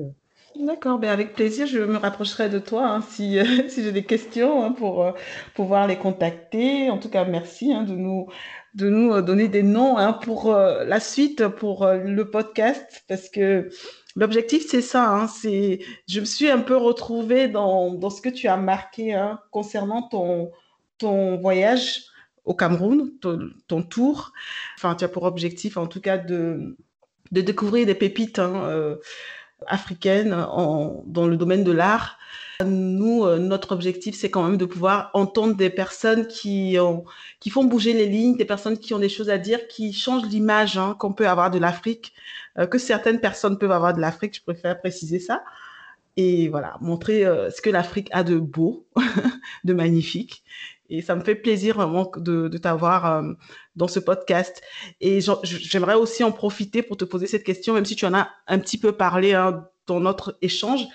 D'accord, 0.56 1.00
ben 1.00 1.10
avec 1.10 1.34
plaisir, 1.34 1.66
je 1.66 1.80
me 1.80 1.98
rapprocherai 1.98 2.48
de 2.48 2.60
toi 2.60 2.88
hein, 2.88 3.02
si, 3.02 3.40
si 3.70 3.84
j'ai 3.84 3.92
des 3.92 4.04
questions 4.04 4.64
hein, 4.64 4.72
pour 4.72 5.16
pouvoir 5.56 5.88
les 5.88 5.98
contacter. 5.98 6.92
En 6.92 7.00
tout 7.00 7.10
cas, 7.10 7.26
merci 7.26 7.74
hein, 7.74 7.84
de 7.84 7.96
nous 7.96 8.28
de 8.74 8.90
nous 8.90 9.22
donner 9.22 9.48
des 9.48 9.64
noms 9.64 9.98
pour 10.22 10.52
la 10.54 11.00
suite, 11.00 11.48
pour 11.48 11.86
le 11.88 12.24
podcast, 12.24 13.04
parce 13.08 13.30
que 13.30 13.70
L'objectif, 14.16 14.66
c'est 14.68 14.82
ça. 14.82 15.10
Hein, 15.10 15.28
c'est, 15.28 15.80
je 16.08 16.20
me 16.20 16.26
suis 16.26 16.50
un 16.50 16.60
peu 16.60 16.78
retrouvée 16.78 17.48
dans, 17.48 18.10
ce 18.10 18.22
que 18.22 18.30
tu 18.30 18.48
as 18.48 18.58
marqué 18.58 19.14
hein, 19.14 19.40
concernant 19.52 20.04
ton, 20.04 20.52
ton 20.98 21.38
voyage 21.38 22.04
au 22.46 22.54
Cameroun, 22.54 23.12
ton, 23.20 23.84
tour. 23.84 24.34
Enfin, 24.78 24.96
tu 24.96 25.04
as 25.04 25.08
pour 25.08 25.24
objectif, 25.24 25.78
en 25.78 25.88
tout 25.88 26.02
cas, 26.02 26.18
de, 26.18 26.78
de 27.32 27.42
découvrir 27.42 27.86
des 27.86 27.96
pépites 27.96 28.40
hein, 28.40 28.64
euh, 28.66 28.98
africaines 29.68 30.34
en, 30.34 31.04
dans 31.06 31.28
le 31.28 31.38
domaine 31.38 31.64
de 31.64 31.72
l'art. 31.72 32.18
Nous, 32.64 33.26
euh, 33.26 33.40
notre 33.40 33.72
objectif, 33.72 34.16
c'est 34.16 34.30
quand 34.30 34.44
même 34.44 34.58
de 34.58 34.66
pouvoir 34.66 35.10
entendre 35.14 35.56
des 35.56 35.70
personnes 35.70 36.28
qui, 36.28 36.78
qui 37.40 37.50
font 37.50 37.64
bouger 37.64 37.94
les 37.94 38.08
lignes, 38.08 38.38
des 38.38 38.46
personnes 38.46 38.78
qui 38.78 38.94
ont 38.94 39.00
des 39.00 39.10
choses 39.10 39.30
à 39.30 39.38
dire, 39.38 39.68
qui 39.68 39.92
changent 39.94 40.28
l'image 40.28 40.78
hein, 40.78 40.96
qu'on 41.00 41.14
peut 41.14 41.28
avoir 41.28 41.52
de 41.52 41.60
l'Afrique, 41.60 42.14
euh, 42.58 42.68
que 42.68 42.78
certaines 42.78 43.20
personnes 43.20 43.58
peuvent 43.58 43.72
avoir 43.72 43.94
de 43.94 44.02
l'Afrique. 44.02 44.36
Je 44.36 44.42
préfère 44.42 44.80
préciser 44.80 45.20
ça. 45.20 45.44
Et 46.16 46.48
voilà, 46.48 46.78
montrer 46.80 47.26
euh, 47.26 47.50
ce 47.50 47.62
que 47.62 47.72
l'Afrique 47.72 48.10
a 48.12 48.24
de 48.24 48.38
beau, 48.38 48.86
de 49.64 49.74
magnifique. 49.74 50.44
Et 50.96 51.02
ça 51.02 51.16
me 51.16 51.24
fait 51.24 51.34
plaisir 51.34 51.76
vraiment 51.76 52.12
de, 52.18 52.48
de 52.48 52.58
t'avoir 52.60 53.24
dans 53.76 53.88
ce 53.88 54.00
podcast. 54.00 54.62
Et 55.02 55.22
j'aimerais 55.44 55.96
aussi 55.96 56.24
en 56.24 56.32
profiter 56.32 56.84
pour 56.84 56.98
te 56.98 57.04
poser 57.04 57.26
cette 57.26 57.44
question, 57.44 57.74
même 57.74 57.86
si 57.86 57.96
tu 57.96 58.06
en 58.06 58.14
as 58.14 58.30
un 58.46 58.60
petit 58.60 58.78
peu 58.78 58.92
parlé 58.92 59.34
hein, 59.34 59.68
dans 59.88 60.00
notre 60.00 60.38
échange. 60.44 60.86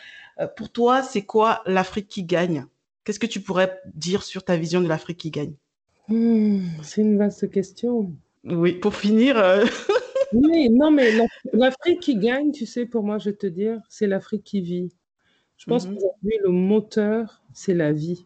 Euh, 0.40 0.46
pour 0.46 0.70
toi, 0.70 1.02
c'est 1.02 1.22
quoi 1.22 1.62
l'Afrique 1.66 2.08
qui 2.08 2.22
gagne? 2.22 2.66
Qu'est-ce 3.04 3.18
que 3.18 3.26
tu 3.26 3.40
pourrais 3.40 3.80
dire 3.94 4.22
sur 4.22 4.44
ta 4.44 4.56
vision 4.56 4.80
de 4.80 4.88
l'Afrique 4.88 5.18
qui 5.18 5.30
gagne? 5.30 5.54
Hmm, 6.08 6.66
C'est 6.82 7.00
une 7.00 7.18
vaste 7.18 7.50
question. 7.50 8.12
Oui, 8.44 8.74
pour 8.74 8.94
finir. 8.94 9.36
Euh, 9.36 9.64
oui, 10.32 10.70
non, 10.70 10.90
mais 10.90 11.10
l'Afrique 11.52 12.00
qui 12.00 12.16
gagne, 12.16 12.52
tu 12.52 12.66
sais, 12.66 12.86
pour 12.86 13.02
moi, 13.02 13.18
je 13.18 13.30
vais 13.30 13.36
te 13.36 13.46
dire, 13.46 13.80
c'est 13.88 14.06
l'Afrique 14.06 14.44
qui 14.44 14.60
vit. 14.60 14.92
Je 15.56 15.66
pense 15.66 15.86
mhm. 15.86 15.94
qu'aujourd'hui, 15.94 16.38
le 16.44 16.50
moteur, 16.50 17.42
c'est 17.52 17.74
la 17.74 17.92
vie. 17.92 18.24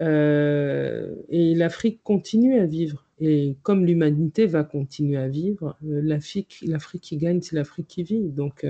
Euh, 0.00 1.14
et 1.28 1.54
l'Afrique 1.54 2.00
continue 2.02 2.58
à 2.58 2.66
vivre. 2.66 3.06
Et 3.20 3.56
comme 3.62 3.84
l'humanité 3.84 4.46
va 4.46 4.64
continuer 4.64 5.18
à 5.18 5.28
vivre, 5.28 5.76
l'Afrique, 5.82 6.58
l'Afrique 6.66 7.02
qui 7.02 7.16
gagne, 7.18 7.42
c'est 7.42 7.56
l'Afrique 7.56 7.86
qui 7.88 8.02
vit. 8.02 8.28
Donc, 8.30 8.64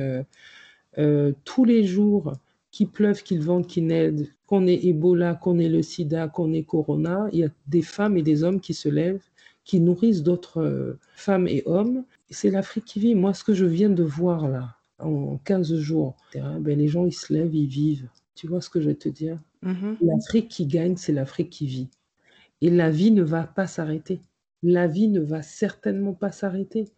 euh, 0.98 1.32
tous 1.44 1.64
les 1.64 1.84
jours, 1.84 2.32
qu'il 2.70 2.88
pleuve, 2.88 3.22
qu'il 3.22 3.42
vente, 3.42 3.66
qu'il 3.66 3.86
neige, 3.86 4.26
qu'on 4.46 4.66
ait 4.66 4.86
Ebola, 4.86 5.34
qu'on 5.34 5.58
ait 5.58 5.68
le 5.68 5.82
sida, 5.82 6.28
qu'on 6.28 6.52
ait 6.52 6.62
Corona, 6.62 7.28
il 7.32 7.40
y 7.40 7.44
a 7.44 7.48
des 7.66 7.82
femmes 7.82 8.16
et 8.16 8.22
des 8.22 8.42
hommes 8.42 8.60
qui 8.60 8.74
se 8.74 8.88
lèvent, 8.88 9.24
qui 9.64 9.80
nourrissent 9.80 10.22
d'autres 10.22 10.62
euh, 10.62 10.98
femmes 11.14 11.48
et 11.48 11.62
hommes. 11.66 12.04
C'est 12.30 12.50
l'Afrique 12.50 12.84
qui 12.84 13.00
vit. 13.00 13.14
Moi, 13.14 13.34
ce 13.34 13.44
que 13.44 13.54
je 13.54 13.66
viens 13.66 13.90
de 13.90 14.02
voir 14.02 14.48
là, 14.48 14.76
en 14.98 15.38
15 15.44 15.76
jours, 15.76 16.16
ben, 16.34 16.78
les 16.78 16.88
gens, 16.88 17.06
ils 17.06 17.12
se 17.12 17.32
lèvent, 17.32 17.54
ils 17.54 17.66
vivent. 17.66 18.08
Tu 18.34 18.46
vois 18.46 18.60
ce 18.60 18.70
que 18.70 18.80
je 18.80 18.88
vais 18.88 18.94
te 18.94 19.08
dire? 19.08 19.38
Mm-hmm. 19.64 19.96
L'Afrique 20.02 20.48
qui 20.48 20.66
gagne, 20.66 20.96
c'est 20.96 21.12
l'Afrique 21.12 21.50
qui 21.50 21.66
vit. 21.66 21.88
Et 22.60 22.70
la 22.70 22.90
vie 22.90 23.10
ne 23.10 23.22
va 23.22 23.44
pas 23.44 23.66
s'arrêter. 23.66 24.20
La 24.62 24.86
vie 24.86 25.08
ne 25.08 25.20
va 25.20 25.42
certainement 25.42 26.12
pas 26.12 26.32
s'arrêter. 26.32 26.88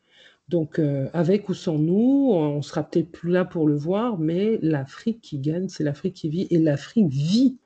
Donc, 0.48 0.78
euh, 0.78 1.08
avec 1.12 1.48
ou 1.48 1.54
sans 1.54 1.78
nous, 1.78 2.30
on 2.32 2.62
sera 2.62 2.82
peut-être 2.82 3.10
plus 3.10 3.30
là 3.30 3.44
pour 3.44 3.66
le 3.66 3.76
voir, 3.76 4.18
mais 4.18 4.58
l'Afrique 4.60 5.20
qui 5.20 5.38
gagne, 5.38 5.68
c'est 5.68 5.84
l'Afrique 5.84 6.14
qui 6.14 6.28
vit, 6.28 6.46
et 6.50 6.58
l'Afrique 6.58 7.08
vit. 7.08 7.58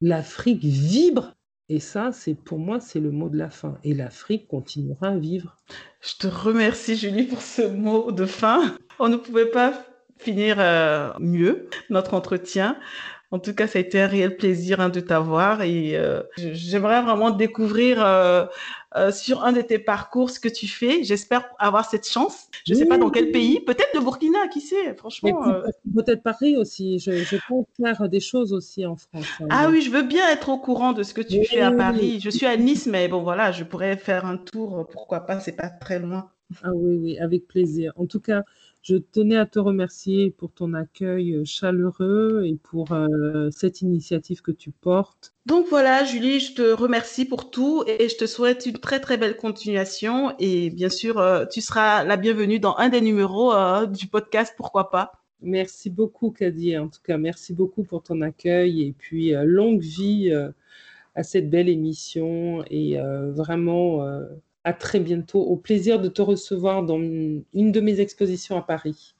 L'Afrique 0.00 0.62
vibre, 0.62 1.34
et 1.70 1.80
ça, 1.80 2.12
c'est 2.12 2.34
pour 2.34 2.58
moi, 2.58 2.78
c'est 2.78 3.00
le 3.00 3.10
mot 3.10 3.30
de 3.30 3.38
la 3.38 3.48
fin. 3.48 3.78
Et 3.84 3.94
l'Afrique 3.94 4.46
continuera 4.48 5.08
à 5.08 5.16
vivre. 5.16 5.56
Je 6.02 6.14
te 6.18 6.26
remercie, 6.26 6.94
Julie, 6.94 7.24
pour 7.24 7.40
ce 7.40 7.62
mot 7.62 8.12
de 8.12 8.26
fin. 8.26 8.76
On 8.98 9.08
ne 9.08 9.16
pouvait 9.16 9.50
pas 9.50 9.84
finir 10.18 10.56
euh, 10.58 11.10
mieux 11.18 11.68
notre 11.90 12.14
entretien. 12.14 12.76
En 13.34 13.40
tout 13.40 13.52
cas, 13.52 13.66
ça 13.66 13.80
a 13.80 13.82
été 13.82 14.00
un 14.00 14.06
réel 14.06 14.36
plaisir 14.36 14.80
hein, 14.80 14.90
de 14.90 15.00
t'avoir 15.00 15.62
et 15.62 15.96
euh, 15.96 16.22
j'aimerais 16.36 17.02
vraiment 17.02 17.32
découvrir 17.32 18.00
euh, 18.00 18.46
euh, 18.94 19.10
sur 19.10 19.42
un 19.42 19.50
de 19.50 19.60
tes 19.60 19.80
parcours 19.80 20.30
ce 20.30 20.38
que 20.38 20.48
tu 20.48 20.68
fais. 20.68 21.02
J'espère 21.02 21.44
avoir 21.58 21.84
cette 21.90 22.06
chance. 22.08 22.46
Je 22.64 22.74
ne 22.74 22.78
sais 22.78 22.86
pas 22.86 22.96
dans 22.96 23.10
quel 23.10 23.32
pays, 23.32 23.58
peut-être 23.58 23.92
de 23.92 23.98
Burkina, 23.98 24.46
qui 24.46 24.60
sait, 24.60 24.94
franchement. 24.94 25.42
Peut-être 25.96 26.22
Paris 26.22 26.56
aussi. 26.56 27.00
Je, 27.00 27.10
je 27.10 27.36
peux 27.48 27.64
faire 27.76 28.08
des 28.08 28.20
choses 28.20 28.52
aussi 28.52 28.86
en 28.86 28.94
France. 28.94 29.26
Hein, 29.40 29.48
ah 29.50 29.66
oui, 29.68 29.82
je 29.82 29.90
veux 29.90 30.02
bien 30.02 30.28
être 30.30 30.48
au 30.48 30.58
courant 30.58 30.92
de 30.92 31.02
ce 31.02 31.12
que 31.12 31.22
tu 31.22 31.44
fais 31.44 31.60
à 31.60 31.72
Paris. 31.72 32.20
Je 32.22 32.30
suis 32.30 32.46
à 32.46 32.56
Nice, 32.56 32.86
mais 32.86 33.08
bon 33.08 33.22
voilà, 33.22 33.50
je 33.50 33.64
pourrais 33.64 33.96
faire 33.96 34.26
un 34.26 34.36
tour. 34.36 34.86
Pourquoi 34.92 35.26
pas 35.26 35.40
C'est 35.40 35.56
pas 35.56 35.70
très 35.70 35.98
loin. 35.98 36.30
Ah 36.62 36.70
oui, 36.72 36.98
oui, 37.02 37.18
avec 37.18 37.48
plaisir. 37.48 37.92
En 37.96 38.06
tout 38.06 38.20
cas, 38.20 38.44
je 38.84 38.96
tenais 38.96 39.38
à 39.38 39.46
te 39.46 39.58
remercier 39.58 40.30
pour 40.30 40.52
ton 40.52 40.74
accueil 40.74 41.40
chaleureux 41.46 42.44
et 42.44 42.56
pour 42.62 42.92
euh, 42.92 43.48
cette 43.50 43.80
initiative 43.80 44.42
que 44.42 44.52
tu 44.52 44.72
portes. 44.72 45.32
Donc 45.46 45.66
voilà, 45.70 46.04
Julie, 46.04 46.38
je 46.38 46.54
te 46.54 46.62
remercie 46.74 47.24
pour 47.24 47.50
tout 47.50 47.82
et 47.86 48.10
je 48.10 48.16
te 48.16 48.26
souhaite 48.26 48.66
une 48.66 48.76
très 48.76 49.00
très 49.00 49.16
belle 49.16 49.38
continuation. 49.38 50.34
Et 50.38 50.68
bien 50.68 50.90
sûr, 50.90 51.18
euh, 51.18 51.46
tu 51.46 51.62
seras 51.62 52.04
la 52.04 52.18
bienvenue 52.18 52.60
dans 52.60 52.76
un 52.76 52.90
des 52.90 53.00
numéros 53.00 53.54
euh, 53.54 53.86
du 53.86 54.06
podcast, 54.06 54.52
pourquoi 54.54 54.90
pas. 54.90 55.12
Merci 55.40 55.88
beaucoup, 55.88 56.30
Kadi. 56.30 56.76
En 56.76 56.88
tout 56.88 57.00
cas, 57.02 57.16
merci 57.16 57.54
beaucoup 57.54 57.84
pour 57.84 58.02
ton 58.02 58.20
accueil 58.20 58.82
et 58.82 58.92
puis 58.92 59.32
longue 59.44 59.80
vie 59.80 60.32
à 61.14 61.22
cette 61.22 61.50
belle 61.50 61.68
émission 61.68 62.64
et 62.70 62.98
vraiment 63.32 64.22
à 64.64 64.72
très 64.72 65.00
bientôt. 65.00 65.40
Au 65.40 65.56
plaisir 65.56 66.00
de 66.00 66.08
te 66.08 66.22
recevoir 66.22 66.82
dans 66.82 66.98
une 66.98 67.44
de 67.52 67.80
mes 67.80 68.00
expositions 68.00 68.56
à 68.56 68.62
Paris. 68.62 69.14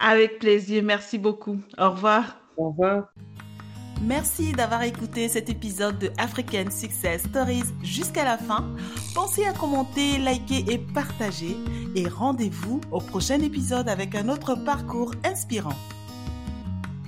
Avec 0.00 0.38
plaisir. 0.38 0.82
Merci 0.82 1.18
beaucoup. 1.18 1.58
Au 1.76 1.90
revoir. 1.90 2.40
Au 2.56 2.70
revoir. 2.70 3.12
Merci 4.02 4.52
d'avoir 4.52 4.84
écouté 4.84 5.28
cet 5.28 5.50
épisode 5.50 5.98
de 5.98 6.10
African 6.18 6.70
Success 6.70 7.24
Stories 7.24 7.64
jusqu'à 7.82 8.24
la 8.24 8.38
fin. 8.38 8.64
Pensez 9.12 9.44
à 9.44 9.52
commenter, 9.52 10.18
liker 10.18 10.64
et 10.72 10.78
partager. 10.78 11.56
Et 11.96 12.06
rendez-vous 12.06 12.80
au 12.92 13.00
prochain 13.00 13.40
épisode 13.40 13.88
avec 13.88 14.14
un 14.14 14.28
autre 14.28 14.54
parcours 14.54 15.12
inspirant. 15.24 15.74